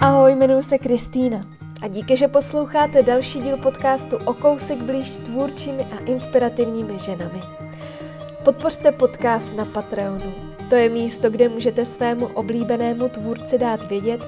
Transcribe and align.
Ahoj, 0.00 0.32
jmenuji 0.32 0.62
se 0.62 0.78
Kristýna 0.78 1.46
a 1.82 1.88
díky, 1.88 2.16
že 2.16 2.28
posloucháte 2.28 3.02
další 3.02 3.40
díl 3.40 3.56
podcastu 3.56 4.16
o 4.24 4.34
kousek 4.34 4.78
blíž 4.78 5.10
s 5.10 5.18
tvůrčími 5.18 5.84
a 5.84 6.04
inspirativními 6.04 6.98
ženami. 6.98 7.40
Podpořte 8.44 8.92
podcast 8.92 9.56
na 9.56 9.64
Patreonu. 9.64 10.32
To 10.68 10.74
je 10.74 10.88
místo, 10.88 11.30
kde 11.30 11.48
můžete 11.48 11.84
svému 11.84 12.26
oblíbenému 12.26 13.08
tvůrci 13.08 13.58
dát 13.58 13.88
vědět, 13.88 14.20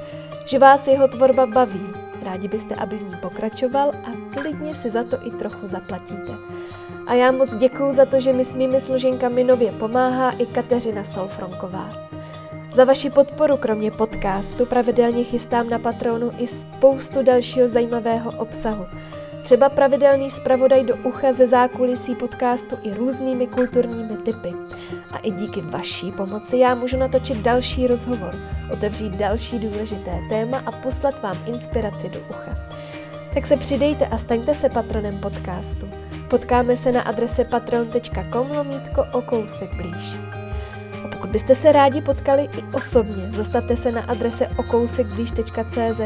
že 0.47 0.59
vás 0.59 0.87
jeho 0.87 1.09
tvorba 1.09 1.47
baví. 1.47 1.87
Rádi 2.23 2.49
byste, 2.49 2.75
aby 2.75 2.97
v 2.97 3.03
ní 3.03 3.17
pokračoval 3.23 3.89
a 3.91 4.39
klidně 4.41 4.75
si 4.75 4.91
za 4.91 5.05
to 5.05 5.17
i 5.27 5.31
trochu 5.31 5.67
zaplatíte. 5.67 6.33
A 7.07 7.15
já 7.15 7.33
moc 7.33 7.57
děkuju 7.57 7.93
za 7.93 8.05
to, 8.05 8.21
že 8.21 8.33
mi 8.33 8.45
s 8.45 8.55
mými 8.55 8.81
složenkami 8.81 9.45
nově 9.45 9.73
pomáhá 9.73 10.31
i 10.31 10.47
Kateřina 10.47 11.05
Solfronková. 11.05 12.10
Za 12.75 12.85
vaši 12.85 13.11
podporu 13.11 13.57
kromě 13.57 13.91
podcastu 13.91 14.67
pravidelně 14.67 15.25
chystám 15.25 15.71
na 15.71 15.79
Patronu 15.79 16.31
i 16.39 16.47
spoustu 16.47 17.23
dalšího 17.23 17.69
zajímavého 17.69 18.31
obsahu. 18.31 18.87
Třeba 19.43 19.69
pravidelný 19.69 20.31
zpravodaj 20.31 20.85
do 20.85 20.97
ucha 20.97 21.33
ze 21.33 21.47
zákulisí 21.47 22.15
podcastu 22.15 22.79
i 22.83 22.95
různými 22.95 23.47
kulturními 23.47 24.17
typy. 24.17 24.53
A 25.11 25.19
i 25.19 25.31
díky 25.31 25.61
vaší 25.61 26.13
pomoci 26.13 26.57
já 26.57 26.75
můžu 26.75 26.97
natočit 26.97 27.39
další 27.39 27.87
rozhovor, 27.87 28.35
otevřít 28.73 29.17
další 29.17 29.59
důležité 29.59 30.21
téma 30.29 30.63
a 30.67 30.73
poslat 30.73 31.23
vám 31.23 31.37
inspiraci 31.47 32.09
do 32.09 32.21
ucha. 32.31 32.57
Tak 33.35 33.47
se 33.47 33.57
přidejte 33.57 34.07
a 34.07 34.19
staňte 34.19 34.55
se 34.55 34.69
patronem 34.69 35.19
podcastu. 35.19 35.91
Potkáme 36.29 36.77
se 36.77 36.93
na 36.93 37.03
adrese 37.03 37.45
patron.com 37.45 38.51
lomítko 38.57 39.05
o 39.13 39.23
kousek 39.23 39.75
blíž. 39.75 40.40
Pokud 41.21 41.31
byste 41.31 41.55
se 41.55 41.73
rádi 41.73 42.01
potkali 42.01 42.43
i 42.43 42.63
osobně, 42.73 43.31
zastavte 43.31 43.77
se 43.77 43.93
na 43.93 44.01
adrese 44.01 44.49
okousekblíž.cz, 44.57 46.01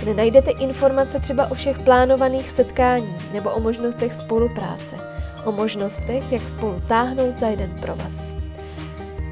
kde 0.00 0.14
najdete 0.14 0.50
informace 0.50 1.20
třeba 1.20 1.50
o 1.50 1.54
všech 1.54 1.78
plánovaných 1.78 2.50
setkání 2.50 3.14
nebo 3.32 3.50
o 3.50 3.60
možnostech 3.60 4.12
spolupráce, 4.12 4.96
o 5.44 5.52
možnostech, 5.52 6.32
jak 6.32 6.48
spolu 6.48 6.82
táhnout 6.88 7.38
za 7.38 7.48
jeden 7.48 7.70
provaz. 7.80 8.36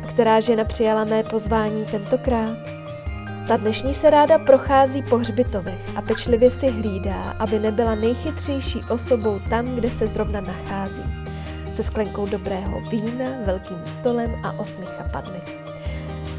A 0.05 0.07
která 0.07 0.41
žena 0.41 0.65
přijala 0.65 1.05
mé 1.05 1.23
pozvání 1.23 1.85
tentokrát? 1.85 2.59
Ta 3.49 3.57
dnešní 3.57 3.95
se 3.95 4.11
ráda 4.11 4.39
prochází 4.39 5.03
po 5.03 5.19
hřbitovech 5.19 5.97
a 5.97 6.03
pečlivě 6.03 6.51
si 6.51 6.71
hlídá, 6.71 7.37
aby 7.39 7.59
nebyla 7.59 7.95
nejchytřejší 7.95 8.81
osobou 8.91 9.41
tam, 9.51 9.67
kde 9.67 9.91
se 9.91 10.07
zrovna 10.07 10.41
nachází. 10.41 11.24
Se 11.75 11.83
sklenkou 11.83 12.27
dobrého 12.27 12.81
vína, 12.81 13.25
velkým 13.45 13.81
stolem 13.85 14.35
a 14.43 14.53
osmi 14.59 14.87
chapadly. 14.87 15.41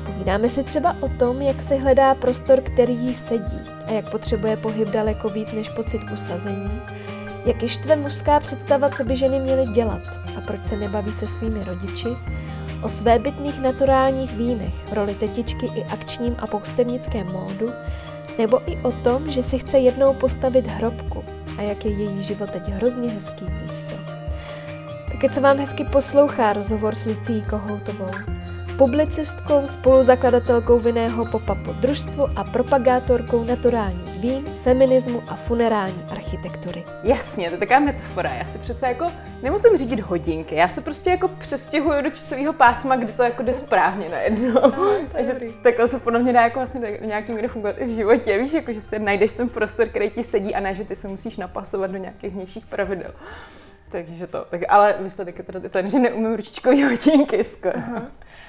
Povídáme 0.05 0.49
si 0.49 0.63
třeba 0.63 0.95
o 0.99 1.09
tom, 1.09 1.41
jak 1.41 1.61
se 1.61 1.75
hledá 1.75 2.15
prostor, 2.15 2.61
který 2.61 2.95
jí 2.95 3.15
sedí 3.15 3.59
a 3.87 3.91
jak 3.91 4.09
potřebuje 4.11 4.57
pohyb 4.57 4.89
daleko 4.89 5.29
víc 5.29 5.51
než 5.51 5.69
pocit 5.69 6.01
usazení, 6.13 6.81
jak 7.45 7.61
je 7.61 7.67
štve 7.67 7.95
mužská 7.95 8.39
představa, 8.39 8.89
co 8.89 9.03
by 9.03 9.15
ženy 9.15 9.39
měly 9.39 9.65
dělat 9.65 10.01
a 10.37 10.41
proč 10.41 10.67
se 10.67 10.77
nebaví 10.77 11.13
se 11.13 11.27
svými 11.27 11.63
rodiči, 11.63 12.09
o 12.81 12.89
svébytných 12.89 13.61
naturálních 13.61 14.33
vínech, 14.33 14.73
roli 14.93 15.15
tetičky 15.15 15.65
i 15.65 15.83
akčním 15.83 16.35
a 16.39 16.47
poustevnickém 16.47 17.27
módu, 17.27 17.71
nebo 18.37 18.71
i 18.71 18.77
o 18.77 18.91
tom, 18.91 19.31
že 19.31 19.43
si 19.43 19.59
chce 19.59 19.77
jednou 19.77 20.13
postavit 20.13 20.67
hrobku 20.67 21.23
a 21.57 21.61
jak 21.61 21.85
je 21.85 21.91
její 21.91 22.23
život 22.23 22.51
teď 22.51 22.67
hrozně 22.67 23.09
hezký 23.09 23.45
místo. 23.63 24.14
Také 25.15 25.29
co 25.29 25.41
vám 25.41 25.57
hezky 25.57 25.83
poslouchá 25.83 26.53
rozhovor 26.53 26.95
s 26.95 27.05
Lucí 27.05 27.43
Kohoutovou, 27.49 28.11
publicistkou, 28.77 29.67
spoluzakladatelkou 29.67 30.79
vinného 30.79 31.25
popapu 31.25 31.73
družstvu 31.73 32.27
a 32.35 32.43
propagátorkou 32.43 33.43
naturálních 33.43 34.19
vín, 34.19 34.45
feminismu 34.63 35.23
a 35.27 35.35
funerální 35.35 36.03
architektury. 36.11 36.83
Jasně, 37.03 37.47
to 37.47 37.53
je 37.53 37.59
taková 37.59 37.79
metafora. 37.79 38.29
Já 38.33 38.45
si 38.45 38.57
přece 38.57 38.87
jako 38.87 39.05
nemusím 39.43 39.77
řídit 39.77 39.99
hodinky, 39.99 40.55
já 40.55 40.67
se 40.67 40.81
prostě 40.81 41.09
jako 41.09 41.27
přestěhuju 41.27 42.01
do 42.01 42.09
časového 42.09 42.53
pásma, 42.53 42.95
kdy 42.95 43.11
to 43.11 43.23
jako 43.23 43.43
jde 43.43 43.53
správně 43.53 44.09
najednou. 44.09 44.71
Takže 45.11 45.39
takhle 45.63 45.87
se 45.87 45.99
podle 45.99 46.19
mě 46.19 46.33
dá 46.33 46.41
jako 46.41 46.59
vlastně 46.59 46.99
nějaký 47.01 47.31
míry 47.31 47.47
fungovat 47.47 47.75
i 47.79 47.85
v 47.85 47.95
životě, 47.95 48.37
víš, 48.37 48.53
jako 48.53 48.73
že 48.73 48.81
si 48.81 48.99
najdeš 48.99 49.33
ten 49.33 49.49
prostor, 49.49 49.87
který 49.87 50.09
ti 50.09 50.23
sedí 50.23 50.55
a 50.55 50.59
ne, 50.59 50.75
že 50.75 50.83
ty 50.83 50.95
se 50.95 51.07
musíš 51.07 51.37
napasovat 51.37 51.91
do 51.91 51.97
nějakých 51.97 52.33
vnějších 52.33 52.65
pravidel. 52.65 53.11
Takže 53.91 54.27
to, 54.27 54.45
tak, 54.49 54.61
ale 54.69 54.95
výsledek 54.99 55.37
je 55.37 55.43
teda 55.43 55.69
ten, 55.69 55.89
že 55.89 55.99
neumím 55.99 56.35
ručičkový 56.35 56.83
hodinky 56.83 57.43
skoro. 57.43 57.77
Aha. 57.77 58.07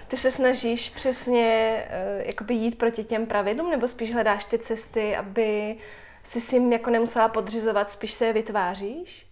Ty 0.08 0.16
se 0.16 0.30
snažíš 0.30 0.91
přesně 0.91 1.82
uh, 1.88 2.26
jakoby 2.26 2.54
jít 2.54 2.78
proti 2.78 3.04
těm 3.04 3.26
pravidlům, 3.26 3.70
nebo 3.70 3.88
spíš 3.88 4.12
hledáš 4.12 4.44
ty 4.44 4.58
cesty, 4.58 5.16
aby 5.16 5.76
si 6.22 6.41
si 6.41 6.56
jim 6.56 6.72
jako 6.72 6.91
nemusela 6.91 7.28
podřizovat, 7.28 7.91
spíš 7.91 8.12
se 8.12 8.26
je 8.26 8.32
vytváříš? 8.32 9.26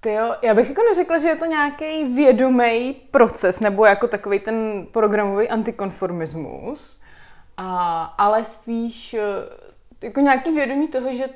Ty 0.00 0.12
jo, 0.12 0.34
já 0.42 0.54
bych 0.54 0.68
jako 0.68 0.82
neřekla, 0.82 1.18
že 1.18 1.28
je 1.28 1.36
to 1.36 1.46
nějaký 1.46 2.14
vědomý 2.14 2.96
proces, 3.10 3.60
nebo 3.60 3.86
jako 3.86 4.08
takový 4.08 4.40
ten 4.40 4.86
programový 4.92 5.48
antikonformismus, 5.48 7.00
a, 7.56 8.02
ale 8.04 8.44
spíš 8.44 9.14
eh, 9.14 9.22
jako 10.02 10.20
nějaký 10.20 10.50
vědomí 10.50 10.88
toho, 10.88 11.14
že 11.14 11.28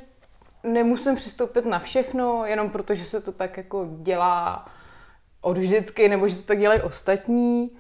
nemusím 0.64 1.16
přistoupit 1.16 1.66
na 1.66 1.78
všechno, 1.78 2.46
jenom 2.46 2.70
protože 2.70 3.04
se 3.04 3.20
to 3.20 3.32
tak 3.32 3.56
jako 3.56 3.88
dělá 4.02 4.66
od 5.40 5.58
vždycky, 5.58 6.08
nebo 6.08 6.28
že 6.28 6.36
to 6.36 6.42
tak 6.42 6.58
dělají 6.58 6.80
ostatní, 6.80 7.70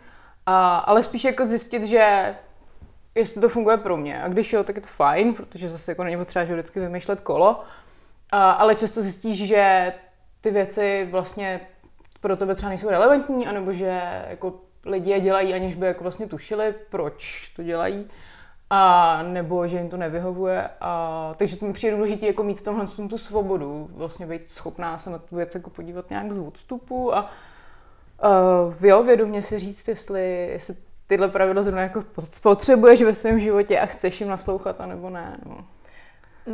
a, 0.46 0.76
ale 0.76 1.02
spíš 1.02 1.24
jako 1.24 1.46
zjistit, 1.46 1.86
že 1.86 2.34
jestli 3.14 3.40
to 3.40 3.48
funguje 3.48 3.76
pro 3.76 3.96
mě. 3.96 4.22
A 4.22 4.28
když 4.28 4.52
jo, 4.52 4.64
tak 4.64 4.76
je 4.76 4.82
to 4.82 4.88
fajn, 4.88 5.34
protože 5.34 5.68
zase 5.68 5.90
jako 5.90 6.04
není 6.04 6.16
potřeba 6.16 6.44
že 6.44 6.52
vždycky 6.52 6.80
vymýšlet 6.80 7.20
kolo. 7.20 7.64
A, 8.30 8.50
ale 8.50 8.76
často 8.76 9.02
zjistíš, 9.02 9.46
že 9.46 9.94
ty 10.40 10.50
věci 10.50 11.08
vlastně 11.10 11.60
pro 12.20 12.36
tebe 12.36 12.54
třeba 12.54 12.68
nejsou 12.68 12.88
relevantní, 12.88 13.46
anebo 13.46 13.72
že 13.72 14.00
jako 14.28 14.60
lidi 14.84 15.10
je 15.10 15.20
dělají, 15.20 15.54
aniž 15.54 15.74
by 15.74 15.86
jako 15.86 16.02
vlastně 16.02 16.26
tušili, 16.26 16.74
proč 16.88 17.52
to 17.56 17.62
dělají, 17.62 18.10
a 18.74 19.22
nebo 19.22 19.68
že 19.68 19.76
jim 19.76 19.88
to 19.90 19.96
nevyhovuje. 19.96 20.68
A, 20.80 21.34
takže 21.36 21.56
to 21.56 21.66
mi 21.66 21.72
přijde 21.72 21.96
důležité 21.96 22.26
jako 22.26 22.42
mít 22.42 22.60
v 22.60 22.64
tomhle 22.64 22.86
tu 22.86 23.18
svobodu, 23.18 23.90
vlastně 23.92 24.26
být 24.26 24.50
schopná 24.50 24.98
se 24.98 25.10
na 25.10 25.18
tu 25.18 25.36
věc 25.36 25.54
jako 25.54 25.70
podívat 25.70 26.10
nějak 26.10 26.32
z 26.32 26.38
odstupu 26.38 27.14
a 27.14 27.30
uh, 28.24 28.86
jo, 28.86 29.02
vědomě 29.02 29.42
si 29.42 29.58
říct, 29.58 29.88
jestli, 29.88 30.48
jestli 30.52 30.76
tyhle 31.06 31.28
pravidla 31.28 31.62
zrovna 31.62 31.82
jako 31.82 32.02
potřebuješ 32.42 33.02
ve 33.02 33.14
svém 33.14 33.40
životě 33.40 33.80
a 33.80 33.86
chceš 33.86 34.20
jim 34.20 34.30
naslouchat, 34.30 34.80
anebo 34.80 35.10
ne. 35.10 35.38
No. 35.46 35.64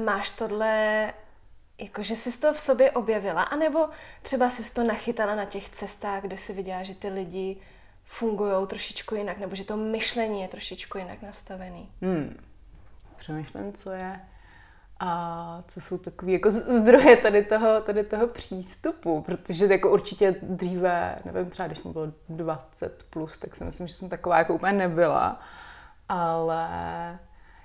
Máš 0.04 0.30
tohle, 0.30 1.12
jako 1.78 2.02
že 2.02 2.16
jsi 2.16 2.40
to 2.40 2.52
v 2.52 2.60
sobě 2.60 2.90
objevila, 2.90 3.42
anebo 3.42 3.88
třeba 4.22 4.50
jsi 4.50 4.74
to 4.74 4.84
nachytala 4.84 5.34
na 5.34 5.44
těch 5.44 5.68
cestách, 5.68 6.22
kde 6.22 6.36
si 6.36 6.52
viděla, 6.52 6.82
že 6.82 6.94
ty 6.94 7.08
lidi 7.08 7.56
fungují 8.08 8.66
trošičku 8.66 9.14
jinak, 9.14 9.38
nebo 9.38 9.54
že 9.54 9.64
to 9.64 9.76
myšlení 9.76 10.42
je 10.42 10.48
trošičku 10.48 10.98
jinak 10.98 11.22
nastavený. 11.22 11.88
Hmm. 12.02 12.36
Přemýšlím, 13.16 13.72
co 13.72 13.90
je 13.90 14.20
a 15.00 15.62
co 15.68 15.80
jsou 15.80 15.98
takové 15.98 16.32
jako 16.32 16.50
zdroje 16.50 17.16
tady 17.16 17.44
toho, 17.44 17.80
tady 17.80 18.04
toho 18.04 18.26
přístupu, 18.26 19.22
protože 19.22 19.66
jako 19.66 19.90
určitě 19.90 20.36
dříve, 20.42 21.18
nevím, 21.24 21.50
třeba 21.50 21.66
když 21.66 21.82
mi 21.82 21.92
bylo 21.92 22.12
20 22.28 23.04
plus, 23.10 23.38
tak 23.38 23.56
si 23.56 23.64
myslím, 23.64 23.88
že 23.88 23.94
jsem 23.94 24.08
taková 24.08 24.38
jako 24.38 24.54
úplně 24.54 24.72
nebyla, 24.72 25.40
ale 26.08 26.68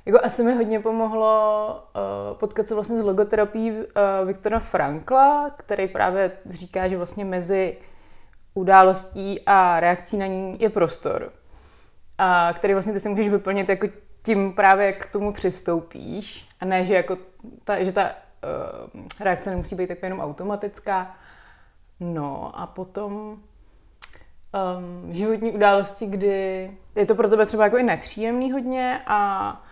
jako 0.06 0.20
asi 0.24 0.44
mi 0.44 0.56
hodně 0.56 0.80
pomohlo 0.80 1.84
uh, 1.96 2.38
potkat 2.38 2.68
se 2.68 2.76
vlastně 2.76 3.02
s 3.02 3.04
logoterapií 3.04 3.72
uh, 3.72 3.84
Viktora 4.28 4.60
Frankla, 4.60 5.50
který 5.58 5.88
právě 5.88 6.32
říká, 6.50 6.88
že 6.88 6.98
vlastně 6.98 7.26
mezi 7.26 7.78
událostí 8.54 9.40
a 9.46 9.80
reakcí 9.80 10.18
na 10.18 10.26
ní 10.26 10.58
je 10.60 10.70
prostor, 10.70 11.32
a 12.18 12.54
který 12.54 12.74
vlastně 12.74 12.94
ty 12.94 13.00
si 13.00 13.10
můžeš 13.10 13.30
vyplnit 13.30 13.70
jako 13.70 13.88
tím 14.24 14.54
právě 14.54 14.94
k 14.94 15.12
tomu 15.12 15.34
přistoupíš 15.34 16.48
a 16.60 16.66
ne, 16.66 16.86
že, 16.86 16.94
jako 16.94 17.18
ta, 17.64 17.84
že 17.84 17.92
ta 17.92 18.04
uh, 18.04 18.10
reakce 19.20 19.50
nemusí 19.50 19.76
být 19.76 19.88
tak 19.88 20.04
jenom 20.04 20.20
automatická. 20.20 21.16
No 22.00 22.60
a 22.60 22.68
potom 22.68 23.14
um, 23.14 25.14
životní 25.14 25.52
události, 25.52 26.06
kdy 26.06 26.72
je 26.96 27.06
to 27.06 27.16
pro 27.16 27.30
tebe 27.30 27.46
třeba 27.46 27.64
jako 27.64 27.78
i 27.78 27.84
nepříjemný 27.84 28.52
hodně 28.52 29.02
a 29.08 29.63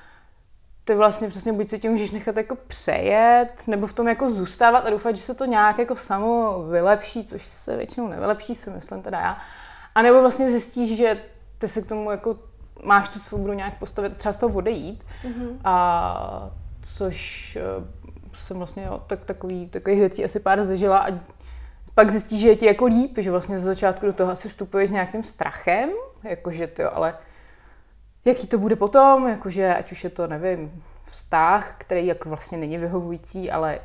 ty 0.92 0.96
vlastně 0.96 1.28
přesně 1.28 1.54
buď 1.54 1.70
se 1.70 1.80
tím 1.80 1.92
můžeš 1.92 2.12
nechat 2.12 2.38
jako 2.38 2.56
přejet, 2.68 3.68
nebo 3.68 3.88
v 3.88 3.94
tom 3.94 4.08
jako 4.08 4.30
zůstávat 4.30 4.86
a 4.86 4.90
doufat, 4.90 5.16
že 5.16 5.22
se 5.22 5.34
to 5.34 5.46
nějak 5.46 5.80
jako 5.80 5.96
samo 5.96 6.64
vylepší, 6.64 7.26
což 7.26 7.46
se 7.46 7.78
většinou 7.78 8.08
nevylepší, 8.08 8.56
si 8.56 8.70
myslím 8.70 9.02
teda 9.02 9.20
já. 9.20 9.38
A 9.96 10.02
nebo 10.02 10.22
vlastně 10.22 10.50
zjistíš, 10.50 10.98
že 10.98 11.22
ty 11.58 11.68
se 11.68 11.82
k 11.82 11.88
tomu 11.88 12.12
jako 12.12 12.38
máš 12.84 13.10
tu 13.10 13.20
svobodu 13.20 13.54
nějak 13.54 13.80
postavit, 13.80 14.18
třeba 14.18 14.34
z 14.34 14.38
toho 14.38 14.58
odejít. 14.58 15.04
Mm-hmm. 15.24 15.58
A 15.64 16.50
což 16.82 17.58
uh, 17.78 17.86
jsem 18.36 18.58
vlastně 18.58 18.84
jo, 18.84 19.04
tak, 19.08 19.26
takový, 19.26 19.70
takových 19.70 20.00
věcí 20.00 20.26
asi 20.26 20.40
pár 20.40 20.64
zažila 20.64 21.00
a 21.00 21.20
pak 21.96 22.12
zjistíš, 22.12 22.42
že 22.42 22.48
je 22.48 22.56
ti 22.56 22.66
jako 22.66 22.86
líp, 22.86 23.18
že 23.18 23.32
vlastně 23.32 23.60
za 23.60 23.66
začátku 23.66 24.06
do 24.06 24.14
toho 24.14 24.32
asi 24.32 24.50
vstupuješ 24.50 24.90
s 24.90 24.94
nějakým 24.94 25.24
strachem, 25.24 25.90
jakože 26.24 26.68
ty 26.68 26.84
ale 26.84 27.14
jaký 28.26 28.48
to 28.48 28.58
bude 28.58 28.76
potom, 28.76 29.28
jakože 29.28 29.76
ať 29.76 29.92
už 29.92 30.04
je 30.04 30.10
to, 30.10 30.28
nevím, 30.28 30.84
vztah, 31.04 31.76
který 31.78 32.06
jako 32.06 32.30
vlastně 32.30 32.58
není 32.58 32.78
vyhovující, 32.78 33.52
ale 33.52 33.80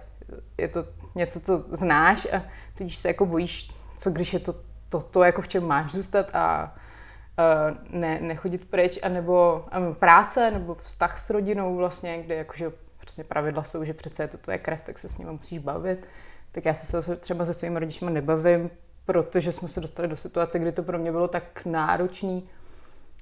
je 0.59 0.69
to 0.69 0.85
něco, 1.15 1.41
co 1.41 1.57
znáš 1.57 2.29
a 2.33 2.43
tudíž 2.79 2.97
se 2.97 3.09
jako 3.09 3.27
bojíš, 3.27 3.71
co 3.97 4.11
když 4.11 4.33
je 4.33 4.41
to 4.41 4.55
to, 4.89 5.01
to 5.01 5.23
jako 5.23 5.43
v 5.43 5.49
čem 5.49 5.65
máš 5.65 5.93
zůstat 5.93 6.31
a 6.35 6.75
ne, 7.91 8.21
nechodit 8.21 8.71
pryč, 8.71 8.99
anebo 9.03 9.65
um, 9.79 9.95
práce, 9.95 10.51
nebo 10.51 10.75
vztah 10.75 11.19
s 11.19 11.31
rodinou 11.31 11.77
vlastně, 11.77 12.23
kde 12.23 12.35
jakože 12.35 12.73
přesně 12.99 13.25
pravidla 13.25 13.65
jsou, 13.65 13.85
že 13.85 13.95
přece 13.95 14.23
je 14.23 14.29
to 14.29 14.39
tvoje 14.39 14.59
krev, 14.59 14.85
tak 14.85 14.99
se 14.99 15.09
s 15.09 15.19
ním 15.19 15.29
musíš 15.29 15.59
bavit. 15.59 16.07
Tak 16.53 16.65
já 16.65 16.75
se 16.75 17.17
třeba 17.17 17.45
se 17.45 17.55
svými 17.55 17.79
rodičmi 17.79 18.11
nebavím, 18.11 18.71
protože 19.05 19.53
jsme 19.53 19.69
se 19.69 19.81
dostali 19.81 20.09
do 20.09 20.17
situace, 20.17 20.59
kdy 20.59 20.73
to 20.73 20.83
pro 20.83 20.99
mě 20.99 21.13
bylo 21.13 21.29
tak 21.29 21.65
náročný 21.65 22.49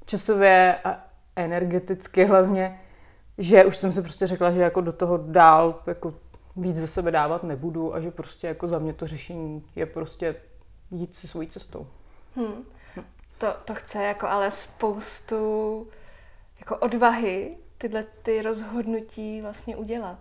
časově 0.07 0.79
a 0.85 1.05
energeticky 1.37 2.25
hlavně, 2.25 2.81
že 3.39 3.65
už 3.65 3.77
jsem 3.77 3.93
si 3.93 4.03
prostě 4.03 4.27
řekla, 4.27 4.51
že 4.51 4.61
jako 4.61 4.81
do 4.81 4.93
toho 4.93 5.17
dál 5.17 5.83
jako 5.87 6.15
víc 6.57 6.77
ze 6.77 6.89
sebe 6.89 7.11
dávat 7.11 7.43
nebudu 7.43 7.95
a 7.95 8.01
že 8.01 8.11
prostě 8.11 8.47
jako 8.47 8.69
za 8.69 8.79
mě 8.79 8.93
to 8.93 9.07
řešení 9.07 9.67
je 9.77 9.87
prostě 9.87 10.37
jít 10.91 11.15
si 11.15 11.29
svojí 11.29 11.49
cestou. 11.49 11.87
Hmm. 12.37 12.65
To, 13.39 13.47
to 13.65 13.75
chce 13.75 14.03
jako 14.03 14.27
ale 14.27 14.51
spoustu 14.51 15.87
jako 16.59 16.77
odvahy 16.77 17.57
tyhle 17.79 18.05
ty 18.23 18.43
rozhodnutí 18.43 19.43
vlastně 19.43 19.77
udělat. 19.77 20.19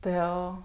To 0.00 0.08
jo. 0.08 0.58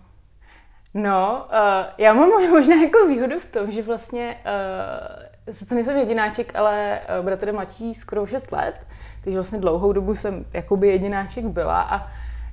No, 0.94 1.48
uh, 1.50 1.86
já 1.98 2.14
mám 2.14 2.30
možná 2.52 2.76
jako 2.76 3.08
výhodu 3.08 3.40
v 3.40 3.46
tom, 3.46 3.72
že 3.72 3.82
vlastně, 3.82 4.42
uh, 4.46 5.26
sice 5.52 5.76
nejsem 5.76 5.98
jedináček, 5.98 6.56
ale 6.56 7.00
uh, 7.20 7.26
bratr 7.26 7.48
je 7.48 7.54
mladší 7.54 7.94
skoro 7.94 8.26
6 8.26 8.52
let, 8.52 8.76
takže 9.24 9.38
vlastně 9.38 9.60
dlouhou 9.60 9.94
dobu 9.94 10.16
jsem 10.16 10.46
jakoby 10.54 10.88
jedináček 10.88 11.46
byla 11.46 11.82
a 11.82 12.08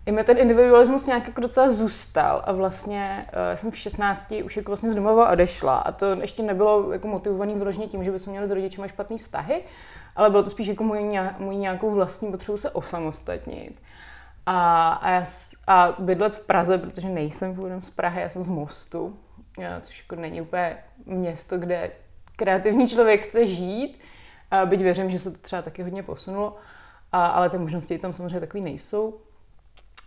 i 0.07 0.13
mi 0.13 0.25
ten 0.25 0.39
individualismus 0.39 1.07
nějak 1.07 1.29
jako 1.29 1.41
docela 1.41 1.71
zůstal 1.71 2.43
a 2.45 2.53
vlastně 2.53 3.27
uh, 3.27 3.57
jsem 3.57 3.71
v 3.71 3.77
16 3.77 4.35
už 4.45 4.57
jako 4.57 4.71
vlastně 4.71 4.91
z 4.91 4.95
domova 4.95 5.31
odešla 5.31 5.77
a 5.77 5.93
to 5.93 6.07
ještě 6.07 6.43
nebylo 6.43 6.93
jako 6.93 7.09
motivovaný 7.09 7.55
vyloženě 7.55 7.87
tím, 7.87 8.05
že 8.05 8.13
bychom 8.13 8.31
měli 8.31 8.49
s 8.49 8.51
rodičemi 8.51 8.89
špatné 8.89 9.19
vztahy, 9.19 9.63
ale 10.17 10.31
bylo 10.31 10.43
to 10.43 10.51
spíš 10.51 10.67
jako 10.67 10.85
můj, 10.85 11.21
můj 11.39 11.57
nějakou 11.57 11.91
vlastní 11.91 12.31
potřebu 12.31 12.59
se 12.59 12.71
osamostatnit. 12.71 13.83
A, 14.47 14.89
a, 14.93 15.11
já, 15.11 15.25
a 15.67 15.95
bydlet 15.99 16.37
v 16.37 16.47
Praze, 16.47 16.79
protože 16.79 17.09
nejsem 17.09 17.55
původem 17.55 17.83
z 17.83 17.91
Prahy, 17.91 18.21
já 18.21 18.29
jsem 18.29 18.43
z 18.43 18.49
Mostu, 18.49 19.17
což 19.81 20.03
jako 20.03 20.21
není 20.23 20.41
úplně 20.41 20.77
město, 21.07 21.59
kde 21.59 21.91
kreativní 22.43 22.89
člověk 22.89 23.27
chce 23.27 23.47
žít, 23.47 23.99
a 24.51 24.67
byť 24.67 24.81
věřím, 24.81 25.11
že 25.11 25.19
se 25.19 25.31
to 25.31 25.39
třeba 25.39 25.63
taky 25.63 25.83
hodně 25.83 26.03
posunulo, 26.03 26.57
a, 27.13 27.27
ale 27.27 27.51
ty 27.51 27.59
možnosti 27.59 27.99
tam 27.99 28.13
samozřejmě 28.13 28.41
takový 28.41 28.63
nejsou. 28.63 29.09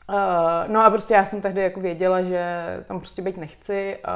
Uh, 0.09 0.15
no 0.67 0.81
a 0.85 0.89
prostě 0.89 1.13
já 1.13 1.25
jsem 1.25 1.41
tehdy 1.41 1.61
jako 1.61 1.79
věděla, 1.79 2.21
že 2.21 2.43
tam 2.87 2.99
prostě 2.99 3.21
být 3.21 3.37
nechci 3.37 3.97
uh, 4.07 4.13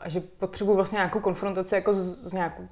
a 0.00 0.08
že 0.08 0.20
potřebuji 0.20 0.74
vlastně 0.74 0.96
nějakou 0.96 1.20
konfrontaci 1.20 1.74
jako 1.74 1.94
s, 1.94 2.28
s 2.28 2.32
nějakou 2.32 2.68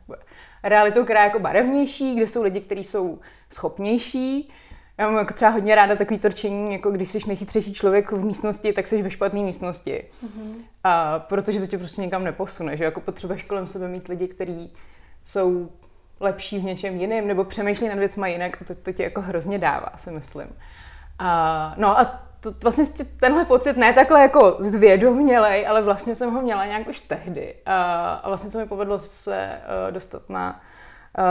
realitou, 0.62 1.04
která 1.04 1.20
je 1.20 1.26
jako 1.26 1.38
barevnější, 1.38 2.14
kde 2.14 2.26
jsou 2.26 2.42
lidi, 2.42 2.60
kteří 2.60 2.84
jsou 2.84 3.18
schopnější. 3.52 4.52
Já 5.00 5.06
mám 5.06 5.18
jako 5.18 5.34
třeba 5.34 5.50
hodně 5.50 5.74
ráda 5.74 5.96
takový 5.96 6.18
torčení, 6.18 6.72
jako 6.72 6.90
když 6.90 7.10
jsi 7.10 7.18
nejchytřejší 7.26 7.72
člověk 7.72 8.12
v 8.12 8.24
místnosti, 8.24 8.72
tak 8.72 8.86
jsi 8.86 9.02
ve 9.02 9.10
špatné 9.10 9.40
místnosti. 9.40 10.04
Mm-hmm. 10.24 10.54
A 10.84 11.18
protože 11.18 11.60
to 11.60 11.66
tě 11.66 11.78
prostě 11.78 12.00
nikam 12.00 12.24
neposune, 12.24 12.76
že 12.76 12.84
jako 12.84 13.00
potřebuješ 13.00 13.42
kolem 13.42 13.66
sebe 13.66 13.88
mít 13.88 14.08
lidi, 14.08 14.28
kteří 14.28 14.74
jsou 15.24 15.68
lepší 16.20 16.58
v 16.58 16.64
něčem 16.64 16.96
jiném, 16.96 17.26
nebo 17.26 17.44
přemýšlí 17.44 17.88
nad 17.88 17.98
věcmi 17.98 18.32
jinak 18.32 18.62
a 18.62 18.64
to, 18.64 18.74
to 18.74 18.92
tě 18.92 19.02
jako 19.02 19.20
hrozně 19.20 19.58
dává, 19.58 19.92
si 19.96 20.10
myslím. 20.10 20.48
A, 21.18 21.74
no 21.76 21.98
a 21.98 22.22
to, 22.40 22.52
vlastně 22.62 22.84
tenhle 23.20 23.44
pocit 23.44 23.76
ne 23.76 23.92
takhle 23.92 24.20
jako 24.20 24.56
zvědomělej, 24.60 25.66
ale 25.66 25.82
vlastně 25.82 26.16
jsem 26.16 26.34
ho 26.34 26.42
měla 26.42 26.66
nějak 26.66 26.88
už 26.88 27.00
tehdy. 27.00 27.54
A, 27.66 28.12
a 28.12 28.28
vlastně 28.28 28.50
se 28.50 28.58
mi 28.58 28.66
povedlo 28.66 28.98
se 28.98 29.50
uh, 29.86 29.92
dostat 29.92 30.22
na 30.28 30.60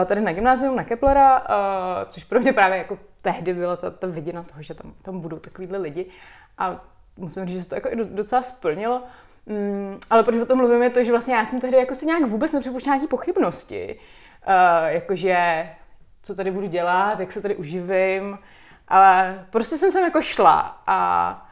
tady 0.06 0.22
na 0.22 0.34
gymnázium, 0.34 0.76
na 0.76 0.84
Keplera, 0.84 1.40
uh, 1.40 1.46
což 2.10 2.24
pro 2.24 2.40
mě 2.40 2.54
právě 2.54 2.78
jako 2.78 3.00
tehdy 3.22 3.54
byla 3.54 3.76
ta, 3.78 3.90
ta 3.90 4.08
viděna 4.08 4.44
toho, 4.44 4.64
že 4.64 4.74
tam, 4.74 4.94
tam 5.02 5.20
budou 5.20 5.40
takovýhle 5.40 5.78
lidi. 5.78 6.06
A 6.58 6.86
musím 7.18 7.46
říct, 7.46 7.58
že 7.58 7.64
se 7.64 7.70
to 7.70 7.76
jako 7.76 7.90
docela 8.04 8.42
splnilo. 8.42 9.04
Mm, 9.46 10.00
ale 10.10 10.24
proč 10.24 10.40
o 10.42 10.46
tom 10.46 10.58
mluvím, 10.58 10.84
je 10.84 10.90
to, 10.90 11.04
že 11.04 11.12
vlastně 11.12 11.36
já 11.36 11.46
jsem 11.46 11.62
tehdy 11.62 11.78
jako 11.78 11.96
si 11.96 12.06
nějak 12.06 12.24
vůbec 12.24 12.54
nepřipuštěla 12.54 12.96
nějaké 12.96 13.10
pochybnosti. 13.10 14.00
Uh, 14.48 14.88
jakože, 14.88 15.70
co 16.24 16.36
tady 16.36 16.52
budu 16.52 16.68
dělat, 16.68 17.20
jak 17.20 17.32
se 17.32 17.42
tady 17.42 17.56
uživím, 17.56 18.40
ale 18.88 19.46
prostě 19.50 19.78
jsem 19.78 19.92
sem 19.92 20.04
jako 20.04 20.22
šla 20.22 20.82
a 20.88 21.49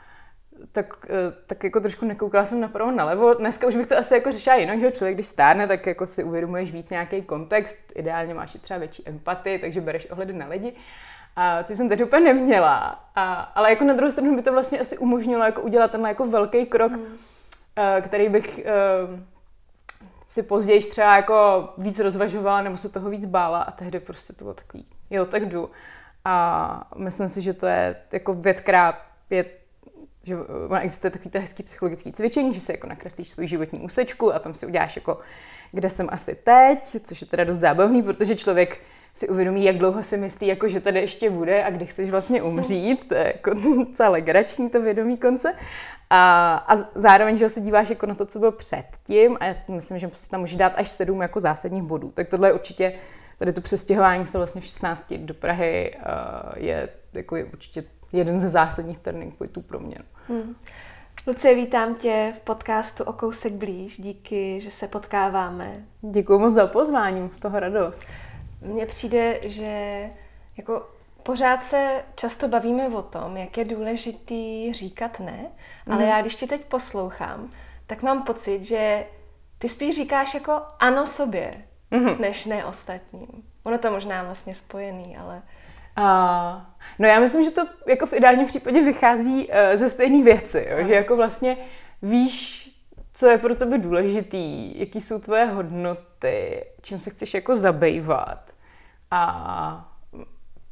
tak, 0.71 1.05
eh, 1.09 1.33
tak 1.47 1.63
jako 1.63 1.79
trošku 1.79 2.05
nekoukala 2.05 2.45
jsem 2.45 2.61
napravo 2.61 2.91
nalevo. 2.91 3.33
Dneska 3.33 3.67
už 3.67 3.75
bych 3.75 3.87
to 3.87 3.97
asi 3.97 4.13
jako 4.13 4.31
řešila 4.31 4.55
jinak, 4.55 4.79
že 4.79 4.91
člověk, 4.91 5.15
když 5.15 5.27
stárne, 5.27 5.67
tak 5.67 5.87
jako 5.87 6.07
si 6.07 6.23
uvědomuješ 6.23 6.71
víc 6.71 6.89
nějaký 6.89 7.21
kontext, 7.21 7.77
ideálně 7.95 8.33
máš 8.33 8.55
i 8.55 8.59
třeba 8.59 8.79
větší 8.79 9.09
empatii, 9.09 9.59
takže 9.59 9.81
bereš 9.81 10.11
ohledy 10.11 10.33
na 10.33 10.47
lidi. 10.47 10.73
A 11.35 11.63
co 11.63 11.75
jsem 11.75 11.89
teď 11.89 12.03
úplně 12.03 12.33
neměla. 12.33 13.03
A, 13.15 13.33
ale 13.33 13.69
jako 13.69 13.83
na 13.83 13.93
druhou 13.93 14.11
stranu 14.11 14.35
by 14.35 14.41
to 14.41 14.51
vlastně 14.51 14.79
asi 14.79 14.97
umožnilo 14.97 15.43
jako 15.43 15.61
udělat 15.61 15.91
tenhle 15.91 16.09
jako 16.09 16.27
velký 16.27 16.65
krok, 16.65 16.91
mm. 16.91 17.17
který 18.01 18.29
bych 18.29 18.59
uh, 18.59 19.19
si 20.27 20.43
později 20.43 20.79
třeba 20.79 21.15
jako 21.15 21.69
víc 21.77 21.99
rozvažovala 21.99 22.61
nebo 22.61 22.77
se 22.77 22.89
toho 22.89 23.09
víc 23.09 23.25
bála 23.25 23.61
a 23.61 23.71
tehdy 23.71 23.99
prostě 23.99 24.33
to 24.33 24.45
bylo 24.45 24.53
takový, 24.53 24.85
jo, 25.09 25.25
tak 25.25 25.45
jdu. 25.45 25.69
A 26.25 26.89
myslím 26.95 27.29
si, 27.29 27.41
že 27.41 27.53
to 27.53 27.67
je 27.67 27.95
jako 28.11 28.33
věc, 28.33 28.61
která 28.61 29.01
je 29.29 29.45
že 30.27 30.35
existuje 30.81 31.11
takový 31.11 31.29
to 31.29 31.39
hezký 31.39 31.63
psychologický 31.63 32.11
cvičení, 32.11 32.53
že 32.53 32.61
si 32.61 32.71
jako 32.71 32.87
nakreslíš 32.87 33.29
svou 33.29 33.47
životní 33.47 33.79
úsečku 33.79 34.33
a 34.33 34.39
tam 34.39 34.53
si 34.53 34.65
uděláš 34.65 34.95
jako, 34.95 35.19
kde 35.71 35.89
jsem 35.89 36.07
asi 36.11 36.35
teď, 36.35 36.97
což 37.03 37.21
je 37.21 37.27
teda 37.27 37.43
dost 37.43 37.57
zábavný, 37.57 38.03
protože 38.03 38.35
člověk 38.35 38.81
si 39.13 39.29
uvědomí, 39.29 39.63
jak 39.63 39.77
dlouho 39.77 40.03
si 40.03 40.17
myslí, 40.17 40.47
jako, 40.47 40.69
že 40.69 40.79
tady 40.79 40.99
ještě 40.99 41.29
bude 41.29 41.63
a 41.63 41.69
kdy 41.69 41.85
chceš 41.85 42.09
vlastně 42.09 42.41
umřít. 42.41 43.07
To 43.07 43.15
je 43.15 43.25
jako 43.25 43.51
celé 43.93 44.09
legrační 44.09 44.69
to 44.69 44.81
vědomí 44.81 45.17
konce. 45.17 45.53
A, 46.09 46.55
a 46.67 46.75
zároveň, 46.95 47.37
že 47.37 47.49
se 47.49 47.61
díváš 47.61 47.89
jako 47.89 48.05
na 48.05 48.15
to, 48.15 48.25
co 48.25 48.39
bylo 48.39 48.51
předtím 48.51 49.37
a 49.39 49.45
já 49.45 49.55
myslím, 49.67 49.99
že 49.99 50.09
si 50.13 50.29
tam 50.29 50.39
můžeš 50.39 50.55
dát 50.55 50.73
až 50.75 50.89
sedm 50.89 51.21
jako 51.21 51.39
zásadních 51.39 51.83
bodů. 51.83 52.11
Tak 52.11 52.27
tohle 52.27 52.47
je 52.47 52.53
určitě 52.53 52.93
tady 53.37 53.53
to 53.53 53.61
přestěhování 53.61 54.25
se 54.25 54.37
vlastně 54.37 54.61
v 54.61 54.65
16 54.65 55.13
do 55.13 55.33
Prahy 55.33 55.95
uh, 55.95 56.03
je, 56.55 56.89
jako 57.13 57.35
je 57.35 57.45
určitě 57.45 57.83
jeden 58.13 58.39
ze 58.39 58.49
zásadních 58.49 58.97
turning 58.97 59.35
pointů 59.35 59.61
pro 59.61 59.79
mě. 59.79 59.97
Hmm. 60.27 60.55
Lucie, 61.27 61.55
vítám 61.55 61.95
tě 61.95 62.33
v 62.37 62.39
podcastu 62.39 63.03
O 63.03 63.13
kousek 63.13 63.53
blíž. 63.53 64.01
Díky, 64.01 64.61
že 64.61 64.71
se 64.71 64.87
potkáváme. 64.87 65.85
Děkuji 66.01 66.39
moc 66.39 66.53
za 66.53 66.67
pozvání, 66.67 67.29
z 67.31 67.37
toho 67.37 67.59
radost. 67.59 68.07
Mně 68.61 68.85
přijde, 68.85 69.39
že 69.43 70.01
jako 70.57 70.87
pořád 71.23 71.63
se 71.63 72.03
často 72.15 72.47
bavíme 72.47 72.89
o 72.89 73.01
tom, 73.01 73.37
jak 73.37 73.57
je 73.57 73.65
důležitý 73.65 74.73
říkat 74.73 75.19
ne, 75.19 75.47
ale 75.87 76.03
mm. 76.03 76.09
já 76.09 76.21
když 76.21 76.35
tě 76.35 76.47
teď 76.47 76.65
poslouchám, 76.65 77.51
tak 77.87 78.01
mám 78.01 78.23
pocit, 78.23 78.63
že 78.63 79.05
ty 79.57 79.69
spíš 79.69 79.95
říkáš 79.95 80.33
jako 80.33 80.61
ano 80.79 81.07
sobě, 81.07 81.63
mm-hmm. 81.91 82.19
než 82.19 82.45
ne 82.45 82.65
ostatním. 82.65 83.27
Ono 83.63 83.77
to 83.77 83.91
možná 83.91 84.23
vlastně 84.23 84.53
spojený, 84.53 85.17
ale... 85.17 85.41
Uh, 85.97 86.61
no 86.99 87.07
já 87.07 87.19
myslím, 87.19 87.45
že 87.45 87.51
to 87.51 87.67
jako 87.87 88.05
v 88.05 88.13
ideálním 88.13 88.47
případě 88.47 88.83
vychází 88.83 89.47
uh, 89.47 89.53
ze 89.75 89.89
stejné 89.89 90.23
věci, 90.23 90.67
jo? 90.69 90.87
že 90.87 90.93
jako 90.93 91.15
vlastně 91.15 91.57
víš, 92.01 92.63
co 93.13 93.27
je 93.27 93.37
pro 93.37 93.55
tebe 93.55 93.77
důležitý, 93.77 94.79
jaký 94.79 95.01
jsou 95.01 95.19
tvoje 95.19 95.45
hodnoty, 95.45 96.65
čím 96.81 96.99
se 96.99 97.09
chceš 97.09 97.33
jako 97.33 97.55
zabývat. 97.55 98.51
A 99.11 99.93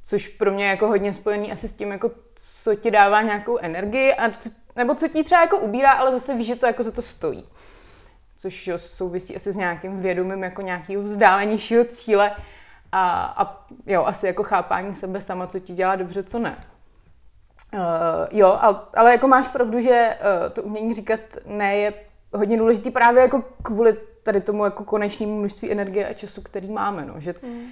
což 0.05 0.27
pro 0.27 0.51
mě 0.51 0.65
je 0.65 0.69
jako 0.69 0.88
hodně 0.88 1.13
spojený 1.13 1.51
asi 1.51 1.67
s 1.67 1.74
tím, 1.74 1.91
jako 1.91 2.12
co 2.36 2.75
ti 2.75 2.91
dává 2.91 3.22
nějakou 3.22 3.57
energii, 3.57 4.13
a 4.13 4.31
co, 4.31 4.50
nebo 4.75 4.95
co 4.95 5.07
ti 5.07 5.24
třeba 5.24 5.41
jako 5.41 5.57
ubírá, 5.57 5.91
ale 5.91 6.12
zase 6.12 6.36
víš, 6.38 6.48
že 6.48 6.55
to 6.55 6.67
jako 6.67 6.84
za 6.84 6.91
to 6.91 7.01
stojí 7.01 7.45
což 8.38 8.67
jo, 8.67 8.77
souvisí 8.77 9.36
asi 9.36 9.53
s 9.53 9.55
nějakým 9.55 10.00
vědomím 10.00 10.43
jako 10.43 10.62
nějakého 10.62 11.03
vzdálenějšího 11.03 11.84
cíle 11.84 12.31
a, 12.95 13.25
a 13.37 13.65
jo, 13.85 14.05
asi 14.05 14.27
jako 14.27 14.43
chápání 14.43 14.93
sebe 14.93 15.21
sama, 15.21 15.47
co 15.47 15.59
ti 15.59 15.73
dělá 15.73 15.95
dobře, 15.95 16.23
co 16.23 16.39
ne. 16.39 16.57
Uh, 17.73 17.79
jo, 18.31 18.57
ale, 18.61 18.79
ale 18.93 19.11
jako 19.11 19.27
máš 19.27 19.47
pravdu, 19.47 19.81
že 19.81 20.17
uh, 20.19 20.53
to 20.53 20.63
umění 20.63 20.93
říkat 20.93 21.19
ne 21.45 21.75
je 21.75 21.93
hodně 22.33 22.57
důležitý 22.57 22.91
právě 22.91 23.21
jako 23.21 23.43
kvůli 23.61 23.97
tady 24.23 24.41
tomu 24.41 24.65
jako 24.65 24.83
konečnému 24.83 25.39
množství 25.39 25.71
energie 25.71 26.09
a 26.09 26.13
času, 26.13 26.41
který 26.41 26.69
máme, 26.69 27.05
no, 27.05 27.13
že 27.17 27.33
mm. 27.43 27.59
uh, 27.59 27.67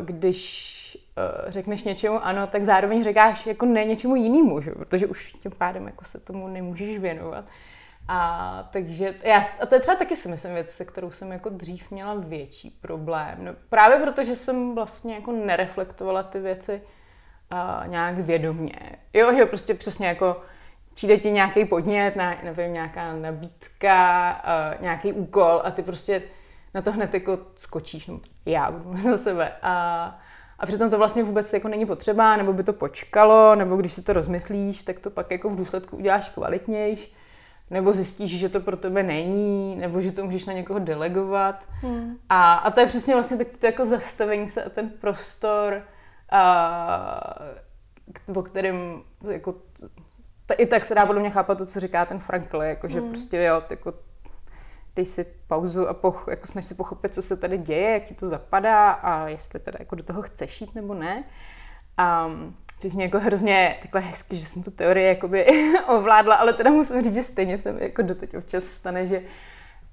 když 0.00 0.98
uh, 1.16 1.50
řekneš 1.50 1.84
něčemu 1.84 2.24
ano, 2.24 2.46
tak 2.46 2.64
zároveň 2.64 3.04
říkáš 3.04 3.46
jako 3.46 3.66
ne 3.66 3.84
něčemu 3.84 4.16
jinému, 4.16 4.60
že? 4.60 4.70
protože 4.70 5.06
už 5.06 5.32
tím 5.32 5.52
pádem 5.58 5.86
jako 5.86 6.04
se 6.04 6.20
tomu 6.20 6.48
nemůžeš 6.48 6.98
věnovat. 6.98 7.44
Uh, 7.44 7.50
a 8.08 8.68
takže 8.72 9.14
já, 9.22 9.44
a 9.60 9.66
to 9.66 9.74
je 9.74 9.80
třeba 9.80 9.96
taky 9.96 10.16
si 10.16 10.28
myslím 10.28 10.54
věc, 10.54 10.70
se 10.70 10.84
kterou 10.84 11.10
jsem 11.10 11.32
jako 11.32 11.48
dřív 11.48 11.90
měla 11.90 12.14
větší 12.14 12.70
problém. 12.70 13.36
No, 13.38 13.52
právě 13.68 13.98
protože 13.98 14.36
jsem 14.36 14.74
vlastně 14.74 15.14
jako 15.14 15.32
nereflektovala 15.32 16.22
ty 16.22 16.40
věci 16.40 16.82
uh, 17.52 17.88
nějak 17.88 18.18
vědomně. 18.18 18.78
Jo, 19.12 19.34
že 19.36 19.46
prostě 19.46 19.74
přesně 19.74 20.06
jako 20.06 20.36
přijde 20.94 21.18
ti 21.18 21.30
nějaký 21.30 21.64
podnět, 21.64 22.16
na, 22.16 22.36
nevím, 22.44 22.72
nějaká 22.72 23.12
nabídka, 23.12 24.42
nějaký 24.80 25.12
úkol 25.12 25.60
a 25.64 25.70
ty 25.70 25.82
prostě 25.82 26.22
na 26.74 26.82
to 26.82 26.92
hned 26.92 27.14
jako 27.14 27.38
skočíš, 27.56 28.06
no 28.06 28.20
já 28.46 28.70
budu 28.70 29.02
za 29.10 29.18
sebe. 29.18 29.52
A, 29.62 30.18
a 30.58 30.66
přitom 30.66 30.90
to 30.90 30.98
vlastně 30.98 31.22
vůbec 31.22 31.52
jako 31.52 31.68
není 31.68 31.86
potřeba, 31.86 32.36
nebo 32.36 32.52
by 32.52 32.64
to 32.64 32.72
počkalo, 32.72 33.54
nebo 33.54 33.76
když 33.76 33.92
si 33.92 34.02
to 34.02 34.12
rozmyslíš, 34.12 34.82
tak 34.82 34.98
to 34.98 35.10
pak 35.10 35.30
jako 35.30 35.50
v 35.50 35.56
důsledku 35.56 35.96
uděláš 35.96 36.28
kvalitnější, 36.28 37.14
nebo 37.70 37.92
zjistíš, 37.92 38.38
že 38.38 38.48
to 38.48 38.60
pro 38.60 38.76
tebe 38.76 39.02
není, 39.02 39.76
nebo 39.76 40.00
že 40.00 40.12
to 40.12 40.24
můžeš 40.24 40.46
na 40.46 40.52
někoho 40.52 40.78
delegovat. 40.78 41.64
Hmm. 41.68 42.16
A, 42.28 42.54
a 42.54 42.70
to 42.70 42.80
je 42.80 42.86
přesně 42.86 43.14
vlastně 43.14 43.36
tak, 43.36 43.46
to 43.58 43.66
jako 43.66 43.86
zastavení 43.86 44.50
se 44.50 44.64
a 44.64 44.70
ten 44.70 44.90
prostor, 44.90 45.82
a, 46.30 47.34
o 48.34 48.42
kterém 48.42 49.02
jako, 49.30 49.54
i 50.56 50.66
tak 50.66 50.84
se 50.84 50.94
dá 50.94 51.06
podle 51.06 51.20
mě 51.20 51.30
chápat 51.30 51.58
to, 51.58 51.66
co 51.66 51.80
říká 51.80 52.06
ten 52.06 52.18
Frankl, 52.18 52.62
jako, 52.62 52.88
že 52.88 53.00
hmm. 53.00 53.10
prostě 53.10 53.42
jo, 53.42 53.62
jako, 53.70 53.94
dej 54.96 55.06
si 55.06 55.26
pauzu 55.46 55.88
a 55.88 55.94
poch, 55.94 56.26
jako 56.30 56.46
snaž 56.46 56.66
si 56.66 56.74
pochopit, 56.74 57.14
co 57.14 57.22
se 57.22 57.36
tady 57.36 57.58
děje, 57.58 57.90
jak 57.90 58.04
ti 58.04 58.14
to 58.14 58.28
zapadá 58.28 58.90
a 58.90 59.28
jestli 59.28 59.60
teda 59.60 59.76
jako 59.80 59.94
do 59.94 60.02
toho 60.02 60.22
chceš 60.22 60.60
jít 60.60 60.74
nebo 60.74 60.94
ne. 60.94 61.24
Um, 62.26 62.56
což 62.78 62.94
mě 62.94 63.04
jako 63.04 63.18
hrozně 63.18 63.76
takhle 63.82 64.00
hezky, 64.00 64.36
že 64.36 64.46
jsem 64.46 64.62
tu 64.62 64.70
teorii 64.70 65.06
jakoby 65.06 65.46
ovládla, 65.88 66.34
ale 66.34 66.52
teda 66.52 66.70
musím 66.70 67.02
říct, 67.02 67.14
že 67.14 67.22
stejně 67.22 67.58
se 67.58 67.72
mi 67.72 67.82
jako 67.82 68.02
doteď 68.02 68.36
občas 68.36 68.64
stane, 68.64 69.06
že 69.06 69.22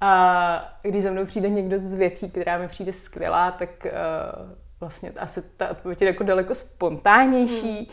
a 0.01 0.75
když 0.81 1.03
za 1.03 1.11
mnou 1.11 1.25
přijde 1.25 1.49
někdo 1.49 1.79
z 1.79 1.93
věcí, 1.93 2.29
která 2.31 2.57
mi 2.57 2.67
přijde 2.67 2.93
skvělá, 2.93 3.51
tak 3.51 3.69
uh, 3.85 4.51
vlastně 4.79 5.11
asi 5.17 5.41
ta 5.41 5.69
odpověď 5.69 6.01
je 6.01 6.07
jako 6.07 6.23
daleko 6.23 6.55
spontánnější, 6.55 7.77
hmm. 7.77 7.87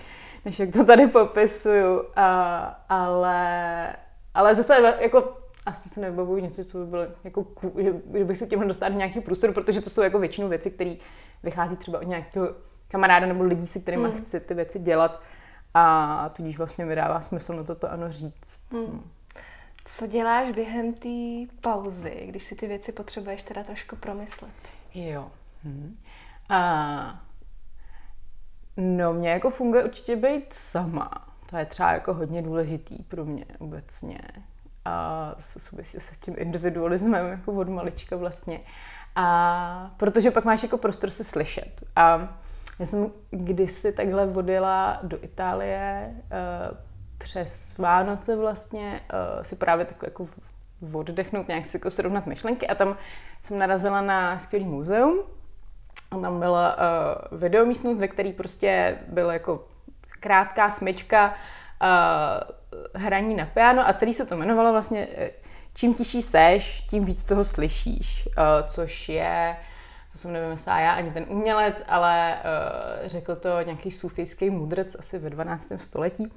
než 0.45 0.59
jak 0.59 0.73
to 0.73 0.85
tady 0.85 1.07
popisuju. 1.07 2.01
Uh, 2.01 2.07
ale, 2.89 3.97
ale 4.35 4.55
zase 4.55 4.97
jako 5.01 5.37
asi 5.67 5.89
se 5.89 6.01
nevybavuju 6.01 6.43
něco, 6.43 6.65
co 6.65 6.79
by 6.79 6.87
bylo 6.87 7.03
jako, 7.25 7.47
že, 7.79 7.95
že 8.19 8.25
bych 8.25 8.39
se 8.39 8.47
tím 8.47 8.69
dostat 8.69 8.89
do 8.89 8.99
nějaký 8.99 9.21
prostor, 9.21 9.53
protože 9.53 9.81
to 9.81 9.91
jsou 9.91 10.03
jako 10.03 10.19
většinou 10.19 10.49
věci, 10.49 10.71
které 10.71 10.95
vychází 11.43 11.77
třeba 11.77 11.99
od 11.99 12.07
nějakého 12.07 12.49
kamaráda 12.93 13.27
nebo 13.27 13.45
lidí, 13.45 13.67
se 13.67 13.81
kterými 13.81 14.09
mm. 14.09 14.13
chci 14.13 14.41
ty 14.41 14.55
věci 14.55 14.79
dělat 14.79 15.23
a 15.75 16.29
tudíž 16.29 16.59
vlastně 16.59 16.85
mi 16.85 16.95
dává 16.95 17.21
smysl 17.21 17.55
na 17.55 17.65
toto 17.65 17.93
ano 17.93 18.13
říct. 18.13 18.73
Mm. 18.73 19.11
Co 19.85 20.07
děláš 20.07 20.51
během 20.51 20.93
té 20.93 21.09
pauzy, 21.61 22.25
když 22.27 22.45
si 22.45 22.57
ty 22.57 22.67
věci 22.67 22.93
potřebuješ 22.93 23.43
teda 23.43 23.65
trošku 23.65 23.97
promyslet? 23.97 24.53
Jo. 24.95 25.31
Hmm. 25.65 25.99
A, 26.49 27.21
no, 28.77 29.13
mě 29.13 29.31
jako 29.31 29.51
funguje 29.51 29.85
určitě 29.85 30.17
být 30.17 30.55
sama. 30.55 31.11
To 31.51 31.57
je 31.57 31.67
třeba 31.67 31.93
jako 31.93 32.15
hodně 32.15 32.43
důležitý 32.43 33.03
pro 33.03 33.25
mě 33.25 33.45
obecně 33.59 34.19
a 34.85 35.35
souvisí 35.39 36.01
se 36.01 36.15
s 36.15 36.19
tím 36.19 36.35
individualismem 36.39 37.27
jako 37.27 37.53
od 37.53 37.69
malička 37.69 38.17
vlastně. 38.17 38.61
A 39.17 39.95
protože 39.97 40.31
pak 40.31 40.45
máš 40.45 40.63
jako 40.63 40.79
prostor 40.79 41.11
se 41.11 41.25
slyšet. 41.25 41.85
A 41.97 42.39
já 42.79 42.87
jsem 42.87 43.11
kdysi 43.31 43.93
takhle 43.93 44.27
vodila 44.27 44.99
do 45.03 45.25
Itálie 45.25 46.11
uh, 46.15 46.77
přes 47.19 47.79
Vánoce 47.79 48.37
vlastně 48.37 49.01
uh, 49.13 49.43
si 49.43 49.57
právě 49.57 49.85
takhle 49.85 50.07
jako 50.07 50.27
oddechnout, 50.93 51.49
nějak 51.49 51.67
si 51.67 51.77
jako 51.77 51.91
srovnat 51.91 52.27
myšlenky 52.27 52.67
a 52.67 52.75
tam 52.75 52.97
jsem 53.43 53.59
narazila 53.59 54.01
na 54.01 54.39
skvělý 54.39 54.65
muzeum. 54.65 55.23
A 56.11 56.19
tam 56.19 56.41
byla 56.41 56.77
uh, 56.77 57.39
videomístnost, 57.39 58.01
ve 58.01 58.09
které 58.09 58.33
prostě 58.33 58.99
byla 59.09 59.33
jako 59.33 59.65
krátká 60.21 60.71
smyčka 60.71 61.35
uh, 61.83 63.03
hraní 63.03 63.35
na 63.35 63.47
piano 63.47 63.89
a 63.89 63.93
celý 63.93 64.15
se 64.15 64.27
to 64.27 64.35
jmenovalo 64.35 64.73
vlastně 64.73 65.09
eh, 65.17 65.31
čím 65.75 65.95
tiší 65.95 66.23
seš, 66.23 66.81
tím 66.81 67.05
víc 67.05 67.25
toho 67.25 67.45
slyšíš, 67.45 68.27
uh, 68.27 68.69
což 68.69 69.09
je, 69.09 69.57
to 70.13 70.19
jsem 70.19 70.33
nevymyslela 70.33 70.79
já, 70.81 70.93
ani 70.93 71.11
ten 71.11 71.27
umělec, 71.29 71.85
ale 71.89 72.39
uh, 73.03 73.09
řekl 73.09 73.37
to 73.37 73.63
nějaký 73.63 73.91
sufijský 73.91 74.51
mudrc 74.51 74.97
asi 74.99 75.19
ve 75.19 75.31
12. 75.31 75.73
století, 75.77 76.33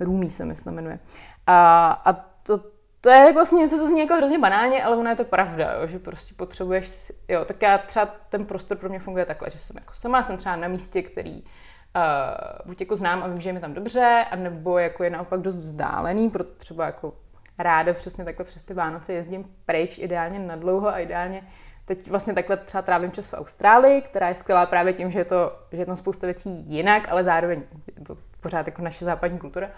Rumi 0.00 0.30
se 0.30 0.44
myslím 0.44 0.74
jmenuje. 0.74 0.98
A, 1.46 1.90
a 2.04 2.12
to, 2.42 2.58
to 3.00 3.10
je 3.10 3.32
vlastně 3.32 3.58
něco, 3.58 3.76
co 3.76 3.86
zní 3.86 4.00
jako 4.00 4.14
hrozně 4.14 4.38
banálně, 4.38 4.84
ale 4.84 4.96
ono 4.96 5.10
je 5.10 5.16
to 5.16 5.24
pravda, 5.24 5.72
jo, 5.72 5.86
že 5.86 5.98
prostě 5.98 6.34
potřebuješ, 6.34 7.12
jo, 7.28 7.44
tak 7.44 7.62
já 7.62 7.78
třeba 7.78 8.06
ten 8.28 8.44
prostor 8.46 8.78
pro 8.78 8.88
mě 8.88 8.98
funguje 8.98 9.26
takhle, 9.26 9.50
že 9.50 9.58
jsem 9.58 9.76
jako 9.76 9.94
sama, 9.94 10.22
jsem 10.22 10.36
třeba 10.36 10.56
na 10.56 10.68
místě, 10.68 11.02
který 11.02 11.42
uh, 11.42 11.42
buď 12.66 12.80
jako 12.80 12.96
znám 12.96 13.22
a 13.22 13.26
vím, 13.26 13.40
že 13.40 13.48
je 13.48 13.52
mi 13.52 13.60
tam 13.60 13.74
dobře, 13.74 14.24
anebo 14.30 14.78
jako 14.78 15.04
je 15.04 15.10
naopak 15.10 15.40
dost 15.40 15.58
vzdálený, 15.58 16.30
proto 16.30 16.50
třeba 16.58 16.86
jako 16.86 17.14
ráda 17.58 17.92
přesně 17.94 18.24
takhle 18.24 18.44
přes 18.44 18.64
ty 18.64 18.74
Vánoce 18.74 19.12
jezdím 19.12 19.44
pryč, 19.66 19.98
ideálně 19.98 20.38
na 20.38 20.56
dlouho 20.56 20.88
a 20.88 20.98
ideálně 20.98 21.42
teď 21.88 22.10
vlastně 22.10 22.34
takhle 22.34 22.56
třeba 22.56 22.82
trávím 22.82 23.12
čas 23.12 23.30
v 23.30 23.34
Austrálii, 23.34 24.02
která 24.02 24.28
je 24.28 24.34
skvělá 24.34 24.66
právě 24.66 24.92
tím, 24.92 25.10
že 25.10 25.18
je, 25.18 25.24
to, 25.24 25.58
že 25.72 25.78
je 25.78 25.86
tam 25.86 25.96
spousta 25.96 26.26
věcí 26.26 26.50
jinak, 26.50 27.08
ale 27.08 27.24
zároveň 27.24 27.62
je 27.98 28.04
to 28.04 28.16
pořád 28.40 28.66
jako 28.66 28.82
naše 28.82 29.04
západní 29.04 29.38
kultura. 29.38 29.70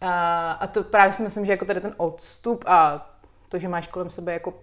A, 0.00 0.52
a 0.52 0.66
to 0.66 0.84
právě 0.84 1.12
si 1.12 1.22
myslím, 1.22 1.46
že 1.46 1.52
jako 1.52 1.64
tady 1.64 1.80
ten 1.80 1.94
odstup 1.96 2.64
a 2.66 3.06
to, 3.48 3.58
že 3.58 3.68
máš 3.68 3.86
kolem 3.86 4.10
sebe 4.10 4.32
jako 4.32 4.54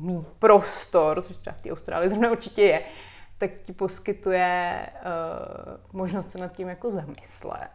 mý 0.00 0.26
prostor, 0.38 1.22
což 1.22 1.36
třeba 1.36 1.56
v 1.56 1.62
té 1.62 1.72
Austrálii 1.72 2.08
zrovna 2.08 2.30
určitě 2.30 2.62
je, 2.62 2.82
tak 3.38 3.50
ti 3.64 3.72
poskytuje 3.72 4.86
uh, 4.94 6.00
možnost 6.00 6.30
se 6.30 6.38
nad 6.38 6.52
tím 6.52 6.68
jako 6.68 6.90
zamyslet. 6.90 7.70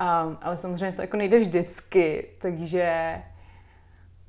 Um, 0.00 0.38
ale 0.42 0.56
samozřejmě 0.56 0.92
to 0.92 1.02
jako 1.02 1.16
nejde 1.16 1.38
vždycky, 1.38 2.30
takže 2.40 3.14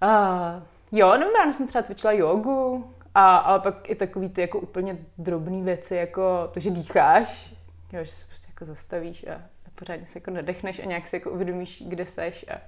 uh, 0.04 0.64
jo, 0.92 1.12
nevím, 1.12 1.36
ráno 1.36 1.54
jsem 1.54 1.68
třeba 1.68 1.84
cvičila 1.84 2.14
jogu, 2.14 2.94
a, 3.15 3.38
ale 3.38 3.60
pak 3.60 3.89
i 3.89 3.96
takový 3.96 4.30
ty 4.30 4.41
jako 4.41 4.60
úplně 4.60 4.98
drobné 5.18 5.63
věci, 5.63 5.96
jako 5.96 6.50
to, 6.53 6.60
že 6.60 6.70
dýcháš, 6.70 7.53
jo, 7.94 8.03
že 8.03 8.12
se 8.12 8.25
prostě 8.25 8.48
jako 8.50 8.65
zastavíš 8.65 9.27
a, 9.27 9.34
a 9.34 9.70
pořádně 9.75 10.08
se 10.08 10.20
jako 10.20 10.32
nadechneš 10.32 10.80
a 10.80 10.86
nějak 10.86 11.08
si 11.08 11.15
jako 11.15 11.32
uvědomíš, 11.32 11.84
kde 11.88 12.06
seš 12.06 12.46
a, 12.50 12.62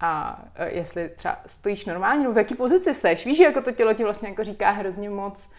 a, 0.00 0.42
a 0.56 0.64
jestli 0.64 1.08
třeba 1.08 1.40
stojíš 1.46 1.84
normálně, 1.84 2.22
nebo 2.22 2.34
v 2.34 2.38
jaký 2.38 2.54
pozici 2.54 2.94
seš. 2.94 3.26
Víš, 3.26 3.36
že 3.36 3.44
jako 3.44 3.60
to 3.60 3.72
tělo 3.72 3.94
ti 3.94 4.04
vlastně 4.04 4.28
jako 4.28 4.44
říká 4.44 4.70
hrozně 4.70 5.10
moc 5.10 5.52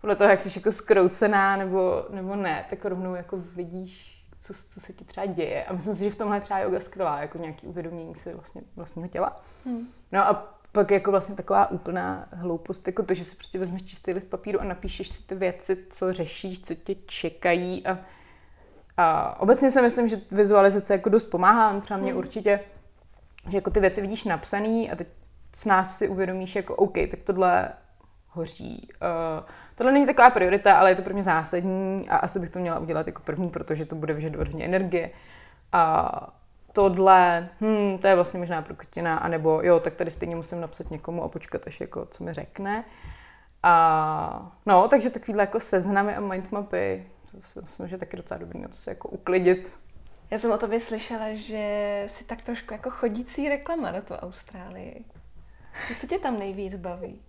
podle 0.00 0.16
toho, 0.16 0.30
jak 0.30 0.40
jsi 0.40 0.58
jako 0.58 0.72
skroucená 0.72 1.56
nebo, 1.56 2.06
nebo 2.10 2.36
ne, 2.36 2.66
tak 2.70 2.84
rovnou 2.84 3.14
jako 3.14 3.36
vidíš, 3.36 4.24
co, 4.40 4.54
co 4.68 4.80
se 4.80 4.92
ti 4.92 5.04
třeba 5.04 5.26
děje. 5.26 5.64
A 5.64 5.72
myslím 5.72 5.94
si, 5.94 6.04
že 6.04 6.10
v 6.10 6.16
tomhle 6.16 6.36
je 6.36 6.40
třeba 6.40 6.60
yoga 6.60 6.80
skvělá, 6.80 7.20
jako 7.20 7.38
nějaký 7.38 7.66
uvědomění 7.66 8.14
si 8.14 8.34
vlastně 8.34 8.62
vlastního 8.76 9.08
těla. 9.08 9.42
Hmm. 9.64 9.88
No 10.12 10.20
a 10.20 10.59
pak 10.72 10.90
jako 10.90 11.10
vlastně 11.10 11.34
taková 11.34 11.70
úplná 11.70 12.28
hloupost, 12.32 12.86
jako 12.86 13.02
to, 13.02 13.14
že 13.14 13.24
si 13.24 13.36
prostě 13.36 13.58
vezmeš 13.58 13.84
čistý 13.84 14.12
list 14.12 14.30
papíru 14.30 14.60
a 14.60 14.64
napíšeš 14.64 15.08
si 15.08 15.22
ty 15.22 15.34
věci, 15.34 15.76
co 15.90 16.12
řešíš, 16.12 16.60
co 16.60 16.74
tě 16.74 16.94
čekají 17.06 17.86
a, 17.86 17.98
a 18.96 19.36
obecně 19.40 19.70
si 19.70 19.82
myslím, 19.82 20.08
že 20.08 20.20
vizualizace 20.30 20.92
jako 20.92 21.08
dost 21.08 21.24
pomáhá, 21.24 21.80
třeba 21.80 22.00
mě 22.00 22.10
hmm. 22.10 22.18
určitě, 22.18 22.60
že 23.48 23.56
jako 23.56 23.70
ty 23.70 23.80
věci 23.80 24.00
vidíš 24.00 24.24
napsaný 24.24 24.90
a 24.90 24.96
teď 24.96 25.08
s 25.54 25.64
nás 25.64 25.98
si 25.98 26.08
uvědomíš 26.08 26.56
jako 26.56 26.76
OK, 26.76 26.94
tak 27.10 27.20
tohle 27.24 27.68
hoří. 28.28 28.88
Uh, 29.02 29.46
tohle 29.74 29.92
není 29.92 30.06
taková 30.06 30.30
priorita, 30.30 30.78
ale 30.78 30.90
je 30.90 30.94
to 30.94 31.02
pro 31.02 31.14
mě 31.14 31.22
zásadní 31.22 32.08
a 32.08 32.16
asi 32.16 32.38
bych 32.38 32.50
to 32.50 32.58
měla 32.58 32.78
udělat 32.78 33.06
jako 33.06 33.22
první, 33.22 33.50
protože 33.50 33.84
to 33.84 33.94
bude 33.94 34.14
vyžadovat 34.14 34.48
hodně 34.48 34.64
energie. 34.64 35.10
A 35.72 36.39
tohle, 36.72 37.48
hm, 37.60 37.98
to 37.98 38.06
je 38.06 38.14
vlastně 38.14 38.40
možná 38.40 38.62
prokrutina, 38.62 39.16
anebo 39.16 39.62
jo, 39.62 39.80
tak 39.80 39.94
tady 39.94 40.10
stejně 40.10 40.36
musím 40.36 40.60
napsat 40.60 40.90
někomu 40.90 41.22
a 41.22 41.28
počkat, 41.28 41.66
až 41.66 41.80
jako, 41.80 42.06
co 42.06 42.24
mi 42.24 42.32
řekne. 42.32 42.84
A 43.62 44.52
no, 44.66 44.88
takže 44.88 45.10
takovýhle 45.10 45.42
jako 45.42 45.60
seznamy 45.60 46.16
a 46.16 46.20
mindmapy, 46.20 47.06
to 47.32 47.42
si 47.42 47.60
myslím, 47.60 47.88
že 47.88 47.94
je 47.94 47.98
taky 47.98 48.16
docela 48.16 48.38
dobrý 48.38 48.60
na 48.60 48.68
to 48.68 48.76
se 48.76 48.90
jako 48.90 49.08
uklidit. 49.08 49.72
Já 50.30 50.38
jsem 50.38 50.52
o 50.52 50.58
tobě 50.58 50.80
slyšela, 50.80 51.26
že 51.32 52.04
si 52.06 52.24
tak 52.24 52.42
trošku 52.42 52.74
jako 52.74 52.90
chodící 52.90 53.48
reklama 53.48 53.92
do 53.92 54.02
toho 54.02 54.20
Austrálii. 54.20 55.04
Co 55.98 56.06
tě 56.06 56.18
tam 56.18 56.38
nejvíc 56.38 56.76
baví? 56.76 57.20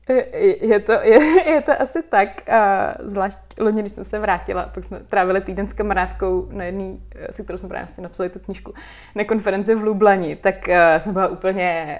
Je 0.61 0.79
to, 0.79 0.91
je, 0.91 1.49
je 1.51 1.61
to 1.61 1.81
asi 1.81 2.03
tak, 2.03 2.49
a 2.49 2.93
zvlášť 2.99 3.37
loni, 3.59 3.81
když 3.81 3.91
jsem 3.91 4.05
se 4.05 4.19
vrátila, 4.19 4.63
pak 4.73 4.83
jsme 4.83 4.99
trávili 4.99 5.41
týden 5.41 5.67
s 5.67 5.73
kamarádkou 5.73 6.47
na 6.51 6.63
jedný, 6.63 7.03
se 7.31 7.43
kterou 7.43 7.57
jsme 7.57 7.69
právě 7.69 7.85
vlastně 7.85 8.03
napsali 8.03 8.29
tu 8.29 8.39
knižku, 8.39 8.73
na 9.15 9.23
konferenci 9.23 9.75
v 9.75 9.83
Lublani, 9.83 10.35
tak 10.35 10.55
uh, 10.67 10.75
jsem 10.97 11.13
byla 11.13 11.27
úplně 11.27 11.99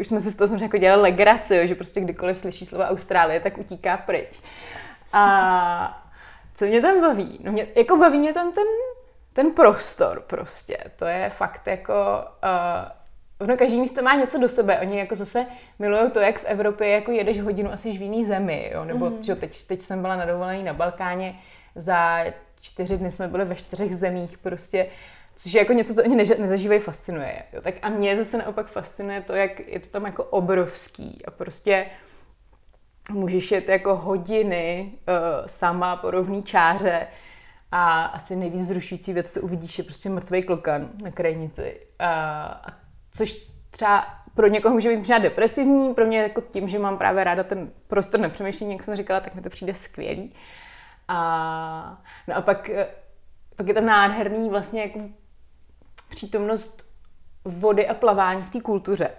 už 0.00 0.06
jsme 0.06 0.20
se 0.20 0.30
z 0.30 0.36
toho 0.36 0.56
jako 0.60 0.78
dělali 0.78 1.02
legraci, 1.02 1.68
že 1.68 1.74
prostě 1.74 2.00
kdykoliv 2.00 2.38
slyší 2.38 2.66
slova 2.66 2.88
Austrálie, 2.88 3.40
tak 3.40 3.58
utíká 3.58 3.96
pryč. 3.96 4.42
A 5.12 6.04
co 6.54 6.64
mě 6.64 6.82
tam 6.82 7.00
baví? 7.00 7.40
No 7.44 7.52
mě, 7.52 7.66
jako 7.76 7.96
baví 7.96 8.18
mě 8.18 8.32
tam 8.32 8.52
ten, 8.52 8.66
ten 9.32 9.50
prostor 9.52 10.20
prostě. 10.26 10.78
To 10.96 11.04
je 11.04 11.30
fakt 11.30 11.66
jako 11.66 11.94
uh, 12.44 12.97
ono 13.40 13.56
každý 13.56 13.80
místo 13.80 14.02
má 14.02 14.14
něco 14.14 14.38
do 14.38 14.48
sebe. 14.48 14.80
Oni 14.80 14.98
jako 14.98 15.14
zase 15.14 15.46
milují 15.78 16.10
to, 16.10 16.20
jak 16.20 16.38
v 16.38 16.44
Evropě 16.44 16.88
jako 16.88 17.12
jedeš 17.12 17.40
hodinu 17.40 17.72
asi 17.72 17.98
v 17.98 18.02
jiný 18.02 18.24
zemi, 18.24 18.70
jo? 18.74 18.84
nebo 18.84 19.10
mm. 19.10 19.22
že 19.22 19.36
teď, 19.36 19.66
teď 19.66 19.80
jsem 19.80 20.02
byla 20.02 20.16
na 20.16 20.24
dovolení 20.24 20.62
na 20.62 20.72
Balkáně 20.72 21.38
za 21.74 22.24
čtyři 22.60 22.98
dny 22.98 23.10
jsme 23.10 23.28
byli 23.28 23.44
ve 23.44 23.54
čtyřech 23.54 23.96
zemích 23.96 24.38
prostě, 24.38 24.86
což 25.36 25.52
je 25.52 25.58
jako 25.58 25.72
něco, 25.72 25.94
co 25.94 26.02
oni 26.02 26.16
nezažívají, 26.16 26.80
fascinuje. 26.80 27.42
Jo. 27.52 27.60
Tak 27.60 27.74
a 27.82 27.88
mě 27.88 28.16
zase 28.16 28.38
naopak 28.38 28.66
fascinuje 28.66 29.22
to, 29.22 29.34
jak 29.34 29.60
je 29.60 29.80
to 29.80 29.88
tam 29.88 30.04
jako 30.04 30.24
obrovský 30.24 31.22
a 31.24 31.30
prostě 31.30 31.86
můžeš 33.10 33.50
jet 33.52 33.68
jako 33.68 33.96
hodiny 33.96 34.92
uh, 34.92 35.46
sama 35.46 35.96
po 35.96 36.10
rovný 36.10 36.42
čáře 36.42 37.06
a 37.72 38.04
asi 38.04 38.36
nejvíc 38.36 38.66
zrušující 38.66 39.12
věc, 39.12 39.32
co 39.32 39.40
uvidíš, 39.40 39.78
je 39.78 39.84
prostě 39.84 40.08
mrtvý 40.08 40.42
klokan 40.42 40.90
na 41.02 41.10
krajnici. 41.10 41.80
Uh, 42.00 42.72
což 43.12 43.46
třeba 43.70 44.04
pro 44.34 44.46
někoho 44.46 44.74
může 44.74 44.88
být 44.88 44.96
možná 44.96 45.18
depresivní, 45.18 45.94
pro 45.94 46.06
mě 46.06 46.18
jako 46.18 46.40
tím, 46.40 46.68
že 46.68 46.78
mám 46.78 46.98
právě 46.98 47.24
ráda 47.24 47.42
ten 47.42 47.70
prostor 47.86 48.20
nepřemýšlení, 48.20 48.72
jak 48.72 48.82
jsem 48.82 48.96
říkala, 48.96 49.20
tak 49.20 49.34
mi 49.34 49.42
to 49.42 49.50
přijde 49.50 49.74
skvělý. 49.74 50.34
A, 51.08 52.02
no 52.28 52.36
a 52.36 52.40
pak, 52.40 52.68
eh, 52.68 52.86
pak 53.56 53.68
je 53.68 53.74
tam 53.74 53.86
nádherný 53.86 54.50
vlastně 54.50 54.82
jako 54.82 55.00
přítomnost 56.08 56.84
vody 57.44 57.88
a 57.88 57.94
plavání 57.94 58.42
v 58.42 58.50
té 58.50 58.60
kultuře. 58.60 59.10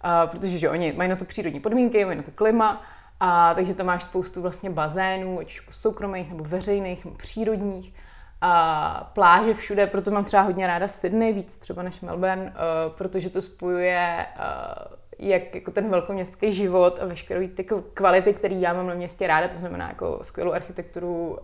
A, 0.00 0.26
protože 0.26 0.58
že 0.58 0.70
oni 0.70 0.92
mají 0.92 1.10
na 1.10 1.16
to 1.16 1.24
přírodní 1.24 1.60
podmínky, 1.60 2.04
mají 2.04 2.16
na 2.16 2.22
to 2.22 2.30
klima, 2.30 2.82
a 3.20 3.54
takže 3.54 3.74
tam 3.74 3.86
máš 3.86 4.04
spoustu 4.04 4.42
vlastně 4.42 4.70
bazénů, 4.70 5.38
ať 5.38 5.56
jako 5.56 5.72
soukromých 5.72 6.28
nebo 6.28 6.44
veřejných, 6.44 7.04
nebo 7.04 7.16
přírodních. 7.16 7.94
A 8.40 9.10
pláže 9.14 9.54
všude, 9.54 9.86
proto 9.86 10.10
mám 10.10 10.24
třeba 10.24 10.42
hodně 10.42 10.66
ráda 10.66 10.88
Sydney, 10.88 11.32
víc 11.32 11.56
třeba 11.56 11.82
než 11.82 12.00
Melbourne, 12.00 12.42
uh, 12.42 12.92
protože 12.92 13.30
to 13.30 13.42
spojuje 13.42 14.26
uh, 14.36 14.92
jak 15.18 15.54
jako 15.54 15.70
ten 15.70 15.90
velkoměstský 15.90 16.52
život 16.52 16.98
a 17.02 17.06
veškeré 17.06 17.48
ty 17.48 17.64
kvality, 17.94 18.34
které 18.34 18.54
já 18.54 18.72
mám 18.72 18.86
na 18.86 18.94
městě 18.94 19.26
ráda, 19.26 19.48
to 19.48 19.54
znamená 19.54 19.88
jako 19.88 20.18
skvělou 20.22 20.52
architekturu, 20.52 21.28
uh, 21.30 21.36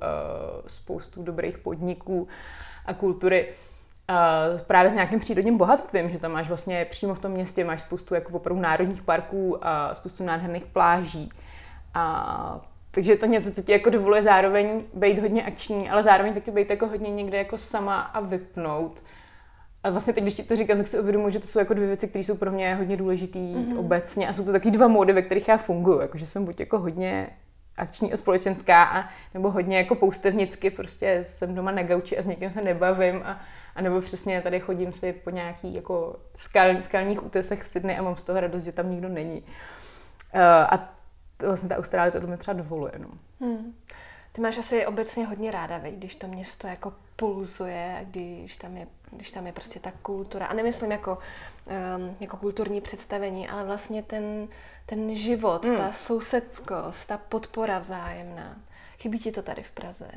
spoustu 0.67 1.23
dobrých 1.23 1.59
podniků 1.59 2.29
a 2.87 2.95
kultury, 2.95 3.49
uh, 4.55 4.61
právě 4.61 4.91
s 4.91 4.95
nějakým 4.95 5.19
přírodním 5.19 5.59
bohatstvím, 5.59 6.11
že 6.11 6.19
tam 6.19 6.33
máš 6.33 6.49
vlastně 6.49 6.85
přímo 6.91 7.15
v 7.15 7.21
tom 7.21 7.33
městě 7.33 7.65
máš 7.65 7.81
spoustu 7.81 8.15
jako 8.15 8.33
opravdu 8.33 8.63
národních 8.63 9.03
parků 9.03 9.67
a 9.67 9.95
spoustu 9.95 10.25
nádherných 10.25 10.67
pláží. 10.67 11.31
A 11.95 12.61
takže 12.95 13.13
je 13.13 13.17
to 13.17 13.27
něco, 13.27 13.53
co 13.53 13.63
ti 13.63 13.73
jako 13.73 13.91
dovoluje 13.91 14.23
zároveň 14.23 14.83
být 14.95 15.19
hodně 15.19 15.45
akční, 15.45 15.91
ale 15.91 16.03
zároveň 16.03 16.35
taky 16.35 16.51
být 16.51 16.71
jako 16.71 16.87
hodně 16.87 17.11
někde 17.11 17.39
jako 17.39 17.59
sama 17.59 18.01
a 18.01 18.21
vypnout. 18.21 19.03
A 19.83 19.91
vlastně 19.91 20.13
teď, 20.13 20.25
když 20.25 20.35
ti 20.35 20.43
to 20.43 20.57
říkám, 20.57 20.79
tak 20.79 20.89
si 20.89 21.01
uvědomuji, 21.01 21.33
že 21.33 21.39
to 21.39 21.47
jsou 21.47 21.59
jako 21.59 21.75
dvě 21.75 21.87
věci, 21.87 22.09
které 22.09 22.25
jsou 22.25 22.37
pro 22.37 22.51
mě 22.51 22.75
hodně 22.75 22.97
důležité 22.97 23.39
mm-hmm. 23.39 23.79
obecně 23.79 24.29
a 24.29 24.33
jsou 24.33 24.45
to 24.45 24.53
taky 24.53 24.71
dva 24.71 24.89
módy, 24.89 25.13
ve 25.13 25.23
kterých 25.23 25.49
já 25.49 25.57
funguji. 25.57 26.01
Jako, 26.01 26.19
že 26.19 26.27
jsem 26.27 26.45
buď 26.45 26.61
jako 26.61 26.79
hodně 26.79 27.31
akční 27.77 28.13
a 28.13 28.17
společenská, 28.17 28.85
a, 28.85 29.09
nebo 29.35 29.51
hodně 29.51 29.77
jako 29.77 29.95
poustevnicky, 29.95 30.71
prostě 30.71 31.19
jsem 31.23 31.55
doma 31.55 31.71
na 31.71 31.83
gauči 31.83 32.19
a 32.19 32.23
s 32.23 32.27
někým 32.27 32.51
se 32.51 32.63
nebavím 32.63 33.23
a, 33.25 33.41
a 33.77 33.83
nebo 33.83 34.01
přesně 34.01 34.43
tady 34.43 34.61
chodím 34.61 34.93
si 34.93 35.13
po 35.13 35.31
nějakých 35.31 35.75
jako 35.75 36.17
skal, 36.35 36.83
skalních 36.83 37.27
útesech 37.27 37.63
v 37.63 37.67
Sydney 37.67 37.99
a 37.99 38.03
mám 38.03 38.17
z 38.17 38.25
toho 38.25 38.41
radost, 38.41 38.65
že 38.65 38.73
tam 38.73 38.91
nikdo 38.91 39.09
není. 39.09 39.41
Uh, 39.41 40.41
a 40.43 40.94
vlastně 41.43 41.69
ta 41.69 41.77
Austrálie 41.77 42.13
to 42.13 42.27
mi 42.27 42.37
třeba 42.37 42.55
dovoluje. 42.55 42.93
No. 42.99 43.09
Hmm. 43.41 43.75
Ty 44.33 44.41
máš 44.41 44.59
asi 44.59 44.87
obecně 44.87 45.27
hodně 45.27 45.51
ráda, 45.51 45.79
veď, 45.79 45.95
když 45.95 46.17
to 46.17 46.27
město 46.27 46.67
jako 46.67 46.93
pulzuje, 47.17 48.07
když 48.11 48.57
tam 48.57 48.77
je, 48.77 48.87
když 49.11 49.33
tam 49.33 49.47
je 49.47 49.53
prostě 49.53 49.81
ta 49.81 49.93
kultura. 50.03 50.47
A 50.47 50.55
nemyslím 50.55 50.93
jako, 50.93 51.19
um, 51.97 52.17
jako 52.21 52.37
kulturní 52.37 52.81
představení, 52.81 53.49
ale 53.49 53.65
vlastně 53.65 54.03
ten, 54.03 54.49
ten 54.87 55.17
život, 55.17 55.65
hmm. 55.65 55.77
ta 55.77 55.93
sousedskost, 55.93 57.09
ta 57.09 57.19
podpora 57.19 57.79
vzájemná. 57.79 58.57
Chybí 58.99 59.19
ti 59.19 59.33
to 59.33 59.43
tady 59.43 59.63
v 59.63 59.71
Praze? 59.71 60.11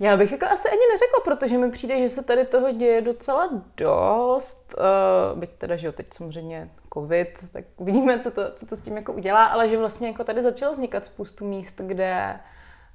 Já 0.00 0.16
bych 0.16 0.32
jako 0.32 0.46
asi 0.46 0.68
ani 0.68 0.80
neřekla, 0.92 1.20
protože 1.24 1.58
mi 1.58 1.70
přijde, 1.70 1.98
že 1.98 2.08
se 2.08 2.22
tady 2.22 2.46
toho 2.46 2.72
děje 2.72 3.00
docela 3.00 3.50
dost. 3.76 4.74
Uh, 4.78 5.38
byť 5.38 5.50
teda, 5.50 5.76
že 5.76 5.86
jo, 5.86 5.92
teď 5.92 6.14
samozřejmě 6.14 6.70
covid, 6.94 7.44
tak 7.52 7.64
uvidíme, 7.76 8.18
co 8.18 8.30
to, 8.30 8.42
co 8.54 8.66
to 8.66 8.76
s 8.76 8.82
tím 8.82 8.96
jako 8.96 9.12
udělá, 9.12 9.44
ale 9.44 9.68
že 9.68 9.78
vlastně 9.78 10.08
jako 10.08 10.24
tady 10.24 10.42
začalo 10.42 10.72
vznikat 10.72 11.04
spoustu 11.04 11.44
míst, 11.44 11.80
kde 11.80 12.40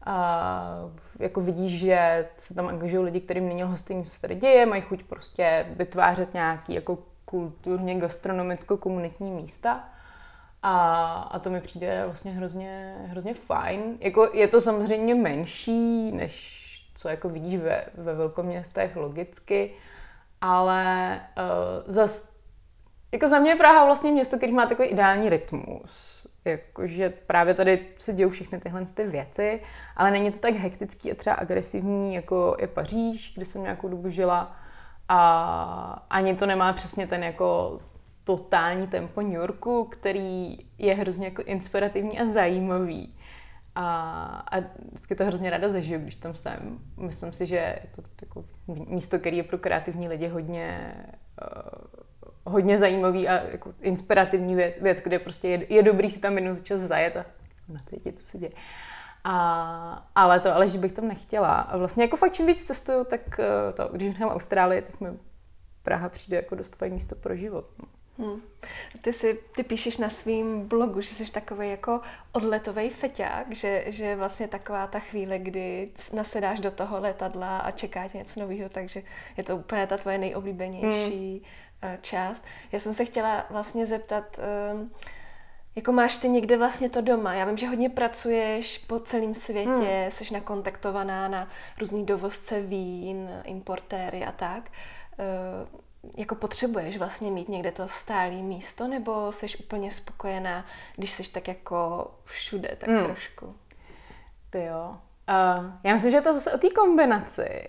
uh, 0.07 0.91
jako 1.19 1.41
vidíš, 1.41 1.79
že 1.79 2.29
se 2.37 2.53
tam 2.53 2.67
angažují 2.67 3.03
lidi, 3.05 3.21
kterým 3.21 3.47
není 3.47 3.63
hostejní, 3.63 4.03
co 4.03 4.09
se 4.09 4.21
tady 4.21 4.35
děje, 4.35 4.65
mají 4.65 4.81
chuť 4.81 5.03
prostě 5.03 5.65
vytvářet 5.69 6.33
nějaký 6.33 6.73
jako 6.73 6.97
kulturně 7.25 7.95
gastronomicko-komunitní 7.95 9.31
místa. 9.31 9.83
A, 10.63 11.13
a 11.31 11.39
to 11.39 11.49
mi 11.49 11.61
přijde 11.61 12.03
vlastně 12.05 12.31
hrozně, 12.31 12.95
hrozně 13.05 13.33
fajn. 13.33 13.97
Jako 13.99 14.29
je 14.33 14.47
to 14.47 14.61
samozřejmě 14.61 15.15
menší, 15.15 16.11
než 16.11 16.64
co 16.95 17.09
jako 17.09 17.29
vidíš 17.29 17.55
ve, 17.55 17.85
ve 17.93 18.13
velkoměstech 18.13 18.95
logicky, 18.95 19.73
ale 20.41 21.21
uh, 21.37 21.93
zas, 21.93 22.33
jako 23.11 23.27
za 23.27 23.39
mě 23.39 23.51
je 23.51 23.55
Praha 23.55 23.85
vlastně 23.85 24.11
město, 24.11 24.37
který 24.37 24.51
má 24.51 24.65
takový 24.65 24.87
ideální 24.87 25.29
rytmus. 25.29 26.27
Jakože 26.45 27.09
právě 27.09 27.53
tady 27.53 27.87
se 27.97 28.13
dějou 28.13 28.29
všechny 28.29 28.59
tyhle 28.59 28.85
ty 28.85 29.03
věci, 29.03 29.61
ale 29.95 30.11
není 30.11 30.31
to 30.31 30.39
tak 30.39 30.53
hektický 30.53 31.11
a 31.11 31.15
třeba 31.15 31.35
agresivní, 31.35 32.15
jako 32.15 32.55
je 32.59 32.67
Paříž, 32.67 33.33
kde 33.35 33.45
jsem 33.45 33.61
nějakou 33.61 33.87
dobu 33.87 34.09
žila. 34.09 34.55
A 35.09 36.05
ani 36.09 36.35
to 36.35 36.45
nemá 36.45 36.73
přesně 36.73 37.07
ten 37.07 37.23
jako 37.23 37.79
totální 38.23 38.87
tempo 38.87 39.21
New 39.21 39.33
Yorku, 39.33 39.83
který 39.83 40.57
je 40.77 40.93
hrozně 40.95 41.25
jako 41.27 41.41
inspirativní 41.41 42.19
a 42.19 42.25
zajímavý. 42.25 43.17
A, 43.75 44.25
a 44.51 44.59
vždycky 44.91 45.15
to 45.15 45.25
hrozně 45.25 45.49
ráda 45.49 45.69
zažiju, 45.69 45.99
když 45.99 46.15
tam 46.15 46.35
jsem. 46.35 46.79
Myslím 46.97 47.33
si, 47.33 47.47
že 47.47 47.55
je 47.55 47.87
to 47.95 48.01
jako 48.21 48.45
místo, 48.67 49.19
které 49.19 49.35
je 49.35 49.43
pro 49.43 49.57
kreativní 49.57 50.07
lidi 50.07 50.27
hodně, 50.27 50.95
uh, 52.45 52.53
hodně 52.53 52.79
zajímavý 52.79 53.27
a 53.27 53.43
jako 53.51 53.73
inspirativní 53.81 54.55
věc, 54.55 54.75
věc 54.81 54.99
kde 54.99 55.19
prostě 55.19 55.47
je, 55.47 55.73
je 55.73 55.83
dobrý 55.83 56.11
si 56.11 56.19
tam 56.19 56.33
minut 56.33 56.61
čas 56.61 56.81
zajet 56.81 57.17
a 57.17 57.25
nacítit, 57.67 58.19
co 58.19 58.25
se 58.25 58.37
děje. 58.37 58.51
A, 59.23 60.09
ale 60.15 60.39
to, 60.39 60.55
ale 60.55 60.67
že 60.67 60.77
bych 60.77 60.93
tam 60.93 61.07
nechtěla. 61.07 61.55
A 61.55 61.77
vlastně 61.77 62.03
jako 62.03 62.17
fakt 62.17 62.33
čím 62.33 62.47
víc 62.47 62.63
cestuju, 62.63 63.03
tak 63.03 63.39
uh, 63.39 63.75
to, 63.75 63.89
když 63.93 64.07
nechám 64.07 64.29
Austrálii, 64.29 64.81
tak 64.81 65.01
mi 65.01 65.09
Praha 65.83 66.09
přijde 66.09 66.37
jako 66.37 66.55
dost 66.55 66.75
fajn 66.75 66.93
místo 66.93 67.15
pro 67.15 67.35
život. 67.35 67.65
No. 67.79 67.94
Hmm. 68.17 68.41
Ty, 69.01 69.13
si, 69.13 69.39
ty 69.55 69.63
píšeš 69.63 69.97
na 69.97 70.09
svém 70.09 70.67
blogu, 70.67 71.01
že 71.01 71.15
jsi 71.15 71.31
takový 71.31 71.69
jako 71.69 72.01
odletový 72.31 72.89
feťák, 72.89 73.55
že, 73.55 73.83
že 73.87 74.15
vlastně 74.15 74.47
taková 74.47 74.87
ta 74.87 74.99
chvíle, 74.99 75.39
kdy 75.39 75.89
nasedáš 76.13 76.59
do 76.59 76.71
toho 76.71 76.99
letadla 76.99 77.57
a 77.57 77.71
čeká 77.71 78.07
tě 78.07 78.17
něco 78.17 78.39
nového, 78.39 78.69
takže 78.69 79.03
je 79.37 79.43
to 79.43 79.57
úplně 79.57 79.87
ta 79.87 79.97
tvoje 79.97 80.17
nejoblíbenější 80.17 81.43
hmm. 81.81 81.97
část. 82.01 82.45
Já 82.71 82.79
jsem 82.79 82.93
se 82.93 83.05
chtěla 83.05 83.45
vlastně 83.49 83.85
zeptat, 83.85 84.39
um, 84.73 84.91
jako 85.75 85.91
máš 85.91 86.17
ty 86.17 86.29
někde 86.29 86.57
vlastně 86.57 86.89
to 86.89 87.01
doma? 87.01 87.33
Já 87.33 87.45
vím, 87.45 87.57
že 87.57 87.67
hodně 87.67 87.89
pracuješ 87.89 88.77
po 88.77 88.99
celém 88.99 89.35
světě, 89.35 89.69
hmm. 89.69 90.11
jsi 90.11 90.33
nakontaktovaná 90.33 91.27
na 91.27 91.47
různý 91.79 92.05
dovozce 92.05 92.61
vín, 92.61 93.29
importéry 93.43 94.25
a 94.25 94.31
tak. 94.31 94.69
Jako 96.17 96.35
potřebuješ 96.35 96.97
vlastně 96.97 97.31
mít 97.31 97.49
někde 97.49 97.71
to 97.71 97.87
stálé 97.87 98.41
místo, 98.41 98.87
nebo 98.87 99.31
jsi 99.31 99.47
úplně 99.59 99.91
spokojená, 99.91 100.65
když 100.95 101.11
jsi 101.11 101.31
tak 101.31 101.47
jako 101.47 102.11
všude, 102.23 102.77
tak 102.79 102.89
hmm. 102.89 103.05
trošku? 103.05 103.55
Ty 104.49 104.63
jo. 104.63 104.97
Uh, 105.29 105.65
já 105.83 105.93
myslím, 105.93 106.11
že 106.11 106.17
je 106.17 106.21
to 106.21 106.33
zase 106.33 106.51
o 106.51 106.57
té 106.57 106.69
kombinaci. 106.69 107.67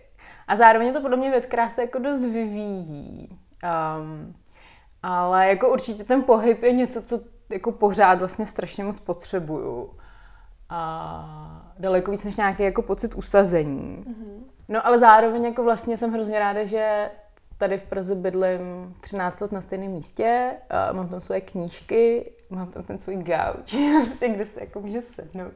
A 0.49 0.57
zároveň 0.57 0.88
je 0.88 0.92
to 0.92 1.01
podle 1.01 1.16
mě 1.16 1.31
věc, 1.31 1.46
která 1.46 1.70
se 1.70 1.83
jako 1.83 1.99
dost 1.99 2.20
vyvíjí. 2.20 3.38
Um, 3.99 4.37
ale 5.03 5.49
jako 5.49 5.72
určitě 5.72 6.05
ten 6.05 6.22
pohyb 6.22 6.62
je 6.62 6.72
něco, 6.72 7.03
co 7.03 7.20
jako 7.49 7.72
pořád 7.72 8.18
vlastně 8.18 8.46
strašně 8.46 8.85
moc 8.85 9.01
potřebuju. 9.01 9.99
A 10.68 11.72
daleko 11.79 12.11
víc 12.11 12.25
než 12.25 12.37
nějaký 12.37 12.62
jako 12.62 12.83
pocit 12.83 13.14
usazení. 13.14 14.05
Mm-hmm. 14.09 14.44
No 14.68 14.87
ale 14.87 14.99
zároveň 14.99 15.44
jako 15.44 15.64
vlastně 15.64 15.96
jsem 15.96 16.12
hrozně 16.12 16.38
ráda, 16.38 16.64
že 16.64 17.11
tady 17.59 17.79
v 17.79 17.83
Praze 17.83 18.14
bydlím 18.14 18.95
13 19.01 19.40
let 19.40 19.53
na 19.53 19.61
stejném 19.61 19.90
místě, 19.90 20.53
mám 20.92 21.09
tam 21.09 21.21
svoje 21.21 21.40
knížky, 21.40 22.33
mám 22.51 22.71
tam 22.71 22.83
ten 22.83 22.99
svůj 22.99 23.16
gauč, 23.16 23.77
prostě, 24.01 24.29
kde 24.29 24.45
se 24.45 24.61
jako 24.61 24.81
může 24.81 25.03
sednout. 25.03 25.53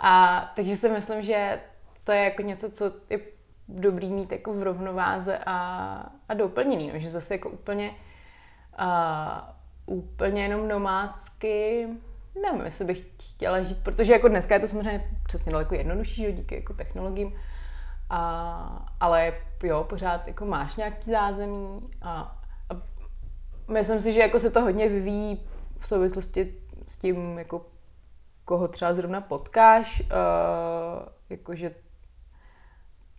A 0.00 0.42
takže 0.56 0.76
si 0.76 0.88
myslím, 0.88 1.22
že 1.22 1.60
to 2.04 2.12
je 2.12 2.24
jako 2.24 2.42
něco, 2.42 2.70
co 2.70 2.92
je 3.10 3.18
dobrý 3.68 4.12
mít 4.12 4.32
jako 4.32 4.52
v 4.52 4.62
rovnováze 4.62 5.38
a, 5.46 5.56
a 6.28 6.34
doplněný, 6.34 6.90
no, 6.92 6.98
že 6.98 7.10
zase 7.10 7.34
jako 7.34 7.50
úplně 7.50 7.90
a, 8.76 9.58
úplně 9.86 10.42
jenom 10.42 10.68
nomádsky, 10.68 11.88
nevím, 12.42 12.64
jestli 12.64 12.84
bych 12.84 13.06
chtěla 13.22 13.62
žít, 13.62 13.78
protože 13.82 14.12
jako 14.12 14.28
dneska 14.28 14.54
je 14.54 14.60
to 14.60 14.66
samozřejmě 14.66 15.10
přesně 15.26 15.52
daleko 15.52 15.74
jednodušší, 15.74 16.22
že 16.22 16.32
díky 16.32 16.54
jako 16.54 16.74
technologiím, 16.74 17.34
a, 18.10 18.86
ale 19.00 19.32
jo, 19.62 19.84
pořád 19.84 20.26
jako 20.26 20.44
máš 20.44 20.76
nějaký 20.76 21.10
zázemí 21.10 21.80
a, 22.02 22.38
a 22.70 22.82
myslím 23.72 24.00
si, 24.00 24.12
že 24.12 24.20
jako 24.20 24.40
se 24.40 24.50
to 24.50 24.60
hodně 24.60 24.88
vyvíjí 24.88 25.46
v 25.78 25.88
souvislosti 25.88 26.54
s 26.86 26.96
tím, 26.96 27.38
jako 27.38 27.66
koho 28.44 28.68
třeba 28.68 28.94
zrovna 28.94 29.20
potkáš, 29.20 30.00
uh, 30.00 30.06
jakože 31.30 31.74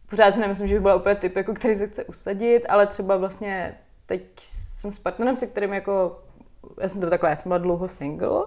pořád 0.10 0.32
si 0.32 0.40
nemyslím, 0.40 0.68
že 0.68 0.74
bych 0.74 0.82
byla 0.82 0.96
úplně 0.96 1.16
typ, 1.16 1.36
jako 1.36 1.54
který 1.54 1.76
se 1.76 1.88
chce 1.88 2.04
usadit, 2.04 2.66
ale 2.70 2.88
třeba 2.88 3.18
vlastně 3.18 3.78
teď 4.06 4.40
jsem 4.40 4.92
s 4.92 5.00
partnerem, 5.00 5.38
se 5.38 5.48
kterým 5.48 5.74
jako, 5.74 6.24
já 6.82 6.90
jsem 6.90 7.02
to 7.02 7.10
takhle, 7.10 7.30
já 7.30 7.36
jsem 7.36 7.50
byla 7.50 7.58
dlouho 7.58 7.88
single, 7.88 8.46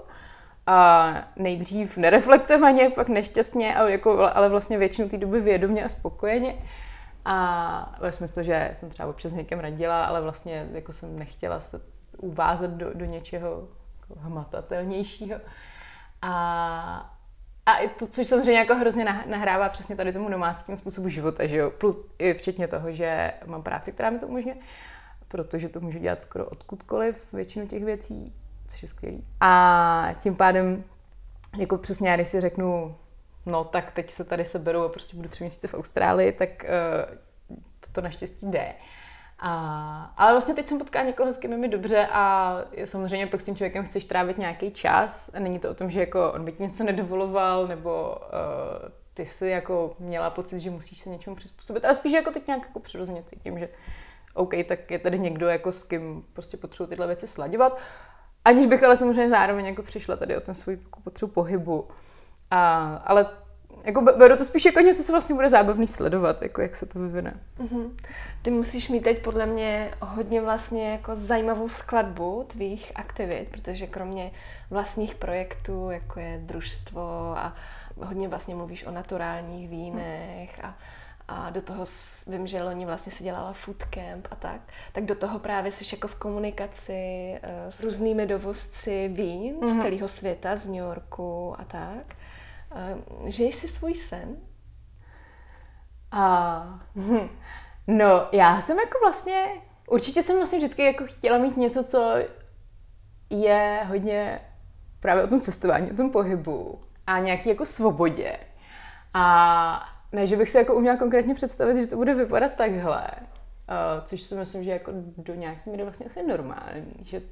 a 0.68 1.14
nejdřív 1.36 1.96
nereflektovaně, 1.96 2.90
pak 2.90 3.08
nešťastně, 3.08 3.76
ale, 3.76 3.92
jako, 3.92 4.30
ale 4.34 4.48
vlastně 4.48 4.78
většinu 4.78 5.08
té 5.08 5.16
doby 5.16 5.40
vědomě 5.40 5.84
a 5.84 5.88
spokojeně. 5.88 6.54
A 7.24 7.96
ve 8.00 8.12
smyslu, 8.12 8.42
že 8.42 8.74
jsem 8.74 8.90
třeba 8.90 9.08
občas 9.08 9.32
někým 9.32 9.58
radila, 9.58 10.04
ale 10.04 10.20
vlastně 10.20 10.68
jako 10.72 10.92
jsem 10.92 11.18
nechtěla 11.18 11.60
se 11.60 11.80
uvázat 12.16 12.70
do, 12.70 12.94
do 12.94 13.04
něčeho 13.04 13.68
jako 14.00 14.20
hmatatelnějšího. 14.20 15.38
A, 16.22 17.12
a 17.66 17.76
i 17.76 17.88
to, 17.88 18.06
což 18.06 18.26
samozřejmě 18.26 18.58
jako 18.58 18.74
hrozně 18.74 19.04
nahrává 19.26 19.68
přesně 19.68 19.96
tady 19.96 20.12
tomu 20.12 20.28
domácímu 20.28 20.76
způsobu 20.76 21.08
života, 21.08 21.46
že 21.46 21.56
jo? 21.56 21.72
I 22.18 22.34
včetně 22.34 22.68
toho, 22.68 22.92
že 22.92 23.32
mám 23.46 23.62
práci, 23.62 23.92
která 23.92 24.10
mi 24.10 24.18
to 24.18 24.26
umožňuje, 24.26 24.56
protože 25.28 25.68
to 25.68 25.80
můžu 25.80 25.98
dělat 25.98 26.22
skoro 26.22 26.46
odkudkoliv, 26.46 27.32
většinu 27.32 27.66
těch 27.66 27.84
věcí, 27.84 28.34
což 28.68 28.82
je 28.82 28.88
skvělý. 28.88 29.26
A 29.40 30.14
tím 30.20 30.36
pádem, 30.36 30.84
jako 31.58 31.78
přesně 31.78 32.08
já, 32.08 32.16
když 32.16 32.28
si 32.28 32.40
řeknu, 32.40 32.96
no 33.46 33.64
tak 33.64 33.90
teď 33.90 34.10
se 34.10 34.24
tady 34.24 34.44
seberu 34.44 34.82
a 34.82 34.88
prostě 34.88 35.16
budu 35.16 35.28
tři 35.28 35.44
měsíce 35.44 35.68
v 35.68 35.74
Austrálii, 35.74 36.32
tak 36.32 36.48
uh, 36.64 37.16
to, 37.92 38.00
naštěstí 38.00 38.46
jde. 38.50 38.74
A, 39.38 40.14
ale 40.16 40.32
vlastně 40.32 40.54
teď 40.54 40.66
jsem 40.66 40.78
potkala 40.78 41.04
někoho, 41.04 41.32
s 41.32 41.38
kým 41.38 41.52
je 41.52 41.58
mi 41.58 41.68
dobře 41.68 42.08
a 42.12 42.54
samozřejmě 42.84 43.26
pak 43.26 43.40
s 43.40 43.44
tím 43.44 43.56
člověkem 43.56 43.84
chceš 43.84 44.06
trávit 44.06 44.38
nějaký 44.38 44.70
čas. 44.70 45.30
A 45.34 45.40
není 45.40 45.58
to 45.58 45.70
o 45.70 45.74
tom, 45.74 45.90
že 45.90 46.00
jako 46.00 46.32
on 46.32 46.44
by 46.44 46.52
ti 46.52 46.62
něco 46.62 46.84
nedovoloval, 46.84 47.66
nebo 47.66 48.16
uh, 48.16 48.88
ty 49.14 49.26
si 49.26 49.46
jako 49.46 49.96
měla 49.98 50.30
pocit, 50.30 50.60
že 50.60 50.70
musíš 50.70 50.98
se 50.98 51.10
něčemu 51.10 51.36
přizpůsobit, 51.36 51.84
ale 51.84 51.94
spíš 51.94 52.12
jako 52.12 52.30
teď 52.30 52.46
nějak 52.46 52.62
jako 52.66 52.80
přirozeně 52.80 53.22
cítím, 53.22 53.58
že 53.58 53.68
OK, 54.34 54.54
tak 54.68 54.90
je 54.90 54.98
tady 54.98 55.18
někdo, 55.18 55.48
jako 55.48 55.72
s 55.72 55.82
kým 55.82 56.24
prostě 56.32 56.56
potřebuji 56.56 56.86
tyhle 56.86 57.06
věci 57.06 57.26
sladěvat. 57.26 57.78
Aniž 58.48 58.66
bych 58.66 58.84
ale 58.84 58.96
samozřejmě 58.96 59.30
zároveň 59.30 59.66
jako 59.66 59.82
přišla 59.82 60.16
tady 60.16 60.36
o 60.36 60.40
ten 60.40 60.54
svůj 60.54 60.78
potřebu 61.04 61.32
pohybu. 61.32 61.88
A, 62.50 62.86
ale 63.04 63.26
jako 63.84 64.02
beru 64.02 64.36
to 64.36 64.44
spíš 64.44 64.64
jako 64.64 64.80
něco, 64.80 65.02
co 65.02 65.12
vlastně 65.12 65.34
bude 65.34 65.48
zábavný 65.48 65.86
sledovat, 65.86 66.42
jako 66.42 66.62
jak 66.62 66.76
se 66.76 66.86
to 66.86 66.98
vyvine. 66.98 67.40
Mm-hmm. 67.60 67.90
Ty 68.42 68.50
musíš 68.50 68.88
mít 68.88 69.00
teď 69.00 69.22
podle 69.22 69.46
mě 69.46 69.90
hodně 70.00 70.40
vlastně 70.40 70.90
jako 70.90 71.16
zajímavou 71.16 71.68
skladbu 71.68 72.44
tvých 72.48 72.92
aktivit, 72.94 73.48
protože 73.50 73.86
kromě 73.86 74.30
vlastních 74.70 75.14
projektů, 75.14 75.90
jako 75.90 76.20
je 76.20 76.40
družstvo 76.42 77.34
a 77.38 77.54
hodně 77.96 78.28
vlastně 78.28 78.54
mluvíš 78.54 78.86
o 78.86 78.90
naturálních 78.90 79.68
vínech 79.68 80.64
a 80.64 80.74
a 81.28 81.50
do 81.50 81.62
toho 81.62 81.84
vím, 82.26 82.46
že 82.46 82.62
loni 82.62 82.86
vlastně 82.86 83.12
si 83.12 83.24
dělala 83.24 83.52
food 83.52 83.82
camp 83.82 84.28
a 84.30 84.34
tak, 84.34 84.60
tak 84.92 85.04
do 85.04 85.14
toho 85.14 85.38
právě 85.38 85.72
jsi 85.72 85.94
jako 85.96 86.08
v 86.08 86.14
komunikaci 86.14 87.32
uh, 87.42 87.70
s 87.70 87.80
různými 87.80 88.26
dovozci 88.26 89.08
vín 89.08 89.56
mm-hmm. 89.56 89.66
z 89.66 89.72
mhm. 89.72 89.82
celého 89.82 90.08
světa, 90.08 90.56
z 90.56 90.66
New 90.66 90.76
Yorku 90.76 91.54
a 91.58 91.64
tak. 91.64 92.16
Uh, 93.20 93.28
žiješ 93.28 93.56
si 93.56 93.68
svůj 93.68 93.94
sen? 93.94 94.36
A, 96.10 96.80
no, 97.86 98.28
já 98.32 98.60
jsem 98.60 98.78
jako 98.78 98.98
vlastně, 99.02 99.46
určitě 99.88 100.22
jsem 100.22 100.36
vlastně 100.36 100.58
vždycky 100.58 100.82
jako 100.82 101.06
chtěla 101.06 101.38
mít 101.38 101.56
něco, 101.56 101.84
co 101.84 102.14
je 103.30 103.82
hodně 103.88 104.40
právě 105.00 105.24
o 105.24 105.26
tom 105.26 105.40
cestování, 105.40 105.92
o 105.92 105.96
tom 105.96 106.10
pohybu 106.10 106.80
a 107.06 107.18
nějaký 107.18 107.48
jako 107.48 107.66
svobodě. 107.66 108.36
A 109.14 109.97
ne, 110.12 110.26
že 110.26 110.36
bych 110.36 110.50
si 110.50 110.58
jako 110.58 110.74
uměla 110.74 110.96
konkrétně 110.96 111.34
představit, 111.34 111.82
že 111.82 111.86
to 111.86 111.96
bude 111.96 112.14
vypadat 112.14 112.52
takhle, 112.54 113.08
uh, 113.18 114.04
což 114.04 114.20
si 114.20 114.34
myslím, 114.34 114.64
že 114.64 114.70
jako 114.70 114.92
do 115.16 115.34
nějaký 115.34 115.70
míry 115.70 115.82
vlastně 115.82 116.06
asi 116.06 116.22
normální, 116.22 116.94
že 117.02 117.22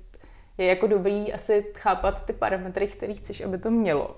je 0.58 0.66
jako 0.66 0.86
dobrý 0.86 1.32
asi 1.32 1.66
chápat 1.74 2.26
ty 2.26 2.32
parametry, 2.32 2.86
které 2.86 3.14
chceš, 3.14 3.40
aby 3.40 3.58
to 3.58 3.70
mělo. 3.70 4.16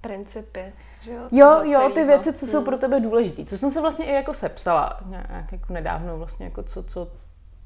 Principy, 0.00 0.72
že 1.00 1.12
jo? 1.12 1.22
Jo, 1.32 1.62
jo, 1.64 1.90
ty 1.94 2.04
věci, 2.04 2.32
co 2.32 2.46
jsou 2.46 2.56
hmm. 2.56 2.64
pro 2.64 2.78
tebe 2.78 3.00
důležité. 3.00 3.44
Co 3.44 3.58
jsem 3.58 3.70
se 3.70 3.80
vlastně 3.80 4.06
i 4.06 4.12
jako 4.12 4.34
sepsala 4.34 5.00
nějak 5.06 5.52
jako 5.52 5.72
nedávno, 5.72 6.18
vlastně 6.18 6.46
jako 6.46 6.62
co, 6.62 6.82
co, 6.82 7.08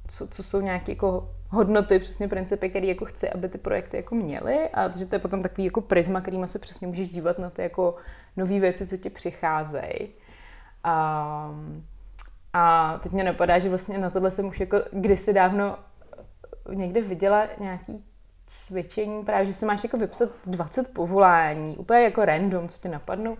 co, 0.08 0.26
co 0.26 0.42
jsou 0.42 0.60
nějaké 0.60 0.92
jako 0.92 1.30
hodnoty, 1.48 1.98
přesně 1.98 2.28
principy, 2.28 2.68
které 2.70 2.86
jako 2.86 3.04
chci, 3.04 3.30
aby 3.30 3.48
ty 3.48 3.58
projekty 3.58 3.96
jako 3.96 4.14
měly 4.14 4.68
a 4.68 4.88
že 4.88 5.06
to 5.06 5.14
je 5.14 5.18
potom 5.18 5.42
takový 5.42 5.64
jako 5.64 5.80
prisma, 5.80 6.20
kterýma 6.20 6.46
se 6.46 6.58
přesně 6.58 6.86
můžeš 6.86 7.08
dívat 7.08 7.38
na 7.38 7.50
ty 7.50 7.62
jako 7.62 7.96
nové 8.36 8.60
věci, 8.60 8.86
co 8.86 8.96
ti 8.96 9.10
přicházejí. 9.10 10.08
A, 10.84 11.54
a 12.52 12.98
teď 13.02 13.12
mě 13.12 13.24
napadá, 13.24 13.58
že 13.58 13.68
vlastně 13.68 13.98
na 13.98 14.10
tohle 14.10 14.30
jsem 14.30 14.46
už 14.46 14.60
jako 14.60 14.76
kdysi 14.92 15.32
dávno 15.32 15.78
někde 16.74 17.00
viděla 17.00 17.46
nějaký 17.58 18.04
cvičení, 18.46 19.24
právě, 19.24 19.46
že 19.46 19.54
si 19.54 19.66
máš 19.66 19.84
jako 19.84 19.96
vypsat 19.96 20.30
20 20.46 20.94
povolání, 20.94 21.76
úplně 21.76 22.00
jako 22.00 22.24
random, 22.24 22.68
co 22.68 22.78
tě 22.78 22.88
napadnou. 22.88 23.36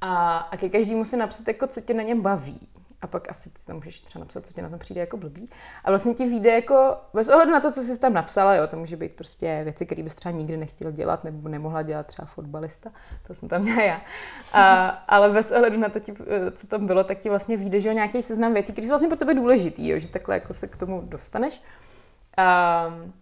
A, 0.00 0.36
a 0.38 0.56
ke 0.56 0.68
každému 0.68 1.04
si 1.04 1.16
napsat, 1.16 1.48
jako, 1.48 1.66
co 1.66 1.80
tě 1.80 1.94
na 1.94 2.02
něm 2.02 2.20
baví 2.20 2.68
a 3.02 3.06
pak 3.06 3.30
asi 3.30 3.50
tam 3.66 3.76
můžeš 3.76 4.00
třeba 4.00 4.20
napsat, 4.20 4.46
co 4.46 4.52
ti 4.52 4.62
na 4.62 4.68
tom 4.68 4.78
přijde 4.78 5.00
jako 5.00 5.16
blbý. 5.16 5.48
A 5.84 5.90
vlastně 5.90 6.14
ti 6.14 6.26
vyjde 6.26 6.50
jako, 6.50 6.96
bez 7.14 7.28
ohledu 7.28 7.52
na 7.52 7.60
to, 7.60 7.70
co 7.70 7.82
jsi 7.82 8.00
tam 8.00 8.12
napsala, 8.12 8.54
jo, 8.54 8.66
to 8.66 8.76
může 8.76 8.96
být 8.96 9.12
prostě 9.12 9.60
věci, 9.64 9.86
které 9.86 10.02
bys 10.02 10.14
třeba 10.14 10.32
nikdy 10.32 10.56
nechtěl 10.56 10.90
dělat, 10.90 11.24
nebo 11.24 11.48
nemohla 11.48 11.82
dělat 11.82 12.06
třeba 12.06 12.26
fotbalista, 12.26 12.90
to 13.26 13.34
jsem 13.34 13.48
tam 13.48 13.62
měla 13.62 13.82
já. 13.82 14.00
A, 14.52 14.88
ale 14.88 15.30
bez 15.30 15.50
ohledu 15.50 15.78
na 15.78 15.88
to, 15.88 16.00
co 16.52 16.66
tam 16.66 16.86
bylo, 16.86 17.04
tak 17.04 17.18
ti 17.18 17.28
vlastně 17.28 17.56
vyjde, 17.56 17.80
že 17.80 17.94
nějaký 17.94 18.22
seznam 18.22 18.52
věcí, 18.52 18.72
které 18.72 18.86
jsou 18.86 18.90
vlastně 18.90 19.08
pro 19.08 19.18
tebe 19.18 19.34
důležitý, 19.34 19.88
jo, 19.88 19.98
že 19.98 20.08
takhle 20.08 20.34
jako 20.34 20.54
se 20.54 20.66
k 20.66 20.76
tomu 20.76 21.00
dostaneš. 21.00 21.62
Um, 22.38 23.12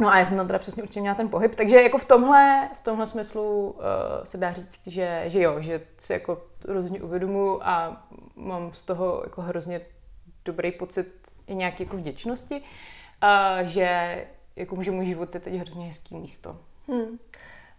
No 0.00 0.08
a 0.08 0.18
já 0.18 0.24
jsem 0.24 0.36
tam 0.36 0.46
teda 0.46 0.58
přesně 0.58 0.82
určitě 0.82 1.00
měla 1.00 1.14
ten 1.14 1.28
pohyb, 1.28 1.54
takže 1.54 1.82
jako 1.82 1.98
v 1.98 2.04
tomhle, 2.04 2.68
v 2.74 2.80
tomhle 2.80 3.06
smyslu 3.06 3.70
uh, 3.70 3.82
se 4.24 4.38
dá 4.38 4.52
říct, 4.52 4.80
že, 4.86 5.22
že 5.26 5.42
jo, 5.42 5.60
že 5.60 5.80
si 5.98 6.12
jako 6.12 6.42
rozhodně 6.66 7.02
uvědomuji 7.02 7.60
a 7.62 8.06
mám 8.36 8.72
z 8.72 8.82
toho 8.82 9.22
jako 9.24 9.42
hrozně 9.42 9.80
dobrý 10.44 10.72
pocit 10.72 11.12
i 11.46 11.54
nějaký 11.54 11.82
jako 11.82 11.96
vděčnosti, 11.96 12.54
uh, 12.54 13.68
že 13.68 14.26
jako 14.56 14.82
že 14.82 14.90
můj 14.90 15.06
život 15.06 15.34
je 15.34 15.40
teď 15.40 15.54
hrozně 15.54 15.86
hezký 15.86 16.14
místo. 16.14 16.60
Hmm. 16.88 17.18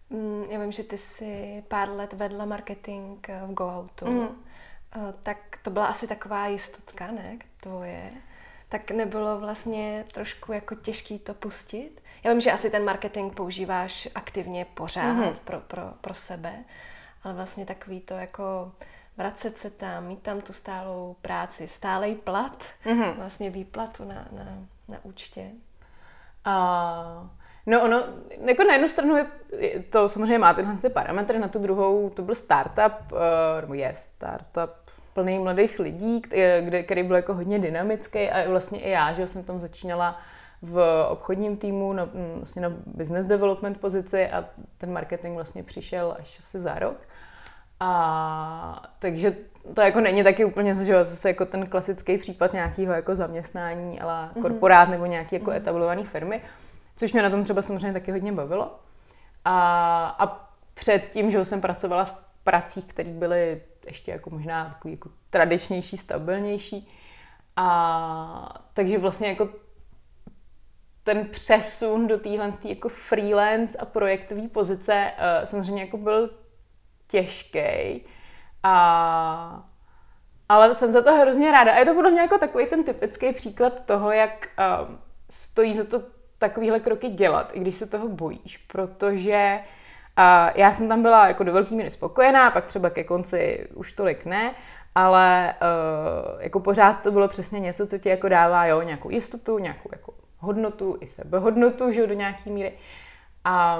Mm, 0.10 0.43
já 0.50 0.60
vím, 0.60 0.71
že 0.71 0.84
ty 0.84 0.97
jsi 0.97 1.63
pár 1.67 1.89
let 1.89 2.13
vedla 2.13 2.45
marketing 2.45 3.30
eh, 3.30 3.41
v 3.47 3.54
GoOutu, 3.54 4.06
mm. 4.06 4.28
Uh, 4.95 5.12
tak 5.23 5.38
to 5.62 5.69
byla 5.69 5.86
asi 5.86 6.08
taková 6.08 6.47
jistotka, 6.47 7.12
ne, 7.12 7.38
tvoje? 7.60 8.12
Tak 8.69 8.91
nebylo 8.91 9.39
vlastně 9.39 10.06
trošku 10.13 10.52
jako 10.52 10.76
těžký 10.76 11.19
to 11.19 11.34
pustit? 11.34 12.02
Já 12.23 12.32
vím, 12.32 12.41
že 12.41 12.52
asi 12.52 12.69
ten 12.69 12.86
marketing 12.86 13.34
používáš 13.34 14.08
aktivně 14.15 14.65
pořád 14.65 15.17
mm-hmm. 15.17 15.34
pro, 15.43 15.60
pro, 15.60 15.82
pro 16.02 16.13
sebe, 16.13 16.63
ale 17.23 17.34
vlastně 17.34 17.65
takový 17.65 17.99
to 17.99 18.13
jako 18.13 18.71
vracet 19.17 19.58
se 19.58 19.69
tam, 19.69 20.08
mít 20.08 20.21
tam 20.21 20.41
tu 20.41 20.53
stálou 20.53 21.15
práci, 21.21 21.67
stálej 21.67 22.15
plat, 22.15 22.63
mm-hmm. 22.86 23.13
vlastně 23.13 23.49
výplatu 23.49 24.06
na, 24.06 24.27
na, 24.32 24.45
na 24.88 24.97
účtě. 25.03 25.51
A... 26.45 27.30
No 27.65 27.84
ono, 27.84 28.03
jako 28.45 28.63
na 28.63 28.73
jednu 28.73 28.88
stranu 28.88 29.15
je, 29.15 29.27
to 29.89 30.10
samozřejmě 30.10 30.39
má 30.39 30.53
tyhle 30.53 30.77
ty 30.77 30.89
parametry, 30.89 31.39
na 31.39 31.47
tu 31.47 31.60
druhou 31.60 32.10
to 32.10 32.21
byl 32.21 32.36
startup, 32.36 33.13
eh, 33.13 33.62
nebo 33.62 33.73
je 33.73 33.93
startup 33.95 34.71
plný 35.13 35.39
mladých 35.39 35.80
lidí, 35.80 36.21
který, 36.21 36.84
který 36.84 37.03
byl 37.03 37.15
jako 37.15 37.34
hodně 37.34 37.60
dynamický 37.60 38.30
a 38.30 38.49
vlastně 38.49 38.82
i 38.82 38.89
já, 38.89 39.13
že 39.13 39.27
jsem 39.27 39.43
tam 39.43 39.60
začínala 39.60 40.21
v 40.61 41.05
obchodním 41.09 41.57
týmu 41.57 41.93
na, 41.93 42.09
vlastně 42.35 42.61
na 42.61 42.69
business 42.85 43.25
development 43.25 43.79
pozici 43.79 44.29
a 44.29 44.45
ten 44.77 44.93
marketing 44.93 45.35
vlastně 45.35 45.63
přišel 45.63 46.15
až 46.19 46.39
asi 46.39 46.59
za 46.59 46.79
rok. 46.79 46.97
A 47.79 48.89
takže 48.99 49.35
to 49.73 49.81
jako 49.81 49.99
není 49.99 50.23
taky 50.23 50.45
úplně 50.45 50.73
že 50.73 51.05
zase 51.05 51.29
jako 51.29 51.45
ten 51.45 51.67
klasický 51.67 52.17
případ 52.17 52.53
nějakého 52.53 52.93
jako 52.93 53.15
zaměstnání, 53.15 53.99
ale 53.99 54.13
mm-hmm. 54.13 54.41
korporát 54.41 54.89
nebo 54.89 55.05
nějaký 55.05 55.35
jako 55.35 55.51
mm-hmm. 55.51 55.57
etablované 55.57 56.03
firmy, 56.03 56.41
což 56.95 57.13
mě 57.13 57.21
na 57.21 57.29
tom 57.29 57.43
třeba 57.43 57.61
samozřejmě 57.61 57.93
taky 57.93 58.11
hodně 58.11 58.31
bavilo. 58.31 58.79
A, 59.45 60.15
a 60.19 60.49
předtím, 60.73 61.31
že 61.31 61.45
jsem 61.45 61.61
pracovala 61.61 62.05
v 62.05 62.17
pracích, 62.43 62.85
které 62.85 63.09
byly 63.09 63.61
ještě 63.85 64.11
jako 64.11 64.29
možná 64.29 64.65
takový 64.65 64.93
jako 64.93 65.09
tradičnější, 65.29 65.97
stabilnější. 65.97 66.89
A 67.55 68.63
takže 68.73 68.97
vlastně 68.97 69.27
jako 69.27 69.49
ten 71.07 71.25
přesun 71.25 72.07
do 72.07 72.17
téhle 72.17 72.53
jako 72.63 72.89
freelance 72.89 73.77
a 73.77 73.85
projektové 73.85 74.47
pozice 74.47 75.11
uh, 75.11 75.45
samozřejmě 75.45 75.81
jako 75.81 75.97
byl 75.97 76.29
těžký. 77.07 78.05
A 78.63 79.65
ale 80.49 80.75
jsem 80.75 80.89
za 80.89 81.01
to 81.01 81.13
hrozně 81.13 81.51
ráda. 81.51 81.73
A 81.73 81.77
je 81.77 81.85
to 81.85 81.93
podle 81.93 82.11
mě 82.11 82.21
jako 82.21 82.37
takový 82.37 82.65
ten 82.65 82.83
typický 82.83 83.33
příklad 83.33 83.85
toho, 83.85 84.11
jak 84.11 84.47
uh, 84.59 84.95
stojí 85.29 85.73
za 85.73 85.83
to 85.83 86.03
takovýhle 86.37 86.79
kroky 86.79 87.07
dělat, 87.07 87.51
i 87.53 87.59
když 87.59 87.75
se 87.75 87.85
toho 87.85 88.07
bojíš, 88.07 88.57
protože 88.57 89.59
uh, 89.59 90.51
já 90.55 90.73
jsem 90.73 90.87
tam 90.87 91.01
byla 91.01 91.27
jako 91.27 91.43
do 91.43 91.53
velký 91.53 91.75
míry 91.75 91.91
spokojená, 91.91 92.51
pak 92.51 92.65
třeba 92.65 92.89
ke 92.89 93.03
konci 93.03 93.67
už 93.73 93.91
tolik 93.91 94.25
ne, 94.25 94.55
ale 94.95 95.53
uh, 95.61 96.41
jako 96.41 96.59
pořád 96.59 96.93
to 96.93 97.11
bylo 97.11 97.27
přesně 97.27 97.59
něco, 97.59 97.87
co 97.87 97.97
ti 97.97 98.09
jako 98.09 98.29
dává, 98.29 98.65
jo, 98.65 98.81
nějakou 98.81 99.09
jistotu, 99.09 99.59
nějakou 99.59 99.89
jako 99.91 100.16
hodnotu, 100.39 100.97
i 101.02 101.08
sebehodnotu, 101.08 101.91
že 101.91 102.08
do 102.08 102.13
nějaký 102.13 102.50
míry. 102.50 102.73
A 103.43 103.80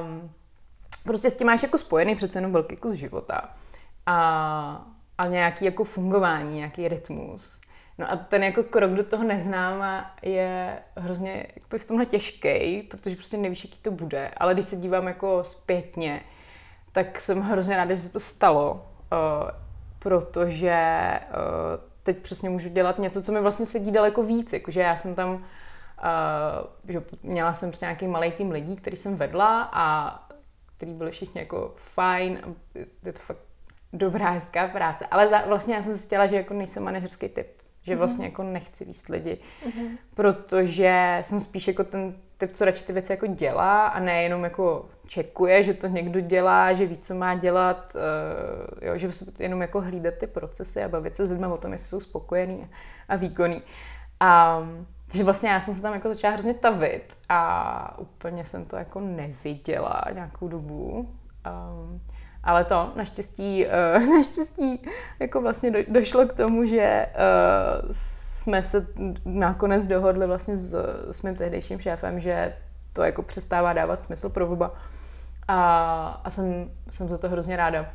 prostě 1.04 1.30
s 1.30 1.36
tím 1.36 1.48
máš 1.48 1.63
jako 1.63 1.78
spojený 1.78 2.15
přece 2.15 2.38
jenom 2.38 2.52
velký 2.52 2.76
kus 2.76 2.93
života. 2.93 3.50
A, 4.06 4.88
a 5.17 5.28
nějaký 5.28 5.65
jako 5.65 5.84
fungování, 5.84 6.56
nějaký 6.56 6.88
rytmus. 6.88 7.62
No 7.98 8.12
a 8.12 8.15
ten 8.15 8.43
jako 8.43 8.63
krok 8.63 8.91
do 8.91 9.04
toho 9.04 9.24
neznáma 9.24 10.15
je 10.22 10.80
hrozně 10.96 11.48
v 11.78 11.86
tomhle 11.86 12.06
těžký, 12.06 12.82
protože 12.82 13.15
prostě 13.15 13.38
nevíš, 13.38 13.65
jaký 13.65 13.80
to 13.82 13.91
bude. 13.91 14.32
Ale 14.38 14.54
když 14.54 14.65
se 14.65 14.76
dívám 14.76 15.08
jako 15.08 15.43
zpětně, 15.43 16.22
tak 16.91 17.22
jsem 17.22 17.41
hrozně 17.41 17.78
ráda, 17.78 17.96
že 17.96 18.02
se 18.02 18.12
to 18.12 18.20
stalo, 18.20 18.72
uh, 18.74 19.50
protože 20.00 21.10
uh, 21.30 21.84
teď 22.04 22.17
přesně 22.17 22.50
můžu 22.50 22.70
dělat 22.70 23.00
něco, 23.00 23.22
co 23.22 23.32
mi 23.32 23.41
vlastně 23.41 23.65
sedí 23.65 23.91
daleko 23.91 24.24
víc. 24.24 24.54
Jakože 24.54 24.82
já 24.82 24.96
jsem 24.96 25.15
tam, 25.15 25.46
uh, 26.03 26.91
že 26.93 27.01
měla 27.23 27.53
jsem 27.53 27.69
prostě 27.69 27.86
nějaký 27.86 28.07
malý 28.07 28.31
tým 28.31 28.51
lidí, 28.51 28.75
který 28.75 28.97
jsem 28.97 29.15
vedla 29.15 29.69
a 29.73 30.19
který 30.77 30.93
byli 30.93 31.12
všichni 31.12 31.41
jako 31.41 31.73
fajn, 31.77 32.39
je 33.03 33.13
to 33.13 33.19
fakt 33.19 33.39
dobrá, 33.93 34.29
hezká 34.29 34.67
práce. 34.67 35.05
Ale 35.05 35.27
za, 35.27 35.45
vlastně 35.45 35.75
já 35.75 35.83
jsem 35.83 35.93
zjistila, 35.93 36.27
že 36.27 36.36
jako 36.36 36.53
nejsem 36.53 36.83
manažerský 36.83 37.29
typ, 37.29 37.47
že 37.81 37.93
mm-hmm. 37.93 37.97
vlastně 37.97 38.25
jako 38.25 38.43
nechci 38.43 38.86
víc 38.86 39.07
lidi, 39.07 39.38
mm-hmm. 39.65 39.97
protože 40.13 41.19
jsem 41.21 41.41
spíš 41.41 41.67
jako 41.67 41.83
ten 41.83 42.15
typ, 42.38 42.51
co 42.51 42.65
radši 42.65 42.86
ty 42.86 42.93
věci 42.93 43.12
jako 43.12 43.27
dělá 43.27 43.88
a 43.88 43.99
nejenom 43.99 44.43
jako 44.43 44.89
čekuje, 45.07 45.63
že 45.63 45.73
to 45.73 45.88
někdo 45.88 46.19
dělá, 46.19 46.73
že 46.73 46.86
ví, 46.86 46.97
co 46.97 47.15
má 47.15 47.36
dělat, 47.36 47.95
uh, 47.95 48.88
jo, 48.88 48.97
že 48.97 49.12
se 49.12 49.25
jenom 49.39 49.62
jako 49.62 49.81
hlídat 49.81 50.13
ty 50.13 50.27
procesy 50.27 50.83
a 50.83 50.89
bavit 50.89 51.15
se 51.15 51.25
s 51.25 51.29
lidmi 51.29 51.47
o 51.47 51.57
tom, 51.57 51.73
jestli 51.73 51.88
jsou 51.88 51.99
spokojení 51.99 52.69
a 53.10 53.15
výkonný. 53.15 53.62
A 54.19 54.62
že 55.13 55.24
vlastně 55.24 55.50
já 55.50 55.60
jsem 55.60 55.74
se 55.74 55.82
tam 55.82 55.93
jako 55.93 56.13
začala 56.13 56.34
hrozně 56.34 56.54
tavit 56.54 57.17
a 57.30 58.00
úplně 58.00 58.46
jsem 58.46 58.65
to 58.65 58.76
jako 58.76 59.00
neviděla 59.00 60.04
nějakou 60.13 60.48
dobu. 60.48 61.10
Um, 61.48 62.02
ale 62.43 62.65
to 62.65 62.91
naštěstí, 62.96 63.65
uh, 63.65 64.10
naštěstí 64.15 64.82
jako 65.20 65.41
vlastně 65.41 65.72
do, 65.72 65.80
došlo 65.88 66.26
k 66.26 66.34
tomu, 66.34 66.65
že 66.65 67.06
uh, 67.15 67.88
jsme 67.91 68.62
se 68.62 68.88
nakonec 69.26 69.88
dohodli 69.88 70.28
vlastně 70.28 70.56
s, 70.56 70.76
s 71.12 71.22
mým 71.22 71.36
tehdejším 71.36 71.80
šéfem, 71.80 72.20
že 72.20 72.56
to 72.93 73.04
jako 73.04 73.24
přestává 73.24 73.74
dávat 73.74 74.02
smysl 74.02 74.30
pro 74.30 74.48
oba. 74.48 74.74
A, 75.48 76.22
a 76.24 76.30
jsem, 76.30 76.72
jsem 76.89 77.08
za 77.08 77.17
to 77.17 77.30
hrozně 77.30 77.56
ráda. 77.56 77.91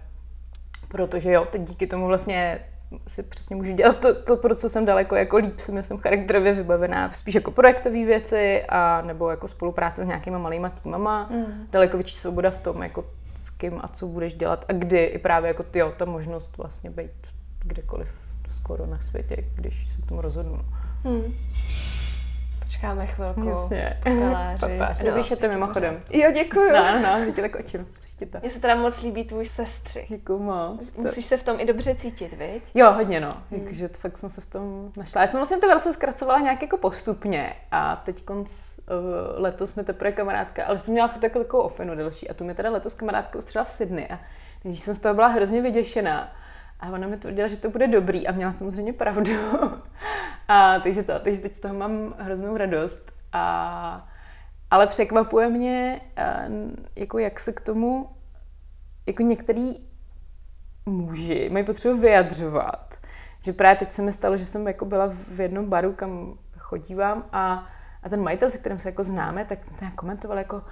Protože 0.89 1.33
jo, 1.33 1.47
teď 1.51 1.63
díky 1.63 1.87
tomu 1.87 2.07
vlastně 2.07 2.61
si 3.09 3.23
přesně 3.23 3.57
můžu 3.57 3.73
dělat 3.73 3.99
to, 3.99 4.23
to, 4.23 4.37
pro 4.37 4.55
co 4.55 4.69
jsem 4.69 4.85
daleko 4.85 5.17
jako 5.17 5.37
líp, 5.37 5.61
si 5.61 5.73
myslím 5.73 5.99
charakterově 5.99 6.53
vybavená, 6.53 7.13
spíš 7.13 7.35
jako 7.35 7.51
projektové 7.51 8.07
věci 8.07 8.65
a 8.69 9.03
nebo 9.03 9.31
jako 9.31 9.49
spolupráce 9.49 10.05
s 10.05 10.07
nějakýma 10.07 10.39
malýma 10.39 10.69
týmama, 10.69 11.29
mm. 11.31 11.67
daleko 11.71 11.97
větší 11.97 12.15
svoboda 12.15 12.51
v 12.51 12.59
tom, 12.59 12.83
jako 12.83 13.05
s 13.35 13.51
kým 13.51 13.81
a 13.83 13.89
co 13.89 14.07
budeš 14.07 14.35
dělat 14.35 14.65
a 14.69 14.73
kdy 14.73 15.05
i 15.05 15.19
právě 15.19 15.49
jako 15.49 15.63
ty, 15.63 15.79
jo, 15.79 15.93
ta 15.97 16.05
možnost 16.05 16.57
vlastně 16.57 16.91
být 16.91 17.11
kdekoliv 17.65 18.09
skoro 18.51 18.87
na 18.87 18.99
světě, 19.01 19.45
když 19.55 19.95
se 19.95 20.03
tomu 20.03 20.21
rozhodnu. 20.21 20.65
Mm. 21.05 21.35
Počkáme 22.73 23.07
chvilku. 23.07 23.49
Jasně. 23.49 24.01
Papeláři. 24.03 25.05
No, 25.05 25.11
Zapíšete 25.11 25.49
mimochodem. 25.49 26.03
Jo, 26.11 26.33
děkuju. 26.33 26.73
No, 26.73 27.01
no, 27.03 27.21
vidíte 27.21 27.43
tak 27.43 27.57
očím. 27.57 27.87
Mně 28.41 28.51
se 28.51 28.61
teda 28.61 28.75
moc 28.75 29.03
líbí 29.03 29.25
tvůj 29.25 29.47
sestři. 29.47 30.07
Děkuju 30.09 30.39
moc. 30.39 30.93
Musíš 30.97 31.25
se 31.25 31.37
v 31.37 31.43
tom 31.43 31.61
i 31.61 31.67
dobře 31.67 31.95
cítit, 31.95 32.33
viď? 32.33 32.63
Jo, 32.75 32.93
hodně 32.93 33.21
no. 33.21 33.37
Hmm. 33.51 33.61
Jakože 33.61 33.89
fakt 33.89 34.19
jsem 34.19 34.31
se 34.31 34.41
v 34.41 34.47
tom 34.47 34.93
našla. 34.97 35.21
Já 35.21 35.27
jsem 35.27 35.39
vlastně 35.39 35.57
ty 35.57 35.67
velice 35.67 35.93
zkracovala 35.93 36.41
nějak 36.41 36.63
jako 36.63 36.77
postupně 36.77 37.55
a 37.71 37.97
teď 37.97 38.25
konc 38.25 38.53
uh, 38.53 39.43
letos 39.43 39.75
mi 39.75 39.85
teprve 39.85 40.13
kamarádka, 40.13 40.65
ale 40.65 40.79
jsem 40.79 40.93
měla 40.93 41.09
furt 41.09 41.25
jako 41.25 41.39
takovou 41.39 41.63
ofenu 41.63 41.95
delší 41.95 42.31
a 42.31 42.35
tu 42.35 42.45
mi 42.45 42.55
teda 42.55 42.71
letos 42.71 42.95
kamarádka 42.95 43.39
ustřela 43.39 43.65
v 43.65 43.71
Sydney 43.71 44.07
a 44.11 44.19
když 44.63 44.81
jsem 44.81 44.95
z 44.95 44.99
toho 44.99 45.15
byla 45.15 45.27
hrozně 45.27 45.63
vyděšená. 45.63 46.33
A 46.83 46.91
ona 46.91 47.07
mi 47.07 47.17
tvrdila, 47.17 47.49
že 47.49 47.57
to 47.57 47.71
bude 47.71 47.87
dobrý 47.87 48.27
a 48.27 48.33
měla 48.33 48.53
samozřejmě 48.53 48.93
pravdu. 48.93 49.33
a, 50.49 50.81
takže, 50.81 51.03
to, 51.03 51.13
takže 51.19 51.41
teď 51.41 51.55
z 51.55 51.61
toho 51.61 51.75
mám 51.75 52.15
hroznou 52.19 52.57
radost. 52.57 53.13
A, 53.33 54.09
ale 54.71 54.87
překvapuje 54.87 55.49
mě, 55.49 56.01
jako 56.97 57.19
jak 57.19 57.41
se 57.41 57.53
k 57.53 57.61
tomu, 57.61 58.09
jako 59.07 59.23
některý 59.23 59.75
muži 60.87 61.51
mají 61.53 61.65
potřebu 61.65 62.01
vyjadřovat. 62.01 62.95
Že 63.41 63.53
právě 63.53 63.77
teď 63.77 63.91
se 63.91 64.03
mi 64.03 64.13
stalo, 64.13 64.37
že 64.37 64.47
jsem 64.47 64.67
jako 64.67 64.85
byla 64.85 65.09
v 65.09 65.41
jednom 65.41 65.67
baru, 65.67 65.93
kam 65.93 66.39
chodívám 66.59 67.25
a, 67.33 67.67
a 68.03 68.09
ten 68.09 68.23
majitel, 68.23 68.51
se 68.51 68.59
kterým 68.59 68.79
se 68.79 68.89
jako 68.89 69.05
známe, 69.05 69.45
tak 69.45 69.81
nějak 69.81 69.95
komentoval 69.95 70.39
jako, 70.39 70.63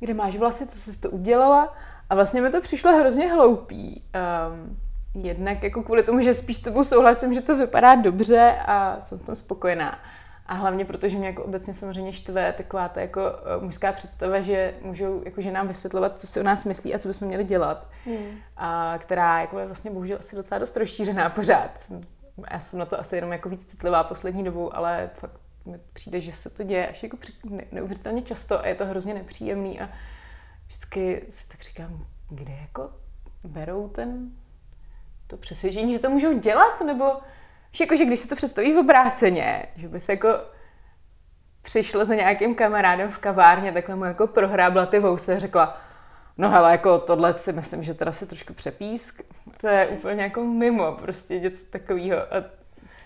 kde 0.00 0.14
máš 0.14 0.36
vlasy, 0.36 0.66
co 0.66 0.78
jsi 0.78 1.00
to 1.00 1.10
udělala. 1.10 1.74
A 2.10 2.14
vlastně 2.14 2.40
mi 2.40 2.50
to 2.50 2.60
přišlo 2.60 2.96
hrozně 2.96 3.32
hloupý. 3.32 4.04
Um, 4.14 4.85
jednak 5.22 5.62
jako 5.62 5.82
kvůli 5.82 6.02
tomu, 6.02 6.20
že 6.20 6.34
spíš 6.34 6.56
s 6.56 6.60
tebou 6.60 6.84
souhlasím, 6.84 7.34
že 7.34 7.40
to 7.40 7.56
vypadá 7.56 7.94
dobře 7.94 8.58
a 8.66 9.00
jsem 9.00 9.18
tam 9.18 9.34
spokojená. 9.34 9.98
A 10.46 10.54
hlavně 10.54 10.84
protože 10.84 11.16
mě 11.16 11.26
jako 11.26 11.44
obecně 11.44 11.74
samozřejmě 11.74 12.12
štve 12.12 12.52
taková 12.52 12.88
ta 12.88 13.00
jako 13.00 13.20
uh, 13.20 13.64
mužská 13.64 13.92
představa, 13.92 14.40
že 14.40 14.74
můžou 14.82 15.22
jako 15.24 15.40
nám 15.50 15.68
vysvětlovat, 15.68 16.18
co 16.18 16.26
si 16.26 16.40
o 16.40 16.42
nás 16.42 16.64
myslí 16.64 16.94
a 16.94 16.98
co 16.98 17.08
bychom 17.08 17.28
měli 17.28 17.44
dělat. 17.44 17.86
Hmm. 18.04 18.38
A 18.56 18.98
která 18.98 19.40
jako 19.40 19.58
je 19.58 19.66
vlastně 19.66 19.90
bohužel 19.90 20.16
asi 20.20 20.36
docela 20.36 20.58
dost 20.58 20.76
rozšířená 20.76 21.30
pořád. 21.30 21.70
Já 22.50 22.60
jsem 22.60 22.78
na 22.78 22.86
to 22.86 23.00
asi 23.00 23.16
jenom 23.16 23.32
jako 23.32 23.48
víc 23.48 23.64
citlivá 23.64 24.04
poslední 24.04 24.44
dobou, 24.44 24.76
ale 24.76 25.10
fakt 25.14 25.40
mi 25.64 25.78
přijde, 25.92 26.20
že 26.20 26.32
se 26.32 26.50
to 26.50 26.62
děje 26.62 26.88
až 26.88 27.02
jako 27.02 27.16
neuvěřitelně 27.72 28.22
často 28.22 28.60
a 28.60 28.66
je 28.66 28.74
to 28.74 28.86
hrozně 28.86 29.14
nepříjemný 29.14 29.80
a 29.80 29.88
vždycky 30.66 31.26
si 31.30 31.48
tak 31.48 31.60
říkám, 31.60 32.06
kde 32.30 32.52
jako 32.60 32.90
berou 33.44 33.88
ten 33.88 34.30
to 35.26 35.36
přesvědčení, 35.36 35.92
že 35.92 35.98
to 35.98 36.10
můžou 36.10 36.38
dělat, 36.38 36.80
nebo 36.80 37.12
že, 37.72 37.84
jako, 37.84 37.96
že 37.96 38.04
když 38.04 38.20
se 38.20 38.28
to 38.28 38.36
představí 38.36 38.72
v 38.72 38.78
obráceně, 38.78 39.66
že 39.76 39.88
by 39.88 40.00
se 40.00 40.12
jako 40.12 40.28
přišlo 41.62 42.04
za 42.04 42.14
nějakým 42.14 42.54
kamarádem 42.54 43.10
v 43.10 43.18
kavárně, 43.18 43.72
takhle 43.72 43.96
mu 43.96 44.04
jako 44.04 44.26
prohrábla 44.26 44.86
ty 44.86 44.98
vousy 44.98 45.32
a 45.32 45.38
řekla, 45.38 45.80
no 46.38 46.50
hele, 46.50 46.72
jako 46.72 46.98
tohle 46.98 47.34
si 47.34 47.52
myslím, 47.52 47.82
že 47.82 47.94
teda 47.94 48.12
si 48.12 48.26
trošku 48.26 48.54
přepísk. 48.54 49.22
To 49.60 49.68
je 49.68 49.88
úplně 49.88 50.22
jako 50.22 50.44
mimo, 50.44 50.92
prostě 50.92 51.40
něco 51.40 51.64
takového. 51.70 52.18
A... 52.18 52.44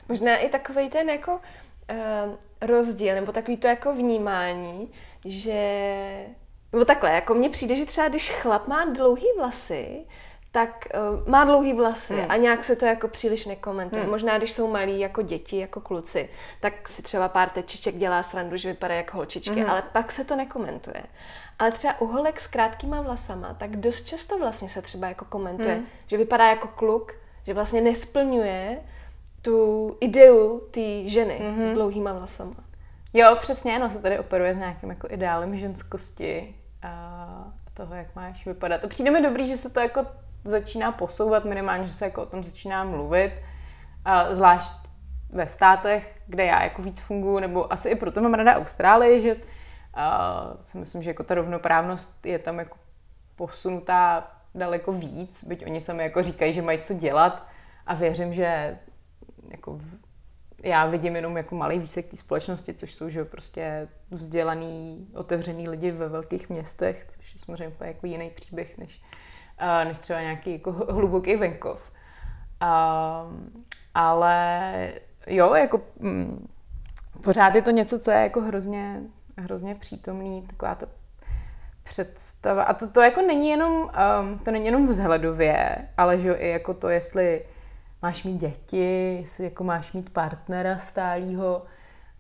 Možná 0.09 0.37
i 0.37 0.48
takový 0.48 0.90
ten 0.90 1.11
jako 1.11 1.33
uh, 1.33 2.35
rozdíl, 2.61 3.14
nebo 3.14 3.33
takový 3.33 3.56
to 3.56 3.66
jako 3.66 3.94
vnímání, 3.94 4.92
že 5.24 5.61
nebo 6.72 6.85
takhle, 6.85 7.11
jako 7.12 7.35
mně 7.35 7.50
přijde, 7.50 7.76
že 7.76 7.87
třeba 7.87 8.09
když 8.09 8.30
chlap 8.30 8.68
má 8.68 8.85
dlouhý 8.85 9.26
vlasy, 9.38 10.04
tak 10.52 10.88
uh, 10.94 11.28
má 11.28 11.44
dlouhý 11.44 11.72
vlasy 11.72 12.14
hmm. 12.14 12.30
a 12.30 12.36
nějak 12.36 12.64
se 12.64 12.76
to 12.76 12.86
jako 12.86 13.08
příliš 13.08 13.46
nekomentuje. 13.46 14.02
Hmm. 14.02 14.10
Možná, 14.10 14.38
když 14.38 14.52
jsou 14.52 14.70
malí 14.70 15.00
jako 15.00 15.22
děti, 15.22 15.58
jako 15.58 15.80
kluci, 15.80 16.28
tak 16.60 16.88
si 16.88 17.02
třeba 17.02 17.28
pár 17.28 17.48
tečiček 17.48 17.96
dělá 17.96 18.22
srandu, 18.22 18.56
že 18.56 18.68
vypadá 18.68 18.94
jako 18.94 19.16
holčičky, 19.16 19.60
hmm. 19.60 19.70
ale 19.70 19.82
pak 19.92 20.12
se 20.12 20.24
to 20.24 20.36
nekomentuje. 20.36 21.02
Ale 21.58 21.72
třeba 21.72 22.00
u 22.00 22.06
holek 22.06 22.40
s 22.40 22.46
krátkýma 22.46 23.00
vlasama, 23.00 23.54
tak 23.54 23.76
dost 23.76 24.06
často 24.06 24.38
vlastně 24.38 24.68
se 24.68 24.82
třeba 24.82 25.08
jako 25.08 25.24
komentuje, 25.24 25.74
hmm. 25.74 25.86
že 26.06 26.16
vypadá 26.16 26.48
jako 26.48 26.68
kluk, 26.68 27.14
že 27.46 27.54
vlastně 27.54 27.80
nesplňuje 27.80 28.78
tu 29.42 29.96
ideu 30.00 30.60
té 30.70 31.08
ženy 31.08 31.38
hmm. 31.38 31.66
s 31.66 31.70
dlouhýma 31.70 32.12
vlasama. 32.12 32.54
Jo, 33.12 33.36
přesně, 33.40 33.78
no 33.78 33.90
se 33.90 33.98
tady 33.98 34.18
operuje 34.18 34.54
s 34.54 34.56
nějakým 34.56 34.90
jako 34.90 35.06
ideálem 35.10 35.56
ženskosti 35.56 36.54
a 36.82 37.44
toho, 37.74 37.94
jak 37.94 38.14
máš 38.16 38.46
vypadat. 38.46 38.80
To 38.80 38.88
přijde 38.88 39.10
mi 39.10 39.22
dobrý, 39.22 39.46
že 39.46 39.56
se 39.56 39.70
to 39.70 39.80
jako 39.80 40.06
začíná 40.44 40.92
posouvat, 40.92 41.44
minimálně, 41.44 41.87
že 41.87 41.92
se 41.92 42.05
jako 42.05 42.22
o 42.22 42.26
tom 42.26 42.44
začíná 42.44 42.85
mluvit, 42.85 43.33
a 44.05 44.35
zvlášť 44.35 44.72
ve 45.31 45.46
státech, 45.46 46.14
kde 46.26 46.44
já 46.44 46.62
jako 46.62 46.83
víc 46.83 47.00
funguji, 47.00 47.40
nebo 47.40 47.72
asi 47.72 47.88
i 47.88 47.94
proto 47.94 48.20
mám 48.20 48.35
rada 48.35 48.57
Austrálii, 48.57 49.20
že 49.20 49.37
a 49.94 50.57
si 50.62 50.79
myslím, 50.79 51.03
že 51.03 51.11
jako 51.11 51.22
ta 51.22 51.35
rovnoprávnost 51.35 52.26
je 52.26 52.38
tam 52.38 52.59
jako 52.59 52.76
posunutá 53.37 54.31
daleko 54.55 54.92
víc, 54.92 55.44
byť 55.44 55.66
oni 55.66 55.81
sami 55.81 56.03
jako 56.03 56.22
říkají, 56.22 56.53
že 56.53 56.62
mají 56.62 56.79
co 56.79 56.94
dělat. 56.94 57.46
A 57.87 57.94
věřím, 57.94 58.35
že 58.35 58.79
jako 59.48 59.79
já 60.62 60.87
vidím 60.87 61.16
jenom 61.16 61.37
jako 61.37 61.55
malý 61.55 61.79
výsek 61.79 62.11
té 62.11 62.16
společnosti, 62.16 62.74
což 62.74 62.94
jsou 62.94 63.09
že 63.09 63.24
prostě 63.24 63.88
vzdělaný, 64.11 65.09
otevřený 65.14 65.68
lidi 65.68 65.90
ve 65.90 66.09
velkých 66.09 66.50
městech, 66.50 67.07
což 67.09 67.33
je 67.33 67.40
samozřejmě 67.40 67.76
jako 67.81 68.07
jiný 68.07 68.31
příběh, 68.31 68.79
než 68.79 69.03
než 69.84 69.98
třeba 69.98 70.20
nějaký 70.20 70.52
jako 70.52 70.72
hluboký 70.92 71.36
venkov. 71.36 71.92
Um, 72.62 73.64
ale 73.94 74.92
jo, 75.26 75.54
jako 75.54 75.80
mm, 75.98 76.48
pořád 77.22 77.54
je 77.54 77.62
to 77.62 77.70
něco, 77.70 77.98
co 77.98 78.10
je 78.10 78.20
jako 78.20 78.40
hrozně, 78.40 79.00
hrozně 79.38 79.74
přítomný, 79.74 80.42
taková 80.42 80.74
ta 80.74 80.86
představa. 81.82 82.62
A 82.62 82.74
to, 82.74 82.90
to 82.90 83.00
jako 83.00 83.22
není 83.22 83.48
jenom, 83.48 83.72
um, 83.72 84.38
to 84.38 84.50
není 84.50 84.66
jenom 84.66 84.86
vzhledově, 84.86 85.76
ale 85.96 86.18
že 86.18 86.32
i 86.32 86.48
jako 86.48 86.74
to, 86.74 86.88
jestli 86.88 87.44
máš 88.02 88.24
mít 88.24 88.38
děti, 88.38 89.16
jestli 89.20 89.44
jako 89.44 89.64
máš 89.64 89.92
mít 89.92 90.10
partnera 90.10 90.78
stálýho 90.78 91.62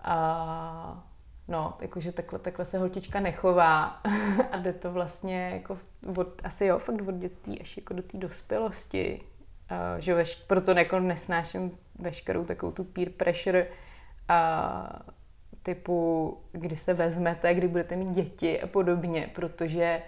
a 0.04 1.04
no, 1.50 1.74
jakože 1.80 2.12
takhle, 2.12 2.38
takhle 2.38 2.64
se 2.64 2.78
holčička 2.78 3.20
nechová 3.20 3.84
a 4.52 4.56
jde 4.56 4.72
to 4.72 4.92
vlastně 4.92 5.50
jako 5.50 5.78
od, 6.16 6.28
asi 6.44 6.66
jo, 6.66 6.78
fakt 6.78 7.08
od 7.08 7.14
dětství 7.14 7.60
až 7.60 7.76
jako 7.76 7.94
do 7.94 8.02
té 8.02 8.18
dospělosti, 8.18 9.22
a, 9.68 9.98
že 9.98 10.14
veš, 10.14 10.34
proto 10.34 10.70
jako 10.70 11.00
nesnáším 11.00 11.78
veškerou 11.98 12.44
takovou 12.44 12.72
tu 12.72 12.84
peer 12.84 13.10
pressure 13.10 13.66
a 14.28 15.02
typu, 15.62 16.38
kdy 16.52 16.76
se 16.76 16.94
vezmete, 16.94 17.54
kdy 17.54 17.68
budete 17.68 17.96
mít 17.96 18.10
děti 18.10 18.60
a 18.60 18.66
podobně, 18.66 19.30
protože 19.34 20.02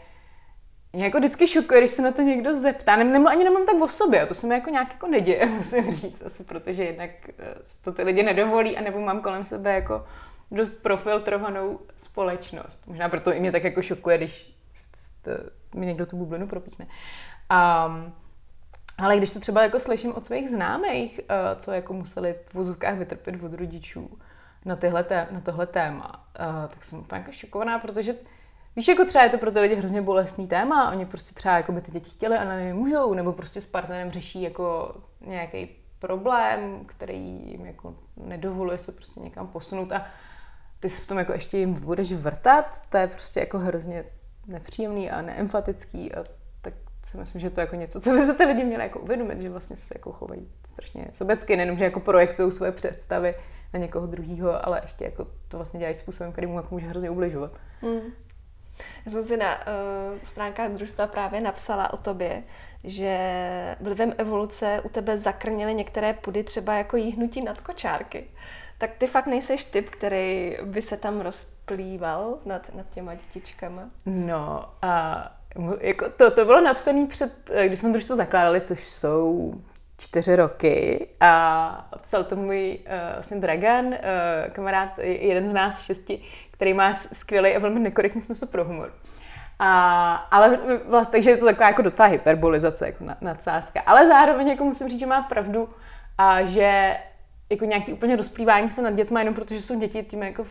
mě 0.92 1.04
jako 1.04 1.18
vždycky 1.18 1.46
šokuje, 1.46 1.80
když 1.80 1.90
se 1.90 2.02
na 2.02 2.12
to 2.12 2.22
někdo 2.22 2.60
zeptá, 2.60 2.96
nebo 2.96 3.28
ani 3.28 3.44
nemám 3.44 3.66
tak 3.66 3.82
o 3.82 3.88
sobě, 3.88 4.26
to 4.26 4.34
se 4.34 4.46
mi 4.46 4.54
jako 4.54 4.70
nějak 4.70 4.92
jako 4.92 5.06
neděje, 5.06 5.46
musím 5.56 5.92
říct, 5.92 6.22
asi 6.22 6.44
protože 6.44 6.84
jednak 6.84 7.10
eh, 7.38 7.54
to 7.84 7.92
ty 7.92 8.02
lidi 8.02 8.22
nedovolí, 8.22 8.76
anebo 8.76 9.00
mám 9.00 9.20
kolem 9.20 9.44
sebe 9.44 9.74
jako 9.74 10.04
dost 10.52 10.82
profiltrovanou 10.82 11.80
společnost. 11.96 12.86
Možná 12.86 13.08
proto 13.08 13.32
i 13.32 13.40
mě 13.40 13.52
tak 13.52 13.64
jako 13.64 13.82
šokuje, 13.82 14.18
když 14.18 14.56
mi 15.74 15.86
někdo 15.86 16.06
tu 16.06 16.16
bublinu 16.16 16.46
propíchne. 16.46 16.86
Um, 16.86 18.12
ale 18.98 19.16
když 19.16 19.30
to 19.30 19.40
třeba 19.40 19.62
jako 19.62 19.80
slyším 19.80 20.14
od 20.14 20.24
svých 20.24 20.50
známých, 20.50 21.20
uh, 21.20 21.58
co 21.58 21.72
jako 21.72 21.92
museli 21.92 22.34
v 22.46 22.54
vozovkách 22.54 22.98
vytrpět 22.98 23.42
od 23.42 23.54
rodičů 23.54 24.18
na, 24.64 24.76
tyhle 24.76 25.04
té, 25.04 25.28
na 25.30 25.40
tohle 25.40 25.66
téma, 25.66 26.26
uh, 26.40 26.70
tak 26.70 26.84
jsem 26.84 26.98
úplně 26.98 27.18
jako 27.20 27.32
šokovaná, 27.32 27.78
protože 27.78 28.14
Víš, 28.76 28.88
jako 28.88 29.04
třeba 29.04 29.24
je 29.24 29.30
to 29.30 29.38
pro 29.38 29.50
ty 29.50 29.60
lidi 29.60 29.74
hrozně 29.74 30.02
bolestný 30.02 30.46
téma, 30.46 30.90
oni 30.90 31.06
prostě 31.06 31.34
třeba 31.34 31.56
jako 31.56 31.72
by 31.72 31.80
ty 31.80 31.92
děti 31.92 32.10
chtěli 32.10 32.36
a 32.36 32.44
na 32.44 32.54
můžou, 32.72 33.14
nebo 33.14 33.32
prostě 33.32 33.60
s 33.60 33.66
partnerem 33.66 34.10
řeší 34.10 34.42
jako 34.42 34.94
nějaký 35.20 35.68
problém, 35.98 36.84
který 36.86 37.18
jim 37.50 37.66
jako 37.66 37.94
nedovoluje 38.16 38.78
se 38.78 38.92
prostě 38.92 39.20
někam 39.20 39.48
posunout 39.48 39.92
a 39.92 40.06
ty 40.82 40.88
se 40.88 41.02
v 41.02 41.06
tom 41.06 41.18
jako 41.18 41.32
ještě 41.32 41.58
jim 41.58 41.74
budeš 41.74 42.12
vrtat, 42.12 42.82
to 42.88 42.96
je 42.96 43.06
prostě 43.06 43.40
jako 43.40 43.58
hrozně 43.58 44.04
nepříjemný 44.46 45.10
a 45.10 45.22
neempatický 45.22 46.14
a 46.14 46.24
tak 46.60 46.74
si 47.04 47.16
myslím, 47.16 47.40
že 47.40 47.50
to 47.50 47.60
je 47.60 47.62
jako 47.62 47.76
něco, 47.76 48.00
co 48.00 48.10
by 48.10 48.22
se 48.22 48.34
ty 48.34 48.44
lidi 48.44 48.64
měli 48.64 48.82
jako 48.82 48.98
uvědomit, 48.98 49.38
že 49.38 49.50
vlastně 49.50 49.76
se 49.76 49.94
jako 49.94 50.12
chovají 50.12 50.48
strašně 50.66 51.06
sobecky, 51.12 51.56
nejenom, 51.56 51.78
že 51.78 51.84
jako 51.84 52.00
projektují 52.00 52.52
svoje 52.52 52.72
představy 52.72 53.34
na 53.72 53.78
někoho 53.78 54.06
druhého, 54.06 54.66
ale 54.66 54.80
ještě 54.84 55.04
jako 55.04 55.24
to 55.48 55.56
vlastně 55.56 55.78
dělají 55.78 55.94
způsobem, 55.94 56.32
který 56.32 56.46
mu 56.46 56.56
jako 56.56 56.74
může 56.74 56.86
hrozně 56.86 57.10
ubližovat. 57.10 57.52
Mm. 57.82 58.12
Já 59.06 59.12
jsem 59.12 59.22
si 59.22 59.36
na 59.36 59.54
uh, 59.54 60.18
stránkách 60.22 60.70
družstva 60.70 61.06
právě 61.06 61.40
napsala 61.40 61.92
o 61.92 61.96
tobě, 61.96 62.42
že 62.84 63.76
vlivem 63.80 64.14
evoluce 64.18 64.80
u 64.84 64.88
tebe 64.88 65.18
zakrnily 65.18 65.74
některé 65.74 66.12
pudy 66.12 66.44
třeba 66.44 66.74
jako 66.74 66.96
jíhnutí 66.96 67.42
nad 67.42 67.60
kočárky. 67.60 68.24
Tak 68.82 68.90
ty 68.98 69.06
fakt 69.06 69.26
nejseš 69.26 69.64
typ, 69.64 69.90
který 69.90 70.56
by 70.64 70.82
se 70.82 70.96
tam 70.96 71.20
rozplýval 71.20 72.38
nad, 72.44 72.74
nad 72.74 72.86
těma 72.90 73.14
dětičkama? 73.14 73.82
No 74.06 74.64
a 74.82 75.32
jako 75.80 76.08
to, 76.16 76.30
to 76.30 76.44
bylo 76.44 76.60
napsané 76.60 77.06
před, 77.06 77.50
eh, 77.50 77.66
když 77.66 77.78
jsme 77.78 77.92
družstvo 77.92 78.16
zakládali, 78.16 78.60
což 78.60 78.88
jsou 78.88 79.52
čtyři 79.98 80.36
roky 80.36 81.08
a 81.20 81.90
psal 82.00 82.24
to 82.24 82.36
můj 82.36 82.78
uh, 82.80 83.14
vlastně 83.14 83.36
Dragan, 83.36 83.86
uh, 83.86 83.94
kamarád, 84.52 84.98
jeden 84.98 85.48
z 85.48 85.52
nás 85.52 85.82
šesti, 85.82 86.22
který 86.50 86.74
má 86.74 86.94
skvělý 86.94 87.56
a 87.56 87.58
velmi 87.58 87.80
nekorektní 87.80 88.20
smysl 88.20 88.46
pro 88.46 88.64
humor. 88.64 88.92
A, 89.58 90.14
ale 90.14 90.58
vlastně, 90.88 91.12
takže 91.12 91.30
je 91.30 91.36
to 91.36 91.44
taková 91.44 91.68
jako 91.68 91.82
docela 91.82 92.08
hyperbolizace, 92.08 92.86
jako 92.86 93.04
nadsázka. 93.20 93.80
Ale 93.86 94.06
zároveň 94.06 94.48
jako 94.48 94.64
musím 94.64 94.88
říct, 94.88 95.00
že 95.00 95.06
má 95.06 95.22
pravdu 95.22 95.68
a 96.18 96.44
že 96.44 96.96
jako 97.52 97.64
nějaký 97.64 97.92
úplně 97.92 98.16
rozplývání 98.16 98.70
se 98.70 98.82
nad 98.82 98.90
dětma 98.90 99.18
jenom 99.18 99.34
protože 99.34 99.62
jsou 99.62 99.78
děti, 99.78 100.02
tím 100.02 100.22
jako 100.22 100.46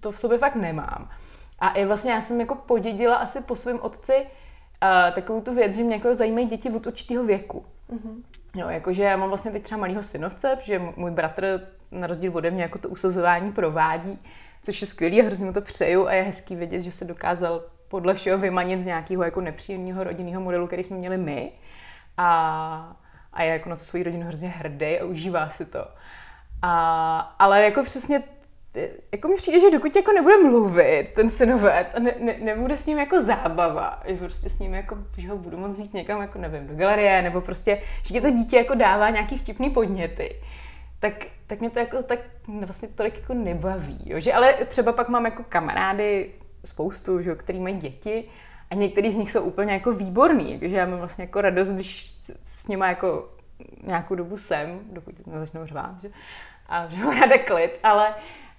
to 0.00 0.12
v 0.12 0.18
sobě 0.18 0.38
fakt 0.38 0.54
nemám. 0.54 1.10
A 1.58 1.68
i 1.68 1.84
vlastně 1.84 2.12
já 2.12 2.22
jsem 2.22 2.40
jako 2.40 2.54
podědila 2.54 3.16
asi 3.16 3.40
po 3.40 3.56
svém 3.56 3.78
otci 3.80 4.16
uh, 4.16 5.14
takovou 5.14 5.40
tu 5.40 5.54
věc, 5.54 5.74
že 5.74 5.82
mě 5.82 5.94
jako 5.94 6.14
zajímají 6.14 6.46
děti 6.46 6.70
od 6.70 6.86
určitého 6.86 7.24
věku. 7.24 7.64
Mm-hmm. 7.92 8.22
Jo, 8.54 8.68
jakože 8.68 9.02
já 9.02 9.16
mám 9.16 9.28
vlastně 9.28 9.50
teď 9.50 9.62
třeba 9.62 9.80
malýho 9.80 10.02
synovce, 10.02 10.56
protože 10.56 10.78
můj 10.96 11.10
bratr 11.10 11.68
na 11.90 12.06
rozdíl 12.06 12.36
ode 12.36 12.50
mě 12.50 12.62
jako 12.62 12.78
to 12.78 12.88
usazování 12.88 13.52
provádí, 13.52 14.18
což 14.62 14.80
je 14.80 14.86
skvělý 14.86 15.22
a 15.22 15.24
hrozně 15.24 15.46
mu 15.46 15.52
to 15.52 15.60
přeju 15.60 16.06
a 16.06 16.12
je 16.12 16.22
hezký 16.22 16.56
vidět, 16.56 16.82
že 16.82 16.92
se 16.92 17.04
dokázal 17.04 17.62
podle 17.88 18.14
všeho 18.14 18.38
vymanit 18.38 18.80
z 18.80 18.86
nějakého 18.86 19.22
jako 19.22 19.40
nepříjemného 19.40 20.04
rodinného 20.04 20.42
modelu, 20.42 20.66
který 20.66 20.82
jsme 20.82 20.96
měli 20.96 21.16
my. 21.16 21.52
A, 22.16 22.96
a 23.32 23.42
je 23.42 23.52
jako 23.52 23.68
na 23.68 23.76
to 23.76 23.84
svou 23.84 24.02
rodinu 24.02 24.26
hrozně 24.26 24.48
hrdý 24.48 24.98
a 25.00 25.04
užívá 25.04 25.50
si 25.50 25.64
to. 25.64 25.88
A, 26.62 27.18
ale 27.38 27.64
jako 27.64 27.82
přesně 27.82 28.22
jako 29.12 29.28
mi 29.28 29.34
přijde, 29.36 29.60
že 29.60 29.70
dokud 29.70 29.96
jako 29.96 30.12
nebude 30.12 30.36
mluvit 30.36 31.12
ten 31.12 31.30
synovec 31.30 31.94
a 31.94 31.98
ne, 31.98 32.14
ne, 32.20 32.38
nebude 32.40 32.76
s 32.76 32.86
ním 32.86 32.98
jako 32.98 33.20
zábava, 33.20 34.02
že 34.06 34.16
prostě 34.16 34.50
s 34.50 34.58
ním 34.58 34.74
jako, 34.74 34.98
že 35.16 35.28
ho 35.28 35.36
budu 35.36 35.56
moct 35.56 35.78
jít 35.78 35.94
někam, 35.94 36.20
jako 36.20 36.38
nevím, 36.38 36.66
do 36.66 36.74
galerie, 36.74 37.22
nebo 37.22 37.40
prostě, 37.40 37.82
že 38.02 38.14
ti 38.14 38.20
to 38.20 38.30
dítě 38.30 38.56
jako 38.56 38.74
dává 38.74 39.10
nějaký 39.10 39.38
vtipný 39.38 39.70
podněty, 39.70 40.36
tak, 41.00 41.12
tak 41.46 41.60
mě 41.60 41.70
to 41.70 41.78
jako 41.78 42.02
tak 42.02 42.18
vlastně 42.66 42.88
tolik 42.88 43.14
jako 43.14 43.34
nebaví, 43.34 43.98
jo? 44.04 44.20
že 44.20 44.32
ale 44.32 44.54
třeba 44.54 44.92
pak 44.92 45.08
mám 45.08 45.24
jako 45.24 45.44
kamarády 45.48 46.30
spoustu, 46.64 47.22
že, 47.22 47.34
který 47.34 47.60
mají 47.60 47.76
děti 47.76 48.28
a 48.70 48.74
některý 48.74 49.10
z 49.10 49.14
nich 49.14 49.30
jsou 49.30 49.42
úplně 49.42 49.72
jako 49.72 49.92
výborný, 49.92 50.58
takže 50.60 50.76
já 50.76 50.86
mám 50.86 50.98
vlastně 50.98 51.24
jako 51.24 51.40
radost, 51.40 51.68
když 51.68 52.14
s 52.42 52.68
nimi 52.68 52.84
jako 52.86 53.28
nějakou 53.82 54.14
dobu 54.14 54.36
jsem, 54.36 54.80
dokud 54.92 55.26
nezačnou 55.26 55.66
řvát, 55.66 56.00
že, 56.02 56.10
a 56.68 56.86
že 56.90 57.04
mám 57.04 57.20
ráda 57.20 57.38
klid, 57.38 57.78
ale, 57.82 58.14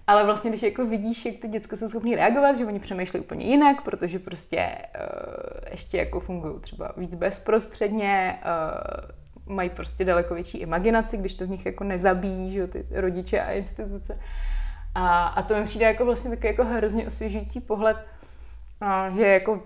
ale 0.08 0.26
vlastně, 0.26 0.50
když 0.50 0.63
jako 0.63 0.86
vidíš, 0.86 1.26
jak 1.26 1.36
ty 1.36 1.48
děcka 1.48 1.76
jsou 1.76 1.89
schopní 1.89 2.15
reagovat, 2.15 2.58
že 2.58 2.65
oni 2.65 2.80
přemýšlejí 2.80 3.24
úplně 3.24 3.45
jinak, 3.45 3.82
protože 3.82 4.19
prostě 4.19 4.76
uh, 4.95 5.72
ještě 5.72 5.98
jako 5.98 6.19
fungují 6.19 6.60
třeba 6.60 6.91
víc 6.98 7.15
bezprostředně, 7.15 8.39
uh, 8.45 9.56
mají 9.56 9.69
prostě 9.69 10.06
daleko 10.06 10.34
větší 10.34 10.58
imaginaci, 10.58 11.17
když 11.17 11.34
to 11.34 11.45
v 11.45 11.50
nich 11.50 11.65
jako 11.65 11.84
nezabíjí, 11.84 12.52
že 12.52 12.60
jo, 12.60 12.67
ty 12.67 12.86
rodiče 12.91 13.41
a 13.41 13.52
instituce. 13.52 14.19
A, 14.95 15.28
a 15.28 15.41
to 15.41 15.56
mi 15.56 15.63
přijde 15.63 15.86
jako 15.86 16.06
vlastně 16.06 16.30
takový 16.30 16.48
jako 16.48 16.63
hrozně 16.63 17.08
osvěžující 17.08 17.62
pohled, 17.62 17.98
a, 18.82 19.10
že 19.10 19.28
jako 19.28 19.63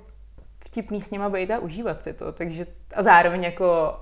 vtipný 0.66 1.02
s 1.02 1.12
nima 1.12 1.30
být 1.30 1.52
a 1.52 1.60
užívat 1.60 2.04
si 2.04 2.14
to. 2.14 2.32
Takže 2.32 2.66
a 2.96 3.04
zároveň 3.04 3.44
jako 3.44 4.00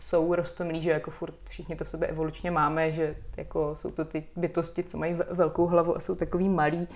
jsou 0.00 0.34
rostomilí, 0.34 0.82
že 0.82 0.90
jako 0.90 1.10
furt 1.10 1.34
všichni 1.48 1.76
to 1.76 1.84
v 1.84 1.88
sobě 1.88 2.08
evolučně 2.08 2.50
máme, 2.50 2.92
že 2.92 3.16
jako 3.36 3.74
jsou 3.74 3.90
to 3.90 4.04
ty 4.04 4.24
bytosti, 4.36 4.82
co 4.82 4.98
mají 4.98 5.14
velkou 5.30 5.66
hlavu 5.66 5.96
a 5.96 6.00
jsou 6.00 6.14
takový 6.14 6.48
malí, 6.48 6.88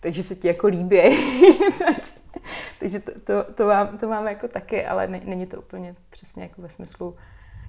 takže 0.00 0.22
se 0.22 0.34
ti 0.34 0.48
jako 0.48 0.66
líbí. 0.66 1.00
takže 2.80 3.00
to, 3.00 3.12
to, 3.20 3.52
to, 3.54 3.66
mám, 3.66 3.98
to 3.98 4.08
máme 4.08 4.30
jako 4.30 4.48
taky, 4.48 4.86
ale 4.86 5.08
ne, 5.08 5.20
není 5.24 5.46
to 5.46 5.58
úplně 5.58 5.94
přesně 6.10 6.42
jako 6.42 6.62
ve 6.62 6.68
smyslu 6.68 7.16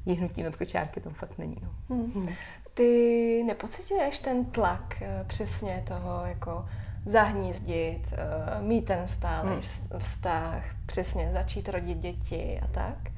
jíhnutí 0.05 0.43
nad 0.43 0.55
kočárky, 0.55 0.99
to 0.99 1.09
fakt 1.09 1.37
není. 1.37 1.57
No. 1.61 1.95
Hmm. 1.95 2.27
Ty 2.73 3.43
nepocituješ 3.45 4.19
ten 4.19 4.45
tlak 4.45 5.01
eh, 5.01 5.25
přesně 5.27 5.83
toho 5.87 6.25
jako 6.25 6.65
zahnízdit, 7.05 8.01
eh, 8.11 8.61
mít 8.61 8.85
ten 8.85 9.07
stálý 9.07 9.49
hmm. 9.49 9.99
vztah, 9.99 10.63
přesně 10.85 11.29
začít 11.33 11.69
rodit 11.69 11.97
děti 11.97 12.59
a 12.63 12.67
tak? 12.67 13.12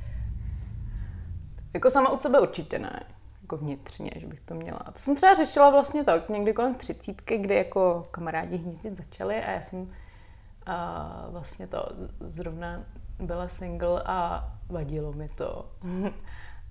Jako 1.76 1.92
sama 1.92 2.10
od 2.10 2.22
sebe 2.22 2.40
určitě 2.40 2.80
ne. 2.80 3.04
Jako 3.42 3.58
vnitřně, 3.58 4.12
že 4.16 4.28
bych 4.28 4.40
to 4.40 4.56
měla. 4.56 4.80
To 4.80 5.00
jsem 5.00 5.16
třeba 5.16 5.34
řešila 5.34 5.70
vlastně 5.70 6.04
tak, 6.04 6.30
někdy 6.30 6.54
kolem 6.54 6.76
třicítky, 6.76 7.38
kdy 7.38 7.56
jako 7.56 8.08
kamarádi 8.12 8.58
hnízdit 8.58 8.96
začali 8.96 9.44
a 9.44 9.52
já 9.52 9.62
jsem 9.62 9.92
a 10.66 11.26
vlastně 11.30 11.68
to 11.68 11.90
zrovna 12.20 12.84
byla 13.20 13.48
single 13.48 14.04
a 14.06 14.50
vadilo 14.70 15.14
mi 15.14 15.30
to. 15.30 15.72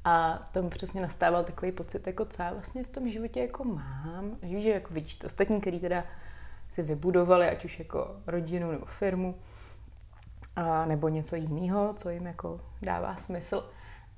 A 0.06 0.48
tam 0.52 0.70
přesně 0.70 1.00
nastával 1.00 1.44
takový 1.44 1.72
pocit, 1.72 2.06
jako 2.06 2.24
co 2.24 2.42
já 2.42 2.52
vlastně 2.52 2.84
v 2.84 2.88
tom 2.88 3.08
životě 3.08 3.40
jako 3.40 3.64
mám. 3.64 4.36
Že 4.42 4.70
jako 4.70 4.94
vidíš 4.94 5.16
to 5.16 5.26
ostatní, 5.26 5.60
který 5.60 5.80
teda 5.80 6.04
si 6.72 6.82
vybudovali, 6.82 7.48
ať 7.48 7.64
už 7.64 7.78
jako 7.78 8.16
rodinu 8.26 8.72
nebo 8.72 8.86
firmu, 8.86 9.34
a, 10.56 10.86
nebo 10.86 11.08
něco 11.08 11.36
jiného, 11.36 11.94
co 11.96 12.10
jim 12.10 12.26
jako 12.26 12.60
dává 12.82 13.16
smysl. 13.16 13.64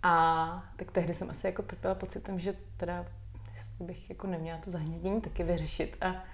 A 0.07 0.62
tak 0.76 0.90
tehdy 0.90 1.14
jsem 1.14 1.30
asi 1.30 1.46
jako 1.46 1.62
trpěla 1.62 1.94
pocitem, 1.94 2.38
že 2.38 2.54
teda 2.76 3.04
bych 3.80 4.11
jako 4.11 4.26
neměla 4.26 4.59
to 4.59 4.70
zahnízdění 4.70 5.20
taky 5.20 5.42
vyřešit 5.42 5.96
a, 6.00 6.24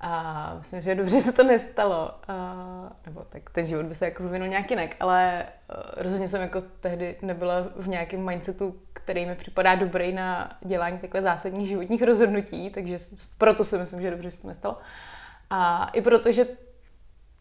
a 0.00 0.54
myslím, 0.58 0.82
že 0.82 0.94
dobře 0.94 1.20
se 1.20 1.32
to 1.32 1.42
nestalo. 1.42 2.14
A, 2.28 2.96
nebo 3.06 3.24
tak 3.28 3.50
ten 3.50 3.66
život 3.66 3.86
by 3.86 3.94
se 3.94 4.04
jako 4.04 4.22
vyvinul 4.22 4.48
nějak 4.48 4.70
jinak, 4.70 4.96
ale 5.00 5.46
uh, 5.70 6.02
rozhodně 6.02 6.28
jsem 6.28 6.40
jako 6.40 6.60
tehdy 6.80 7.16
nebyla 7.22 7.60
v 7.76 7.88
nějakém 7.88 8.26
mindsetu, 8.26 8.80
který 8.92 9.26
mi 9.26 9.34
připadá 9.34 9.74
dobrý 9.74 10.12
na 10.12 10.58
dělání 10.64 10.98
takhle 10.98 11.22
zásadních 11.22 11.68
životních 11.68 12.02
rozhodnutí, 12.02 12.70
takže 12.70 12.98
proto 13.38 13.64
si 13.64 13.78
myslím, 13.78 14.00
že 14.00 14.10
dobře 14.10 14.30
se 14.30 14.42
to 14.42 14.48
nestalo. 14.48 14.78
A 15.50 15.88
i 15.92 16.02
proto, 16.02 16.32
že 16.32 16.46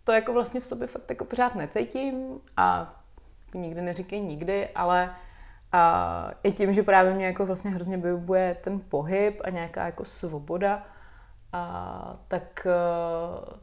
to 0.03 0.11
jako 0.11 0.33
vlastně 0.33 0.59
v 0.59 0.65
sobě 0.65 0.87
fakt 0.87 1.09
jako 1.09 1.25
pořád 1.25 1.55
necítím 1.55 2.39
a 2.57 2.95
nikdy 3.53 3.81
neříkej 3.81 4.21
nikdy, 4.21 4.69
ale 4.69 5.15
A 5.73 6.31
i 6.43 6.51
tím, 6.51 6.73
že 6.73 6.83
právě 6.83 7.13
mě 7.13 7.25
jako 7.25 7.45
vlastně 7.45 7.71
hrozně 7.71 7.97
vyhovuje 7.97 8.57
ten 8.61 8.79
pohyb 8.79 9.41
a 9.43 9.49
nějaká 9.49 9.85
jako 9.85 10.05
svoboda, 10.05 10.83
a 11.53 12.19
tak, 12.27 12.67
eh, 12.69 13.57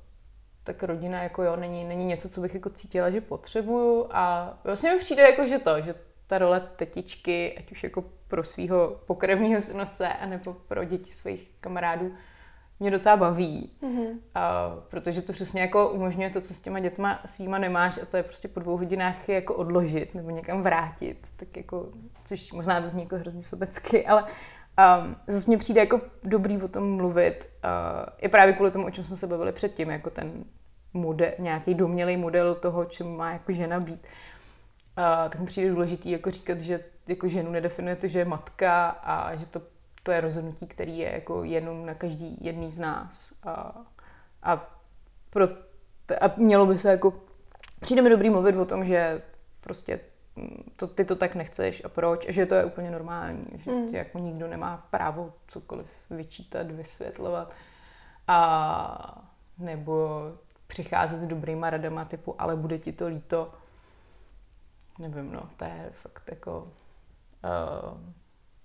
tak 0.64 0.82
rodina 0.82 1.22
jako 1.22 1.42
jo, 1.42 1.56
není, 1.56 1.84
není 1.84 2.04
něco, 2.04 2.28
co 2.28 2.40
bych 2.40 2.54
jako 2.54 2.70
cítila, 2.70 3.10
že 3.10 3.20
potřebuju. 3.20 4.06
A 4.10 4.54
vlastně 4.64 4.92
mi 4.92 4.98
přijde 4.98 5.22
jako, 5.22 5.46
že 5.46 5.58
to, 5.58 5.80
že 5.80 5.94
ta 6.26 6.38
role 6.38 6.60
tetičky, 6.76 7.58
ať 7.58 7.72
už 7.72 7.84
jako 7.84 8.04
pro 8.28 8.44
svého 8.44 9.00
pokrevního 9.06 9.60
synovce, 9.60 10.08
anebo 10.08 10.52
pro 10.54 10.84
děti 10.84 11.12
svých 11.12 11.50
kamarádů, 11.60 12.14
mě 12.80 12.90
docela 12.90 13.16
baví, 13.16 13.70
mm-hmm. 13.82 14.18
a, 14.34 14.70
protože 14.88 15.22
to 15.22 15.32
přesně 15.32 15.60
jako 15.60 15.88
umožňuje 15.88 16.30
to, 16.30 16.40
co 16.40 16.54
s 16.54 16.60
těma 16.60 16.80
dětma 16.80 17.20
svýma 17.24 17.58
nemáš 17.58 17.98
a 18.02 18.06
to 18.06 18.16
je 18.16 18.22
prostě 18.22 18.48
po 18.48 18.60
dvou 18.60 18.76
hodinách 18.76 19.28
je 19.28 19.34
jako 19.34 19.54
odložit 19.54 20.14
nebo 20.14 20.30
někam 20.30 20.62
vrátit, 20.62 21.26
tak 21.36 21.56
jako, 21.56 21.88
což 22.24 22.52
možná 22.52 22.80
to 22.80 22.86
zní 22.86 23.02
jako 23.02 23.16
hrozně 23.16 23.42
sobecky, 23.42 24.06
ale 24.06 24.22
um, 24.22 25.16
zase 25.26 25.46
mně 25.46 25.58
přijde 25.58 25.80
jako 25.80 26.00
dobrý 26.22 26.62
o 26.62 26.68
tom 26.68 26.96
mluvit, 26.96 27.48
uh, 27.64 28.08
i 28.18 28.28
právě 28.28 28.54
kvůli 28.54 28.70
tomu, 28.70 28.86
o 28.86 28.90
čem 28.90 29.04
jsme 29.04 29.16
se 29.16 29.26
bavili 29.26 29.52
předtím, 29.52 29.90
jako 29.90 30.10
ten 30.10 30.44
model, 30.94 31.30
nějaký 31.38 31.74
domělý 31.74 32.16
model 32.16 32.54
toho, 32.54 32.84
čím 32.84 33.16
má 33.16 33.32
jako 33.32 33.52
žena 33.52 33.80
být. 33.80 34.06
Uh, 34.98 35.30
tak 35.30 35.40
mi 35.40 35.46
přijde 35.46 35.70
důležitý 35.70 36.10
jako 36.10 36.30
říkat, 36.30 36.60
že 36.60 36.84
jako 37.06 37.28
ženu 37.28 37.50
nedefinuje 37.50 37.96
to, 37.96 38.06
že 38.06 38.18
je 38.18 38.24
matka 38.24 38.88
a 38.88 39.36
že 39.36 39.46
to 39.46 39.62
to 40.02 40.12
je 40.12 40.20
rozhodnutí, 40.20 40.66
který 40.66 40.98
je 40.98 41.12
jako 41.12 41.44
jenom 41.44 41.86
na 41.86 41.94
každý 41.94 42.38
jedný 42.40 42.70
z 42.70 42.78
nás. 42.78 43.32
A, 43.42 43.74
a, 44.42 44.70
pro, 45.30 45.48
a 46.20 46.32
mělo 46.36 46.66
by 46.66 46.78
se 46.78 46.90
jako, 46.90 47.12
přijde 47.80 48.02
mi 48.02 48.10
dobrý 48.10 48.30
mluvit 48.30 48.56
o 48.56 48.64
tom, 48.64 48.84
že 48.84 49.22
prostě 49.60 50.00
to, 50.76 50.86
ty 50.86 51.04
to 51.04 51.16
tak 51.16 51.34
nechceš 51.34 51.84
a 51.84 51.88
proč, 51.88 52.28
a 52.28 52.32
že 52.32 52.46
to 52.46 52.54
je 52.54 52.64
úplně 52.64 52.90
normální, 52.90 53.46
že 53.54 53.70
mm. 53.70 53.94
jako 53.94 54.18
nikdo 54.18 54.48
nemá 54.48 54.86
právo 54.90 55.32
cokoliv 55.46 55.86
vyčítat, 56.10 56.70
vysvětlovat 56.70 57.52
a 58.28 59.24
nebo 59.58 60.20
přicházet 60.66 61.20
s 61.20 61.26
dobrýma 61.26 61.70
radama 61.70 62.04
typu, 62.04 62.34
ale 62.38 62.56
bude 62.56 62.78
ti 62.78 62.92
to 62.92 63.06
líto, 63.06 63.52
nevím, 64.98 65.32
no, 65.32 65.50
to 65.56 65.64
je 65.64 65.90
fakt 65.92 66.28
jako 66.30 66.68
uh, 67.44 67.98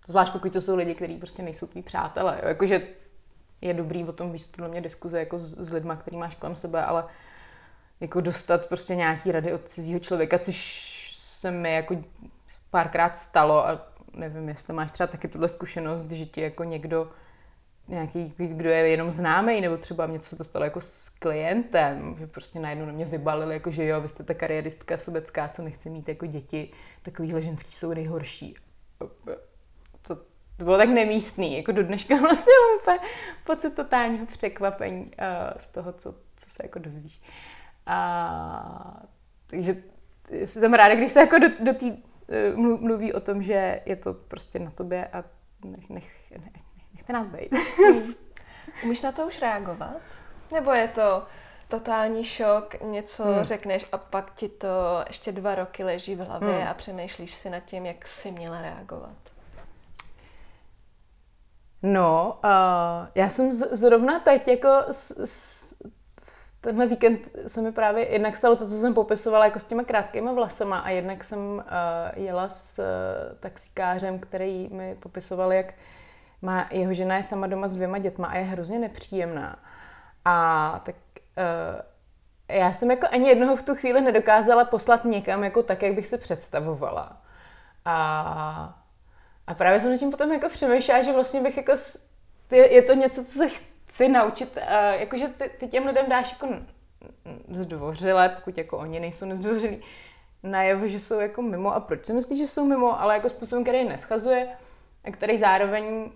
Zvlášť 0.07 0.33
pokud 0.33 0.53
to 0.53 0.61
jsou 0.61 0.75
lidi, 0.75 0.95
kteří 0.95 1.17
prostě 1.17 1.43
nejsou 1.43 1.67
tví 1.67 1.81
přátelé. 1.81 2.39
Jo. 2.41 2.47
Jakože 2.47 2.81
je 3.61 3.73
dobrý 3.73 4.03
o 4.03 4.11
tom 4.11 4.31
víc 4.31 4.45
podle 4.45 4.67
mě 4.67 4.81
diskuze 4.81 5.19
jako 5.19 5.39
s, 5.39 5.71
lidma, 5.71 5.95
který 5.95 6.17
máš 6.17 6.35
kolem 6.35 6.55
sebe, 6.55 6.85
ale 6.85 7.05
jako 7.99 8.21
dostat 8.21 8.65
prostě 8.65 8.95
nějaký 8.95 9.31
rady 9.31 9.53
od 9.53 9.69
cizího 9.69 9.99
člověka, 9.99 10.39
což 10.39 10.57
se 11.15 11.51
mi 11.51 11.73
jako 11.73 12.03
párkrát 12.69 13.17
stalo 13.17 13.67
a 13.67 13.87
nevím, 14.13 14.49
jestli 14.49 14.73
máš 14.73 14.91
třeba 14.91 15.07
taky 15.07 15.27
tuhle 15.27 15.47
zkušenost, 15.47 16.11
že 16.11 16.25
ti 16.25 16.41
jako 16.41 16.63
někdo 16.63 17.11
nějaký, 17.87 18.33
kdo 18.37 18.69
je 18.69 18.87
jenom 18.87 19.11
známý, 19.11 19.61
nebo 19.61 19.77
třeba 19.77 20.05
mě 20.05 20.19
to 20.19 20.25
se 20.25 20.35
to 20.35 20.43
stalo 20.43 20.65
jako 20.65 20.81
s 20.81 21.09
klientem, 21.09 22.15
že 22.19 22.27
prostě 22.27 22.59
najednou 22.59 22.85
na 22.85 22.91
mě 22.91 23.05
vybalili, 23.05 23.53
jako 23.53 23.71
že 23.71 23.85
jo, 23.85 24.01
vy 24.01 24.09
jste 24.09 24.23
ta 24.23 24.33
kariéristka 24.33 24.97
sobecká, 24.97 25.47
co 25.47 25.61
nechce 25.61 25.89
mít 25.89 26.09
jako 26.09 26.25
děti, 26.25 26.71
takovýhle 27.01 27.41
ženský 27.41 27.71
jsou 27.71 27.93
nejhorší 27.93 28.55
to 30.07 30.63
bylo 30.63 30.77
tak 30.77 30.89
nemístný, 30.89 31.57
jako 31.57 31.71
do 31.71 31.83
dneška 31.83 32.15
vlastně 32.21 32.53
mám 32.61 32.79
úplně 32.81 33.09
pocit 33.45 33.75
totálního 33.75 34.25
překvapení 34.25 35.03
uh, 35.03 35.11
z 35.57 35.67
toho, 35.67 35.93
co, 35.93 36.15
co 36.37 36.49
se 36.49 36.63
jako 36.63 36.79
dozvíš. 36.79 37.21
A, 37.85 39.03
takže 39.47 39.75
jsem 40.45 40.73
ráda, 40.73 40.95
když 40.95 41.11
se 41.11 41.19
jako 41.19 41.37
do, 41.37 41.47
do 41.59 41.73
tý, 41.73 41.91
uh, 41.91 42.57
mluví 42.57 43.13
o 43.13 43.19
tom, 43.19 43.43
že 43.43 43.81
je 43.85 43.95
to 43.95 44.13
prostě 44.13 44.59
na 44.59 44.71
tobě 44.71 45.07
a 45.07 45.23
nech, 45.63 45.89
nech, 45.89 46.31
nech, 46.31 46.63
nechte 46.93 47.13
nás 47.13 47.27
být. 47.27 47.55
Umíš 48.83 49.01
na 49.01 49.11
to 49.11 49.27
už 49.27 49.41
reagovat? 49.41 49.97
Nebo 50.51 50.71
je 50.71 50.87
to 50.87 51.23
totální 51.67 52.23
šok, 52.23 52.81
něco 52.81 53.23
hmm. 53.23 53.43
řekneš 53.43 53.85
a 53.91 53.97
pak 53.97 54.35
ti 54.35 54.49
to 54.49 55.03
ještě 55.07 55.31
dva 55.31 55.55
roky 55.55 55.83
leží 55.83 56.15
v 56.15 56.19
hlavě 56.19 56.57
hmm. 56.57 56.67
a 56.67 56.73
přemýšlíš 56.73 57.31
si 57.33 57.49
nad 57.49 57.59
tím, 57.59 57.85
jak 57.85 58.07
jsi 58.07 58.31
měla 58.31 58.61
reagovat? 58.61 59.24
No, 61.83 62.39
uh, 62.43 63.07
já 63.15 63.29
jsem 63.29 63.51
z, 63.51 63.69
zrovna 63.71 64.19
teď 64.19 64.47
jako 64.47 64.69
s, 64.91 65.25
s, 65.25 65.75
tenhle 66.61 66.87
víkend 66.87 67.19
se 67.47 67.61
mi 67.61 67.71
právě 67.71 68.11
jednak 68.11 68.35
stalo 68.35 68.55
to, 68.55 68.65
co 68.65 68.79
jsem 68.79 68.93
popisovala 68.93 69.45
jako 69.45 69.59
s 69.59 69.65
těma 69.65 69.83
krátkýma 69.83 70.33
vlasama 70.33 70.79
a 70.79 70.89
jednak 70.89 71.23
jsem 71.23 71.39
uh, 71.39 71.61
jela 72.23 72.49
s 72.49 72.79
uh, 72.79 73.37
taxikářem, 73.39 74.19
který 74.19 74.69
mi 74.71 74.95
popisoval, 74.99 75.53
jak 75.53 75.73
má, 76.41 76.67
jeho 76.71 76.93
žena 76.93 77.17
je 77.17 77.23
sama 77.23 77.47
doma 77.47 77.67
s 77.67 77.75
dvěma 77.75 77.97
dětma 77.97 78.27
a 78.27 78.35
je 78.35 78.43
hrozně 78.43 78.79
nepříjemná. 78.79 79.59
A 80.25 80.81
tak 80.85 80.95
uh, 81.37 82.55
já 82.57 82.73
jsem 82.73 82.91
jako 82.91 83.07
ani 83.11 83.29
jednoho 83.29 83.55
v 83.55 83.63
tu 83.63 83.75
chvíli 83.75 84.01
nedokázala 84.01 84.65
poslat 84.65 85.05
někam 85.05 85.43
jako 85.43 85.63
tak, 85.63 85.81
jak 85.81 85.93
bych 85.93 86.07
se 86.07 86.17
představovala. 86.17 87.17
A 87.85 88.84
a 89.47 89.53
právě 89.53 89.79
jsem 89.79 89.97
tím 89.97 90.11
potom 90.11 90.31
jako 90.31 90.49
přemýšlela, 90.49 91.01
že 91.01 91.13
vlastně 91.13 91.41
bych 91.41 91.57
jako, 91.57 91.71
je, 92.51 92.73
je 92.73 92.81
to 92.81 92.93
něco, 92.93 93.23
co 93.23 93.31
se 93.31 93.49
chci 93.49 94.07
naučit, 94.07 94.57
jakože 94.91 95.27
ty, 95.27 95.49
ty 95.57 95.67
těm 95.67 95.85
lidem 95.85 96.05
dáš 96.09 96.31
jako 96.31 96.55
zdvořile, 97.49 98.29
pokud 98.29 98.57
jako 98.57 98.77
oni 98.77 98.99
nejsou 98.99 99.25
nezdvořilí, 99.25 99.81
najevo, 100.43 100.87
že 100.87 100.99
jsou 100.99 101.19
jako 101.19 101.41
mimo. 101.41 101.75
A 101.75 101.79
proč 101.79 102.05
si 102.05 102.13
myslíš, 102.13 102.39
že 102.39 102.47
jsou 102.47 102.65
mimo, 102.65 103.01
ale 103.01 103.13
jako 103.13 103.29
způsobem, 103.29 103.63
který 103.63 103.77
je 103.77 103.85
neschazuje 103.85 104.47
a 105.03 105.11
který 105.11 105.37
zároveň 105.37 106.11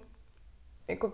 jako 0.87 1.13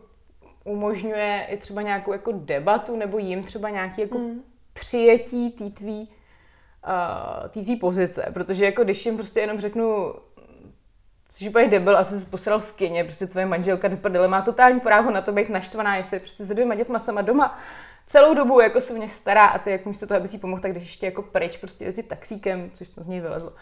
umožňuje 0.64 1.48
i 1.50 1.58
třeba 1.58 1.82
nějakou 1.82 2.12
jako 2.12 2.32
debatu 2.32 2.96
nebo 2.96 3.18
jim 3.18 3.44
třeba 3.44 3.70
nějaký 3.70 4.02
jako 4.02 4.18
mm. 4.18 4.44
přijetí 4.74 5.52
té 5.52 5.70
tvý, 5.70 6.10
uh, 6.88 7.64
tvý 7.64 7.76
pozice, 7.76 8.30
protože 8.34 8.66
jako 8.66 8.84
když 8.84 9.06
jim 9.06 9.16
prostě 9.16 9.40
jenom 9.40 9.60
řeknu 9.60 10.14
Jsi 11.36 11.50
úplně 11.50 11.68
debil, 11.68 11.98
asi 11.98 12.20
jsi 12.20 12.26
posral 12.26 12.60
v 12.60 12.74
kině, 12.74 13.04
prostě 13.04 13.28
tvoje 13.28 13.46
manželka 13.46 13.88
do 13.88 13.98
prdele 13.98 14.28
má 14.28 14.42
totální 14.42 14.80
právo 14.80 15.12
na 15.12 15.22
to 15.22 15.32
být 15.32 15.50
naštvaná, 15.50 15.96
jestli 15.98 16.16
je 16.16 16.20
prostě 16.20 16.46
se 16.46 16.54
dvěma 16.54 16.76
dětma 16.76 17.00
sama 17.00 17.22
doma 17.22 17.58
celou 18.08 18.34
dobu 18.34 18.60
jako 18.60 18.82
se 18.82 18.94
mě 18.94 19.10
stará 19.10 19.46
a 19.46 19.60
ty 19.60 19.72
jako 19.72 19.90
místo 19.90 20.08
toho, 20.08 20.18
aby 20.18 20.28
si 20.28 20.38
pomohl, 20.38 20.62
tak 20.62 20.72
když 20.72 20.84
ještě 20.84 21.06
jako 21.06 21.22
pryč 21.22 21.58
prostě 21.58 21.86
jezdit 21.86 22.04
taxíkem, 22.04 22.72
což 22.74 22.90
to 22.90 23.04
z 23.04 23.08
něj 23.08 23.20
vylezlo. 23.20 23.54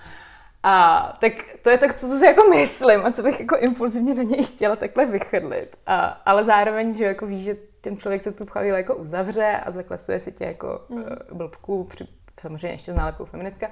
A 0.64 1.18
tak 1.22 1.34
to 1.62 1.70
je 1.70 1.78
tak, 1.78 1.94
co 1.94 2.08
si 2.08 2.26
jako 2.26 2.44
myslím 2.50 3.06
a 3.06 3.12
co 3.12 3.24
bych 3.24 3.40
jako 3.40 3.58
impulzivně 3.58 4.14
na 4.14 4.24
něj 4.24 4.44
chtěla 4.44 4.76
takhle 4.76 5.06
vychrlit. 5.06 5.78
A, 5.86 6.06
ale 6.06 6.44
zároveň, 6.44 6.94
že 6.94 7.04
jako 7.04 7.26
víš, 7.26 7.40
že 7.40 7.58
ten 7.82 7.98
člověk 7.98 8.22
se 8.22 8.32
tu 8.32 8.46
v 8.46 8.50
chvíli 8.50 8.78
jako 8.78 8.96
uzavře 8.96 9.62
a 9.66 9.72
zaklesuje 9.72 10.20
si 10.20 10.32
tě 10.32 10.46
jako 10.46 10.82
mm. 10.90 11.06
blbku, 11.32 11.84
při, 11.84 12.06
samozřejmě 12.40 12.68
ještě 12.68 12.94
s 12.94 12.96
nálepkou 12.96 13.26
feministka 13.26 13.68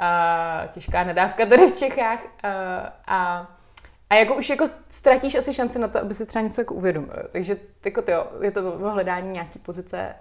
a 0.00 0.68
těžká 0.72 1.04
nadávka 1.04 1.46
tady 1.46 1.66
v 1.66 1.78
Čechách 1.78 2.20
a, 2.42 2.48
a 3.06 3.48
a 4.10 4.14
jako 4.14 4.34
už 4.34 4.50
jako 4.50 4.64
ztratíš 4.88 5.34
asi 5.34 5.54
šanci 5.54 5.78
na 5.78 5.88
to, 5.88 6.00
aby 6.00 6.14
si 6.14 6.26
třeba 6.26 6.42
něco 6.42 6.60
jako 6.60 6.74
uvědomil. 6.74 7.16
Takže 7.32 7.56
jako 7.84 8.02
to, 8.02 8.12
je 8.42 8.50
to 8.50 8.78
hledání 8.78 9.30
nějaký 9.30 9.58
pozice, 9.58 10.14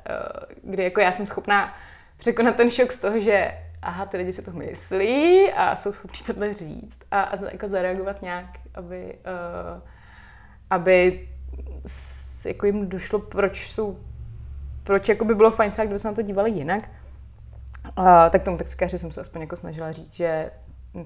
kdy 0.63 0.83
jako 0.83 1.01
já 1.01 1.11
jsem 1.11 1.27
schopná 1.27 1.73
překonat 2.17 2.55
ten 2.55 2.71
šok 2.71 2.91
z 2.91 2.99
toho, 2.99 3.19
že 3.19 3.51
aha, 3.81 4.05
ty 4.05 4.17
lidi 4.17 4.33
si 4.33 4.41
to 4.41 4.51
myslí 4.51 5.51
a 5.51 5.75
jsou 5.75 5.93
schopni 5.93 6.19
tohle 6.25 6.53
říct 6.53 6.97
a, 7.11 7.21
a 7.21 7.45
jako 7.51 7.67
zareagovat 7.67 8.21
nějak, 8.21 8.45
aby, 8.75 9.15
uh, 9.75 9.81
aby 10.69 11.29
s, 11.85 12.45
jako 12.45 12.65
jim 12.65 12.89
došlo, 12.89 13.19
proč 13.19 13.71
jsou, 13.71 13.99
proč 14.83 15.09
jako 15.09 15.25
by 15.25 15.35
bylo 15.35 15.51
fajn 15.51 15.71
třeba, 15.71 15.85
kdyby 15.85 15.99
se 15.99 16.07
na 16.07 16.13
to 16.13 16.21
dívali 16.21 16.51
jinak. 16.51 16.89
A, 17.95 18.29
tak 18.29 18.43
tomu 18.43 18.57
taxikáři 18.57 18.99
jsem 18.99 19.11
se 19.11 19.21
aspoň 19.21 19.41
jako 19.41 19.55
snažila 19.55 19.91
říct, 19.91 20.13
že 20.13 20.51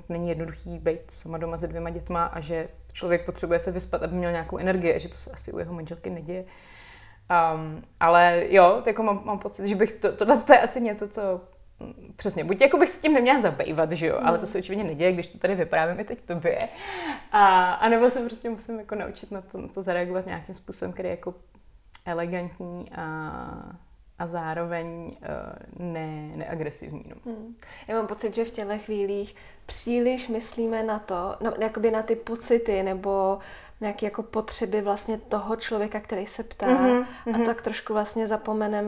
není 0.09 0.29
jednoduchý 0.29 0.79
být 0.79 1.11
sama 1.11 1.37
doma 1.37 1.57
se 1.57 1.67
dvěma 1.67 1.89
dětma 1.89 2.25
a 2.25 2.39
že 2.39 2.67
člověk 2.93 3.25
potřebuje 3.25 3.59
se 3.59 3.71
vyspat, 3.71 4.03
aby 4.03 4.15
měl 4.15 4.31
nějakou 4.31 4.57
energii 4.57 4.95
a 4.95 4.97
že 4.97 5.09
to 5.09 5.17
se 5.17 5.31
asi 5.31 5.51
u 5.51 5.59
jeho 5.59 5.73
manželky 5.73 6.09
neděje. 6.09 6.45
Um, 7.55 7.83
ale 7.99 8.43
jo, 8.49 8.83
jako 8.85 9.03
mám, 9.03 9.21
mám 9.25 9.39
pocit, 9.39 9.67
že 9.67 9.75
bych 9.75 9.93
to, 9.93 10.11
tohle 10.11 10.37
je 10.51 10.61
asi 10.61 10.81
něco, 10.81 11.07
co 11.07 11.41
mm, 11.79 12.13
přesně, 12.15 12.43
buď 12.43 12.61
jako 12.61 12.77
bych 12.77 12.89
s 12.89 13.01
tím 13.01 13.13
neměla 13.13 13.39
zabývat, 13.39 13.91
že 13.91 14.07
jo, 14.07 14.17
mm. 14.21 14.27
ale 14.27 14.37
to 14.37 14.47
se 14.47 14.57
očividně 14.57 14.83
neděje, 14.83 15.11
když 15.11 15.31
to 15.31 15.37
tady 15.37 15.55
vyprávím 15.55 15.99
i 15.99 16.03
teď 16.03 16.21
tobě. 16.21 16.59
A, 17.31 17.73
a 17.73 17.89
nebo 17.89 18.09
se 18.09 18.25
prostě 18.25 18.49
musím 18.49 18.79
jako 18.79 18.95
naučit 18.95 19.31
na 19.31 19.41
to, 19.41 19.61
na 19.61 19.67
to 19.67 19.83
zareagovat 19.83 20.25
nějakým 20.25 20.55
způsobem, 20.55 20.93
který 20.93 21.09
je 21.09 21.13
jako 21.13 21.33
elegantní 22.05 22.91
a 22.91 23.03
a 24.23 24.27
zároveň 24.27 24.87
uh, 25.05 25.85
ne, 25.85 26.31
neagresivní. 26.35 27.03
No. 27.07 27.31
Hmm. 27.31 27.55
Já 27.87 27.95
mám 27.95 28.07
pocit, 28.07 28.35
že 28.35 28.45
v 28.45 28.51
těchto 28.51 28.77
chvílích 28.77 29.35
příliš 29.65 30.27
myslíme 30.27 30.83
na 30.83 30.99
to, 30.99 31.35
na, 31.41 31.53
jakoby 31.59 31.91
na 31.91 32.01
ty 32.01 32.15
pocity 32.15 32.83
nebo 32.83 33.39
nějaké 33.81 34.05
jako 34.05 34.23
potřeby 34.23 34.81
vlastně 34.81 35.17
toho 35.17 35.55
člověka, 35.55 35.99
který 35.99 36.25
se 36.25 36.43
ptá 36.43 36.67
mm-hmm, 36.67 37.05
a 37.33 37.45
tak 37.45 37.61
trošku 37.61 37.93
vlastně 37.93 38.27
zapomenem 38.27 38.85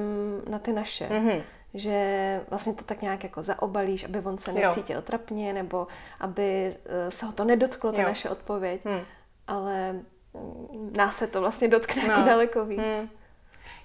na 0.49 0.59
ty 0.59 0.73
naše. 0.73 1.07
Mm-hmm. 1.07 1.41
že 1.73 2.41
vlastně 2.49 2.73
to 2.73 2.83
tak 2.83 3.01
nějak 3.01 3.23
jako 3.23 3.43
zaobalíš, 3.43 4.03
aby 4.03 4.19
on 4.19 4.37
se 4.37 4.53
necítil 4.53 4.95
jo. 4.95 5.01
trapně, 5.01 5.53
nebo 5.53 5.87
aby 6.19 6.75
eh, 6.85 7.11
se 7.11 7.25
ho 7.25 7.31
to 7.31 7.43
nedotklo, 7.43 7.91
ta 7.91 8.01
jo. 8.01 8.07
naše 8.07 8.29
odpověď. 8.29 8.85
Hmm. 8.85 9.01
Ale 9.47 9.93
mm, 9.93 10.93
nás 10.97 11.15
se 11.15 11.27
to 11.27 11.41
vlastně 11.41 11.67
dotkne 11.67 12.01
jako 12.01 12.11
no. 12.11 12.17
jako 12.17 12.29
daleko 12.29 12.65
víc. 12.65 12.79
Hmm. 12.79 13.09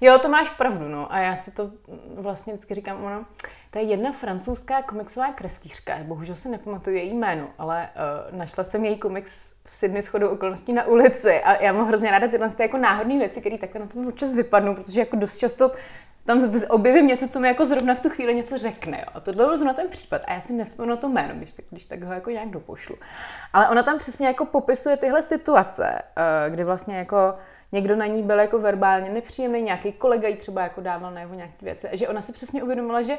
Jo, 0.01 0.19
to 0.19 0.29
máš 0.29 0.51
pravdu, 0.51 0.89
no. 0.89 1.13
A 1.13 1.19
já 1.19 1.37
si 1.37 1.51
to 1.51 1.71
vlastně 2.15 2.53
vždycky 2.53 2.75
říkám, 2.75 3.05
ono, 3.05 3.25
to 3.71 3.79
je 3.79 3.85
jedna 3.85 4.13
francouzská 4.13 4.83
komiksová 4.83 5.33
kreslířka, 5.33 5.99
bohužel 6.03 6.35
si 6.35 6.49
nepamatuju 6.49 6.97
její 6.97 7.15
jméno, 7.15 7.49
ale 7.59 7.89
uh, 8.31 8.39
našla 8.39 8.65
jsem 8.65 8.85
její 8.85 8.99
komiks 8.99 9.53
v 9.65 9.75
Sydney 9.75 10.03
shodou 10.03 10.29
okolností 10.29 10.73
na 10.73 10.85
ulici 10.85 11.41
a 11.41 11.63
já 11.63 11.73
mám 11.73 11.87
hrozně 11.87 12.11
ráda 12.11 12.29
tyhle 12.29 12.51
ty 12.51 12.63
jako 12.63 12.79
náhodné 12.79 13.19
věci, 13.19 13.41
které 13.41 13.59
takhle 13.59 13.81
na 13.81 13.87
tom 13.87 14.07
občas 14.07 14.35
vypadnou, 14.35 14.75
protože 14.75 15.01
jako 15.01 15.17
dost 15.17 15.37
často 15.37 15.73
tam 16.25 16.53
objevím 16.69 17.07
něco, 17.07 17.29
co 17.29 17.41
mi 17.41 17.49
jako 17.49 17.67
zrovna 17.67 17.95
v 17.95 18.01
tu 18.01 18.11
chvíli 18.11 18.35
něco 18.35 18.59
řekne. 18.59 18.99
Jo. 18.99 19.07
A 19.15 19.21
tohle 19.21 19.45
byl 19.45 19.57
zrovna 19.57 19.75
ten 19.75 19.89
případ. 19.89 20.23
A 20.27 20.33
já 20.33 20.41
si 20.41 20.53
nespomenu 20.53 20.97
to 20.97 21.09
jméno, 21.09 21.35
když 21.35 21.53
tak, 21.53 21.65
když 21.71 21.87
tak 21.87 22.03
ho 22.03 22.13
jako 22.13 22.31
nějak 22.31 22.49
dopošlu. 22.49 22.97
Ale 23.53 23.69
ona 23.69 23.83
tam 23.83 23.99
přesně 23.99 24.27
jako 24.27 24.45
popisuje 24.45 24.97
tyhle 24.97 25.23
situace, 25.23 26.03
uh, 26.17 26.53
kdy 26.55 26.65
vlastně 26.65 26.99
jako 26.99 27.35
někdo 27.73 27.97
na 27.97 28.07
ní 28.07 28.23
byl 28.23 28.39
jako 28.39 28.59
verbálně 28.59 29.11
nepříjemný, 29.11 29.63
nějaký 29.63 29.93
kolega 29.93 30.29
jí 30.29 30.37
třeba 30.37 30.63
jako 30.63 30.81
dával 30.81 31.11
na 31.11 31.21
jeho 31.21 31.35
nějaké 31.35 31.55
věci. 31.63 31.89
A 31.89 31.97
že 31.97 32.09
ona 32.09 32.21
si 32.21 32.33
přesně 32.33 32.63
uvědomila, 32.63 33.03
že 33.03 33.19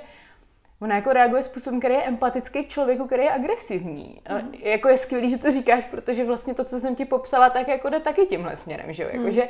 ona 0.81 0.95
jako 0.95 1.13
reaguje 1.13 1.43
způsobem, 1.43 1.79
který 1.79 1.93
je 1.93 2.03
empatický 2.03 2.63
k 2.63 2.67
člověku, 2.67 3.05
který 3.05 3.23
je 3.23 3.31
agresivní. 3.31 4.21
Mm. 4.29 4.53
Jako 4.59 4.89
je 4.89 4.97
skvělý, 4.97 5.29
že 5.29 5.37
to 5.37 5.51
říkáš, 5.51 5.85
protože 5.85 6.25
vlastně 6.25 6.53
to, 6.53 6.63
co 6.63 6.79
jsem 6.79 6.95
ti 6.95 7.05
popsala, 7.05 7.49
tak 7.49 7.67
jako 7.67 7.89
jde 7.89 7.99
taky 7.99 8.25
tímhle 8.25 8.55
směrem, 8.55 8.93
že 8.93 9.03
jo? 9.03 9.09
Jako, 9.11 9.23
mm. 9.23 9.31
že 9.31 9.49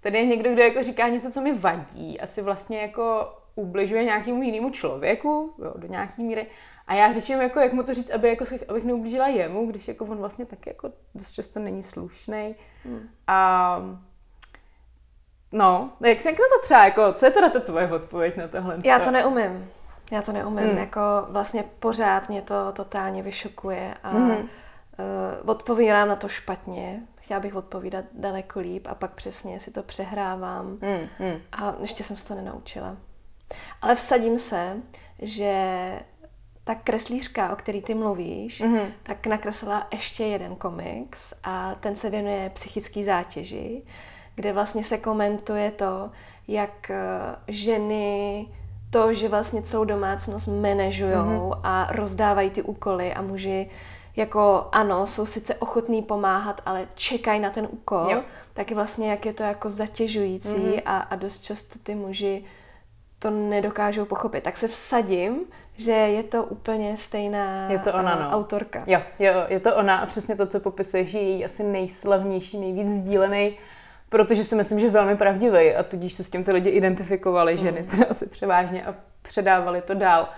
tady 0.00 0.18
je 0.18 0.26
někdo, 0.26 0.52
kdo 0.52 0.62
jako 0.62 0.82
říká 0.82 1.08
něco, 1.08 1.30
co 1.30 1.40
mi 1.40 1.54
vadí, 1.54 2.20
asi 2.20 2.42
vlastně 2.42 2.80
jako 2.80 3.32
ubližuje 3.54 4.04
nějakému 4.04 4.42
jinému 4.42 4.70
člověku, 4.70 5.54
jo, 5.58 5.72
do 5.76 5.86
nějaké 5.88 6.22
míry. 6.22 6.46
A 6.86 6.94
já 6.94 7.12
řeším, 7.12 7.40
jako, 7.40 7.60
jak 7.60 7.72
mu 7.72 7.82
to 7.82 7.94
říct, 7.94 8.10
aby, 8.10 8.28
jako, 8.28 8.44
abych 8.68 8.84
neublížila 8.84 9.28
jemu, 9.28 9.66
když 9.66 9.88
jako 9.88 10.04
on 10.04 10.18
vlastně 10.18 10.46
taky 10.46 10.70
jako 10.70 10.92
dost 11.14 11.32
často 11.32 11.60
není 11.60 11.82
slušný. 11.82 12.54
Mm. 12.84 13.08
A 13.26 13.78
No, 15.54 15.90
jak 16.00 16.20
se 16.20 16.30
na 16.30 16.36
to 16.36 16.62
třeba, 16.62 16.84
jako, 16.84 17.12
co 17.12 17.26
je 17.26 17.32
teda 17.32 17.48
ta 17.48 17.60
tvoje 17.60 17.92
odpověď 17.92 18.36
na 18.36 18.48
tohle? 18.48 18.78
Já 18.84 18.98
to 18.98 19.10
neumím. 19.10 19.70
Já 20.10 20.22
to 20.22 20.32
neumím. 20.32 20.68
Hmm. 20.68 20.78
Jako 20.78 21.00
vlastně 21.28 21.64
pořád 21.78 22.28
mě 22.28 22.42
to 22.42 22.72
totálně 22.72 23.22
vyšokuje 23.22 23.94
a 24.02 24.10
hmm. 24.10 24.30
uh, 24.30 25.50
odpovídám 25.50 26.08
na 26.08 26.16
to 26.16 26.28
špatně. 26.28 27.00
Chtěla 27.20 27.40
bych 27.40 27.54
odpovídat 27.54 28.04
daleko 28.12 28.60
líp 28.60 28.86
a 28.90 28.94
pak 28.94 29.10
přesně 29.10 29.60
si 29.60 29.70
to 29.70 29.82
přehrávám 29.82 30.66
hmm. 30.66 31.08
Hmm. 31.18 31.40
a 31.52 31.74
ještě 31.80 32.04
jsem 32.04 32.16
se 32.16 32.28
to 32.28 32.34
nenaučila. 32.34 32.96
Ale 33.82 33.94
vsadím 33.94 34.38
se, 34.38 34.76
že 35.22 35.54
ta 36.64 36.74
kreslířka, 36.74 37.52
o 37.52 37.56
který 37.56 37.82
ty 37.82 37.94
mluvíš, 37.94 38.60
mm-hmm. 38.60 38.86
tak 39.02 39.26
nakreslila 39.26 39.86
ještě 39.92 40.24
jeden 40.24 40.56
komiks 40.56 41.34
a 41.42 41.74
ten 41.74 41.96
se 41.96 42.10
věnuje 42.10 42.50
psychické 42.54 43.04
zátěži 43.04 43.82
kde 44.34 44.52
vlastně 44.52 44.84
se 44.84 44.98
komentuje 44.98 45.70
to, 45.70 46.10
jak 46.48 46.90
eh, 46.90 47.00
ženy 47.48 48.46
to, 48.90 49.12
že 49.12 49.28
vlastně 49.28 49.62
celou 49.62 49.84
domácnost 49.84 50.48
manažují 50.48 51.12
mm-hmm. 51.12 51.60
a 51.62 51.88
rozdávají 51.92 52.50
ty 52.50 52.62
úkoly 52.62 53.14
a 53.14 53.22
muži 53.22 53.70
jako 54.16 54.68
ano, 54.72 55.06
jsou 55.06 55.26
sice 55.26 55.54
ochotní 55.54 56.02
pomáhat, 56.02 56.60
ale 56.66 56.88
čekají 56.94 57.40
na 57.40 57.50
ten 57.50 57.68
úkol, 57.70 58.10
jo. 58.10 58.22
taky 58.52 58.74
vlastně 58.74 59.10
jak 59.10 59.26
je 59.26 59.32
to 59.32 59.42
jako 59.42 59.70
zatěžující 59.70 60.48
mm-hmm. 60.48 60.82
a, 60.84 60.98
a 60.98 61.16
dost 61.16 61.44
často 61.44 61.78
ty 61.82 61.94
muži 61.94 62.44
to 63.18 63.30
nedokážou 63.30 64.04
pochopit. 64.04 64.44
Tak 64.44 64.56
se 64.56 64.68
vsadím, 64.68 65.40
že 65.76 65.92
je 65.92 66.22
to 66.22 66.44
úplně 66.44 66.96
stejná 66.96 67.70
je 67.70 67.78
to 67.78 67.92
ona, 67.92 68.14
no. 68.14 68.36
autorka. 68.36 68.84
Jo, 68.86 69.00
jo, 69.18 69.32
je 69.48 69.60
to 69.60 69.76
ona 69.76 69.96
a 69.96 70.06
přesně 70.06 70.36
to, 70.36 70.46
co 70.46 70.60
popisuješ, 70.60 71.14
je 71.14 71.20
její 71.20 71.44
asi 71.44 71.62
nejslavnější, 71.62 72.58
nejvíc 72.58 72.88
sdílený 72.88 73.56
protože 74.14 74.44
si 74.44 74.54
myslím, 74.54 74.80
že 74.80 74.90
velmi 74.90 75.16
pravdivý 75.16 75.74
a 75.74 75.82
tudíž 75.82 76.14
se 76.14 76.24
s 76.24 76.30
tím 76.30 76.44
ty 76.44 76.52
lidi 76.52 76.70
identifikovali, 76.70 77.56
ženy 77.56 77.80
mm. 77.80 77.86
teda 77.86 78.06
asi 78.10 78.28
převážně 78.28 78.86
a 78.86 78.94
předávali 79.22 79.82
to 79.82 79.94
dál. 79.94 80.28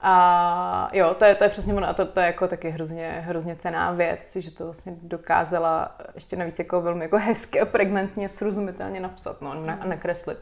A 0.00 0.90
jo, 0.92 1.14
to 1.14 1.24
je, 1.24 1.34
to 1.34 1.44
je 1.44 1.50
přesně 1.50 1.74
ono 1.74 1.88
a 1.88 1.92
to, 1.92 2.06
to 2.06 2.20
je 2.20 2.26
jako 2.26 2.48
taky 2.48 2.70
hrozně, 2.70 3.22
hrozně 3.26 3.56
cená 3.56 3.92
věc, 3.92 4.36
že 4.36 4.50
to 4.50 4.64
vlastně 4.64 4.94
dokázala 5.02 5.96
ještě 6.14 6.36
navíc 6.36 6.58
jako 6.58 6.80
velmi 6.80 7.04
jako 7.04 7.18
hezky 7.18 7.60
a 7.60 7.64
pregnantně, 7.64 8.28
srozumitelně 8.28 9.00
napsat 9.00 9.40
no, 9.40 9.54
na, 9.54 9.74
a 9.74 9.86
nakreslit. 9.86 10.38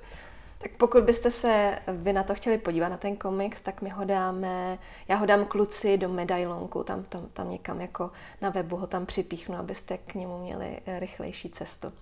Tak 0.63 0.71
pokud 0.77 1.05
byste 1.05 1.31
se 1.31 1.79
vy 1.89 2.13
na 2.13 2.23
to 2.23 2.35
chtěli 2.35 2.59
podívat, 2.59 2.89
na 2.89 2.97
ten 2.97 3.17
komiks, 3.17 3.61
tak 3.61 3.83
my 3.83 3.91
ho 3.91 4.05
dáme, 4.05 4.79
já 5.09 5.17
ho 5.17 5.27
dám 5.27 5.45
kluci 5.45 5.99
do 5.99 6.09
medailonku, 6.09 6.85
tam, 6.85 7.03
tam, 7.03 7.29
tam 7.33 7.51
někam 7.51 7.81
jako 7.81 8.11
na 8.41 8.51
webu 8.51 8.77
ho 8.77 8.87
tam 8.87 9.07
připíchnu, 9.07 9.57
abyste 9.57 9.99
k 9.99 10.15
němu 10.15 10.39
měli 10.39 10.81
eh, 10.87 11.01
rychlejší 11.01 11.51
cestu. 11.51 11.93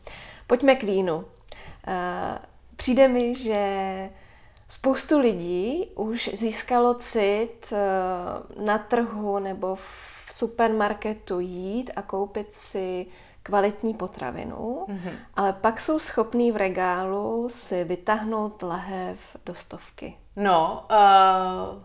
Pojďme 0.47 0.77
k 0.77 0.83
vínu. 0.83 1.25
Eh, 1.87 2.39
přijde 2.77 3.09
mi, 3.09 3.35
že 3.35 4.11
spoustu 4.69 5.19
lidí 5.19 5.91
už 5.95 6.31
získalo 6.35 6.95
cit 6.95 7.73
eh, 7.73 8.65
na 8.65 8.79
trhu 8.79 9.39
nebo 9.39 9.75
v 9.75 9.83
supermarketu 10.33 11.41
jít 11.41 11.91
a 11.97 12.03
koupit 12.03 12.55
si 12.55 13.07
kvalitní 13.49 13.95
potravinu, 13.95 14.87
mm-hmm. 14.89 15.13
ale 15.37 15.53
pak 15.53 15.81
jsou 15.81 15.99
schopní 15.99 16.53
v 16.53 16.57
regálu 16.57 17.49
si 17.49 17.85
vytáhnout 17.85 18.63
lahev 18.63 19.19
do 19.47 19.55
stovky. 19.55 20.17
No, 20.37 20.85
uh, 20.91 21.83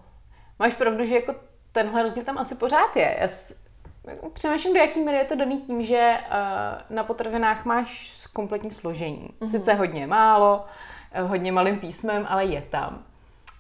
máš 0.60 0.74
pravdu, 0.74 1.06
že 1.06 1.16
jako 1.16 1.36
tenhle 1.72 2.04
rozdíl 2.04 2.24
tam 2.24 2.38
asi 2.38 2.56
pořád 2.56 2.96
je. 2.96 3.18
Já 3.20 3.28
s, 3.28 3.56
jako 4.08 4.30
přemýšlím, 4.30 4.74
do 4.74 4.80
jaký 4.80 5.00
míry 5.00 5.18
je 5.18 5.26
to 5.26 5.36
daný 5.36 5.62
tím, 5.62 5.86
že 5.86 6.18
uh, 6.20 6.96
na 6.96 7.04
potravinách 7.04 7.66
máš 7.66 8.14
kompletní 8.34 8.72
složení. 8.72 9.30
Mm-hmm. 9.40 9.52
Sice 9.52 9.74
hodně 9.74 10.08
málo, 10.08 10.66
hodně 11.24 11.52
malým 11.52 11.80
písmem, 11.80 12.26
ale 12.30 12.46
je 12.46 12.62
tam. 12.62 13.04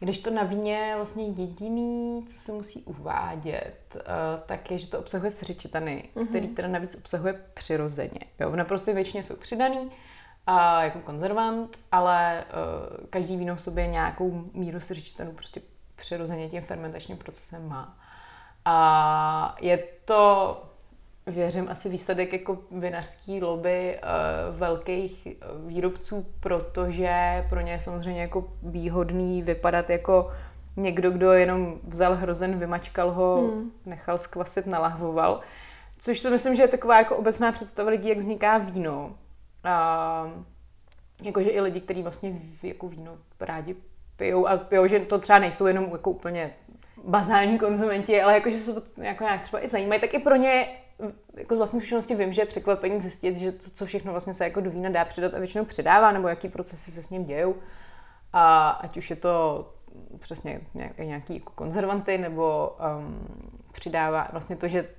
Když 0.03 0.19
to 0.19 0.31
na 0.31 0.43
víně 0.43 0.93
vlastně 0.95 1.25
jediný, 1.25 2.25
co 2.27 2.39
se 2.39 2.51
musí 2.51 2.83
uvádět, 2.83 3.95
uh, 3.95 4.01
tak 4.45 4.71
je, 4.71 4.79
že 4.79 4.87
to 4.87 4.99
obsahuje 4.99 5.31
sřečitany, 5.31 6.09
mm-hmm. 6.15 6.27
který 6.27 6.47
teda 6.47 6.67
navíc 6.67 6.95
obsahuje 6.95 7.33
přirozeně. 7.53 8.19
Jo, 8.39 8.51
v 8.51 8.55
naprosté 8.55 8.93
většině 8.93 9.23
jsou 9.23 9.35
přidaný 9.35 9.91
a 10.47 10.83
jako 10.83 10.99
konzervant, 10.99 11.79
ale 11.91 12.43
uh, 12.43 13.05
každý 13.09 13.37
víno 13.37 13.55
v 13.55 13.61
sobě 13.61 13.87
nějakou 13.87 14.43
míru 14.53 14.79
sřečitanů 14.79 15.31
prostě 15.31 15.61
přirozeně 15.95 16.49
tím 16.49 16.61
fermentačním 16.61 17.17
procesem 17.17 17.67
má. 17.67 17.97
A 18.65 19.55
je 19.61 19.77
to 20.05 20.63
věřím, 21.27 21.69
asi 21.69 21.89
výsledek 21.89 22.33
jako 22.33 22.57
vinařský 22.71 23.41
lobby 23.41 23.99
uh, 24.03 24.59
velkých 24.59 25.27
eh, 25.27 25.31
výrobců, 25.67 26.25
protože 26.39 27.45
pro 27.49 27.61
ně 27.61 27.71
je 27.71 27.79
samozřejmě 27.79 28.21
jako 28.21 28.47
výhodný 28.63 29.41
vypadat 29.41 29.89
jako 29.89 30.31
někdo, 30.77 31.11
kdo 31.11 31.31
jenom 31.31 31.79
vzal 31.87 32.15
hrozen, 32.15 32.59
vymačkal 32.59 33.11
ho, 33.11 33.41
hmm. 33.41 33.71
nechal 33.85 34.17
skvasit, 34.17 34.67
nalahvoval. 34.67 35.41
Což 35.99 36.19
si 36.19 36.29
myslím, 36.29 36.55
že 36.55 36.63
je 36.63 36.67
taková 36.67 36.97
jako 36.97 37.15
obecná 37.15 37.51
představa 37.51 37.89
lidí, 37.89 38.09
jak 38.09 38.17
vzniká 38.17 38.57
víno. 38.57 39.15
A 39.63 40.31
jakože 41.21 41.49
i 41.49 41.61
lidi, 41.61 41.81
kteří 41.81 42.03
vlastně 42.03 42.41
jako 42.63 42.87
víno 42.87 43.17
rádi 43.39 43.75
pijou 44.17 44.47
a 44.47 44.57
pijou, 44.57 44.87
že 44.87 44.99
to 44.99 45.19
třeba 45.19 45.39
nejsou 45.39 45.65
jenom 45.65 45.89
jako 45.91 46.11
úplně 46.11 46.53
bazální 47.03 47.59
konzumenti, 47.59 48.21
ale 48.21 48.33
jakože 48.33 48.59
se 48.59 48.71
jako 48.97 49.23
nějak 49.23 49.41
třeba 49.41 49.65
i 49.65 49.67
zajímají, 49.67 50.01
tak 50.01 50.13
i 50.13 50.19
pro 50.19 50.35
ně 50.35 50.67
jako 51.37 51.55
z 51.55 51.57
vlastní 51.57 51.81
zkušenosti 51.81 52.15
vím, 52.15 52.33
že 52.33 52.41
je 52.41 52.45
překvapení 52.45 53.01
zjistit, 53.01 53.37
že 53.37 53.51
to, 53.51 53.69
co 53.69 53.85
všechno 53.85 54.11
vlastně 54.11 54.33
se 54.33 54.43
jako 54.43 54.61
do 54.61 54.69
vína 54.69 54.89
dá 54.89 55.05
přidat 55.05 55.33
a 55.33 55.39
většinou 55.39 55.65
přidává, 55.65 56.11
nebo 56.11 56.27
jaký 56.27 56.49
procesy 56.49 56.91
se 56.91 57.03
s 57.03 57.09
ním 57.09 57.25
dějou. 57.25 57.55
A 58.33 58.69
ať 58.69 58.97
už 58.97 59.09
je 59.09 59.15
to 59.15 59.67
přesně 60.19 60.61
nějaký 60.97 61.33
jako 61.33 61.51
konzervanty, 61.55 62.17
nebo 62.17 62.75
um, 62.97 63.27
přidává 63.71 64.27
vlastně 64.31 64.55
to, 64.55 64.67
že 64.67 64.89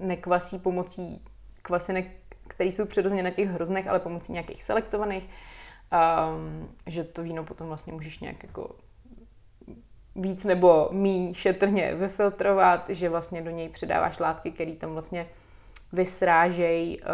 nekvasí 0.00 0.58
pomocí 0.58 1.24
kvasinek, 1.62 2.06
které 2.48 2.68
jsou 2.68 2.86
přirozeně 2.86 3.22
na 3.22 3.30
těch 3.30 3.48
hroznech, 3.48 3.86
ale 3.86 4.00
pomocí 4.00 4.32
nějakých 4.32 4.62
selektovaných, 4.62 5.28
um, 5.92 6.68
že 6.86 7.04
to 7.04 7.22
víno 7.22 7.44
potom 7.44 7.66
vlastně 7.66 7.92
můžeš 7.92 8.20
nějak 8.20 8.42
jako 8.42 8.76
víc 10.16 10.44
nebo 10.44 10.88
mí 10.92 11.34
šetrně 11.34 11.94
vyfiltrovat, 11.94 12.88
že 12.88 13.08
vlastně 13.08 13.42
do 13.42 13.50
něj 13.50 13.68
přidáváš 13.68 14.18
látky, 14.18 14.50
které 14.50 14.72
tam 14.72 14.92
vlastně 14.92 15.26
vysrážejí 15.92 17.00
uh, 17.00 17.06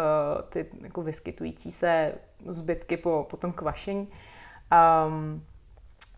ty 0.49 0.65
jako 0.81 1.01
vyskytující 1.01 1.71
se 1.71 2.13
zbytky 2.45 2.97
po, 2.97 3.27
po 3.29 3.37
tom 3.37 3.51
kvašení. 3.51 4.07
Um, 5.07 5.43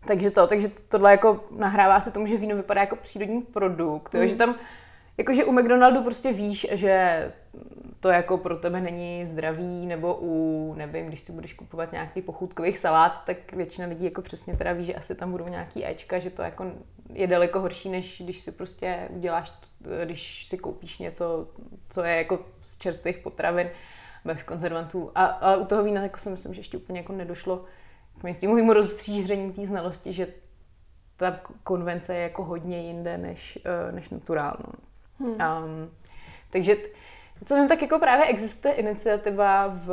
takže 0.06 0.30
to, 0.30 0.46
takže 0.46 0.68
tohle 0.88 1.10
jako 1.10 1.40
nahrává 1.56 2.00
se 2.00 2.10
tomu, 2.10 2.26
že 2.26 2.36
víno 2.36 2.56
vypadá 2.56 2.80
jako 2.80 2.96
přírodní 2.96 3.42
produkt, 3.42 4.14
mm. 4.14 4.20
jo, 4.20 4.28
že 4.28 4.36
tam 4.36 4.54
Jakože 5.20 5.44
u 5.44 5.52
McDonaldu 5.52 6.02
prostě 6.02 6.32
víš, 6.32 6.66
že 6.70 7.32
to 8.00 8.08
jako 8.08 8.38
pro 8.38 8.56
tebe 8.56 8.80
není 8.80 9.26
zdravý, 9.26 9.86
nebo 9.86 10.18
u, 10.20 10.74
nevím, 10.78 11.06
když 11.06 11.20
si 11.20 11.32
budeš 11.32 11.54
kupovat 11.54 11.92
nějaký 11.92 12.22
pochůdkových 12.22 12.78
salát, 12.78 13.24
tak 13.24 13.52
většina 13.52 13.88
lidí 13.88 14.04
jako 14.04 14.22
přesně 14.22 14.56
teda 14.56 14.72
ví, 14.72 14.84
že 14.84 14.94
asi 14.94 15.14
tam 15.14 15.30
budou 15.30 15.48
nějaký 15.48 15.86
Ečka, 15.86 16.18
že 16.18 16.30
to 16.30 16.42
jako 16.42 16.72
je 17.12 17.26
daleko 17.26 17.60
horší, 17.60 17.88
než 17.88 18.22
když 18.24 18.40
si 18.40 18.52
prostě 18.52 19.08
uděláš, 19.10 19.52
když 20.04 20.46
si 20.46 20.58
koupíš 20.58 20.98
něco, 20.98 21.48
co 21.88 22.02
je 22.02 22.16
jako 22.16 22.38
z 22.62 22.78
čerstvých 22.78 23.18
potravin, 23.18 23.70
bez 24.24 24.42
konzervantů. 24.42 25.10
A, 25.14 25.24
a 25.24 25.56
u 25.56 25.64
toho 25.64 25.84
vína 25.84 26.02
jako 26.02 26.18
si 26.18 26.30
myslím, 26.30 26.54
že 26.54 26.60
ještě 26.60 26.76
úplně 26.76 27.00
jako 27.00 27.12
nedošlo 27.12 27.64
k 28.18 28.22
mainstreamovému 28.22 28.72
rozstřížení 28.72 29.52
té 29.52 29.66
znalosti, 29.66 30.12
že 30.12 30.26
ta 31.16 31.40
konvence 31.62 32.14
je 32.14 32.22
jako 32.22 32.44
hodně 32.44 32.82
jinde 32.82 33.18
než, 33.18 33.58
eh, 33.64 33.92
než 33.92 34.10
naturálnou. 34.10 34.72
Hmm. 35.18 35.30
Um, 35.30 35.90
takže 36.50 36.76
co 37.44 37.56
vím, 37.56 37.68
tak 37.68 37.82
jako 37.82 37.98
právě 37.98 38.26
existuje 38.26 38.74
iniciativa 38.74 39.68
v, 39.68 39.86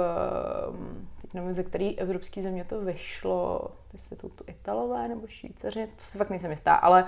teď 1.22 1.34
nevím, 1.34 1.54
ze 1.54 1.64
který 1.64 2.00
evropský 2.00 2.42
země 2.42 2.64
to 2.64 2.82
vyšlo, 2.82 3.72
jestli 3.94 4.16
jsou 4.16 4.30
to 4.30 4.44
Italové 4.48 5.08
nebo 5.08 5.28
Švýcaři, 5.28 5.88
to 5.96 6.04
se 6.04 6.18
fakt 6.18 6.30
nejsem 6.30 6.52
jistá, 6.52 6.76
ale 6.76 7.06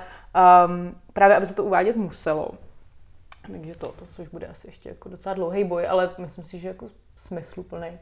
um, 0.68 0.96
právě, 1.14 1.38
aby 1.38 1.46
se 1.46 1.56
to 1.56 1.64
uvádět 1.64 1.96
muselo. 1.96 2.52
Takže 3.52 3.76
to, 3.76 3.88
to 3.88 4.06
což 4.06 4.28
bude 4.28 4.48
asi 4.48 4.68
ještě 4.68 4.90
jako 4.90 5.10
docela 5.10 5.36
dlouhý 5.36 5.64
boj, 5.64 5.88
ale 5.88 6.10
myslím 6.18 6.46
si, 6.46 6.60
že 6.60 6.68
jako 6.68 6.88
smysluplný. 7.16 8.00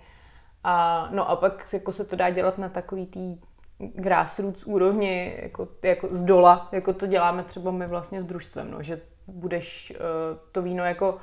A, 0.63 1.07
no 1.11 1.29
a 1.29 1.35
pak 1.35 1.73
jako 1.73 1.93
se 1.93 2.05
to 2.05 2.15
dá 2.15 2.29
dělat 2.29 2.57
na 2.57 2.69
takový 2.69 3.05
tý 3.05 3.37
grassroots 3.79 4.63
úrovni, 4.63 5.37
jako, 5.41 5.67
jako 5.83 6.07
z 6.11 6.23
dola, 6.23 6.69
jako 6.71 6.93
to 6.93 7.07
děláme 7.07 7.43
třeba 7.43 7.71
my 7.71 7.87
vlastně 7.87 8.21
s 8.21 8.25
družstvem, 8.25 8.71
no, 8.71 8.83
že 8.83 9.01
budeš 9.27 9.93
uh, 9.95 10.37
to 10.51 10.61
víno 10.61 10.83
jako 10.83 11.17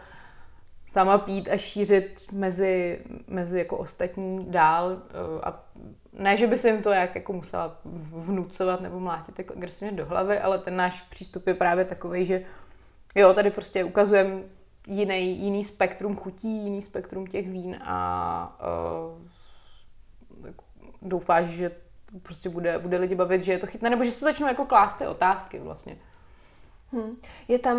sama 0.86 1.18
pít 1.18 1.48
a 1.48 1.56
šířit 1.56 2.32
mezi, 2.32 3.00
mezi 3.26 3.58
jako 3.58 3.76
ostatní 3.76 4.46
dál 4.50 4.86
uh, 4.86 4.98
a 5.42 5.64
ne, 6.12 6.36
že 6.36 6.46
by 6.46 6.56
se 6.58 6.68
jim 6.68 6.82
to 6.82 6.90
jak 6.90 7.14
jako 7.14 7.32
musela 7.32 7.76
vnucovat 8.14 8.80
nebo 8.80 9.00
mlátit 9.00 9.38
jako 9.38 9.54
agresivně 9.54 9.96
do 9.96 10.06
hlavy, 10.06 10.38
ale 10.38 10.58
ten 10.58 10.76
náš 10.76 11.02
přístup 11.02 11.46
je 11.46 11.54
právě 11.54 11.84
takový, 11.84 12.24
že 12.24 12.42
jo, 13.14 13.34
tady 13.34 13.50
prostě 13.50 13.84
ukazujeme 13.84 14.42
jiný, 14.86 15.38
jiný 15.38 15.64
spektrum 15.64 16.16
chutí, 16.16 16.64
jiný 16.64 16.82
spektrum 16.82 17.26
těch 17.26 17.50
vín 17.50 17.76
a 17.82 18.58
uh, 19.12 20.48
doufáš, 21.02 21.46
že 21.46 21.70
prostě 22.22 22.48
bude, 22.48 22.78
bude 22.78 22.98
lidi 22.98 23.14
bavit, 23.14 23.42
že 23.42 23.52
je 23.52 23.58
to 23.58 23.66
chytné, 23.66 23.90
nebo 23.90 24.04
že 24.04 24.12
se 24.12 24.24
začnou 24.24 24.46
jako 24.46 24.66
klást 24.66 24.94
ty 24.94 25.06
otázky 25.06 25.58
vlastně. 25.58 25.96
Hmm. 26.92 27.16
Je 27.48 27.58
tam, 27.58 27.78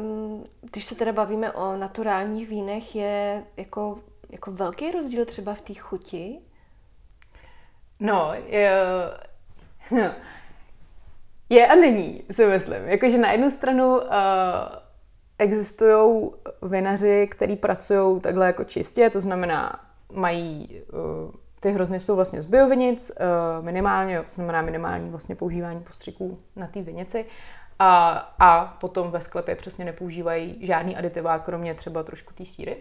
um, 0.00 0.46
když 0.60 0.84
se 0.84 0.94
teda 0.94 1.12
bavíme 1.12 1.52
o 1.52 1.76
naturálních 1.76 2.48
vínech, 2.48 2.96
je 2.96 3.44
jako, 3.56 3.98
jako 4.30 4.52
velký 4.52 4.90
rozdíl 4.90 5.24
třeba 5.24 5.54
v 5.54 5.60
té 5.60 5.74
chuti? 5.74 6.38
No, 8.00 8.32
je, 8.46 8.72
no, 9.90 10.14
je 11.48 11.66
a 11.66 11.74
není, 11.74 12.22
si 12.30 12.46
myslím. 12.46 12.88
Jakože 12.88 13.18
na 13.18 13.32
jednu 13.32 13.50
stranu 13.50 13.96
uh, 13.96 14.04
existují 15.38 16.30
vinaři, 16.62 17.28
kteří 17.30 17.56
pracují 17.56 18.20
takhle 18.20 18.46
jako 18.46 18.64
čistě, 18.64 19.10
to 19.10 19.20
znamená, 19.20 19.80
mají 20.12 20.82
uh, 20.92 21.30
ty 21.60 21.70
hrozny 21.70 22.00
jsou 22.00 22.16
vlastně 22.16 22.42
z 22.42 22.46
biovinic, 22.46 23.10
uh, 23.10 23.64
minimálně, 23.64 24.18
to 24.18 24.28
znamená 24.28 24.62
minimální 24.62 25.10
vlastně 25.10 25.34
používání 25.36 25.80
postřiků 25.80 26.38
na 26.56 26.66
té 26.66 26.82
vinici. 26.82 27.26
A, 27.78 28.10
a 28.38 28.76
potom 28.80 29.10
ve 29.10 29.20
sklepě 29.20 29.54
přesně 29.54 29.84
nepoužívají 29.84 30.66
žádný 30.66 30.96
aditiva, 30.96 31.38
kromě 31.38 31.74
třeba 31.74 32.02
trošku 32.02 32.34
té 32.34 32.44
síry. 32.44 32.76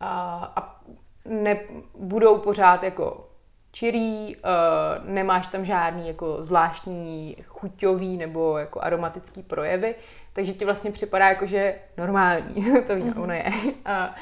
A, 0.00 0.52
a 0.56 0.80
ne, 1.24 1.60
budou 1.98 2.38
pořád 2.38 2.82
jako 2.82 3.31
čirý, 3.72 4.36
uh, 4.36 5.08
nemáš 5.08 5.46
tam 5.46 5.64
žádný 5.64 6.08
jako 6.08 6.42
zvláštní 6.42 7.36
chuťový 7.46 8.16
nebo 8.16 8.58
jako 8.58 8.80
aromatický 8.80 9.42
projevy, 9.42 9.94
takže 10.32 10.52
ti 10.52 10.64
vlastně 10.64 10.90
připadá 10.90 11.28
jako, 11.28 11.46
že 11.46 11.74
normální 11.96 12.54
to 12.86 12.96
víno, 12.96 13.12
mm-hmm. 13.12 13.22
ono 13.22 13.34
je. 13.34 13.44
Uh, 13.66 14.14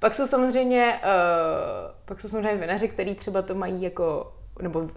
pak 0.00 0.14
jsou 0.14 0.26
samozřejmě, 0.26 1.00
uh, 1.04 1.90
pak 2.04 2.20
jsou 2.20 2.28
samozřejmě 2.28 2.60
vinaři, 2.60 2.88
který 2.88 3.14
třeba 3.14 3.42
to 3.42 3.54
mají 3.54 3.82
jako, 3.82 4.32
nebo 4.62 4.88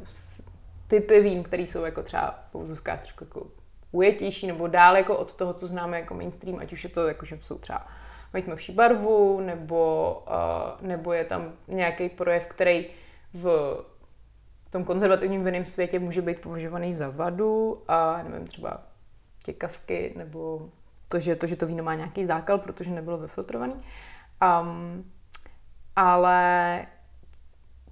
typy 0.87 1.21
vín, 1.21 1.43
které 1.43 1.63
jsou 1.63 1.85
jako 1.85 2.03
třeba 2.03 2.39
v 2.47 2.51
pouzovkách 2.51 3.01
trošku 3.01 3.23
jako 3.23 3.47
ujetější, 3.91 4.47
nebo 4.47 4.67
dál 4.67 4.97
jako 4.97 5.17
od 5.17 5.35
toho, 5.35 5.53
co 5.53 5.67
známe 5.67 5.99
jako 5.99 6.13
mainstream, 6.13 6.59
ať 6.59 6.73
už 6.73 6.83
je 6.83 6.89
to 6.89 7.07
jako, 7.07 7.25
že 7.25 7.39
jsou 7.41 7.57
třeba 7.57 7.87
mají 8.33 8.43
tmavší 8.43 8.71
barvu, 8.71 9.41
nebo, 9.41 10.23
uh, 10.27 10.87
nebo 10.87 11.13
je 11.13 11.25
tam 11.25 11.53
nějaký 11.67 12.09
projev, 12.09 12.47
který 12.47 12.85
v 13.33 13.77
tom 14.75 14.83
konzervativním 14.83 15.43
vinném 15.43 15.65
světě 15.65 15.99
může 15.99 16.21
být 16.21 16.41
považovaný 16.41 16.93
za 16.93 17.09
vadu 17.09 17.83
a 17.87 18.23
nevím, 18.23 18.47
třeba 18.47 18.83
těkavky, 19.43 20.13
nebo 20.17 20.69
to, 21.09 21.19
že 21.19 21.35
to, 21.35 21.47
že 21.47 21.55
to 21.55 21.67
víno 21.67 21.83
má 21.83 21.95
nějaký 21.95 22.25
zákal, 22.25 22.57
protože 22.57 22.91
nebylo 22.91 23.17
vyfiltrovaný. 23.17 23.73
Um, 23.73 25.11
ale 25.95 26.85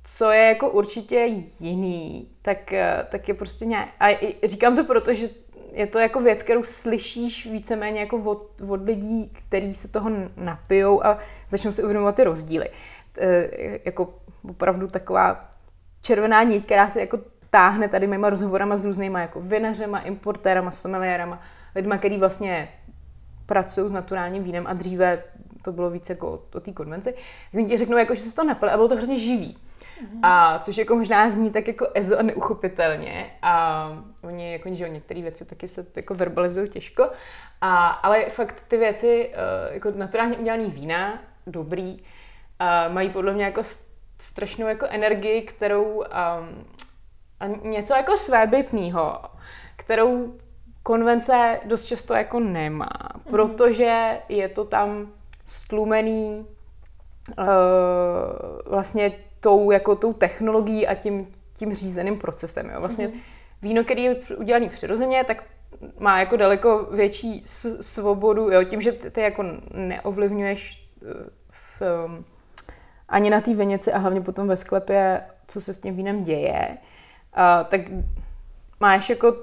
co 0.04 0.32
je 0.32 0.44
jako 0.44 0.70
určitě 0.70 1.16
jiný, 1.60 2.30
tak, 2.42 2.74
tak 3.10 3.28
je 3.28 3.34
prostě 3.34 3.66
nějak... 3.66 3.90
A 4.00 4.20
říkám 4.44 4.76
to 4.76 4.84
proto, 4.84 5.14
že 5.14 5.30
je 5.74 5.88
to 5.88 6.00
jako 6.00 6.20
věc, 6.20 6.44
kterou 6.44 6.64
slyšíš 6.64 7.46
víceméně 7.46 8.00
jako 8.00 8.24
od, 8.24 8.62
od 8.70 8.86
lidí, 8.86 9.32
kteří 9.34 9.74
se 9.74 9.88
toho 9.88 10.10
napijou 10.38 11.06
a 11.06 11.20
začnou 11.50 11.72
si 11.72 11.84
uvědomovat 11.84 12.16
ty 12.16 12.24
rozdíly. 12.24 12.70
E, 13.18 13.50
jako 13.86 14.14
opravdu 14.50 14.88
taková 14.88 15.53
červená 16.04 16.44
nit, 16.44 16.66
která 16.66 16.90
se 16.90 17.00
jako 17.00 17.20
táhne 17.50 17.88
tady 17.88 18.08
mýma 18.08 18.30
rozhovorama 18.30 18.76
s 18.76 18.86
různýma 18.86 19.20
jako 19.20 19.42
vinařema, 19.42 20.00
importérama, 20.00 20.72
someliérama, 20.72 21.42
lidma, 21.76 21.98
který 21.98 22.18
vlastně 22.18 22.70
pracují 23.46 23.90
s 23.90 23.92
naturálním 23.92 24.44
vínem 24.44 24.68
a 24.68 24.74
dříve 24.74 25.24
to 25.62 25.72
bylo 25.72 25.90
víc 25.90 26.10
jako 26.10 26.44
o 26.56 26.60
té 26.60 26.72
konvenci, 26.72 27.14
tak 27.14 27.54
oni 27.54 27.66
ti 27.66 27.78
řeknou, 27.78 27.98
jako, 27.98 28.16
že 28.16 28.22
se 28.22 28.36
to 28.36 28.44
napili 28.44 28.72
a 28.72 28.76
bylo 28.76 28.88
to 28.88 28.96
hrozně 28.96 29.20
živý. 29.20 29.58
Mm-hmm. 29.58 30.20
A 30.24 30.60
což 30.60 30.78
jako 30.78 30.96
možná 30.96 31.30
zní 31.30 31.52
tak 31.52 31.68
jako 31.68 31.88
ezo 31.94 32.20
a 32.20 32.22
neuchopitelně. 32.22 33.32
A 33.42 33.88
oni 34.22 34.52
jako, 34.52 34.70
že 34.74 34.90
některé 34.90 35.22
věci 35.22 35.46
taky 35.46 35.68
se 35.68 35.86
jako 35.96 36.14
verbalizují 36.14 36.70
těžko. 36.70 37.10
A, 37.62 37.88
ale 37.88 38.26
fakt 38.26 38.64
ty 38.68 38.78
věci, 38.78 39.30
uh, 39.30 39.74
jako 39.74 39.92
naturálně 39.96 40.38
udělaný 40.38 40.72
vína, 40.72 41.20
dobrý, 41.48 41.94
uh, 41.94 42.94
mají 42.94 43.10
podle 43.10 43.34
mě 43.34 43.44
jako 43.44 43.64
strašnou 44.24 44.68
jako 44.68 44.86
energii, 44.90 45.42
kterou 45.42 45.84
um, 45.84 46.06
a 47.40 47.48
něco 47.48 47.94
jako 47.94 48.18
svébytného, 48.18 49.20
kterou 49.76 50.34
konvence 50.84 51.60
dost 51.66 51.84
často 51.84 52.14
jako 52.14 52.40
nemá, 52.40 52.90
mm-hmm. 52.90 53.30
protože 53.30 54.20
je 54.30 54.50
to 54.50 54.66
tam 54.66 55.12
stlumený 55.46 56.46
uh, 57.38 57.46
vlastně 58.66 59.12
tou, 59.40 59.72
jako 59.72 59.96
tou 59.96 60.14
technologií 60.14 60.88
a 60.88 60.96
tím, 60.96 61.28
tím 61.54 61.74
řízeným 61.74 62.18
procesem. 62.18 62.70
Jo. 62.70 62.80
Vlastně 62.80 63.08
mm-hmm. 63.08 63.20
víno, 63.62 63.84
který 63.84 64.04
je 64.04 64.16
udělaný 64.38 64.70
přirozeně, 64.70 65.24
tak 65.24 65.44
má 66.00 66.20
jako 66.20 66.38
daleko 66.38 66.88
větší 66.92 67.44
svobodu, 67.82 68.52
jo, 68.52 68.64
tím, 68.64 68.82
že 68.82 68.92
ty, 68.92 69.12
ty 69.12 69.22
jako 69.22 69.44
neovlivňuješ 69.74 70.90
eh, 71.02 71.30
v, 71.50 71.82
um, 72.06 72.26
ani 73.14 73.30
na 73.30 73.42
té 73.42 73.54
vinici 73.54 73.94
a 73.94 73.98
hlavně 73.98 74.22
potom 74.22 74.48
ve 74.48 74.58
sklepě, 74.58 75.22
co 75.48 75.62
se 75.62 75.74
s 75.74 75.80
tím 75.80 75.96
vínem 75.96 76.24
děje, 76.24 76.78
uh, 77.38 77.68
tak 77.68 77.82
máš 78.80 79.10
jako 79.10 79.36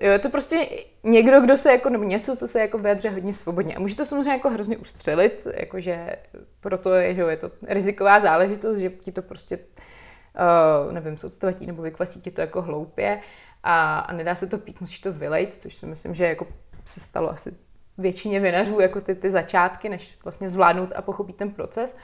Jo, 0.00 0.12
je 0.12 0.18
to 0.18 0.30
prostě 0.30 0.68
někdo, 1.02 1.40
kdo 1.40 1.56
se 1.56 1.72
jako, 1.72 1.88
nebo 1.88 2.04
něco, 2.04 2.36
co 2.36 2.48
se 2.48 2.60
jako 2.60 2.78
vyjadře 2.78 3.10
hodně 3.10 3.32
svobodně. 3.32 3.76
A 3.76 3.80
může 3.80 3.96
to 3.96 4.04
samozřejmě 4.04 4.30
jako 4.30 4.50
hrozně 4.50 4.76
ustřelit, 4.76 5.46
jakože 5.54 6.16
proto 6.60 6.94
je, 6.94 7.14
že 7.14 7.22
je 7.22 7.36
to 7.36 7.50
riziková 7.66 8.20
záležitost, 8.20 8.78
že 8.78 8.90
ti 8.90 9.12
to 9.12 9.22
prostě, 9.22 9.58
uh, 9.58 10.92
nevím, 10.92 11.18
soctvatí 11.18 11.66
nebo 11.66 11.82
vykvasí 11.82 12.20
ti 12.20 12.30
to 12.30 12.40
jako 12.40 12.62
hloupě 12.62 13.20
a, 13.62 13.98
a 13.98 14.12
nedá 14.12 14.34
se 14.34 14.46
to 14.46 14.58
pít, 14.58 14.80
musíš 14.80 15.00
to 15.00 15.12
vylejt, 15.12 15.54
což 15.54 15.74
si 15.74 15.86
myslím, 15.86 16.14
že 16.14 16.24
jako 16.24 16.46
se 16.84 17.00
stalo 17.00 17.30
asi 17.30 17.50
většině 17.98 18.40
vinařů, 18.40 18.80
jako 18.80 19.00
ty, 19.00 19.14
ty 19.14 19.30
začátky, 19.30 19.88
než 19.88 20.18
vlastně 20.24 20.48
zvládnout 20.48 20.92
a 20.96 21.02
pochopit 21.02 21.36
ten 21.36 21.50
proces. 21.50 21.96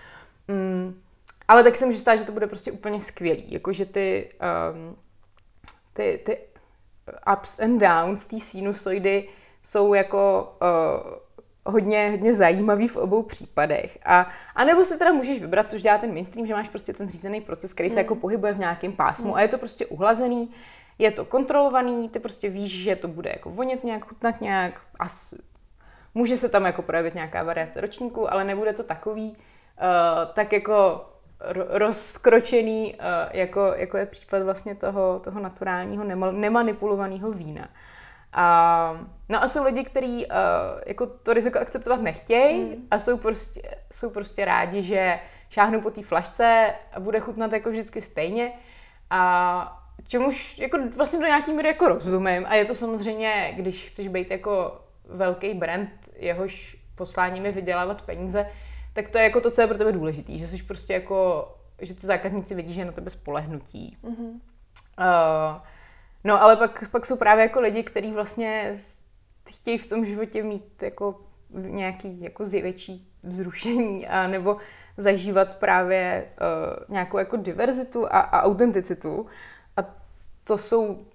Mm, 0.49 1.01
ale 1.49 1.65
tak 1.65 1.77
se 1.77 1.87
může 1.87 1.99
stát, 1.99 2.17
že 2.17 2.25
to 2.25 2.33
bude 2.33 2.47
prostě 2.47 2.73
úplně 2.73 3.01
skvělý, 3.01 3.53
jakože 3.53 3.87
ty, 3.87 4.33
um, 4.73 4.97
ty, 5.93 6.21
ty 6.25 6.39
ups 7.33 7.61
and 7.61 7.79
downs 7.79 8.27
té 8.27 8.39
sinusoidy 8.39 9.29
jsou 9.63 9.95
jako 9.95 10.53
uh, 10.63 11.13
hodně, 11.73 12.11
hodně 12.11 12.35
zajímavý 12.35 12.89
v 12.89 12.97
obou 12.97 13.23
případech. 13.23 13.99
A, 14.05 14.31
a 14.55 14.65
nebo 14.65 14.85
si 14.85 14.99
teda 14.99 15.13
můžeš 15.13 15.41
vybrat, 15.41 15.71
což 15.71 15.83
dělá 15.83 15.99
ten 15.99 16.13
mainstream, 16.15 16.47
že 16.47 16.55
máš 16.55 16.69
prostě 16.69 16.93
ten 16.93 17.09
řízený 17.09 17.41
proces, 17.41 17.73
který 17.73 17.91
se 17.91 17.95
mm. 17.95 17.99
jako 17.99 18.15
pohybuje 18.15 18.53
v 18.53 18.59
nějakém 18.59 18.93
pásmu 18.93 19.29
mm. 19.29 19.35
a 19.35 19.41
je 19.41 19.49
to 19.49 19.59
prostě 19.59 19.87
uhlazený, 19.87 20.51
je 20.99 21.11
to 21.11 21.25
kontrolovaný, 21.25 22.09
ty 22.09 22.19
prostě 22.19 22.49
víš, 22.49 22.83
že 22.83 22.97
to 22.97 23.09
bude 23.09 23.31
jako 23.31 23.51
vonět 23.51 23.85
nějak, 23.85 24.05
chutnat 24.05 24.41
nějak 24.41 24.81
a 24.99 25.07
Může 26.15 26.37
se 26.37 26.49
tam 26.49 26.65
jako 26.65 26.83
projevit 26.83 27.15
nějaká 27.15 27.43
variace 27.43 27.81
ročníku, 27.81 28.33
ale 28.33 28.45
nebude 28.45 28.73
to 28.73 28.83
takový, 28.83 29.29
uh, 29.31 29.37
tak 30.33 30.53
jako 30.53 31.07
rozkročený, 31.69 32.95
uh, 32.95 33.01
jako, 33.33 33.73
jako 33.77 33.97
je 33.97 34.07
případ 34.07 34.43
vlastně 34.43 34.75
toho, 34.75 35.21
toho 35.25 35.41
naturálního, 35.41 36.05
nemanipulovaného 36.33 37.33
vína. 37.33 37.69
A, 38.33 39.01
no 39.29 39.43
a 39.43 39.49
jsou 39.49 39.65
lidi, 39.65 39.85
kteří 39.85 40.27
uh, 40.27 40.33
jako 40.87 41.07
to 41.07 41.33
riziko 41.33 41.59
akceptovat 41.59 42.01
nechtějí 42.01 42.65
mm. 42.65 42.87
a 42.91 42.99
jsou 42.99 43.17
prostě, 43.17 43.63
jsou 43.93 44.11
prostě 44.11 44.45
rádi, 44.45 44.83
že 44.83 45.19
šáhnou 45.51 45.81
po 45.81 45.91
té 45.91 46.03
flašce 46.03 46.75
a 46.93 47.01
bude 47.01 47.21
chutnat 47.21 47.53
jako 47.53 47.71
vždycky 47.71 48.01
stejně. 48.03 48.53
A 49.11 49.83
čemuž 50.09 50.59
jako 50.59 50.79
vlastně 50.97 51.19
do 51.19 51.27
nějaký 51.27 51.53
míry 51.53 51.69
jako 51.69 51.89
rozumím 51.89 52.47
a 52.49 52.55
je 52.55 52.65
to 52.65 52.75
samozřejmě, 52.75 53.53
když 53.57 53.89
chceš 53.89 54.09
být 54.09 54.31
jako 54.31 54.81
velký 55.09 55.55
brand, 55.55 55.91
jehož 56.17 56.77
posláním 56.95 57.47
je 57.47 57.53
vydělávat 57.53 58.03
peníze, 58.03 58.51
tak 58.97 59.09
to 59.09 59.19
je 59.19 59.25
jako 59.25 59.41
to, 59.41 59.51
co 59.51 59.61
je 59.61 59.67
pro 59.67 59.79
tebe 59.79 59.93
důležitý, 59.93 60.39
že 60.39 60.49
jsi 60.49 60.63
prostě 60.63 60.93
jako, 60.93 61.49
že 61.83 61.95
ty 61.95 62.07
zákazníci 62.07 62.55
vidí, 62.55 62.73
že 62.73 62.81
je 62.81 62.85
na 62.85 62.93
tebe 62.93 63.11
spolehnutí. 63.11 63.97
Mm-hmm. 64.05 64.31
Uh, 64.31 65.61
no 66.25 66.43
ale 66.43 66.57
pak, 66.57 66.91
pak 66.91 67.07
jsou 67.07 67.17
právě 67.17 67.43
jako 67.43 67.61
lidi, 67.61 67.83
kteří 67.83 68.13
vlastně 68.13 68.75
chtějí 69.51 69.79
v 69.79 69.87
tom 69.87 70.05
životě 70.05 70.43
mít 70.43 70.83
jako 70.83 71.21
nějaký 71.51 72.21
jako 72.21 72.45
větší 72.45 73.09
vzrušení 73.23 74.07
a 74.07 74.27
nebo 74.27 74.57
zažívat 74.97 75.59
právě 75.59 76.29
uh, 76.41 76.95
nějakou 76.95 77.19
jako 77.19 77.37
diverzitu 77.37 78.07
a, 78.07 78.21
a 78.21 78.43
autenticitu. 78.43 79.27
A 79.77 79.95
to 80.45 80.59
jsou 80.59 81.07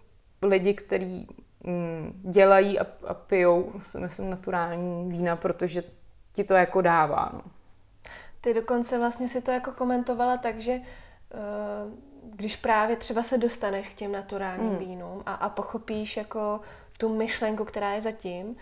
lidi, 0.41 0.73
kteří 0.73 1.27
mm, 1.63 2.21
dělají 2.31 2.79
a, 2.79 2.85
a 3.07 3.13
pijou, 3.13 3.73
myslím, 3.97 4.29
naturální 4.29 5.09
vína, 5.09 5.35
protože 5.35 5.83
ti 6.33 6.43
to 6.43 6.53
jako 6.53 6.81
dává. 6.81 7.29
No. 7.33 7.41
Ty 8.41 8.53
dokonce 8.53 8.97
vlastně 8.97 9.29
si 9.29 9.41
to 9.41 9.51
jako 9.51 9.71
komentovala 9.71 10.37
tak, 10.37 10.59
že 10.59 10.73
uh, 10.73 11.99
když 12.23 12.55
právě 12.55 12.95
třeba 12.95 13.23
se 13.23 13.37
dostaneš 13.37 13.89
k 13.89 13.93
těm 13.93 14.11
naturálním 14.11 14.69
hmm. 14.69 14.79
vínům 14.79 15.23
a, 15.25 15.33
a 15.33 15.49
pochopíš 15.49 16.17
jako 16.17 16.61
tu 16.97 17.15
myšlenku, 17.15 17.65
která 17.65 17.93
je 17.93 18.01
zatím, 18.01 18.55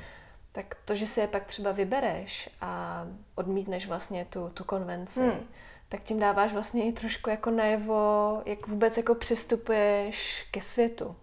tak 0.52 0.76
to, 0.86 0.96
že 0.96 1.08
si 1.08 1.20
je 1.20 1.28
pak 1.28 1.46
třeba 1.46 1.72
vybereš 1.72 2.50
a 2.62 3.04
odmítneš 3.36 3.88
vlastně 3.88 4.26
tu, 4.30 4.50
tu 4.50 4.64
konvenci, 4.64 5.22
hmm. 5.22 5.48
tak 5.90 6.04
tím 6.04 6.20
dáváš 6.20 6.54
vlastně 6.54 6.86
i 6.86 6.92
trošku 6.92 7.30
jako 7.30 7.52
najevo, 7.52 8.42
jak 8.46 8.68
vůbec 8.68 8.98
jako 8.98 9.16
přistupuješ 9.16 10.48
ke 10.52 10.62
světu. 10.62 11.16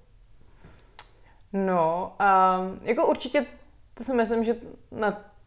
No, 1.53 2.17
um, 2.21 2.81
jako 2.83 3.07
určitě 3.07 3.47
to 3.95 4.05
si 4.05 4.15
myslím, 4.15 4.45
že 4.45 4.57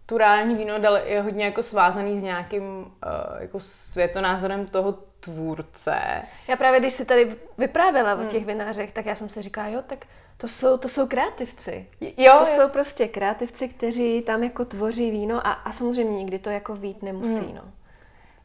naturální 0.10 0.56
víno 0.56 0.74
je 1.04 1.22
hodně 1.22 1.46
jako 1.46 1.64
svázaný 1.64 2.20
s 2.20 2.24
nějakým 2.24 2.64
uh, 2.64 3.42
jako 3.42 3.60
světonázorem 3.60 4.68
toho 4.68 4.92
tvůrce. 5.20 6.22
Já 6.48 6.56
právě, 6.56 6.80
když 6.80 6.94
si 6.94 7.06
tady 7.06 7.36
vyprávěla 7.58 8.14
hmm. 8.14 8.26
o 8.26 8.30
těch 8.30 8.46
vinářech, 8.46 8.92
tak 8.92 9.06
já 9.06 9.16
jsem 9.16 9.30
si 9.30 9.42
říkala, 9.42 9.68
jo, 9.68 9.82
tak 9.88 10.06
to 10.38 10.48
jsou, 10.48 10.78
to 10.78 10.90
jsou 10.90 11.08
kreativci. 11.08 11.88
Jo, 12.02 12.14
to 12.18 12.40
jo. 12.40 12.46
jsou 12.46 12.70
prostě 12.70 13.08
kreativci, 13.08 13.68
kteří 13.68 14.22
tam 14.22 14.44
jako 14.44 14.66
tvoří 14.66 15.12
víno 15.12 15.48
a, 15.48 15.52
a 15.52 15.72
samozřejmě 15.72 16.18
nikdy 16.18 16.40
to 16.40 16.50
jako 16.50 16.76
vít 16.76 17.04
nemusí, 17.04 17.46
hmm. 17.46 17.56
no. 17.56 17.62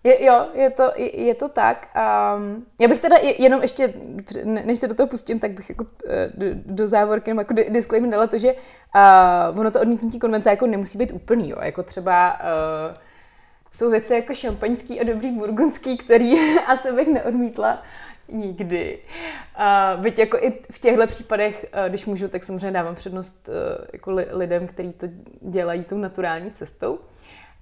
Je, 0.04 0.24
jo, 0.24 0.46
je 0.54 0.70
to, 0.70 0.90
je, 0.96 1.20
je 1.20 1.34
to 1.34 1.48
tak. 1.48 1.88
Um, 2.36 2.66
já 2.80 2.88
bych 2.88 2.98
teda 2.98 3.16
jenom 3.38 3.62
ještě, 3.62 3.94
než 4.44 4.78
se 4.78 4.88
do 4.88 4.94
toho 4.94 5.06
pustím, 5.06 5.40
tak 5.40 5.50
bych 5.50 5.68
jako 5.68 5.86
eh, 6.08 6.30
do, 6.34 6.46
do 6.52 6.88
závorky 6.88 7.30
nebo 7.30 7.40
jako 7.40 7.54
disclaimer 7.72 8.10
dala 8.10 8.26
to, 8.26 8.38
že 8.38 8.52
uh, 8.52 9.60
ono 9.60 9.70
to 9.70 9.80
odmítnutí 9.80 10.18
konvence 10.18 10.50
jako 10.50 10.66
nemusí 10.66 10.98
být 10.98 11.12
úplný, 11.12 11.50
jo. 11.50 11.56
Jako 11.60 11.82
třeba 11.82 12.32
uh, 12.32 12.96
jsou 13.72 13.90
věci 13.90 14.14
jako 14.14 14.34
šampaňský 14.34 15.00
a 15.00 15.04
dobrý 15.04 15.30
burgundský, 15.30 15.96
který 15.96 16.34
asi 16.66 16.92
bych 16.92 17.08
neodmítla 17.08 17.82
nikdy. 18.28 18.98
Uh, 19.58 20.02
byť 20.02 20.18
jako 20.18 20.38
i 20.38 20.52
v 20.70 20.78
těchto 20.80 21.06
případech, 21.06 21.66
uh, 21.74 21.88
když 21.88 22.06
můžu, 22.06 22.28
tak 22.28 22.44
samozřejmě 22.44 22.70
dávám 22.70 22.94
přednost 22.94 23.48
uh, 23.48 23.84
jako 23.92 24.10
li, 24.10 24.26
lidem, 24.30 24.66
kteří 24.66 24.92
to 24.92 25.06
dělají 25.40 25.84
tou 25.84 25.98
naturální 25.98 26.50
cestou. 26.50 26.98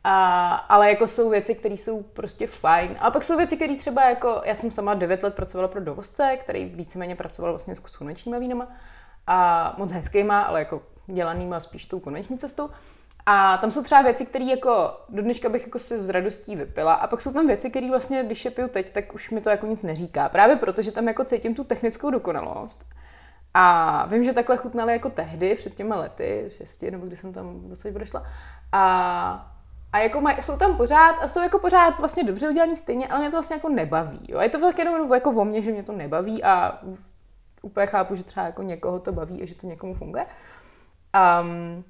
A, 0.05 0.55
ale 0.55 0.89
jako 0.89 1.09
jsou 1.09 1.31
věci, 1.31 1.55
které 1.55 1.75
jsou 1.75 2.03
prostě 2.03 2.47
fajn. 2.47 2.97
A 3.01 3.11
pak 3.11 3.25
jsou 3.25 3.37
věci, 3.37 3.57
které 3.57 3.77
třeba 3.77 4.09
jako, 4.09 4.43
já 4.45 4.55
jsem 4.55 4.71
sama 4.71 4.95
9 4.95 5.23
let 5.23 5.35
pracovala 5.35 5.69
pro 5.69 5.81
dovozce, 5.81 6.37
který 6.41 6.65
víceméně 6.65 7.17
pracoval 7.17 7.53
vlastně 7.53 7.77
s 7.77 7.97
konvenčníma 7.97 8.39
vínama 8.39 8.69
a 9.27 9.75
moc 9.79 9.93
hezkýma, 9.93 10.43
ale 10.43 10.59
jako 10.59 10.83
dělanýma 11.07 11.61
spíš 11.61 11.87
tou 11.87 12.01
konvenční 12.01 12.39
cestou. 12.39 12.71
A 13.27 13.59
tam 13.59 13.71
jsou 13.71 13.83
třeba 13.83 14.03
věci, 14.03 14.27
které 14.27 14.45
jako 14.45 15.01
do 15.09 15.23
dneška 15.23 15.49
bych 15.49 15.63
jako 15.63 15.79
si 15.79 16.01
s 16.01 16.09
radostí 16.09 16.57
vypila. 16.57 16.95
A 16.95 17.07
pak 17.07 17.21
jsou 17.21 17.33
tam 17.33 17.47
věci, 17.47 17.71
které 17.71 17.91
vlastně, 17.91 18.25
když 18.25 18.45
je 18.45 18.51
piju 18.51 18.69
teď, 18.69 18.93
tak 18.93 19.15
už 19.15 19.31
mi 19.31 19.41
to 19.41 19.51
jako 19.51 19.67
nic 19.67 19.83
neříká. 19.83 20.29
Právě 20.29 20.57
proto, 20.57 20.83
že 20.83 20.93
tam 20.93 21.09
jako 21.09 21.25
cítím 21.25 21.55
tu 21.55 21.65
technickou 21.65 22.11
dokonalost. 22.11 22.85
A 23.55 24.07
vím, 24.07 24.25
že 24.25 24.33
takhle 24.33 24.57
chutnali 24.57 24.93
jako 24.93 25.11
tehdy, 25.11 25.55
před 25.55 25.75
těma 25.75 25.97
lety, 25.97 26.51
šesti, 26.57 26.91
nebo 26.91 27.07
kdy 27.07 27.17
jsem 27.17 27.33
tam 27.33 27.61
docela 27.69 27.95
prošla. 27.95 28.27
A 28.73 29.52
a 29.93 29.99
jako 29.99 30.21
maj, 30.21 30.37
jsou 30.43 30.57
tam 30.57 30.77
pořád 30.77 31.13
a 31.13 31.29
jsou 31.29 31.41
jako 31.43 31.59
pořád 31.59 31.99
vlastně 31.99 32.25
dobře 32.25 32.49
udělaný 32.49 32.77
stejně, 32.77 33.09
ale 33.09 33.21
mě 33.21 33.31
to 33.31 33.37
vlastně 33.37 33.57
jako 33.57 33.69
nebaví. 33.69 34.21
Jo. 34.29 34.41
Je 34.41 34.49
to 34.49 34.59
vlastně 34.59 34.85
jenom 34.85 35.13
jako 35.13 35.31
o 35.31 35.45
mně, 35.45 35.63
že 35.63 35.73
mě 35.73 35.83
to 35.83 35.93
nebaví 35.93 36.45
a 36.45 36.81
úplně 37.63 37.87
chápu, 37.87 38.15
že 38.15 38.25
třeba 38.25 38.47
jako 38.47 38.63
někoho 38.63 38.99
to 38.99 39.13
baví 39.13 39.43
a 39.43 39.47
že 39.47 39.55
to 39.55 39.67
někomu 39.67 39.95
funguje. 39.95 40.27
Um, 41.43 41.85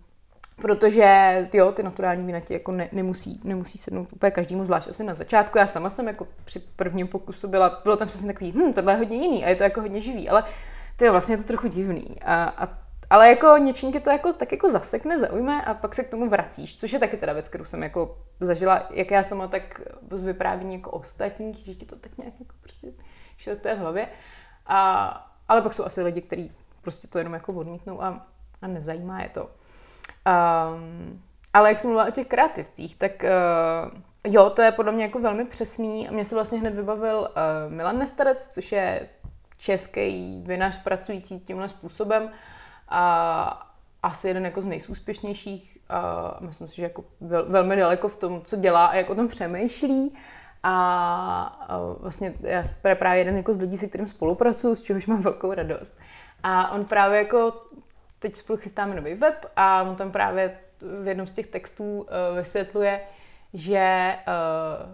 protože 0.57 1.48
jo, 1.53 1.72
ty 1.72 1.82
naturální 1.82 2.26
vína 2.26 2.40
ti 2.40 2.53
jako 2.55 2.72
ne, 2.72 2.88
nemusí, 2.92 3.40
nemusí 3.44 3.78
sednout 3.78 4.12
úplně 4.12 4.30
každému, 4.30 4.64
zvlášť 4.64 4.88
asi 4.88 5.05
na 5.05 5.14
začátku. 5.14 5.59
Já 5.59 5.66
sama 5.66 5.90
jsem 5.90 6.07
jako 6.07 6.26
při 6.44 6.59
prvním 6.59 7.09
pokusu 7.09 7.48
byla, 7.48 7.80
bylo 7.82 7.96
tam 7.96 8.09
přesně 8.09 8.32
takový, 8.32 8.53
hm, 8.53 8.72
tohle 8.72 8.92
je 8.92 8.96
hodně 8.96 9.16
jiný 9.16 9.44
a 9.44 9.48
je 9.48 9.57
to 9.57 9.64
jako 9.64 9.80
hodně 9.80 10.00
živý, 10.00 10.28
ale 10.28 10.44
to 10.96 11.05
je 11.05 11.11
vlastně 11.11 11.36
to 11.36 11.42
trochu 11.42 11.68
divný. 11.68 12.16
A, 12.24 12.44
a 12.44 12.82
ale 13.12 13.28
jako 13.28 13.56
něčím 13.58 13.92
tě 13.92 14.00
to 14.00 14.10
jako, 14.10 14.32
tak 14.32 14.52
jako 14.52 14.70
zasekne, 14.70 15.18
zaujme 15.18 15.62
a 15.62 15.74
pak 15.74 15.94
se 15.94 16.04
k 16.04 16.10
tomu 16.10 16.28
vracíš, 16.28 16.76
což 16.76 16.92
je 16.92 16.98
taky 16.98 17.16
teda 17.16 17.32
věc, 17.32 17.48
kterou 17.48 17.64
jsem 17.64 17.82
jako 17.82 18.18
zažila, 18.40 18.86
jak 18.90 19.10
já 19.10 19.24
sama, 19.24 19.48
tak 19.48 19.80
z 20.10 20.24
vyprávění 20.24 20.74
jako 20.74 20.90
ostatních, 20.90 21.56
že 21.56 21.74
ti 21.74 21.86
to 21.86 21.96
tak 21.96 22.18
nějak 22.18 22.34
jako 22.40 22.54
prostě 22.60 22.86
šeltuje 23.36 23.74
v 23.74 23.78
hlavě. 23.78 24.08
A, 24.66 25.32
ale 25.48 25.62
pak 25.62 25.72
jsou 25.72 25.84
asi 25.84 26.02
lidi, 26.02 26.20
kteří 26.20 26.52
prostě 26.82 27.08
to 27.08 27.18
jenom 27.18 27.34
jako 27.34 27.52
odmítnou 27.52 28.02
a, 28.02 28.26
a 28.62 28.66
nezajímá 28.66 29.22
je 29.22 29.28
to. 29.28 29.42
Um, 29.44 31.22
ale 31.54 31.68
jak 31.68 31.78
jsem 31.78 31.90
mluvila 31.90 32.08
o 32.08 32.10
těch 32.12 32.26
kreativcích, 32.26 32.96
tak 32.96 33.24
uh, 33.24 34.32
jo, 34.32 34.50
to 34.50 34.62
je 34.62 34.72
podle 34.72 34.92
mě 34.92 35.04
jako 35.04 35.18
velmi 35.18 35.44
přesný. 35.44 36.08
Mě 36.10 36.24
se 36.24 36.34
vlastně 36.34 36.58
hned 36.58 36.74
vybavil 36.74 37.18
uh, 37.18 37.72
Milan 37.72 37.98
Nestarec, 37.98 38.48
což 38.48 38.72
je 38.72 39.08
český 39.58 40.42
vinař 40.46 40.82
pracující 40.82 41.40
tímhle 41.40 41.68
způsobem 41.68 42.30
a 42.89 43.72
asi 44.03 44.28
jeden 44.28 44.45
jako 44.45 44.62
z 44.62 44.64
nejúspěšnějších 44.64 45.78
a 45.89 46.37
myslím 46.41 46.68
si, 46.68 46.76
že 46.76 46.83
jako 46.83 47.05
vel, 47.20 47.47
velmi 47.49 47.76
daleko 47.76 48.09
v 48.09 48.16
tom, 48.16 48.43
co 48.45 48.57
dělá 48.57 48.87
a 48.87 48.95
jak 48.95 49.11
o 49.11 49.14
tom 49.14 49.28
přemýšlí. 49.28 50.16
A, 50.62 50.74
a 51.68 51.78
vlastně 51.78 52.35
já 52.41 52.64
jsem 52.64 52.97
právě 52.97 53.20
jeden 53.20 53.37
jako 53.37 53.55
z 53.55 53.59
lidí, 53.59 53.78
se 53.78 53.87
kterým 53.87 54.07
spolupracuju, 54.07 54.74
z 54.74 54.83
čehož 54.83 55.07
mám 55.07 55.20
velkou 55.20 55.55
radost. 55.55 55.99
A 56.43 56.70
on 56.70 56.85
právě 56.85 57.18
jako, 57.18 57.62
teď 58.18 58.37
spolu 58.37 58.57
chystáme 58.57 58.95
nový 58.95 59.14
web 59.14 59.47
a 59.57 59.83
on 59.83 59.97
tam 59.97 60.12
právě 60.12 60.59
v 61.03 61.09
jednom 61.09 61.26
z 61.26 61.33
těch 61.33 61.47
textů 61.47 62.01
uh, 62.01 62.37
vysvětluje, 62.37 63.01
že 63.55 64.14
uh, 64.28 64.93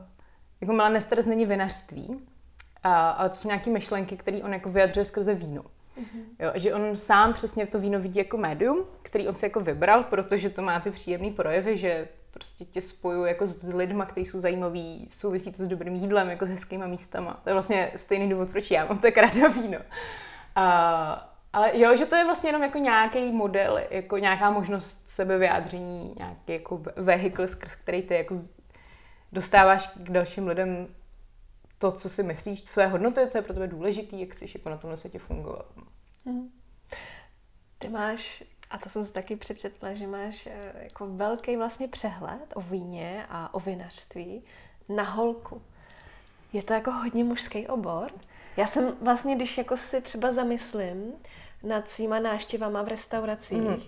jako 0.61 0.73
Milan 0.73 0.93
Nesteres 0.93 1.27
není 1.27 1.47
vinařství, 1.47 2.09
uh, 2.09 2.17
ale 2.93 3.29
to 3.29 3.35
jsou 3.35 3.49
nějaké 3.49 3.71
myšlenky, 3.71 4.17
které 4.17 4.43
on 4.43 4.53
jako 4.53 4.69
vyjadřuje 4.71 5.05
skrze 5.05 5.35
víno. 5.35 5.63
Mm-hmm. 5.99 6.25
Jo, 6.39 6.53
že 6.55 6.75
on 6.75 6.97
sám 6.97 7.33
přesně 7.33 7.67
to 7.67 7.79
víno 7.79 8.01
vidí 8.01 8.19
jako 8.19 8.37
médium, 8.37 8.85
který 9.03 9.29
on 9.29 9.35
si 9.35 9.47
jako 9.47 9.61
vybral, 9.61 10.05
protože 10.05 10.51
to 10.51 10.63
má 10.63 10.81
ty 10.81 10.91
příjemné 10.91 11.31
projevy, 11.31 11.79
že 11.79 12.09
prostě 12.31 12.65
tě 12.65 12.83
spojuje 12.83 13.29
jako 13.29 13.47
s 13.47 13.75
lidma, 13.75 14.07
kteří 14.07 14.27
jsou 14.27 14.41
zajímaví, 14.41 15.07
souvisí 15.11 15.53
to 15.53 15.65
s 15.65 15.69
dobrým 15.69 15.95
jídlem, 15.95 16.31
jako 16.31 16.47
s 16.47 16.51
hezkýma 16.51 16.87
místama. 16.87 17.41
To 17.45 17.51
je 17.51 17.55
vlastně 17.55 17.91
stejný 17.97 18.29
důvod, 18.29 18.49
proč 18.49 18.71
já 18.71 18.85
mám 18.85 18.99
tak 18.99 19.17
ráda 19.17 19.49
víno. 19.49 19.79
A, 20.55 21.35
ale 21.53 21.79
jo, 21.79 21.97
že 21.97 22.07
to 22.07 22.17
je 22.17 22.25
vlastně 22.25 22.49
jenom 22.49 22.63
jako 22.63 22.79
nějaký 22.79 23.33
model, 23.33 23.81
jako 23.91 24.19
nějaká 24.19 24.51
možnost 24.51 25.09
sebevyjádření, 25.09 26.15
nějaký 26.19 26.53
jako 26.53 26.83
vehikl, 26.97 27.47
skrz 27.47 27.75
který 27.75 28.03
ty 28.03 28.15
jako 28.15 28.35
dostáváš 29.33 29.87
k 29.87 30.11
dalším 30.11 30.49
lidem 30.49 30.87
to, 31.79 31.93
co 31.93 32.09
si 32.09 32.23
myslíš, 32.23 32.65
co 32.65 32.81
je 32.81 32.87
hodnoty, 32.87 33.21
co 33.27 33.39
je 33.39 33.43
pro 33.43 33.55
tebe 33.55 33.67
důležité, 33.67 34.17
jak 34.17 34.31
chceš 34.35 34.55
jako 34.55 34.69
na 34.69 34.77
tomhle 34.77 34.99
světě 34.99 35.19
fungovat. 35.19 35.67
Hmm. 36.27 36.51
Ty 37.79 37.89
máš, 37.89 38.45
a 38.71 38.79
to 38.79 38.89
jsem 38.89 39.05
si 39.05 39.13
taky 39.13 39.37
přečetla, 39.37 39.95
že 39.95 40.07
máš 40.07 40.47
eh, 40.47 40.73
jako 40.83 41.07
velký 41.07 41.57
vlastně 41.57 41.89
přehled 41.89 42.53
o 42.55 42.61
víně 42.61 43.27
a 43.29 43.55
o 43.55 43.61
vinařství 43.61 44.45
na 44.89 45.03
holku. 45.03 45.63
Je 46.53 46.63
to 46.63 46.73
jako 46.73 46.91
hodně 46.93 47.25
mužský 47.25 47.67
obor. 47.67 48.11
Já 48.57 48.67
jsem 48.67 48.97
vlastně, 49.03 49.37
když 49.37 49.59
jako 49.59 49.77
si 49.77 50.01
třeba 50.01 50.33
zamyslím 50.33 51.13
nad 51.63 51.89
svýma 51.89 52.19
náštěvama 52.19 52.83
v 52.83 52.89
restauracích, 52.89 53.59
mm. 53.59 53.83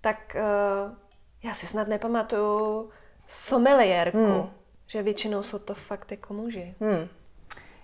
tak 0.00 0.36
uh, 0.36 0.96
Já 1.42 1.54
si 1.54 1.66
snad 1.66 1.88
nepamatuju 1.88 2.90
someliérku, 3.28 4.18
Hmm. 4.18 4.50
že 4.86 5.02
většinou 5.02 5.42
jsou 5.42 5.58
to 5.58 5.74
fakt 5.74 6.10
jako 6.10 6.34
muži. 6.34 6.74
Hmm. 6.80 7.08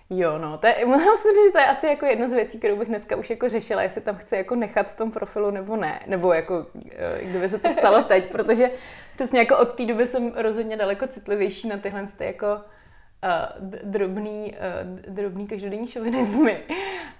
Jo, 0.09 0.37
no, 0.37 0.57
to 0.57 0.67
je, 0.67 0.85
musím 0.85 1.31
říct, 1.35 1.45
že 1.45 1.51
to 1.51 1.57
je 1.57 1.65
asi 1.65 1.87
jako 1.87 2.05
jedna 2.05 2.29
z 2.29 2.33
věcí, 2.33 2.57
kterou 2.57 2.75
bych 2.75 2.87
dneska 2.87 3.15
už 3.15 3.29
jako 3.29 3.49
řešila, 3.49 3.81
jestli 3.81 4.01
tam 4.01 4.15
chci 4.15 4.35
jako 4.35 4.55
nechat 4.55 4.89
v 4.89 4.97
tom 4.97 5.11
profilu 5.11 5.51
nebo 5.51 5.75
ne, 5.75 5.99
nebo 6.07 6.33
jako, 6.33 6.65
eh, 6.91 7.19
kdyby 7.23 7.49
se 7.49 7.59
to 7.59 7.73
psalo 7.73 8.03
teď, 8.03 8.31
protože 8.31 8.71
přesně 9.15 9.39
jako 9.39 9.57
od 9.57 9.75
té 9.75 9.85
doby 9.85 10.07
jsem 10.07 10.33
rozhodně 10.35 10.77
daleko 10.77 11.07
citlivější 11.07 11.67
na 11.67 11.77
tyhle 11.77 12.05
ty 12.17 12.25
jako 12.25 12.47
uh, 12.55 13.69
drobný, 13.83 14.55
uh, 14.55 14.99
drobný 15.13 15.47
každodenní 15.47 15.87
šovinizmy. 15.87 16.63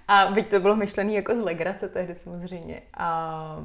A 0.08 0.26
byť 0.26 0.50
to 0.50 0.60
bylo 0.60 0.76
myšlený 0.76 1.14
jako 1.14 1.34
z 1.34 1.38
legrace 1.38 1.88
tehdy 1.88 2.14
samozřejmě. 2.14 2.82
A, 2.94 3.64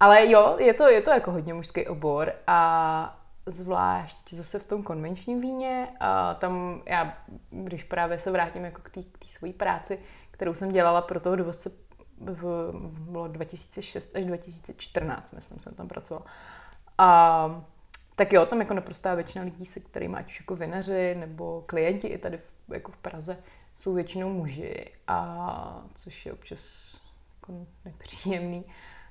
ale 0.00 0.30
jo, 0.30 0.56
je 0.58 0.74
to, 0.74 0.88
je 0.88 1.00
to 1.00 1.10
jako 1.10 1.30
hodně 1.30 1.54
mužský 1.54 1.86
obor 1.86 2.32
a 2.46 3.25
zvlášť 3.46 4.34
zase 4.34 4.58
v 4.58 4.66
tom 4.66 4.82
konvenčním 4.82 5.40
víně. 5.40 5.88
A 6.00 6.34
tam 6.34 6.82
já, 6.86 7.18
když 7.50 7.84
právě 7.84 8.18
se 8.18 8.30
vrátím 8.30 8.64
jako 8.64 8.82
k 8.82 8.90
té 8.90 9.02
svojí 9.26 9.52
práci, 9.52 9.98
kterou 10.30 10.54
jsem 10.54 10.72
dělala 10.72 11.02
pro 11.02 11.20
toho 11.20 11.36
dovozce, 11.36 11.70
v, 12.20 12.70
bylo 13.10 13.28
2006 13.28 14.16
až 14.16 14.24
2014, 14.24 15.32
myslím, 15.32 15.60
jsem 15.60 15.74
tam 15.74 15.88
pracovala. 15.88 16.26
A 16.98 17.62
tak 18.16 18.32
jo, 18.32 18.46
tam 18.46 18.60
jako 18.60 18.74
naprostá 18.74 19.14
většina 19.14 19.44
lidí, 19.44 19.66
se 19.66 19.80
kterými 19.80 20.16
ať 20.16 20.26
už 20.26 20.40
jako 20.40 20.56
vinaři 20.56 21.14
nebo 21.14 21.62
klienti 21.66 22.08
i 22.08 22.18
tady 22.18 22.36
v, 22.36 22.54
jako 22.72 22.92
v 22.92 22.96
Praze, 22.96 23.38
jsou 23.76 23.94
většinou 23.94 24.32
muži, 24.32 24.92
a 25.06 25.84
což 25.94 26.26
je 26.26 26.32
občas 26.32 26.60
jako 27.34 27.66
nepříjemný, 27.84 28.64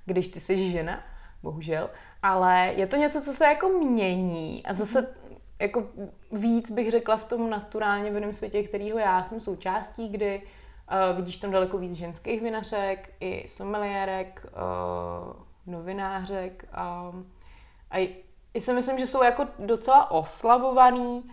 když 0.06 0.28
ty 0.28 0.40
jsi 0.40 0.72
žena, 0.72 1.04
bohužel. 1.44 1.90
Ale 2.26 2.74
je 2.76 2.88
to 2.88 2.96
něco, 2.96 3.22
co 3.22 3.34
se 3.34 3.46
jako 3.46 3.70
mění 3.70 4.66
a 4.66 4.74
zase 4.74 5.16
jako 5.60 5.84
víc 6.32 6.72
bych 6.72 6.92
řekla 6.92 7.18
v 7.18 7.26
tom 7.26 7.50
naturálně 7.50 8.12
vinném 8.12 8.34
světě, 8.34 8.64
kterýho 8.64 9.00
já 9.00 9.24
jsem 9.24 9.42
součástí, 9.42 10.10
kdy 10.10 10.42
uh, 10.42 11.18
vidíš 11.18 11.38
tam 11.38 11.52
daleko 11.52 11.78
víc 11.78 11.94
ženských 11.94 12.42
vinařek, 12.42 13.14
i 13.20 13.48
someliérek, 13.48 14.46
uh, 14.46 15.74
novinářek 15.74 16.66
a, 16.72 17.14
a 17.92 17.98
i 18.54 18.62
si 18.62 18.74
myslím, 18.74 19.00
že 19.00 19.08
jsou 19.08 19.24
jako 19.24 19.48
docela 19.60 20.12
oslavovaný, 20.12 21.32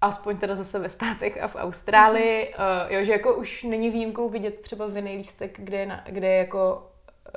aspoň 0.00 0.36
teda 0.36 0.56
zase 0.56 0.78
ve 0.78 0.88
státech 0.88 1.42
a 1.42 1.48
v 1.48 1.56
Austrálii, 1.56 2.54
mm-hmm. 2.54 2.86
uh, 2.86 2.92
jo, 2.92 3.04
že 3.04 3.12
jako 3.12 3.34
už 3.34 3.62
není 3.62 3.90
výjimkou 3.90 4.28
vidět 4.28 4.60
třeba 4.60 4.86
vinný 4.86 5.16
lístek, 5.16 5.60
kde 5.60 5.76
je, 5.78 5.86
na, 5.86 6.04
kde 6.06 6.28
je 6.28 6.38
jako 6.38 6.92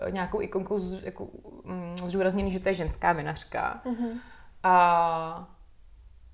nějakou 0.09 0.41
ikonkou 0.41 0.79
z, 0.79 1.03
jako, 1.03 1.23
um, 1.25 1.95
zdůrazněný, 2.05 2.51
že 2.51 2.59
to 2.59 2.69
je 2.69 2.73
ženská 2.73 3.13
vinařka. 3.13 3.81
Mm-hmm. 3.85 4.19
A 4.63 5.47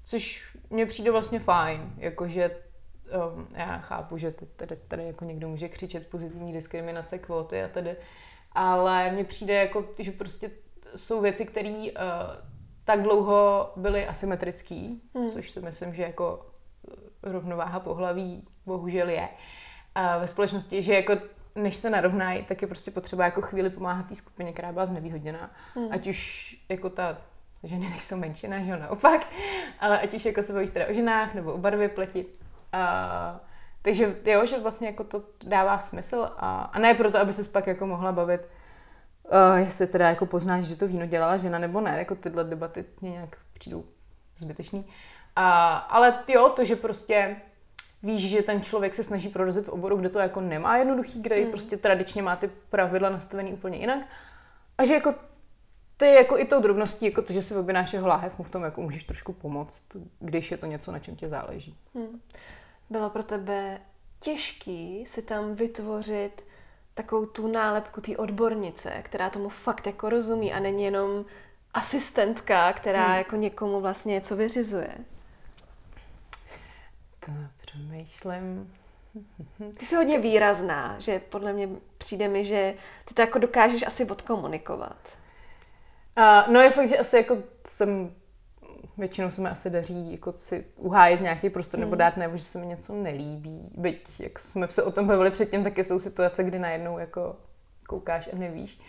což 0.04 0.58
mně 0.70 0.86
přijde 0.86 1.12
vlastně 1.12 1.40
fajn, 1.40 1.94
jakože 1.98 2.58
um, 3.34 3.48
já 3.52 3.78
chápu, 3.78 4.18
že 4.18 4.32
tady, 4.56 4.76
tady 4.88 5.08
jako 5.08 5.26
někdo 5.26 5.50
může 5.50 5.70
křičet 5.70 6.08
pozitivní 6.08 6.54
diskriminace, 6.54 7.18
kvóty 7.18 7.64
a 7.64 7.68
tady, 7.68 7.96
ale 8.52 9.12
mně 9.12 9.24
přijde 9.24 9.54
jako, 9.54 9.86
že 10.00 10.12
prostě 10.12 10.52
jsou 10.96 11.22
věci, 11.22 11.46
které 11.46 11.70
uh, 11.70 11.92
tak 12.84 13.02
dlouho 13.02 13.72
byly 13.76 14.08
asymetrický, 14.08 15.02
hmm. 15.16 15.32
což 15.32 15.52
si 15.52 15.60
myslím, 15.60 15.94
že 15.94 16.04
jako 16.04 16.46
rovnováha 17.24 17.80
pohlaví 17.80 18.48
bohužel 18.66 19.10
je. 19.10 19.30
A 19.96 20.18
ve 20.18 20.28
společnosti, 20.28 20.84
že 20.84 20.94
jako 20.94 21.14
než 21.56 21.76
se 21.76 21.90
narovnají, 21.90 22.44
tak 22.44 22.62
je 22.62 22.68
prostě 22.68 22.92
potřeba 22.92 23.26
jako 23.26 23.42
chvíli 23.42 23.70
pomáhat 23.70 24.08
té 24.08 24.16
skupině, 24.16 24.54
která 24.54 24.72
byla 24.72 24.86
znevýhodněná. 24.86 25.52
Hmm. 25.76 25.88
Ať 25.92 26.08
už 26.08 26.52
jako 26.70 26.90
ta 26.90 27.18
ženy 27.64 27.90
nejsou 27.90 28.18
menšina, 28.18 28.60
že 28.60 28.78
naopak, 28.78 29.28
ale 29.80 30.00
ať 30.00 30.14
už 30.14 30.26
jako 30.26 30.44
se 30.44 30.54
bavíš 30.54 30.72
teda 30.72 30.88
o 30.88 30.94
ženách 30.94 31.34
nebo 31.34 31.54
o 31.54 31.58
barvě 31.58 31.90
pleti. 31.90 32.26
A, 32.74 33.40
takže 33.82 34.16
jo, 34.26 34.46
že 34.46 34.60
vlastně 34.60 34.88
jako 34.88 35.04
to 35.04 35.24
dává 35.44 35.80
smysl 35.80 36.30
a, 36.38 36.62
a 36.74 36.80
ne 36.80 36.94
proto, 36.94 37.20
aby 37.20 37.34
se 37.34 37.44
pak 37.44 37.68
jako 37.68 37.88
mohla 37.88 38.12
bavit 38.12 38.42
Uh, 39.32 39.60
jestli 39.60 39.88
teda 39.88 40.10
jako 40.10 40.26
poznáš, 40.26 40.66
že 40.66 40.76
to 40.76 40.88
víno 40.88 41.06
dělala 41.06 41.38
žena 41.38 41.60
nebo 41.60 41.82
ne, 41.82 41.98
jako 42.00 42.16
tyhle 42.16 42.44
debaty 42.44 42.86
mě 43.02 43.12
nějak 43.12 43.38
přijdou 43.54 43.86
zbytečný. 44.38 44.80
Uh, 44.80 44.86
ale 45.90 46.20
jo, 46.28 46.50
to, 46.50 46.66
že 46.66 46.76
prostě 46.76 47.36
víš, 48.06 48.30
že 48.30 48.42
ten 48.42 48.62
člověk 48.62 48.96
se 48.96 49.04
snaží 49.04 49.30
prorazit 49.30 49.66
v 49.66 49.70
oboru, 49.70 49.98
kde 49.98 50.10
to 50.10 50.20
jako 50.20 50.42
nemá 50.42 50.78
jednoduchý, 50.78 51.22
kde 51.22 51.36
mm. 51.36 51.52
prostě 51.52 51.78
tradičně 51.78 52.24
má 52.24 52.36
ty 52.36 52.50
pravidla 52.70 53.10
nastavený 53.10 53.54
úplně 53.54 53.78
jinak. 53.78 54.00
A 54.78 54.86
že 54.86 54.94
jako 54.94 55.14
ty 55.98 56.14
jako 56.14 56.38
i 56.38 56.46
tou 56.46 56.62
drobností, 56.62 57.06
jako 57.06 57.22
to, 57.22 57.34
že 57.34 57.44
si 57.44 57.56
objednáš 57.56 57.94
jeho 57.94 58.08
láhev, 58.08 58.38
mu 58.38 58.44
v 58.44 58.50
tom 58.50 58.64
jako 58.64 58.82
můžeš 58.82 59.04
trošku 59.04 59.34
pomoct, 59.34 59.84
když 60.20 60.52
je 60.52 60.58
to 60.58 60.66
něco, 60.66 60.92
na 60.92 61.00
čem 61.00 61.16
tě 61.16 61.30
záleží. 61.30 61.78
Hmm. 61.96 62.22
Bylo 62.90 63.10
pro 63.10 63.24
tebe 63.24 63.80
těžký 64.20 65.06
si 65.06 65.22
tam 65.22 65.56
vytvořit 65.56 66.44
takovou 66.94 67.26
tu 67.26 67.48
nálepku 67.48 68.02
té 68.02 68.18
odbornice, 68.18 69.02
která 69.04 69.30
tomu 69.30 69.50
fakt 69.50 69.88
jako 69.88 70.10
rozumí 70.10 70.54
a 70.54 70.60
není 70.60 70.84
jenom 70.84 71.26
asistentka, 71.74 72.74
která 72.74 73.06
hmm. 73.06 73.18
jako 73.18 73.36
někomu 73.36 73.82
vlastně 73.82 74.14
něco 74.14 74.36
vyřizuje. 74.36 74.90
To 77.26 77.32
přemýšlím. 77.76 78.74
Ty 79.78 79.86
jsi 79.86 79.96
hodně 79.96 80.20
výrazná, 80.20 81.00
že 81.00 81.20
podle 81.20 81.54
mě 81.54 81.70
přijde 81.98 82.28
mi, 82.28 82.46
že 82.46 82.74
ty 83.06 83.14
to 83.14 83.22
jako 83.22 83.40
dokážeš 83.40 83.88
asi 83.88 84.06
odkomunikovat. 84.06 84.98
Uh, 86.18 86.54
no 86.54 86.62
je 86.62 86.72
fakt, 86.72 86.88
že 86.88 86.98
asi 86.98 87.18
jako 87.18 87.38
jsem 87.68 88.16
většinou 88.98 89.32
se 89.32 89.42
mi 89.42 89.50
asi 89.50 89.70
daří 89.70 90.12
jako 90.12 90.34
si 90.34 90.66
uhájit 90.76 91.22
nějaký 91.22 91.50
prostor 91.50 91.80
nebo 91.80 91.92
hmm. 91.92 91.98
dát 91.98 92.18
nebo 92.18 92.38
že 92.38 92.44
se 92.44 92.58
mi 92.58 92.66
něco 92.66 92.94
nelíbí. 92.94 93.70
Byť, 93.78 94.20
jak 94.20 94.40
jsme 94.40 94.68
se 94.68 94.84
o 94.84 94.92
tom 94.92 95.08
bavili 95.08 95.32
předtím, 95.32 95.64
tak 95.64 95.78
jsou 95.78 96.00
situace, 96.00 96.44
kdy 96.44 96.60
najednou 96.60 97.00
jako 97.00 97.36
koukáš 97.88 98.30
a 98.34 98.36
nevíš, 98.36 98.82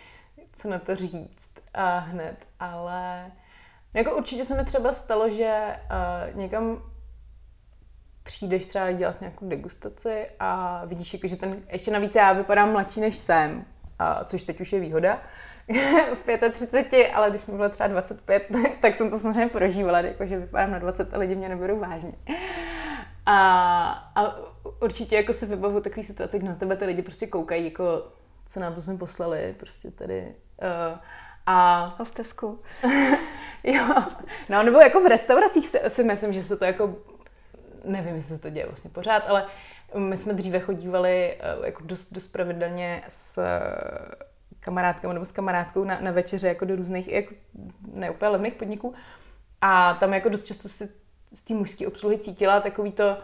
co 0.53 0.69
na 0.69 0.79
to 0.79 0.95
říct 0.95 1.49
a 1.73 1.97
hned. 1.97 2.35
Ale 2.59 3.31
jako 3.93 4.17
určitě 4.17 4.45
se 4.45 4.55
mi 4.55 4.65
třeba 4.65 4.93
stalo, 4.93 5.29
že 5.29 5.79
uh, 6.31 6.37
někam 6.37 6.81
přijdeš 8.27 8.65
třeba 8.65 8.91
dělat 8.91 9.21
nějakou 9.21 9.49
degustaci 9.49 10.25
a 10.39 10.81
vidíš, 10.85 11.13
jako, 11.13 11.27
že 11.27 11.35
ten, 11.35 11.63
ještě 11.71 11.91
navíc 11.91 12.15
já 12.15 12.33
vypadám 12.33 12.71
mladší 12.71 13.01
než 13.01 13.15
jsem, 13.15 13.65
a, 13.99 14.23
což 14.23 14.43
teď 14.43 14.61
už 14.61 14.73
je 14.73 14.79
výhoda, 14.79 15.21
v 16.25 16.51
35, 16.51 17.11
ale 17.11 17.29
když 17.29 17.45
mi 17.45 17.55
bylo 17.55 17.69
třeba 17.69 17.87
25, 17.87 18.47
tak 18.81 18.95
jsem 18.95 19.09
to 19.09 19.19
samozřejmě 19.19 19.47
prožívala, 19.47 19.99
jakože 19.99 20.39
vypadám 20.39 20.71
na 20.71 20.79
20 20.79 21.13
a 21.13 21.17
lidi 21.17 21.35
mě 21.35 21.49
neberou 21.49 21.79
vážně. 21.79 22.11
A, 23.25 24.11
a 24.15 24.35
určitě 24.81 25.15
jako 25.15 25.33
se 25.33 25.45
vybavu 25.45 25.81
takový 25.81 26.03
situace, 26.03 26.39
kdy 26.39 26.47
na 26.47 26.55
tebe 26.55 26.75
ty 26.75 26.85
lidi 26.85 27.01
prostě 27.01 27.27
koukají, 27.27 27.65
jako 27.65 28.07
co 28.47 28.59
nám 28.59 28.75
to 28.75 28.81
jsme 28.81 28.97
poslali, 28.97 29.55
prostě 29.59 29.91
tady. 29.91 30.21
Uh, 30.21 30.99
a... 31.45 31.95
Hostesku. 31.99 32.59
jo. 33.63 33.95
No, 34.49 34.63
nebo 34.63 34.77
jako 34.77 35.01
v 35.01 35.07
restauracích 35.07 35.67
si, 35.67 35.79
si 35.87 36.03
myslím, 36.03 36.33
že 36.33 36.43
se 36.43 36.57
to 36.57 36.65
jako, 36.65 36.95
nevím, 37.83 38.15
jestli 38.15 38.35
se 38.35 38.41
to 38.41 38.49
děje 38.49 38.65
vlastně 38.65 38.89
pořád, 38.89 39.23
ale 39.27 39.45
my 39.95 40.17
jsme 40.17 40.33
dříve 40.33 40.59
chodívali 40.59 41.37
uh, 41.57 41.65
jako 41.65 41.83
dost, 41.83 42.13
dost 42.13 42.27
pravidelně 42.27 43.03
s 43.07 43.41
kamarádkou 44.59 45.11
nebo 45.11 45.25
s 45.25 45.31
kamarádkou 45.31 45.83
na, 45.83 45.99
na 46.01 46.11
večeře 46.11 46.47
jako 46.47 46.65
do 46.65 46.75
různých, 46.75 47.07
jako 47.07 47.33
neúplně 47.93 48.29
levných 48.29 48.53
podniků. 48.53 48.93
A 49.61 49.93
tam 49.93 50.13
jako 50.13 50.29
dost 50.29 50.43
často 50.43 50.69
si 50.69 50.89
z 51.33 51.43
té 51.43 51.53
mužské 51.53 51.87
obsluhy 51.87 52.17
cítila 52.17 52.59
takový 52.59 52.91
to 52.91 53.17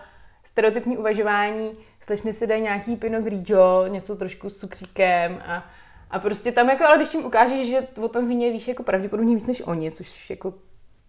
stereotypní 0.44 0.98
uvažování, 0.98 1.72
slečny 2.02 2.34
si 2.34 2.48
dají 2.48 2.62
nějaký 2.62 2.96
Pinot 2.96 3.24
Grigio, 3.24 3.86
něco 3.88 4.16
trošku 4.16 4.50
s 4.50 4.58
cukříkem 4.58 5.44
a, 5.46 5.66
a 6.10 6.20
prostě 6.20 6.52
tam 6.52 6.70
jako, 6.70 6.86
ale 6.86 6.98
když 6.98 7.14
jim 7.14 7.26
ukážeš, 7.26 7.68
že 7.68 7.88
o 8.02 8.08
tom 8.08 8.28
víně 8.28 8.52
víš 8.52 8.68
jako 8.68 8.84
pravděpodobně 8.84 9.36
víc 9.36 9.48
než 9.48 9.62
oni, 9.62 9.92
což 9.92 10.30
jako 10.30 10.54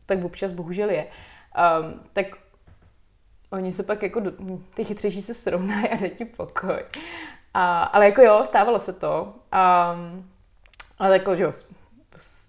tak 0.07 0.25
občas 0.25 0.53
bohužel 0.53 0.91
je, 0.91 1.07
um, 1.07 2.01
tak 2.13 2.27
oni 3.55 3.73
se 3.73 3.83
pak 3.83 4.03
jako, 4.03 4.21
do, 4.21 4.33
ty 4.75 4.85
chytřejší 4.85 5.23
se 5.23 5.35
srovnají 5.35 5.89
a 5.89 5.97
dají 5.97 6.11
ti 6.11 6.25
pokoj. 6.25 6.85
A, 7.55 7.83
ale 7.83 8.05
jako 8.07 8.23
jo, 8.23 8.43
stávalo 8.45 8.79
se 8.79 8.93
to. 8.93 9.35
A, 9.53 9.97
ale 10.99 11.19
jako, 11.19 11.37
že 11.37 11.43
jo, 11.43 11.53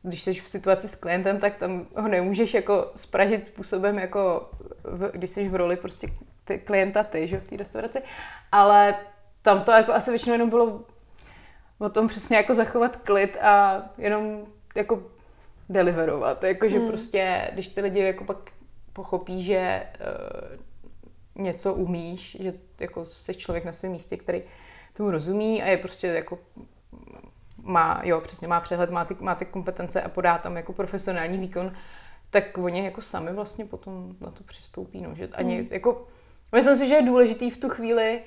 když 0.03 0.23
jsi 0.23 0.33
v 0.33 0.49
situaci 0.49 0.87
s 0.87 0.95
klientem, 0.95 1.39
tak 1.39 1.55
tam 1.55 1.87
ho 1.95 2.07
nemůžeš 2.07 2.53
jako 2.53 2.91
spražit 2.95 3.45
způsobem, 3.45 3.99
jako 3.99 4.49
v, 4.83 5.11
když 5.13 5.29
jsi 5.29 5.49
v 5.49 5.55
roli 5.55 5.75
prostě 5.75 6.07
ty, 6.43 6.59
klienta 6.59 7.03
ty, 7.03 7.27
že 7.27 7.39
v 7.39 7.47
té 7.47 7.57
restauraci. 7.57 8.01
Ale 8.51 8.95
tam 9.41 9.63
to 9.63 9.71
jako 9.71 9.93
asi 9.93 10.09
většinou 10.09 10.33
jenom 10.33 10.49
bylo 10.49 10.83
o 11.77 11.89
tom 11.89 12.07
přesně 12.07 12.37
jako 12.37 12.53
zachovat 12.53 12.95
klid 12.95 13.37
a 13.41 13.83
jenom 13.97 14.45
jako 14.75 15.03
deliverovat. 15.69 16.43
Jakože 16.43 16.77
hmm. 16.77 16.87
prostě, 16.87 17.49
když 17.53 17.67
ty 17.67 17.81
lidi 17.81 17.99
jako 17.99 18.23
pak 18.23 18.37
pochopí, 18.93 19.43
že 19.43 19.83
uh, 19.99 20.59
něco 21.35 21.73
umíš, 21.73 22.37
že 22.39 22.53
jako 22.79 23.05
jsi 23.05 23.33
člověk 23.33 23.65
na 23.65 23.73
svém 23.73 23.91
místě, 23.91 24.17
který 24.17 24.43
tomu 24.93 25.11
rozumí 25.11 25.63
a 25.63 25.67
je 25.67 25.77
prostě 25.77 26.07
jako 26.07 26.39
má, 27.63 28.01
jo, 28.03 28.21
přesně 28.21 28.47
má 28.47 28.61
přehled, 28.61 28.89
má 28.89 29.05
ty, 29.05 29.15
má 29.19 29.35
ty 29.35 29.45
kompetence 29.45 30.01
a 30.01 30.09
podá 30.09 30.37
tam 30.37 30.57
jako 30.57 30.73
profesionální 30.73 31.37
výkon, 31.37 31.73
tak 32.29 32.57
oni 32.57 32.85
jako 32.85 33.01
sami 33.01 33.33
vlastně 33.33 33.65
potom 33.65 34.15
na 34.21 34.31
to 34.31 34.43
přistoupí, 34.43 35.01
no, 35.01 35.15
že 35.15 35.27
ani 35.27 35.61
mm. 35.61 35.67
jako, 35.71 36.07
myslím 36.55 36.75
si, 36.75 36.87
že 36.87 36.95
je 36.95 37.01
důležitý 37.01 37.49
v 37.49 37.57
tu 37.57 37.69
chvíli 37.69 38.21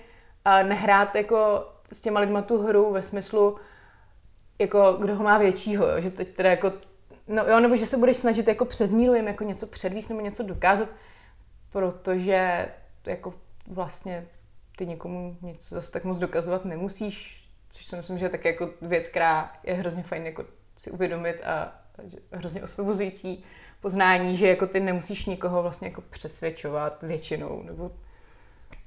a 0.45 0.63
nehrát 0.63 1.15
jako 1.15 1.69
s 1.93 2.01
těma 2.01 2.21
lidma 2.21 2.43
tu 2.43 2.63
hru 2.63 2.93
ve 2.93 3.03
smyslu, 3.03 3.57
jako 4.59 4.93
kdo 4.93 5.17
ho 5.17 5.25
má 5.25 5.39
většího, 5.39 5.87
jo? 5.87 6.01
že 6.01 6.11
teď 6.11 6.35
teda 6.35 6.51
jako, 6.51 6.73
no 7.29 7.45
jo, 7.45 7.61
nebo 7.61 7.77
že 7.77 7.87
se 7.87 7.97
budeš 7.97 8.17
snažit 8.17 8.49
jako 8.49 8.65
přes 8.65 8.93
míru 8.93 9.15
jim 9.15 9.27
jako 9.27 9.45
něco 9.45 9.67
předvíst 9.67 10.09
nebo 10.09 10.21
něco 10.21 10.43
dokázat, 10.43 10.89
protože 11.71 12.69
jako 13.07 13.35
vlastně 13.67 14.27
ty 14.77 14.87
někomu 14.87 15.37
nic 15.43 15.69
zase 15.69 15.93
tak 15.93 16.05
moc 16.05 16.19
dokazovat 16.19 16.65
nemusíš, 16.65 17.49
což 17.71 17.87
si 17.87 17.97
myslím, 17.97 18.19
že 18.19 18.25
je 18.25 18.31
tak 18.31 18.45
jako 18.45 18.71
věc, 18.83 19.09
která 19.09 19.53
je 19.65 19.75
hrozně 19.75 20.03
fajn 20.03 20.27
jako 20.27 20.45
si 20.77 20.91
uvědomit 20.91 21.43
a 21.45 21.73
hrozně 22.33 22.63
osvobozující 22.63 23.45
poznání, 23.81 24.37
že 24.37 24.49
jako 24.49 24.67
ty 24.67 24.81
nemusíš 24.81 25.27
nikoho 25.27 25.63
vlastně 25.63 25.89
jako 25.89 26.01
přesvědčovat 26.01 27.03
většinou, 27.03 27.63
nebo 27.63 27.91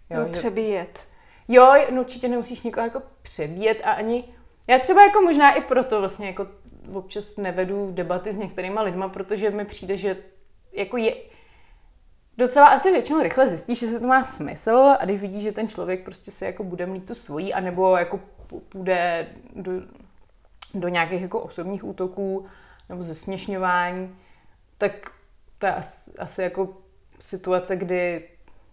jo, 0.10 0.20
no, 0.20 0.30
přebíjet. 0.30 1.00
Jo, 1.48 1.74
no 1.92 2.02
určitě 2.02 2.28
nemusíš 2.28 2.62
nikoho 2.62 2.86
jako 2.88 3.02
přebíjet 3.22 3.82
a 3.84 3.92
ani, 3.92 4.24
já 4.68 4.80
třeba 4.80 5.06
jako 5.06 5.22
možná 5.22 5.54
i 5.54 5.62
proto 5.62 6.00
vlastně 6.00 6.28
jako 6.28 6.48
občas 6.94 7.38
nevedu 7.38 7.92
debaty 7.92 8.34
s 8.34 8.38
některýma 8.38 8.82
lidma, 8.82 9.10
protože 9.10 9.50
mi 9.50 9.66
přijde, 9.66 9.98
že 9.98 10.18
jako 10.72 10.98
je, 10.98 11.16
docela 12.38 12.68
asi 12.68 12.92
většinou 12.92 13.22
rychle 13.22 13.48
zjistíš, 13.48 13.80
že 13.80 13.88
se 13.88 14.00
to 14.00 14.08
má 14.08 14.24
smysl 14.24 14.96
a 15.00 15.06
když 15.06 15.22
vidíš, 15.22 15.44
že 15.44 15.52
ten 15.52 15.68
člověk 15.68 16.04
prostě 16.04 16.32
se 16.32 16.46
jako 16.46 16.64
bude 16.64 16.86
mít 16.86 17.08
tu 17.08 17.16
svojí, 17.16 17.54
anebo 17.54 17.98
jako 17.98 18.20
půjde 18.70 19.28
do, 19.56 19.72
do 20.74 20.88
nějakých 20.88 21.22
jako 21.22 21.40
osobních 21.40 21.84
útoků 21.84 22.46
nebo 22.90 23.04
zesměšňování, 23.04 24.16
tak 24.78 24.92
to 25.58 25.66
je 25.66 25.74
asi, 25.74 26.12
asi 26.18 26.42
jako 26.42 26.78
situace, 27.20 27.76
kdy 27.76 28.28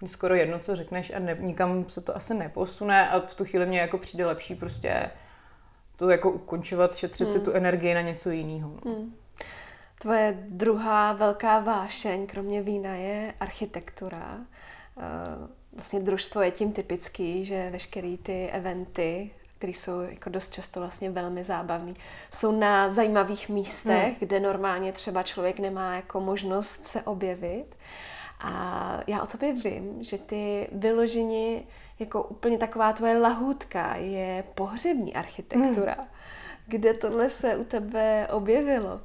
skoro 0.06 0.34
jedno, 0.34 0.58
co 0.58 0.76
řekneš 0.76 1.12
a 1.14 1.18
ne, 1.18 1.36
nikam 1.40 1.88
se 1.88 2.00
to 2.00 2.16
asi 2.16 2.34
neposune 2.34 3.10
a 3.10 3.20
v 3.20 3.34
tu 3.34 3.44
chvíli 3.44 3.66
mě 3.66 3.80
jako 3.80 3.98
přijde 3.98 4.26
lepší 4.26 4.54
prostě 4.54 5.10
to 5.96 6.10
jako 6.10 6.30
ukončovat, 6.30 6.96
šetřit 6.96 7.28
hmm. 7.28 7.38
si 7.38 7.44
tu 7.44 7.52
energii 7.52 7.94
na 7.94 8.00
něco 8.00 8.30
jiného. 8.30 8.72
No. 8.84 8.92
Hmm. 8.92 9.14
Tvoje 9.98 10.38
druhá 10.48 11.12
velká 11.12 11.60
vášeň, 11.60 12.26
kromě 12.26 12.62
vína, 12.62 12.94
je 12.94 13.34
architektura. 13.40 14.38
Eh, 14.98 15.02
vlastně 15.72 16.00
družstvo 16.00 16.42
je 16.42 16.50
tím 16.50 16.72
typický, 16.72 17.44
že 17.44 17.70
veškeré 17.70 18.16
ty 18.22 18.48
eventy, 18.48 19.30
které 19.58 19.72
jsou 19.72 20.00
jako 20.00 20.30
dost 20.30 20.52
často 20.52 20.80
vlastně 20.80 21.10
velmi 21.10 21.44
zábavné, 21.44 21.94
jsou 22.34 22.58
na 22.58 22.90
zajímavých 22.90 23.48
místech, 23.48 24.06
hmm. 24.06 24.16
kde 24.18 24.40
normálně 24.40 24.92
třeba 24.92 25.22
člověk 25.22 25.58
nemá 25.58 25.96
jako 25.96 26.20
možnost 26.20 26.86
se 26.86 27.02
objevit. 27.02 27.66
A 28.40 29.00
já 29.06 29.22
o 29.22 29.26
tobě 29.26 29.52
vím, 29.52 30.04
že 30.04 30.18
ty 30.18 30.68
vyloženi 30.72 31.66
jako 31.98 32.22
úplně 32.22 32.58
taková 32.58 32.92
tvoje 32.92 33.18
lahůdka 33.18 33.96
je 33.96 34.44
pohřební 34.54 35.14
architektura. 35.14 35.94
Hmm. 35.98 36.06
Kde 36.66 36.94
tohle 36.94 37.30
se 37.30 37.56
u 37.56 37.64
tebe 37.64 38.28
objevilo? 38.30 39.00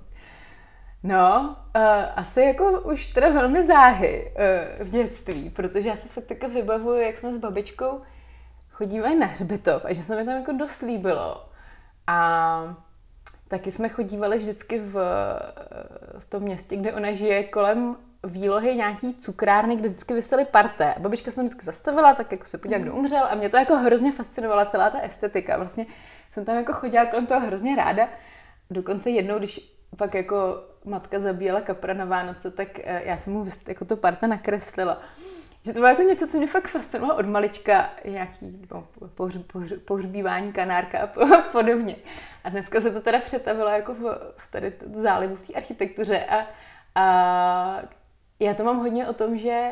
No, 1.03 1.55
uh, 1.75 1.81
asi 2.15 2.41
jako 2.41 2.81
už 2.81 3.07
teda 3.07 3.29
velmi 3.29 3.65
záhy 3.65 4.31
uh, 4.79 4.87
v 4.87 4.89
dětství, 4.89 5.49
protože 5.49 5.89
já 5.89 5.95
si 5.95 6.07
fakt 6.07 6.25
také 6.25 6.47
vybavuju, 6.47 7.01
jak 7.01 7.17
jsme 7.17 7.33
s 7.33 7.37
babičkou 7.37 8.01
chodívali 8.71 9.15
na 9.15 9.25
hřbitov 9.25 9.85
a 9.85 9.93
že 9.93 10.03
se 10.03 10.15
mi 10.15 10.25
tam 10.25 10.35
jako 10.35 10.51
dost 10.51 10.81
líbilo. 10.81 11.45
A 12.07 12.77
taky 13.47 13.71
jsme 13.71 13.89
chodívali 13.89 14.37
vždycky 14.37 14.79
v, 14.79 14.93
v 16.19 16.29
tom 16.29 16.43
městě, 16.43 16.75
kde 16.75 16.93
ona 16.93 17.13
žije, 17.13 17.43
kolem 17.43 17.95
výlohy 18.23 18.75
nějaký 18.75 19.15
cukrárny, 19.15 19.75
kde 19.75 19.87
vždycky 19.87 20.13
vysely 20.13 20.45
parté. 20.45 20.95
Babička 20.99 21.31
se 21.31 21.41
vždycky 21.41 21.65
zastavila, 21.65 22.13
tak 22.13 22.31
jako 22.31 22.45
se 22.45 22.57
podívala, 22.57 22.83
kdo 22.83 22.93
umřel 22.93 23.25
a 23.29 23.35
mě 23.35 23.49
to 23.49 23.57
jako 23.57 23.75
hrozně 23.75 24.11
fascinovala 24.11 24.65
celá 24.65 24.89
ta 24.89 24.99
estetika. 24.99 25.57
Vlastně 25.57 25.85
jsem 26.31 26.45
tam 26.45 26.55
jako 26.55 26.73
chodila 26.73 27.05
kolem 27.05 27.25
toho 27.25 27.47
hrozně 27.47 27.75
ráda. 27.75 28.07
Dokonce 28.69 29.09
jednou, 29.09 29.37
když 29.37 29.75
pak 29.97 30.13
jako 30.13 30.63
matka 30.85 31.19
zabíjela 31.19 31.61
kapra 31.61 31.93
na 31.93 32.05
Vánoce, 32.05 32.51
tak 32.51 32.67
eh, 32.79 33.01
já 33.05 33.17
jsem 33.17 33.33
mu 33.33 33.45
jako 33.67 33.85
to 33.85 33.97
parta 33.97 34.27
nakreslila. 34.27 35.01
Že 35.65 35.73
to 35.73 35.79
bylo 35.79 35.87
jako 35.87 36.01
něco, 36.01 36.27
co 36.27 36.37
mě 36.37 36.47
fakt 36.47 36.67
fascinovalo 36.67 37.19
od 37.19 37.25
malička, 37.25 37.89
nějaký 38.05 38.67
no, 38.71 38.87
pohř, 39.15 39.37
pohř, 39.37 39.73
pohřbívání 39.85 40.53
kanárka 40.53 40.99
a 40.99 41.07
podobně. 41.51 41.95
A 42.43 42.49
dneska 42.49 42.81
se 42.81 42.91
to 42.91 43.01
teda 43.01 43.19
přetavilo 43.19 43.69
jako 43.69 43.93
v, 43.93 44.33
v 44.37 44.51
tady 44.51 44.73
zálivu 44.93 45.35
v 45.35 45.47
té 45.47 45.53
architektuře 45.53 46.25
a, 46.25 46.47
a 46.95 47.83
já 48.39 48.53
to 48.53 48.63
mám 48.63 48.79
hodně 48.79 49.07
o 49.07 49.13
tom, 49.13 49.37
že 49.37 49.71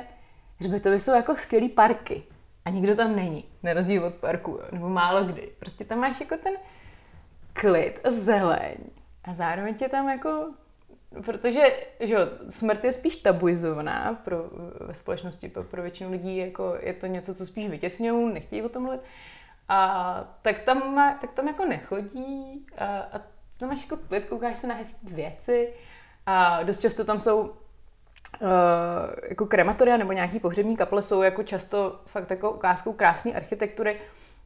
hřbitovy 0.59 0.99
jsou 0.99 1.11
jako 1.11 1.35
skvělý 1.35 1.69
parky 1.69 2.23
a 2.65 2.69
nikdo 2.69 2.95
tam 2.95 3.15
není, 3.15 3.45
na 3.63 3.73
rozdíl 3.73 4.05
od 4.05 4.15
parku, 4.15 4.59
nebo 4.71 4.89
málo 4.89 5.23
kdy. 5.23 5.51
Prostě 5.59 5.85
tam 5.85 5.99
máš 5.99 6.19
jako 6.19 6.37
ten 6.37 6.53
klid 7.53 7.99
a 8.03 8.11
zeleň 8.11 8.75
a 9.23 9.33
zároveň 9.33 9.75
tě 9.75 9.89
tam 9.89 10.09
jako 10.09 10.53
protože 11.25 11.61
že 11.99 12.13
jo, 12.13 12.19
smrt 12.49 12.83
je 12.83 12.93
spíš 12.93 13.17
tabuizovaná 13.17 14.21
pro, 14.23 14.49
ve 14.79 14.93
společnosti, 14.93 15.49
pro, 15.49 15.63
pro 15.63 15.81
většinu 15.81 16.11
lidí 16.11 16.37
jako 16.37 16.75
je 16.79 16.93
to 16.93 17.07
něco, 17.07 17.35
co 17.35 17.45
spíš 17.45 17.69
vytěsňují, 17.69 18.33
nechtějí 18.33 18.61
o 18.61 18.69
tom 18.69 18.83
mluvit. 18.83 19.01
A 19.69 20.33
tak 20.41 20.59
tam, 20.59 20.95
tak 21.21 21.31
tam 21.31 21.47
jako 21.47 21.65
nechodí 21.65 22.65
a, 22.77 22.85
a 22.85 23.21
tam 23.57 23.69
máš 23.69 23.81
jako 23.81 23.97
klid, 24.07 24.25
koukáš 24.25 24.57
se 24.57 24.67
na 24.67 24.75
hezké 24.75 25.07
věci 25.09 25.73
a 26.25 26.63
dost 26.63 26.81
často 26.81 27.05
tam 27.05 27.19
jsou 27.19 27.41
uh, 27.41 27.49
jako 29.29 29.45
krematoria 29.45 29.97
nebo 29.97 30.11
nějaký 30.11 30.39
pohřební 30.39 30.77
kaple 30.77 31.01
jsou 31.01 31.21
jako 31.21 31.43
často 31.43 32.01
fakt 32.05 32.29
jako 32.29 32.51
ukázkou 32.51 32.93
krásné 32.93 33.33
architektury, 33.33 33.99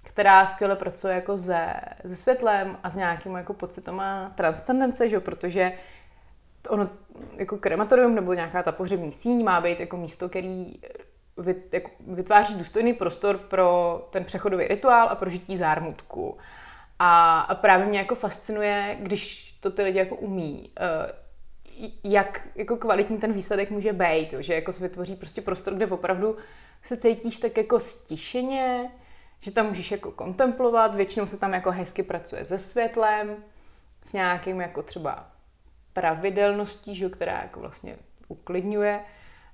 která 0.04 0.46
skvěle 0.46 0.76
pracuje 0.76 1.16
jako 1.16 1.38
se, 1.38 1.74
se 2.08 2.16
světlem 2.16 2.78
a 2.84 2.90
s 2.90 2.96
nějakým 2.96 3.36
jako 3.36 3.54
pocitama 3.54 4.32
transcendence, 4.36 5.10
že? 5.10 5.20
protože 5.20 5.72
ono 6.70 6.90
jako 7.38 7.58
krematorium 7.58 8.16
nebo 8.16 8.34
nějaká 8.34 8.64
ta 8.64 8.72
pohřební 8.72 9.12
síň 9.12 9.44
má 9.44 9.62
být 9.62 9.80
jako 9.80 9.98
místo, 9.98 10.30
který 10.30 10.80
jako 11.74 11.92
vytváří 12.08 12.56
důstojný 12.56 12.94
prostor 12.94 13.38
pro 13.38 14.08
ten 14.12 14.24
přechodový 14.26 14.68
rituál 14.68 15.10
a 15.10 15.16
prožití 15.16 15.58
zármutku. 15.58 16.38
A, 17.00 17.40
a 17.40 17.56
právě 17.56 17.86
mě 17.86 18.00
jako 18.00 18.16
fascinuje, 18.16 18.98
když 19.00 19.52
to 19.52 19.72
ty 19.72 19.84
lidi 19.84 20.00
jako 20.00 20.16
umí, 20.16 20.72
uh, 20.80 21.92
jak 22.04 22.48
jako 22.56 22.78
kvalitní 22.78 23.18
ten 23.18 23.34
výsledek 23.34 23.72
může 23.72 23.94
být, 23.94 24.34
že 24.40 24.54
jako 24.54 24.74
se 24.74 24.84
vytvoří 24.84 25.16
prostě 25.16 25.42
prostor, 25.42 25.74
kde 25.74 25.88
opravdu 25.88 26.38
se 26.84 26.98
cítíš 26.98 27.40
tak 27.40 27.58
jako 27.58 27.80
stišeně, 27.80 28.92
že 29.40 29.52
tam 29.52 29.68
můžeš 29.68 29.92
jako 29.92 30.12
kontemplovat, 30.12 30.96
většinou 30.96 31.26
se 31.26 31.38
tam 31.38 31.54
jako 31.54 31.72
hezky 31.72 32.04
pracuje 32.04 32.46
se 32.46 32.60
světlem, 32.60 33.36
s 34.06 34.14
nějakým 34.14 34.62
jako 34.62 34.84
třeba 34.84 35.35
pravidelností, 35.96 36.96
že, 36.96 37.10
která 37.10 37.42
jako 37.42 37.60
vlastně 37.60 37.98
uklidňuje 38.28 39.00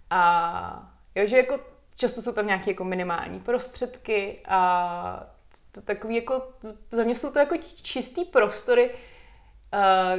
a 0.10 0.94
jo, 1.16 1.28
že 1.28 1.38
jako 1.38 1.60
často 1.96 2.22
jsou 2.22 2.34
tam 2.34 2.48
nějaké 2.48 2.72
jako 2.72 2.84
minimální 2.84 3.40
prostředky 3.40 4.40
a 4.48 5.24
to 5.72 5.82
takový 5.82 6.16
jako, 6.16 6.44
za 6.92 7.04
mě 7.04 7.16
jsou 7.16 7.32
to 7.32 7.40
jako 7.40 7.56
čistý 7.82 8.26
prostory, 8.26 8.92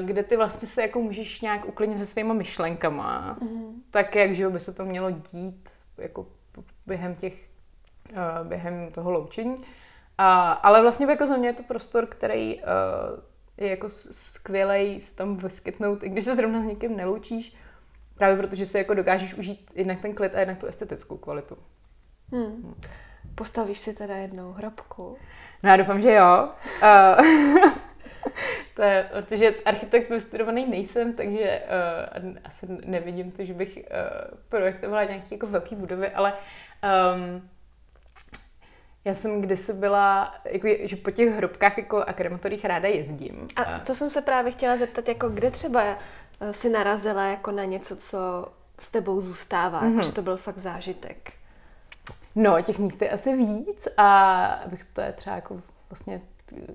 kde 0.05 0.23
ty 0.23 0.37
vlastně 0.37 0.69
se 0.69 0.83
jako 0.83 1.01
můžeš 1.01 1.41
nějak 1.41 1.69
uklidnit 1.69 1.99
se 1.99 2.07
svýma 2.07 2.35
myšlenkama, 2.35 3.37
mm-hmm. 3.41 3.73
tak 3.91 4.15
jak, 4.15 4.35
že 4.35 4.49
by 4.49 4.61
se 4.61 4.73
to 4.73 4.85
mělo 4.85 5.11
dít 5.11 5.71
jako 5.99 6.27
během 6.87 7.15
těch, 7.15 7.49
během 8.43 8.93
toho 8.93 9.11
loučení. 9.11 9.65
A, 10.19 10.53
ale 10.53 10.83
vlastně 10.83 11.07
jako 11.07 11.27
za 11.27 11.37
mě 11.37 11.49
je 11.49 11.53
to 11.53 11.63
prostor, 11.63 12.07
který 12.07 12.61
je 13.63 13.71
jako 13.71 13.89
skvělej 13.89 15.01
se 15.01 15.15
tam 15.15 15.37
vyskytnout, 15.37 16.03
i 16.03 16.09
když 16.09 16.25
se 16.25 16.35
zrovna 16.35 16.63
s 16.63 16.65
někým 16.65 16.97
neloučíš, 16.97 17.57
právě 18.15 18.37
protože 18.37 18.67
si 18.67 18.79
jako 18.79 18.95
dokážeš 18.95 19.35
užít 19.35 19.73
jednak 19.75 20.01
ten 20.01 20.15
klid 20.15 20.35
a 20.35 20.41
jednak 20.41 20.59
tu 20.59 20.67
estetickou 20.67 21.17
kvalitu. 21.17 21.57
Hmm. 22.33 22.45
Hmm. 22.45 22.75
Postavíš 23.35 23.79
si 23.79 23.95
teda 23.95 24.17
jednou 24.17 24.53
hrobku? 24.53 25.17
No 25.63 25.71
já 25.71 25.77
doufám, 25.77 26.01
že 26.01 26.13
jo. 26.13 26.49
Uh, 26.83 27.73
to 28.75 28.83
je, 28.83 29.09
protože 29.13 29.55
architekt 29.65 30.13
studovaný 30.19 30.71
nejsem, 30.71 31.13
takže 31.13 31.63
uh, 32.23 32.37
asi 32.45 32.67
nevidím 32.85 33.31
to, 33.31 33.45
že 33.45 33.55
bych 33.55 33.77
uh, 33.77 34.39
projektovala 34.49 35.05
nějaké 35.05 35.35
jako 35.35 35.47
velké 35.47 35.77
budovy, 35.77 36.09
ale 36.11 36.33
um, 36.33 37.51
já 39.05 39.15
jsem 39.15 39.41
kdysi 39.41 39.73
byla, 39.73 40.35
jako, 40.45 40.69
že 40.83 40.97
po 40.97 41.11
těch 41.11 41.35
hrobkách 41.35 41.79
jako 41.79 42.03
a 42.03 42.13
krematorích 42.13 42.65
ráda 42.65 42.89
jezdím. 42.89 43.49
A 43.57 43.79
to 43.79 43.95
jsem 43.95 44.11
se 44.11 44.23
právě 44.23 44.53
chtěla 44.53 44.77
zeptat, 44.77 45.09
jako 45.09 45.29
kde 45.29 45.51
třeba 45.51 45.83
eh, 46.41 46.53
si 46.53 46.69
narazila 46.71 47.25
jako 47.25 47.51
na 47.51 47.65
něco, 47.65 47.97
co 47.97 48.19
s 48.79 48.91
tebou 48.91 49.21
zůstává, 49.21 49.83
mm-hmm. 49.83 50.01
že 50.01 50.13
to 50.13 50.23
byl 50.23 50.37
fakt 50.37 50.59
zážitek. 50.59 51.33
No, 52.35 52.63
těch 52.63 52.79
míst 52.79 53.03
je 53.03 53.11
asi 53.11 53.37
víc 53.37 53.89
a 53.97 54.45
abych 54.47 54.85
to 54.85 55.01
je 55.01 55.13
třeba 55.13 55.37
jako 55.37 55.61
vlastně 55.91 56.21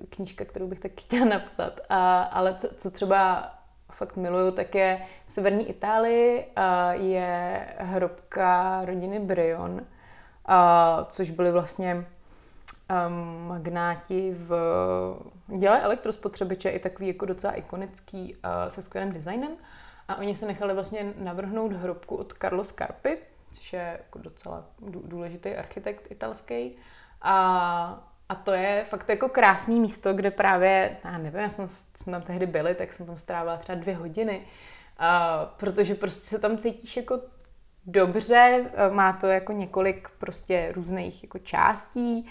knížka, 0.10 0.46
kterou 0.46 0.68
bych 0.68 0.80
tak 0.80 0.92
chtěla 0.92 1.26
napsat. 1.26 1.80
A, 1.90 2.22
ale 2.22 2.56
co, 2.56 2.68
co 2.76 2.92
třeba 2.92 3.52
fakt 3.92 4.16
miluju, 4.16 4.52
tak 4.52 4.76
je 4.76 5.02
v 5.28 5.32
severní 5.32 5.70
Itálii 5.70 6.46
a 6.56 6.94
je 6.94 7.68
hrobka 7.78 8.82
rodiny 8.86 9.20
Brion, 9.20 9.82
a, 10.46 11.06
což 11.10 11.30
byly 11.30 11.52
vlastně 11.52 12.06
um, 12.90 13.48
magnáti 13.48 14.32
v 14.34 14.52
děle 15.58 15.82
elektrospotřebiče, 15.82 16.70
i 16.70 16.80
takový 16.80 17.08
jako 17.08 17.26
docela 17.26 17.54
ikonický 17.54 18.36
uh, 18.36 18.70
se 18.70 18.82
skvělým 18.82 19.14
designem. 19.14 19.52
A 20.08 20.16
oni 20.16 20.36
se 20.36 20.46
nechali 20.46 20.74
vlastně 20.74 21.14
navrhnout 21.18 21.74
hrobku 21.74 22.16
od 22.16 22.34
Carlo 22.42 22.64
Scarpi, 22.64 23.18
což 23.54 23.74
je 23.74 23.98
jako 23.98 24.20
docela 24.20 24.66
důležitý 25.04 25.50
architekt 25.56 26.12
italský. 26.12 26.76
A, 27.22 28.10
a 28.30 28.36
to 28.36 28.52
je 28.52 28.86
fakt 28.90 29.10
jako 29.10 29.30
krásný 29.30 29.80
místo, 29.80 30.14
kde 30.14 30.32
právě, 30.32 30.98
já 31.04 31.18
nevím, 31.18 31.40
já 31.40 31.50
jsem, 31.50 31.68
jsme 31.68 32.12
tam 32.12 32.22
tehdy 32.22 32.46
byli, 32.46 32.76
tak 32.76 32.94
jsem 32.94 33.06
tam 33.06 33.18
strávila 33.18 33.58
třeba 33.58 33.78
dvě 33.78 33.96
hodiny, 33.96 34.42
a, 34.98 35.46
protože 35.46 35.96
prostě 35.96 36.28
se 36.28 36.40
tam 36.40 36.58
cítíš 36.58 36.98
jako 36.98 37.22
dobře, 37.86 38.66
má 38.90 39.14
to 39.14 39.28
jako 39.28 39.52
několik 39.52 40.10
prostě 40.20 40.72
různých 40.76 41.24
jako 41.24 41.40
částí, 41.40 42.30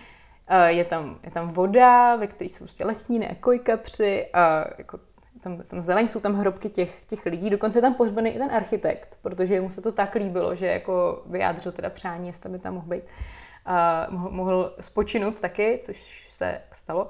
je 0.66 0.84
tam, 0.84 1.18
je 1.22 1.30
tam 1.30 1.48
voda, 1.48 2.16
ve 2.16 2.26
které 2.26 2.50
jsou 2.50 2.58
prostě 2.58 2.84
letní 2.84 3.28
ekojkapři 3.28 4.26
a 4.32 4.64
jako 4.78 4.98
tam, 5.40 5.62
tam 5.62 5.80
zeleň, 5.80 6.08
jsou 6.08 6.20
tam 6.20 6.34
hrobky 6.34 6.68
těch, 6.68 7.04
těch 7.04 7.26
lidí, 7.26 7.50
dokonce 7.50 7.78
je 7.78 7.82
tam 7.82 7.94
pohřbený 7.94 8.30
i 8.30 8.38
ten 8.38 8.50
architekt, 8.50 9.18
protože 9.22 9.60
mu 9.60 9.70
se 9.70 9.82
to 9.82 9.92
tak 9.92 10.14
líbilo, 10.14 10.54
že 10.54 10.66
jako 10.66 11.22
vyjádřil 11.26 11.72
teda 11.72 11.90
přání, 11.90 12.26
jestli 12.26 12.50
by 12.50 12.58
tam 12.58 12.74
mohl 12.74 12.86
být, 12.86 13.04
uh, 13.04 14.14
mohl, 14.14 14.30
mohl 14.30 14.74
spočinout 14.80 15.40
taky, 15.40 15.80
což 15.82 16.28
se 16.32 16.60
stalo. 16.72 17.08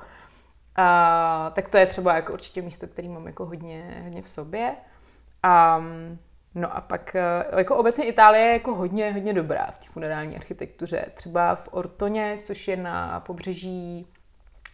A, 0.76 1.53
tak 1.55 1.68
to 1.68 1.78
je 1.78 1.87
třeba 1.87 2.14
jako 2.14 2.32
určitě 2.32 2.62
místo, 2.62 2.87
který 2.87 3.09
mám 3.09 3.26
jako 3.26 3.47
hodně, 3.47 4.01
hodně 4.03 4.22
v 4.22 4.28
sobě. 4.28 4.76
A, 5.43 5.82
no 6.57 6.76
a 6.76 6.80
pak 6.80 7.16
e, 7.16 7.44
jako 7.59 7.76
obecně 7.76 8.04
Itálie 8.04 8.44
je 8.44 8.52
jako 8.52 8.74
hodně, 8.74 9.12
hodně 9.12 9.32
dobrá 9.32 9.66
v 9.70 9.78
té 9.78 9.86
funerální 9.86 10.36
architektuře. 10.36 11.07
Třeba 11.14 11.54
v 11.54 11.68
Ortoně, 11.70 12.38
což 12.42 12.68
je 12.68 12.76
na 12.76 13.20
pobřeží 13.20 14.07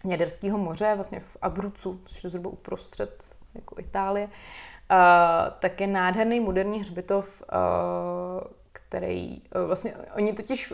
Něderského 0.04 0.58
moře, 0.58 0.92
vlastně 0.94 1.20
v 1.20 1.36
Abruzzu, 1.42 2.00
což 2.04 2.24
je 2.24 2.30
zhruba 2.30 2.50
uprostřed 2.50 3.24
jako 3.54 3.74
Itálie, 3.78 4.24
uh, 4.26 4.30
tak 5.58 5.80
je 5.80 5.86
nádherný 5.86 6.40
moderní 6.40 6.80
hřbitov, 6.80 7.42
uh, 7.42 8.50
který 8.72 9.42
uh, 9.56 9.66
vlastně, 9.66 9.94
oni 10.16 10.32
totiž 10.32 10.72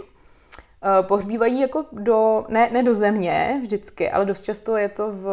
pohřbívají 1.02 1.60
jako 1.60 1.84
do, 1.92 2.44
ne, 2.48 2.70
ne 2.70 2.82
do 2.82 2.94
země 2.94 3.58
vždycky, 3.62 4.10
ale 4.10 4.24
dost 4.24 4.42
často 4.42 4.76
je 4.76 4.88
to 4.88 5.10
v 5.10 5.26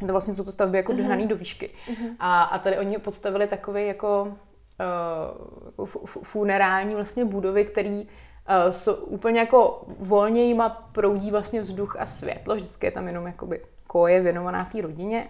to 0.00 0.06
vlastně 0.06 0.34
jsou 0.34 0.44
to 0.44 0.52
stavby 0.52 0.76
jako 0.76 0.92
uh-huh. 0.92 1.26
do 1.26 1.36
výšky. 1.36 1.70
Uh-huh. 1.88 2.16
A, 2.18 2.42
a 2.42 2.58
tady 2.58 2.78
oni 2.78 2.98
podstavili 2.98 3.46
takové 3.46 3.82
jako 3.82 4.36
uh, 5.76 5.86
funerální 6.22 6.94
vlastně 6.94 7.24
budovy, 7.24 7.64
který 7.64 8.02
uh, 8.02 8.70
jsou 8.70 8.94
úplně 8.94 9.40
jako 9.40 9.86
volně 9.98 10.44
jima 10.44 10.68
proudí 10.68 11.30
vlastně 11.30 11.60
vzduch 11.60 11.96
a 11.98 12.06
světlo. 12.06 12.54
Vždycky 12.54 12.86
je 12.86 12.90
tam 12.90 13.06
jenom 13.06 13.26
jakoby 13.26 13.60
koje 13.86 14.20
věnovaná 14.20 14.64
té 14.64 14.80
rodině. 14.80 15.28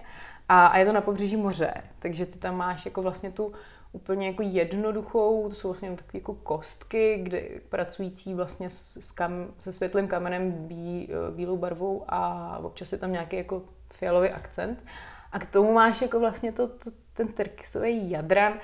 A, 0.49 0.67
a 0.67 0.79
je 0.79 0.87
to 0.87 0.93
na 0.93 1.01
pobřeží 1.01 1.37
moře, 1.37 1.75
takže 1.99 2.27
ty 2.27 2.39
tam 2.39 2.57
máš 2.57 2.85
jako 2.85 3.03
vlastně 3.03 3.31
tu 3.31 3.53
úplně 3.93 4.27
jako 4.27 4.43
jednoduchou, 4.43 5.49
to 5.49 5.55
jsou 5.55 5.69
vlastně 5.69 5.91
takové 5.91 6.19
jako 6.19 6.35
kostky, 6.35 7.19
kde 7.23 7.43
pracující 7.69 8.35
vlastně 8.35 8.71
s, 8.71 8.97
s 8.97 9.11
kam, 9.11 9.47
se 9.59 9.73
světlým 9.73 10.09
kamenem 10.09 10.53
bí, 10.53 11.09
bílou 11.31 11.57
barvou 11.57 12.05
a 12.09 12.59
občas 12.63 12.93
je 12.93 12.99
tam 12.99 13.13
nějaký 13.13 13.37
jako 13.37 13.63
fialový 13.97 14.29
akcent. 14.29 14.85
A 15.33 15.39
k 15.39 15.47
tomu 15.47 15.73
máš 15.73 16.03
jako 16.03 16.21
vlastně 16.21 16.53
to, 16.53 16.69
to, 16.69 16.91
ten 17.15 17.29
terkisový 17.29 18.11
jadran 18.11 18.55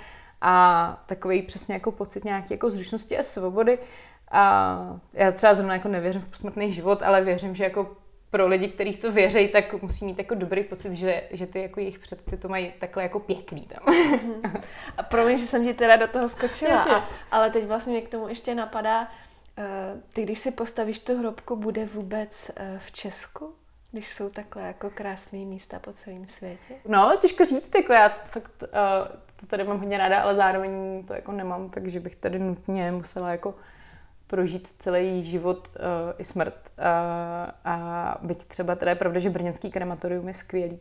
a 0.40 1.04
takový 1.06 1.42
přesně 1.42 1.74
jako 1.74 1.92
pocit 1.92 2.24
nějaké 2.24 2.54
jako 2.54 2.70
zručnosti 2.70 3.18
a 3.18 3.22
svobody. 3.22 3.78
A 4.30 5.00
já 5.12 5.32
třeba 5.32 5.54
zrovna 5.54 5.74
jako 5.74 5.88
nevěřím 5.88 6.20
v 6.20 6.30
posmrtný 6.30 6.72
život, 6.72 7.02
ale 7.02 7.24
věřím, 7.24 7.54
že 7.54 7.64
jako 7.64 7.96
pro 8.30 8.46
lidi, 8.48 8.68
kteří 8.68 8.96
to 8.96 9.12
věří, 9.12 9.48
tak 9.48 9.82
musí 9.82 10.04
mít 10.04 10.18
jako 10.18 10.34
dobrý 10.34 10.64
pocit, 10.64 10.94
že, 10.94 11.22
že 11.30 11.46
ty 11.46 11.62
jako 11.62 11.80
jejich 11.80 11.98
předci 11.98 12.36
to 12.36 12.48
mají 12.48 12.72
takhle 12.80 13.02
jako 13.02 13.20
pěkný 13.20 13.60
tam. 13.60 13.94
Mhm. 13.94 14.42
a 14.96 15.02
promiň, 15.02 15.38
že 15.38 15.46
jsem 15.46 15.64
ti 15.64 15.74
teda 15.74 15.96
do 15.96 16.08
toho 16.08 16.28
skočila, 16.28 16.82
a, 16.82 17.08
ale 17.30 17.50
teď 17.50 17.66
vlastně 17.66 17.92
mě 17.92 18.02
k 18.02 18.08
tomu 18.08 18.28
ještě 18.28 18.54
napadá, 18.54 19.02
uh, 19.02 20.00
ty 20.12 20.22
když 20.22 20.38
si 20.38 20.50
postavíš 20.50 20.98
tu 20.98 21.18
hrobku, 21.18 21.56
bude 21.56 21.86
vůbec 21.86 22.50
uh, 22.50 22.78
v 22.78 22.92
Česku? 22.92 23.54
Když 23.93 24.12
jsou 24.14 24.30
takhle 24.30 24.62
jako 24.62 24.91
krásné 24.91 25.38
místa 25.38 25.78
po 25.78 25.93
celém 25.93 26.26
světě? 26.26 26.74
No, 26.88 27.16
těžko 27.20 27.45
říct, 27.45 27.74
jako 27.74 27.93
já 27.93 28.09
fakt 28.09 28.62
uh, 28.62 28.68
to 29.36 29.47
tady 29.47 29.64
mám 29.64 29.78
hodně 29.78 29.99
ráda, 29.99 30.22
ale 30.22 30.34
zároveň 30.34 31.05
to 31.07 31.14
jako 31.14 31.32
nemám, 31.32 31.70
takže 31.70 32.01
bych 32.01 32.16
tady 32.16 32.38
nutně 32.38 32.93
musela 32.93 33.30
jako 33.30 33.55
prožít 34.26 34.74
celý 34.78 35.24
život 35.24 35.68
uh, 35.68 35.84
i 36.18 36.24
smrt. 36.24 36.72
Uh, 36.78 36.84
a 37.64 38.18
byť 38.22 38.45
třeba 38.45 38.74
teda 38.74 38.91
je 38.91 38.97
pravda, 38.97 39.20
že 39.20 39.30
brněnský 39.30 39.70
krematorium 39.70 40.28
je 40.28 40.34
skvělý. 40.34 40.78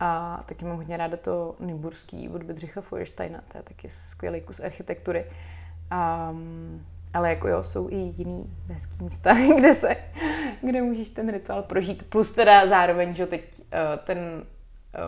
A 0.00 0.40
taky 0.46 0.64
mám 0.64 0.76
hodně 0.76 0.96
ráda 0.96 1.16
to 1.16 1.56
Nymburský 1.60 2.28
od 2.28 2.42
Bedřicha 2.42 2.80
Feuersteina, 2.80 3.42
to 3.48 3.58
je 3.58 3.62
taky 3.62 3.90
skvělý 3.90 4.40
kus 4.40 4.60
architektury. 4.60 5.26
Um, 6.30 6.86
ale 7.14 7.28
jako 7.28 7.48
jo, 7.48 7.62
jsou 7.62 7.88
i 7.90 7.96
jiný 7.96 8.56
hezký 8.72 9.04
místa, 9.04 9.34
kde 9.58 9.74
se, 9.74 9.96
kde 10.60 10.82
můžeš 10.82 11.10
ten 11.10 11.32
rituál 11.32 11.62
prožít. 11.62 12.02
Plus 12.08 12.34
teda 12.34 12.66
zároveň, 12.66 13.14
že 13.14 13.26
teď 13.26 13.58
uh, 13.58 14.04
ten 14.04 14.18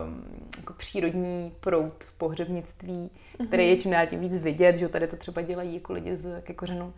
um, 0.05 0.23
jako 0.57 0.73
přírodní 0.73 1.55
proud 1.59 2.03
v 2.03 2.13
pohřebnictví, 2.13 2.93
mm-hmm. 2.93 3.47
který 3.47 3.69
je 3.69 3.77
čím 3.77 3.91
dál 3.91 4.07
tím 4.07 4.19
víc 4.19 4.37
vidět, 4.37 4.77
že 4.77 4.89
tady 4.89 5.07
to 5.07 5.15
třeba 5.15 5.41
dělají 5.41 5.73
jako 5.73 5.93
lidi 5.93 6.17
z 6.17 6.41
ke 6.41 6.53
kořenu 6.53 6.93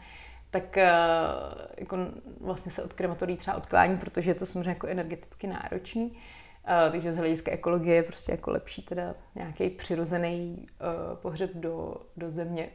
tak 0.54 0.78
eh, 0.78 0.92
jako 1.78 1.98
vlastně 2.40 2.72
se 2.72 2.84
od 2.84 2.94
krematorií 2.94 3.38
třeba 3.38 3.58
odklání, 3.58 3.98
protože 3.98 4.32
je 4.32 4.36
to 4.36 4.46
samozřejmě 4.46 4.70
jako 4.70 4.88
energeticky 4.88 5.48
náročný. 5.48 6.12
Uh, 6.68 6.92
takže 6.92 7.14
z 7.14 7.18
hlediska 7.18 7.52
ekologie 7.52 7.96
je 7.96 8.04
prostě 8.04 8.32
jako 8.32 8.52
lepší 8.52 8.82
teda 8.82 9.16
nějaký 9.36 9.70
přirozený 9.70 10.68
uh, 10.68 11.18
pohřeb 11.18 11.52
do, 11.54 11.96
do 12.18 12.32
země. 12.32 12.70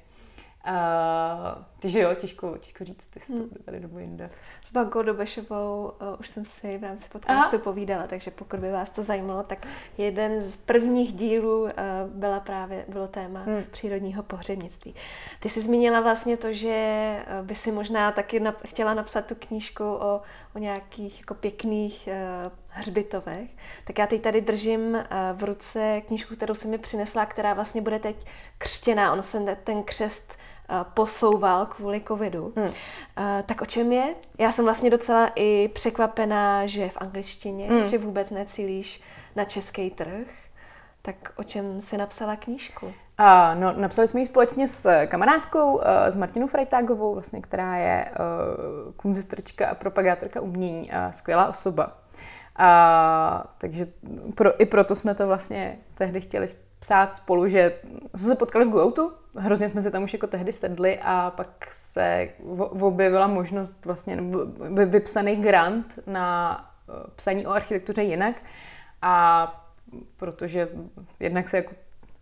Uh, 0.69 1.63
takže 1.79 2.01
jo, 2.01 2.15
těžko, 2.15 2.57
těžko 2.59 2.85
říct, 2.85 3.09
jestli 3.15 3.35
hmm. 3.35 3.49
tady 3.65 3.81
nebo 3.81 3.99
jinde. 3.99 4.31
S 4.65 4.73
Bankou 4.73 5.03
Dobešovou 5.03 5.93
uh, 6.01 6.21
už 6.21 6.29
jsem 6.29 6.45
si 6.45 6.79
v 6.79 6.85
rámci 6.85 7.09
podcastu 7.09 7.57
Aha. 7.57 7.65
povídala, 7.65 8.07
takže 8.07 8.31
pokud 8.31 8.61
by 8.61 8.73
vás 8.73 8.91
to 8.91 9.03
zajímalo, 9.03 9.43
tak 9.43 9.67
jeden 9.99 10.41
z 10.41 10.57
prvních 10.57 11.13
dílů 11.13 11.63
uh, 11.63 11.71
byla 12.07 12.41
právě, 12.41 12.85
bylo 12.89 13.09
téma 13.09 13.41
hmm. 13.41 13.65
přírodního 13.71 14.23
pohřebnictví. 14.23 14.95
Ty 15.41 15.49
jsi 15.49 15.61
zmínila 15.61 16.01
vlastně 16.01 16.37
to, 16.37 16.53
že 16.53 17.17
by 17.43 17.55
si 17.55 17.73
možná 17.73 18.13
taky 18.13 18.41
nap- 18.41 18.67
chtěla 18.67 18.95
napsat 18.95 19.27
tu 19.27 19.35
knížku 19.35 19.85
o, 19.85 20.21
o 20.55 20.59
nějakých 20.59 21.21
jako 21.21 21.35
pěkných 21.35 22.09
uh, 22.47 22.53
hřbitovech. 22.69 23.51
Tak 23.85 23.99
já 23.99 24.07
teď 24.07 24.23
tady 24.23 24.41
držím 24.41 25.05
v 25.33 25.45
ruce 25.45 26.01
knížku, 26.01 26.37
kterou 26.37 26.55
si 26.55 26.69
mi 26.69 26.79
přinesla, 26.79 27.27
která 27.27 27.55
vlastně 27.55 27.83
bude 27.83 27.99
teď 27.99 28.27
křtěná. 28.59 29.13
On 29.13 29.23
se 29.23 29.57
ten 29.65 29.83
křest 29.83 30.38
posouval 30.95 31.67
kvůli 31.67 32.01
covidu. 32.09 32.53
Hmm. 32.57 32.67
Uh, 32.67 32.73
tak 33.47 33.63
o 33.63 33.67
čem 33.67 33.93
je? 33.93 34.15
Já 34.39 34.53
jsem 34.53 34.65
vlastně 34.65 34.91
docela 34.91 35.31
i 35.35 35.69
překvapená, 35.69 36.67
že 36.67 36.81
je 36.81 36.89
v 36.89 36.97
angličtině, 36.97 37.69
hmm. 37.69 37.87
že 37.87 37.99
vůbec 37.99 38.31
necílíš 38.31 39.03
na 39.37 39.45
český 39.45 39.91
trh. 39.91 40.27
Tak 41.03 41.33
o 41.37 41.43
čem 41.43 41.81
jsi 41.81 41.97
napsala 41.97 42.37
knížku? 42.37 42.87
Uh, 42.87 43.61
no, 43.61 43.73
napsali 43.73 44.09
jsme 44.09 44.21
ji 44.21 44.27
společně 44.27 44.69
s 44.69 45.07
kamarádkou, 45.07 45.75
uh, 45.75 45.83
s 46.07 46.17
Martinou 46.17 46.47
Freitagovou, 46.47 47.15
vlastně, 47.15 47.41
která 47.41 47.77
je 47.77 48.11
uh, 48.11 48.93
kunzistrička 48.93 49.69
a 49.69 49.75
propagátorka 49.75 50.41
umění 50.41 50.93
a 50.93 51.13
skvělá 51.13 51.49
osoba. 51.49 51.93
A, 52.57 53.45
takže 53.59 53.87
pro, 54.35 54.61
i 54.61 54.67
proto 54.67 54.95
jsme 54.95 55.15
to 55.15 55.27
vlastně 55.27 55.79
tehdy 55.95 56.21
chtěli 56.21 56.47
psát 56.81 57.15
spolu, 57.15 57.49
že 57.49 57.73
jsme 58.17 58.29
se 58.29 58.35
potkali 58.35 58.65
v 58.65 58.69
Gooutu, 58.69 59.13
hrozně 59.37 59.69
jsme 59.69 59.83
se 59.83 59.91
tam 59.91 60.03
už 60.03 60.13
jako 60.13 60.27
tehdy 60.27 60.53
sedli 60.53 60.99
a 61.03 61.31
pak 61.31 61.69
se 61.73 62.29
objevila 62.81 63.27
možnost 63.27 63.87
vlastně 63.87 64.19
vypsaný 64.87 65.37
grant 65.37 65.99
na 66.07 66.59
eh, 66.89 66.93
psaní 67.17 67.47
o 67.47 67.51
architektuře 67.51 68.03
jinak 68.03 68.43
a 69.03 69.65
protože 70.17 70.69
jednak 71.21 71.49
se 71.49 71.57
jako 71.57 71.75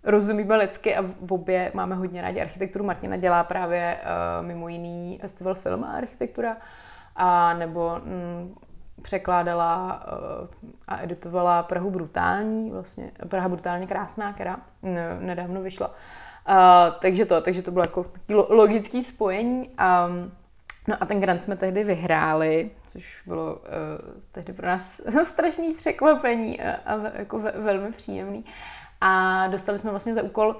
rozumíme 0.04 0.56
lidsky 0.56 0.96
a 0.96 1.02
v 1.02 1.32
obě 1.32 1.70
máme 1.74 1.94
hodně 1.94 2.22
rádi 2.22 2.40
architekturu. 2.40 2.84
Martina 2.84 3.16
dělá 3.16 3.44
právě 3.44 3.96
uh, 4.40 4.46
mimo 4.46 4.68
jiný 4.68 5.18
festival 5.20 5.54
film 5.54 5.84
a 5.84 5.92
architektura 5.92 6.56
a 7.16 7.54
nebo 7.54 8.00
mm, 8.04 8.54
překládala 9.06 10.02
uh, 10.42 10.48
a 10.88 11.02
editovala 11.02 11.62
Prahu 11.62 11.90
brutální, 11.90 12.70
vlastně 12.70 13.10
Praha 13.28 13.48
brutálně 13.48 13.86
krásná, 13.86 14.32
která 14.32 14.56
nedávno 15.20 15.62
vyšla. 15.62 15.88
Uh, 15.88 16.54
takže 17.00 17.26
to, 17.26 17.40
takže 17.40 17.62
to 17.62 17.70
bylo 17.70 17.84
jako 17.84 18.04
logické 18.48 19.02
spojení. 19.02 19.70
A 19.78 20.08
No 20.88 20.96
a 21.00 21.06
ten 21.06 21.20
grant 21.20 21.44
jsme 21.44 21.56
tehdy 21.56 21.84
vyhráli, 21.84 22.70
což 22.86 23.22
bylo 23.26 23.54
uh, 23.54 23.60
tehdy 24.32 24.52
pro 24.52 24.66
nás 24.66 25.00
strašný 25.24 25.74
překvapení 25.74 26.60
a, 26.60 26.72
a 26.74 27.18
jako 27.18 27.38
ve, 27.38 27.50
velmi 27.50 27.92
příjemný. 27.92 28.44
A 29.00 29.46
dostali 29.48 29.78
jsme 29.78 29.90
vlastně 29.90 30.14
za 30.14 30.22
úkol 30.22 30.56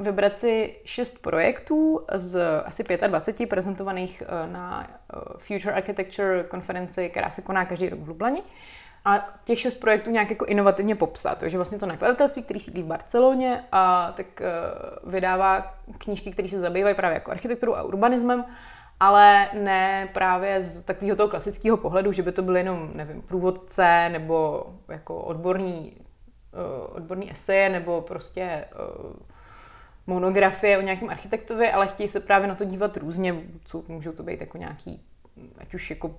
vybrat 0.00 0.36
si 0.36 0.76
šest 0.84 1.22
projektů 1.22 2.00
z 2.14 2.62
asi 2.64 2.84
25 3.06 3.46
prezentovaných 3.46 4.22
uh, 4.22 4.52
na 4.52 4.88
uh, 5.14 5.22
Future 5.38 5.74
Architecture 5.74 6.44
konferenci, 6.44 7.08
která 7.08 7.30
se 7.30 7.42
koná 7.42 7.64
každý 7.64 7.88
rok 7.88 8.00
v 8.00 8.08
Lublani. 8.08 8.42
A 9.04 9.28
těch 9.44 9.60
šest 9.60 9.74
projektů 9.74 10.10
nějak 10.10 10.30
jako 10.30 10.44
inovativně 10.44 10.94
popsat. 10.94 11.38
Takže 11.38 11.58
vlastně 11.58 11.78
to 11.78 11.86
nakladatelství, 11.86 12.42
který 12.42 12.60
sídlí 12.60 12.82
v 12.82 12.86
Barceloně, 12.86 13.64
a 13.72 14.12
tak 14.16 14.26
uh, 14.40 15.12
vydává 15.12 15.74
knížky, 15.98 16.30
které 16.30 16.48
se 16.48 16.60
zabývají 16.60 16.94
právě 16.94 17.14
jako 17.14 17.30
architekturou 17.30 17.74
a 17.74 17.82
urbanismem 17.82 18.44
ale 19.00 19.48
ne 19.52 20.08
právě 20.12 20.62
z 20.62 20.84
takového 20.84 21.16
toho 21.16 21.28
klasického 21.28 21.76
pohledu, 21.76 22.12
že 22.12 22.22
by 22.22 22.32
to 22.32 22.42
byly 22.42 22.60
jenom, 22.60 22.90
nevím, 22.94 23.22
průvodce 23.22 24.08
nebo 24.08 24.66
jako 24.88 25.20
odborný, 25.20 25.96
odborný 26.92 27.30
eseje 27.30 27.68
nebo 27.68 28.00
prostě 28.02 28.64
monografie 30.08 30.78
o 30.78 30.80
nějakém 30.80 31.10
architektovi, 31.10 31.70
ale 31.70 31.86
chtějí 31.86 32.08
se 32.08 32.20
právě 32.20 32.48
na 32.48 32.54
to 32.54 32.64
dívat 32.64 32.96
různě, 32.96 33.34
co 33.64 33.82
můžou 33.88 34.12
to 34.12 34.22
být 34.22 34.40
jako 34.40 34.58
nějaký, 34.58 35.02
ať 35.58 35.74
už 35.74 35.90
jako 35.90 36.14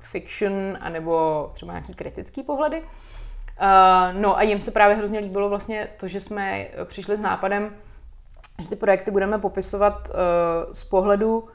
fiction, 0.00 0.78
anebo 0.80 1.50
třeba 1.54 1.72
nějaký 1.72 1.94
kritický 1.94 2.42
pohledy. 2.42 2.80
Uh, 2.80 4.20
no 4.20 4.38
a 4.38 4.42
jim 4.42 4.60
se 4.60 4.70
právě 4.70 4.96
hrozně 4.96 5.18
líbilo 5.18 5.48
vlastně 5.48 5.88
to, 5.96 6.08
že 6.08 6.20
jsme 6.20 6.68
přišli 6.84 7.16
s 7.16 7.20
nápadem, 7.20 7.76
že 8.62 8.68
ty 8.68 8.76
projekty 8.76 9.10
budeme 9.10 9.38
popisovat 9.38 10.08
uh, 10.08 10.72
z 10.72 10.84
pohledu 10.84 11.48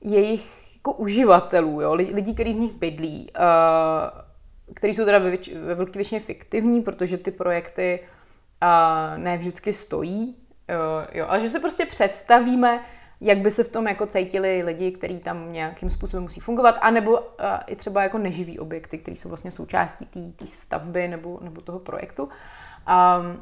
jejich 0.00 0.74
jako 0.74 0.92
uživatelů, 0.92 1.80
jo, 1.80 1.94
lidí, 1.94 2.34
kteří 2.34 2.52
v 2.52 2.56
nich 2.56 2.72
bydlí, 2.72 3.30
uh, 3.38 4.20
který 4.74 4.94
jsou 4.94 5.04
teda 5.04 5.18
ve, 5.18 5.30
ve 5.60 5.74
velké 5.74 5.92
většině 5.92 6.20
fiktivní, 6.20 6.82
protože 6.82 7.18
ty 7.18 7.30
projekty 7.30 8.00
uh, 8.62 9.18
ne 9.18 9.38
vždycky 9.38 9.72
stojí, 9.72 10.36
jo, 11.12 11.26
ale 11.28 11.40
že 11.40 11.50
se 11.50 11.60
prostě 11.60 11.86
představíme, 11.86 12.80
jak 13.20 13.38
by 13.38 13.50
se 13.50 13.64
v 13.64 13.68
tom 13.68 13.88
jako 13.88 14.06
cítili 14.06 14.62
lidi, 14.62 14.92
kteří 14.92 15.18
tam 15.18 15.52
nějakým 15.52 15.90
způsobem 15.90 16.22
musí 16.22 16.40
fungovat, 16.40 16.78
anebo 16.80 17.10
uh, 17.10 17.24
i 17.66 17.76
třeba 17.76 18.02
jako 18.02 18.18
neživý 18.18 18.58
objekty, 18.58 18.98
které 18.98 19.16
jsou 19.16 19.28
vlastně 19.28 19.50
součástí 19.50 20.06
té 20.36 20.46
stavby 20.46 21.08
nebo, 21.08 21.38
nebo 21.42 21.60
toho 21.60 21.78
projektu. 21.78 22.22
Um, 22.24 22.30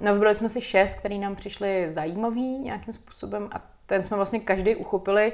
no, 0.01 0.13
vybrali 0.13 0.35
jsme 0.35 0.49
si 0.49 0.61
šest, 0.61 0.95
které 0.95 1.19
nám 1.19 1.37
přišly 1.37 1.87
zajímavý 1.89 2.59
nějakým 2.59 2.95
způsobem 2.95 3.49
a 3.53 3.61
ten 3.87 4.03
jsme 4.03 4.17
vlastně 4.17 4.41
každý 4.41 4.77
uchopili 4.77 5.33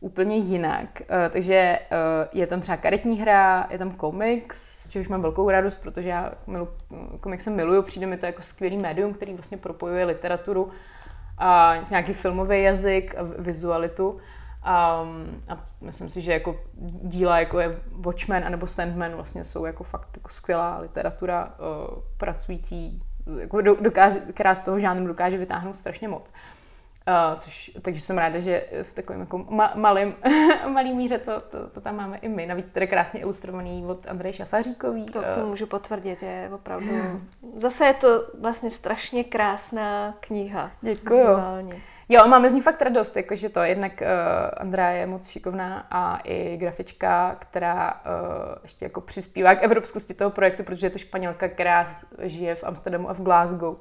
úplně 0.00 0.36
jinak. 0.36 0.88
Uh, 1.00 1.32
takže 1.32 1.78
uh, 1.90 2.38
je 2.38 2.46
tam 2.46 2.60
třeba 2.60 2.76
karetní 2.76 3.20
hra, 3.20 3.66
je 3.70 3.78
tam 3.78 3.90
komiks, 3.90 4.84
z 4.84 4.88
čehož 4.88 5.08
mám 5.08 5.22
velkou 5.22 5.50
radost, 5.50 5.74
protože 5.74 6.08
já 6.08 6.32
milu, 6.46 6.68
komiksy 7.20 7.50
miluju, 7.50 7.82
přijde 7.82 8.06
mi 8.06 8.16
to 8.16 8.26
jako 8.26 8.42
skvělý 8.42 8.76
médium, 8.76 9.14
který 9.14 9.34
vlastně 9.34 9.56
propojuje 9.56 10.04
literaturu 10.04 10.70
a 11.38 11.74
nějaký 11.90 12.12
filmový 12.12 12.62
jazyk 12.62 13.14
a 13.18 13.22
vizualitu. 13.38 14.08
Um, 14.10 15.42
a 15.48 15.64
myslím 15.80 16.10
si, 16.10 16.20
že 16.20 16.32
jako 16.32 16.56
díla 17.02 17.38
jako 17.38 17.60
je 17.60 17.78
Watchmen 17.92 18.44
anebo 18.44 18.66
Sandman 18.66 19.12
vlastně 19.14 19.44
jsou 19.44 19.64
jako 19.64 19.84
fakt 19.84 20.08
jako 20.16 20.28
skvělá 20.28 20.78
literatura 20.78 21.44
uh, 21.44 22.02
pracující, 22.16 23.02
jako 23.38 23.60
dokáže, 23.60 24.20
která 24.20 24.54
z 24.54 24.60
toho 24.60 24.78
žánru 24.78 25.06
dokáže 25.06 25.38
vytáhnout 25.38 25.76
strašně 25.76 26.08
moc. 26.08 26.32
Uh, 27.08 27.38
což, 27.38 27.70
takže 27.82 28.00
jsem 28.00 28.18
ráda, 28.18 28.38
že 28.38 28.64
v 28.82 28.92
takovém 28.92 29.20
jako 29.20 29.38
ma- 29.38 29.76
malým, 29.76 30.14
malý 30.68 30.94
míře 30.94 31.18
to, 31.18 31.40
to, 31.40 31.68
to, 31.68 31.80
tam 31.80 31.96
máme 31.96 32.18
i 32.18 32.28
my. 32.28 32.46
Navíc 32.46 32.70
tedy 32.70 32.86
krásně 32.86 33.20
ilustrovaný 33.20 33.84
od 33.86 34.06
Andreje 34.06 34.32
Šafaříkový. 34.32 35.06
To, 35.06 35.22
to 35.34 35.46
můžu 35.46 35.66
potvrdit, 35.66 36.22
je 36.22 36.50
opravdu... 36.54 37.22
Zase 37.56 37.86
je 37.86 37.94
to 37.94 38.24
vlastně 38.40 38.70
strašně 38.70 39.24
krásná 39.24 40.14
kniha. 40.20 40.70
Děkuju. 40.80 41.18
Vizuálně. 41.18 41.80
Jo, 42.08 42.28
máme 42.28 42.50
z 42.50 42.52
ní 42.52 42.60
fakt 42.60 42.82
radost, 42.82 43.16
jakože 43.16 43.48
to 43.48 43.60
jednak 43.62 43.92
uh, 44.00 44.06
Andrea 44.56 44.90
je 44.90 45.06
moc 45.06 45.28
šikovná 45.28 45.86
a 45.90 46.16
i 46.24 46.56
grafička, 46.56 47.36
která 47.38 47.92
uh, 47.92 48.00
ještě 48.62 48.84
jako 48.84 49.00
přispívá 49.00 49.54
k 49.54 49.62
evropskosti 49.62 50.14
toho 50.14 50.30
projektu, 50.30 50.62
protože 50.64 50.86
je 50.86 50.90
to 50.90 50.98
Španělka, 50.98 51.48
která 51.48 51.86
žije 52.18 52.54
v 52.54 52.64
Amsterdamu 52.64 53.10
a 53.10 53.14
v 53.14 53.20
Glasgow. 53.20 53.74
Uh, 53.74 53.80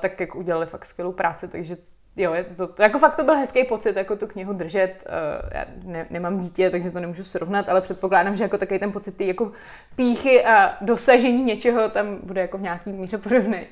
tak 0.00 0.20
jak 0.20 0.34
udělali 0.34 0.66
fakt 0.66 0.84
skvělou 0.84 1.12
práci, 1.12 1.48
takže 1.48 1.76
jo, 2.16 2.32
je 2.34 2.44
to, 2.44 2.66
to, 2.66 2.82
jako 2.82 2.98
fakt 2.98 3.16
to 3.16 3.24
byl 3.24 3.36
hezký 3.36 3.64
pocit, 3.64 3.96
jako 3.96 4.16
tu 4.16 4.26
knihu 4.26 4.52
držet. 4.52 5.04
Uh, 5.06 5.50
já 5.52 5.64
ne, 5.84 6.06
nemám 6.10 6.38
dítě, 6.38 6.70
takže 6.70 6.90
to 6.90 7.00
nemůžu 7.00 7.24
srovnat, 7.24 7.68
ale 7.68 7.80
předpokládám, 7.80 8.36
že 8.36 8.44
jako 8.44 8.58
takový 8.58 8.80
ten 8.80 8.92
pocit 8.92 9.16
ty 9.16 9.26
jako 9.26 9.52
píchy 9.96 10.44
a 10.44 10.76
dosažení 10.80 11.44
něčeho 11.44 11.88
tam 11.88 12.18
bude 12.22 12.40
jako 12.40 12.58
v 12.58 12.62
nějaký 12.62 12.92
míře 12.92 13.18
podobný. 13.18 13.66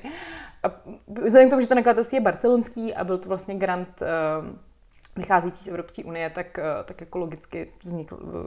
A 0.63 0.67
vzhledem 1.23 1.47
k 1.47 1.49
tomu, 1.49 1.61
že 1.61 1.67
to 1.67 1.75
nakladatelství 1.75 2.15
je 2.15 2.21
barcelonský 2.21 2.95
a 2.95 3.03
byl 3.03 3.17
to 3.17 3.29
vlastně 3.29 3.55
grant 3.55 4.01
uh, 4.01 4.47
vycházející 5.15 5.63
z 5.63 5.67
Evropské 5.67 6.03
unie, 6.03 6.29
tak, 6.29 6.57
uh, 6.57 6.85
tak 6.85 7.01
jako 7.01 7.19
logicky 7.19 7.71
vznikl, 7.83 8.19
uh, 8.21 8.45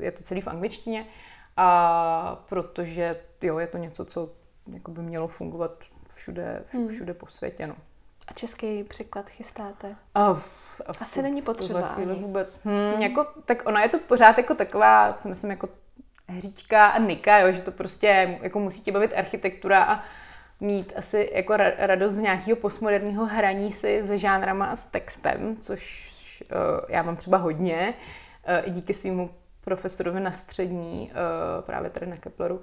je 0.00 0.12
to 0.12 0.22
celý 0.22 0.40
v 0.40 0.48
angličtině. 0.48 1.06
A 1.56 2.44
protože 2.48 3.20
jo, 3.42 3.58
je 3.58 3.66
to 3.66 3.78
něco, 3.78 4.04
co 4.04 4.30
jako 4.72 4.90
by 4.90 5.02
mělo 5.02 5.28
fungovat 5.28 5.84
všude, 6.14 6.62
hmm. 6.72 6.88
všude 6.88 7.14
po 7.14 7.26
světě. 7.26 7.66
No. 7.66 7.76
A 8.28 8.32
český 8.32 8.84
překlad 8.84 9.30
chystáte? 9.30 9.96
A, 10.14 10.20
a 10.24 10.40
Asi 11.00 11.22
není 11.22 11.42
potřeba 11.42 11.86
ani. 11.86 12.06
vůbec. 12.06 12.60
Hmm, 12.64 12.92
hmm. 12.92 13.02
Jako, 13.02 13.26
tak 13.44 13.68
ona 13.68 13.82
je 13.82 13.88
to 13.88 13.98
pořád 13.98 14.38
jako 14.38 14.54
taková, 14.54 15.12
co 15.12 15.28
myslím, 15.28 15.50
jako 15.50 15.68
hříčka 16.28 16.86
a 16.86 16.98
nika, 16.98 17.38
jo, 17.38 17.52
že 17.52 17.62
to 17.62 17.70
prostě 17.72 18.38
jako 18.42 18.58
musí 18.58 18.80
tě 18.80 18.92
bavit 18.92 19.12
architektura 19.16 19.84
a 19.84 20.04
mít 20.60 20.92
asi 20.96 21.30
jako 21.34 21.56
radost 21.78 22.12
z 22.12 22.18
nějakého 22.18 22.56
postmoderního 22.56 23.26
hraní 23.26 23.72
si 23.72 24.02
se 24.02 24.18
žánrama 24.18 24.66
a 24.66 24.76
s 24.76 24.86
textem, 24.86 25.56
což 25.60 26.12
uh, 26.52 26.84
já 26.88 27.02
mám 27.02 27.16
třeba 27.16 27.38
hodně, 27.38 27.94
uh, 28.48 28.68
i 28.68 28.70
díky 28.70 28.94
svýmu 28.94 29.30
profesorovi 29.60 30.20
na 30.20 30.32
střední, 30.32 31.10
uh, 31.10 31.64
právě 31.64 31.90
tady 31.90 32.06
na 32.06 32.16
Kepleru, 32.16 32.60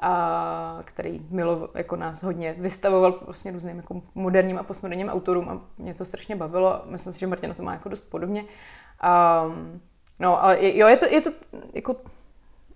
a 0.00 0.80
který 0.84 1.26
Milo 1.30 1.68
jako 1.74 1.96
nás 1.96 2.22
hodně 2.22 2.52
vystavoval 2.58 3.20
vlastně 3.26 3.50
různým 3.50 3.76
jako 3.76 4.02
moderním 4.14 4.58
a 4.58 4.62
postmoderním 4.62 5.08
autorům 5.08 5.48
a 5.48 5.60
mě 5.78 5.94
to 5.94 6.04
strašně 6.04 6.36
bavilo. 6.36 6.82
Myslím 6.86 7.12
si, 7.12 7.18
že 7.18 7.26
Martina 7.26 7.54
to 7.54 7.62
má 7.62 7.72
jako 7.72 7.88
dost 7.88 8.10
podobně. 8.10 8.42
Um, 8.42 9.80
no, 10.18 10.44
ale 10.44 10.76
jo, 10.76 10.88
je 10.88 10.96
to, 10.96 11.06
je 11.06 11.20
to 11.20 11.30
jako 11.74 11.96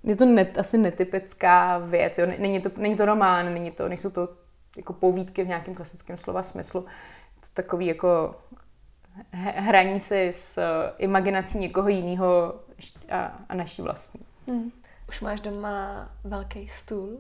je 0.03 0.17
to 0.17 0.25
net, 0.25 0.59
asi 0.59 0.79
netypická 0.79 1.79
věc, 1.79 2.19
jo. 2.19 2.27
Není, 2.39 2.61
to, 2.61 2.71
není 2.77 2.97
to 2.97 3.07
román, 3.07 3.55
není 3.55 3.71
to, 3.71 3.89
nejsou 3.89 4.11
to 4.11 4.29
jako 4.77 4.93
povídky 4.93 5.45
v 5.45 5.49
nějakém 5.49 5.75
klasickém 5.75 6.19
slova 6.19 6.43
smyslu. 6.43 6.81
Je 7.37 7.41
to 7.41 7.49
takový 7.55 7.87
jako 7.87 8.35
hraní 9.33 10.01
si 10.01 10.33
s 10.35 10.63
imaginací 10.99 11.59
někoho 11.59 11.89
jiného 11.89 12.55
a, 13.11 13.39
a 13.49 13.55
naší 13.55 13.83
vlastní. 13.83 14.21
Hmm. 14.49 14.71
Už 15.11 15.21
máš 15.21 15.41
doma 15.41 16.09
velký 16.25 16.69
stůl? 16.69 17.19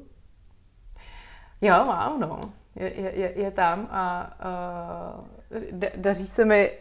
Jo, 1.60 1.84
mám, 1.84 2.20
no. 2.20 2.52
Je, 2.74 3.00
je, 3.00 3.32
je 3.36 3.50
tam 3.50 3.88
a 3.90 4.32
uh, 5.60 5.70
daří 5.96 6.26
se 6.26 6.44
mi, 6.44 6.72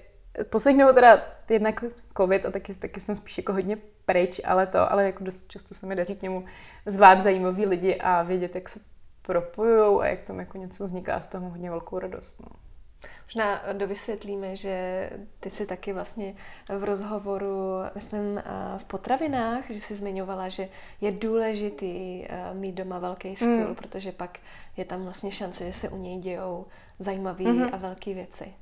poslední 0.50 0.80
nebo 0.80 0.94
teda 0.94 1.22
jednak 1.50 1.84
covid 2.18 2.46
a 2.46 2.52
taky, 2.52 2.74
taky 2.74 3.00
jsem 3.00 3.16
spíš 3.16 3.38
jako 3.38 3.54
hodně 3.54 3.78
pryč, 4.06 4.42
ale 4.46 4.68
to, 4.68 4.92
ale 4.92 5.06
jako 5.06 5.24
dost 5.24 5.48
často 5.48 5.76
se 5.76 5.86
mi 5.86 5.96
daří 5.96 6.16
k 6.16 6.22
němu 6.22 6.46
zvát 6.86 7.24
zajímavý 7.24 7.66
lidi 7.66 7.96
a 7.96 8.24
vědět, 8.24 8.56
jak 8.56 8.70
se 8.70 8.80
propojujou 9.22 10.00
a 10.00 10.08
jak 10.08 10.22
tam 10.22 10.40
jako 10.40 10.58
něco 10.58 10.86
vzniká, 10.86 11.22
z 11.22 11.28
toho 11.28 11.50
hodně 11.50 11.70
velkou 11.70 12.00
radost. 12.00 12.40
No. 12.40 12.69
Možná 13.26 13.62
dovysvětlíme, 13.74 14.56
že 14.56 15.10
ty 15.40 15.50
si 15.50 15.66
taky 15.66 15.94
vlastně 15.94 16.36
v 16.70 16.84
rozhovoru, 16.84 17.80
myslím, 17.96 18.42
v 18.78 18.86
potravinách, 18.86 19.64
že 19.70 19.82
jsi 19.82 19.96
zmiňovala, 19.96 20.50
že 20.50 20.70
je 21.02 21.12
důležitý 21.12 22.26
eh, 22.26 22.54
mít 22.54 22.72
doma 22.72 23.00
velký 23.00 23.36
stůl, 23.36 23.68
mm. 23.68 23.76
protože 23.76 24.12
pak 24.12 24.40
je 24.78 24.86
tam 24.86 25.04
vlastně 25.04 25.32
šance, 25.32 25.68
že 25.68 25.74
se 25.74 25.90
u 25.90 25.98
něj 25.98 26.18
dějou 26.18 26.66
zajímavé 27.00 27.44
mm-hmm. 27.44 27.70
a 27.74 27.78
velké 27.78 28.14
věci. 28.14 28.54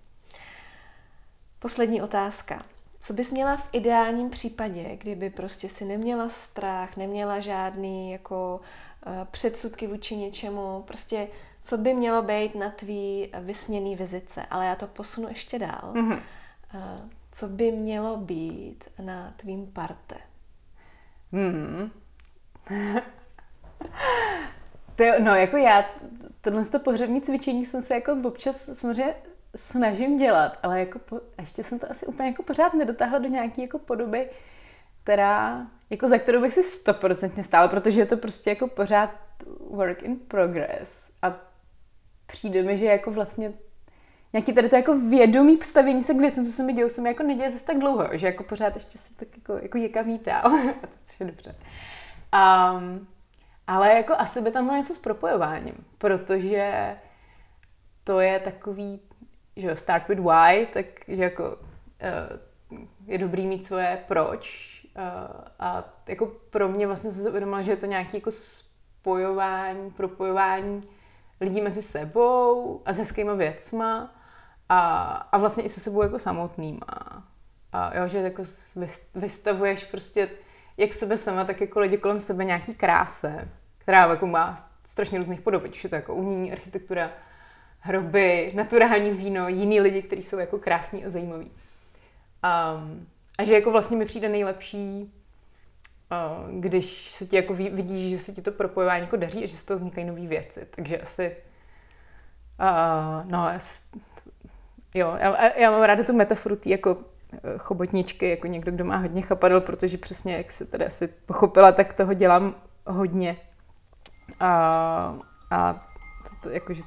Poslední 1.60 2.02
otázka. 2.02 2.66
Co 3.02 3.14
bys 3.14 3.32
měla 3.32 3.58
v 3.58 3.70
ideálním 3.72 4.30
případě, 4.30 4.96
kdyby 4.96 5.30
prostě 5.30 5.70
si 5.70 5.86
neměla 5.86 6.30
strach, 6.30 6.98
neměla 6.98 7.40
žádný 7.40 8.12
jako 8.12 8.62
uh, 9.06 9.14
předsudky 9.32 9.88
vůči 9.88 10.16
něčemu, 10.16 10.84
prostě 10.88 11.28
co 11.68 11.78
by 11.78 11.94
mělo 11.94 12.22
být 12.22 12.56
na 12.56 12.70
tvý 12.70 13.32
vysněný 13.40 13.96
vizice, 13.96 14.46
ale 14.50 14.66
já 14.66 14.76
to 14.76 14.88
posunu 14.88 15.28
ještě 15.28 15.60
dál. 15.60 15.94
Mm-hmm. 15.94 16.20
Co 17.32 17.48
by 17.48 17.72
mělo 17.72 18.18
být 18.18 18.84
na 19.00 19.34
tvým 19.38 19.72
parte? 19.72 20.16
Hmm. 21.32 21.92
to, 24.96 25.04
no, 25.20 25.36
jako 25.36 25.58
já, 25.58 25.86
tohle 26.42 26.66
to 26.66 26.80
pohřební 26.80 27.22
cvičení 27.22 27.66
jsem 27.66 27.82
se 27.82 27.94
jako 27.94 28.18
občas 28.24 28.70
samozřejmě 28.74 29.16
snažím 29.56 30.18
dělat, 30.18 30.58
ale 30.64 30.80
jako 30.80 31.00
po, 31.00 31.20
ještě 31.42 31.64
jsem 31.64 31.80
to 31.80 31.92
asi 31.92 32.06
úplně 32.06 32.30
jako 32.30 32.44
pořád 32.44 32.74
nedotáhla 32.74 33.20
do 33.20 33.30
nějaké 33.30 33.62
jako 33.62 33.80
podoby, 33.80 34.30
která, 35.04 35.68
jako 35.90 36.08
za 36.08 36.18
kterou 36.18 36.42
bych 36.42 36.54
si 36.54 36.64
stoprocentně 36.64 37.44
stála, 37.44 37.68
protože 37.68 38.00
je 38.00 38.06
to 38.06 38.18
prostě 38.18 38.50
jako 38.50 38.68
pořád 38.68 39.10
work 39.70 40.04
in 40.04 40.20
progress 40.20 41.07
přijde 42.28 42.64
mi, 42.64 42.78
že 42.78 42.86
jako 42.86 43.12
vlastně 43.12 43.54
nějaký 44.34 44.54
tady 44.54 44.70
to 44.70 44.76
jako 44.76 45.00
vědomý 45.00 45.58
postavení 45.58 46.04
se 46.04 46.14
k 46.14 46.20
věcem, 46.20 46.46
co 46.46 46.52
se 46.52 46.64
mi 46.64 46.74
dějou, 46.74 46.90
se 46.90 47.02
mi 47.02 47.10
jako 47.10 47.24
neděje 47.24 47.50
zase 47.50 47.66
tak 47.66 47.80
dlouho, 47.80 48.08
že 48.12 48.28
jako 48.28 48.44
pořád 48.44 48.76
ještě 48.76 48.98
se 48.98 49.16
tak 49.16 49.28
jako, 49.38 49.54
jako 49.54 49.78
někam 49.78 50.10
jít 50.10 50.26
dál. 50.26 50.46
a 50.84 50.88
to 50.88 51.24
je 51.24 51.26
dobře. 51.26 51.56
Um, 52.34 53.08
ale 53.68 53.94
jako 53.94 54.14
asi 54.18 54.42
by 54.42 54.52
tam 54.52 54.66
bylo 54.66 54.78
něco 54.78 54.94
s 54.94 55.00
propojováním, 55.00 55.86
protože 55.98 56.98
to 58.04 58.20
je 58.20 58.40
takový, 58.40 59.00
že 59.56 59.76
start 59.76 60.08
with 60.08 60.20
why, 60.20 60.68
takže 60.74 61.24
jako 61.24 61.44
uh, 61.50 62.78
je 63.08 63.18
dobrý 63.18 63.48
mít 63.48 63.66
svoje 63.66 64.04
proč 64.08 64.74
uh, 64.96 65.04
a 65.60 65.94
jako 66.08 66.26
pro 66.50 66.70
mě 66.70 66.88
vlastně 66.88 67.12
se 67.12 67.30
uvědomila, 67.30 67.62
že 67.62 67.72
je 67.72 67.78
to 67.78 67.86
nějaký 67.86 68.18
jako 68.18 68.32
spojování, 68.32 69.92
propojování 69.92 70.84
lidí 71.42 71.62
mezi 71.62 71.82
sebou 71.82 72.82
a 72.86 72.94
s 72.94 72.98
hezkýma 72.98 73.34
věcma 73.34 74.16
a, 74.70 75.02
a 75.32 75.38
vlastně 75.38 75.64
i 75.64 75.70
se 75.70 75.80
sebou 75.80 76.02
jako 76.02 76.20
samotnýma. 76.20 77.24
A 77.72 77.98
jo, 77.98 78.08
že 78.08 78.18
jako 78.18 78.44
vystavuješ 79.16 79.84
prostě 79.84 80.30
jak 80.78 80.94
sebe 80.94 81.18
sama, 81.18 81.46
tak 81.46 81.62
jako 81.62 81.80
lidi 81.80 81.98
kolem 81.98 82.20
sebe 82.20 82.46
nějaký 82.46 82.74
kráse, 82.74 83.50
která 83.78 84.10
jako 84.10 84.28
má 84.28 84.56
strašně 84.86 85.18
různých 85.18 85.42
podob, 85.42 85.64
ať 85.64 85.84
je 85.84 85.90
to 85.90 85.96
jako 85.96 86.16
umění, 86.16 86.52
architektura, 86.52 87.12
hroby, 87.80 88.52
naturální 88.56 89.12
víno, 89.12 89.48
jiní 89.48 89.82
lidi, 89.82 90.02
kteří 90.02 90.24
jsou 90.24 90.38
jako 90.38 90.58
krásní 90.58 91.06
a 91.06 91.10
zajímaví. 91.10 91.46
Um, 91.46 93.08
a 93.38 93.44
že 93.44 93.54
jako 93.54 93.72
vlastně 93.72 93.98
mi 93.98 94.06
přijde 94.06 94.30
nejlepší, 94.30 95.14
když 96.52 97.12
se 97.12 97.26
ti 97.26 97.36
jako 97.36 97.54
vidíš, 97.54 98.12
že 98.12 98.18
se 98.18 98.32
ti 98.32 98.42
to 98.42 98.52
propojování 98.52 99.02
jako 99.02 99.16
daří 99.16 99.44
a 99.44 99.48
že 99.48 99.58
z 99.58 99.64
toho 99.64 99.78
vznikají 99.78 100.08
nové 100.08 100.28
věci. 100.28 100.68
Takže 100.72 101.00
asi 101.00 101.36
uh, 102.60 103.32
no, 103.32 103.50
jo, 104.96 105.16
já, 105.20 105.60
já 105.60 105.72
mám 105.72 105.84
ráda 105.84 106.04
tu 106.04 106.14
metaforu 106.14 106.56
tý 106.56 106.70
jako 106.70 106.96
eh, 107.34 107.58
chobotničky, 107.58 108.30
jako 108.30 108.48
někdo, 108.48 108.72
kdo 108.72 108.86
má 108.86 108.98
hodně 108.98 109.22
chapadel, 109.22 109.62
protože 109.62 109.98
přesně, 109.98 110.38
jak 110.38 110.52
se 110.52 110.66
tady 110.66 110.86
asi 110.86 111.08
pochopila, 111.08 111.72
tak 111.72 111.94
toho 111.94 112.14
dělám 112.14 112.56
hodně. 112.88 113.38
A, 114.40 115.18
a 115.52 115.74
to, 116.24 116.36
to, 116.44 116.50
jakože 116.50 116.82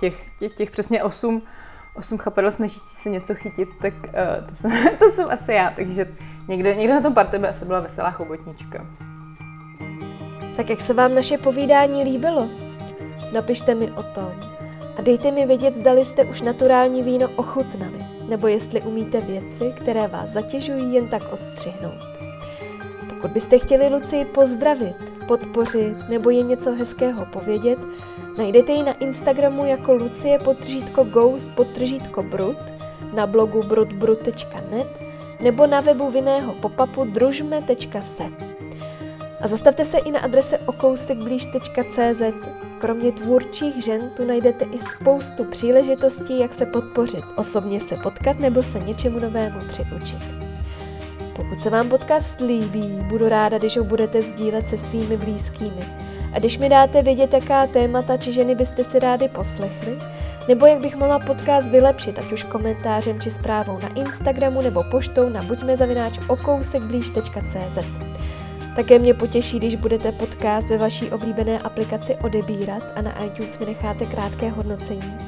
těch, 0.00 0.28
těch, 0.38 0.54
těch 0.54 0.70
přesně 0.70 1.02
osm, 1.02 1.42
osm 1.98 2.18
chapadel 2.18 2.50
snažící 2.50 2.96
se 2.96 3.10
něco 3.10 3.34
chytit, 3.34 3.68
tak 3.80 3.94
uh, 3.94 4.46
to, 4.48 4.54
jsem, 4.54 4.70
to 4.98 5.08
jsem 5.08 5.30
asi 5.30 5.52
já. 5.52 5.72
Takže 5.76 6.06
někde, 6.48 6.74
někde 6.74 6.94
na 6.94 7.00
tom 7.00 7.14
party 7.14 7.38
by 7.38 7.48
asi 7.48 7.64
byla 7.64 7.80
veselá 7.80 8.10
chobotnička. 8.10 8.86
Tak 10.56 10.70
jak 10.70 10.80
se 10.80 10.94
vám 10.94 11.14
naše 11.14 11.38
povídání 11.38 12.04
líbilo? 12.04 12.48
Napište 13.32 13.74
mi 13.74 13.90
o 13.90 14.02
tom. 14.02 14.32
A 14.98 15.02
dejte 15.02 15.30
mi 15.30 15.46
vědět, 15.46 15.74
zdali 15.74 16.04
jste 16.04 16.24
už 16.24 16.42
naturální 16.42 17.02
víno 17.02 17.28
ochutnali, 17.36 18.06
nebo 18.28 18.48
jestli 18.48 18.80
umíte 18.80 19.20
věci, 19.20 19.74
které 19.76 20.08
vás 20.08 20.28
zatěžují 20.28 20.94
jen 20.94 21.08
tak 21.08 21.32
odstřihnout. 21.32 22.16
Pokud 23.08 23.30
byste 23.30 23.58
chtěli 23.58 23.88
Lucii 23.88 24.24
pozdravit, 24.24 24.96
podpořit 25.28 26.08
nebo 26.08 26.30
je 26.30 26.42
něco 26.42 26.74
hezkého 26.74 27.26
povědět, 27.26 27.78
najdete 28.38 28.72
ji 28.72 28.82
na 28.82 28.92
Instagramu 28.92 29.66
jako 29.66 29.92
Lucie 29.92 30.38
potržítko 30.38 31.04
ghost 31.04 31.50
potržítko 31.54 32.22
brut, 32.22 32.58
na 33.14 33.26
blogu 33.26 33.62
brutbrut.net 33.62 35.06
nebo 35.40 35.66
na 35.66 35.80
webu 35.80 36.10
vinného 36.10 36.52
popapu 36.52 37.04
družme.se. 37.04 38.24
A 39.40 39.46
zastavte 39.48 39.84
se 39.84 39.98
i 39.98 40.10
na 40.10 40.20
adrese 40.20 40.58
okousekblíž.cz. 40.58 42.22
Kromě 42.78 43.12
tvůrčích 43.12 43.84
žen 43.84 44.10
tu 44.16 44.24
najdete 44.24 44.64
i 44.64 44.80
spoustu 44.80 45.44
příležitostí, 45.44 46.38
jak 46.38 46.54
se 46.54 46.66
podpořit, 46.66 47.24
osobně 47.36 47.80
se 47.80 47.96
potkat 47.96 48.38
nebo 48.38 48.62
se 48.62 48.78
něčemu 48.78 49.18
novému 49.18 49.60
přiučit. 49.68 50.22
Pokud 51.36 51.60
se 51.60 51.70
vám 51.70 51.88
podcast 51.88 52.40
líbí, 52.40 52.98
budu 53.08 53.28
ráda, 53.28 53.58
když 53.58 53.76
ho 53.76 53.84
budete 53.84 54.22
sdílet 54.22 54.68
se 54.68 54.76
svými 54.76 55.16
blízkými. 55.16 55.82
A 56.36 56.38
když 56.38 56.58
mi 56.58 56.68
dáte 56.68 57.02
vědět, 57.02 57.32
jaká 57.32 57.66
témata 57.66 58.16
či 58.16 58.32
ženy 58.32 58.54
byste 58.54 58.84
si 58.84 58.98
rádi 58.98 59.28
poslechli, 59.28 59.98
nebo 60.48 60.66
jak 60.66 60.80
bych 60.80 60.96
mohla 60.96 61.18
podcast 61.18 61.68
vylepšit, 61.68 62.18
ať 62.18 62.32
už 62.32 62.42
komentářem 62.42 63.20
či 63.20 63.30
zprávou 63.30 63.78
na 63.82 63.88
Instagramu 63.94 64.62
nebo 64.62 64.84
poštou 64.90 65.28
na 65.28 65.42
buďmezavinač.okousekblíž.cz. 65.42 67.78
Také 68.76 68.98
mě 68.98 69.14
potěší, 69.14 69.58
když 69.58 69.74
budete 69.74 70.12
podcast 70.12 70.68
ve 70.68 70.78
vaší 70.78 71.10
oblíbené 71.10 71.58
aplikaci 71.58 72.16
odebírat 72.16 72.82
a 72.96 73.02
na 73.02 73.24
iTunes 73.24 73.58
mi 73.58 73.66
necháte 73.66 74.06
krátké 74.06 74.48
hodnocení. 74.48 75.18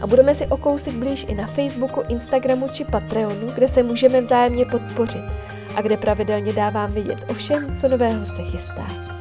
A 0.00 0.06
budeme 0.06 0.34
si 0.34 0.46
o 0.46 0.56
kousek 0.56 0.94
blíž 0.94 1.26
i 1.28 1.34
na 1.34 1.46
Facebooku, 1.46 2.02
Instagramu 2.08 2.68
či 2.68 2.84
Patreonu, 2.84 3.50
kde 3.54 3.68
se 3.68 3.82
můžeme 3.82 4.20
vzájemně 4.20 4.64
podpořit 4.64 5.24
a 5.76 5.82
kde 5.82 5.96
pravidelně 5.96 6.52
dávám 6.52 6.92
vidět 6.92 7.24
o 7.28 7.34
všem, 7.34 7.76
co 7.76 7.88
nového 7.88 8.26
se 8.26 8.42
chystá. 8.42 9.13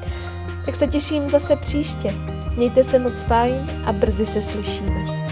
Tak 0.66 0.76
se 0.76 0.88
těším 0.88 1.28
zase 1.28 1.56
příště. 1.56 2.16
Mějte 2.58 2.84
se 2.84 3.00
moc 3.00 3.22
fajn 3.22 3.66
a 3.86 3.94
brzy 3.94 4.26
se 4.26 4.42
slyšíme. 4.42 5.23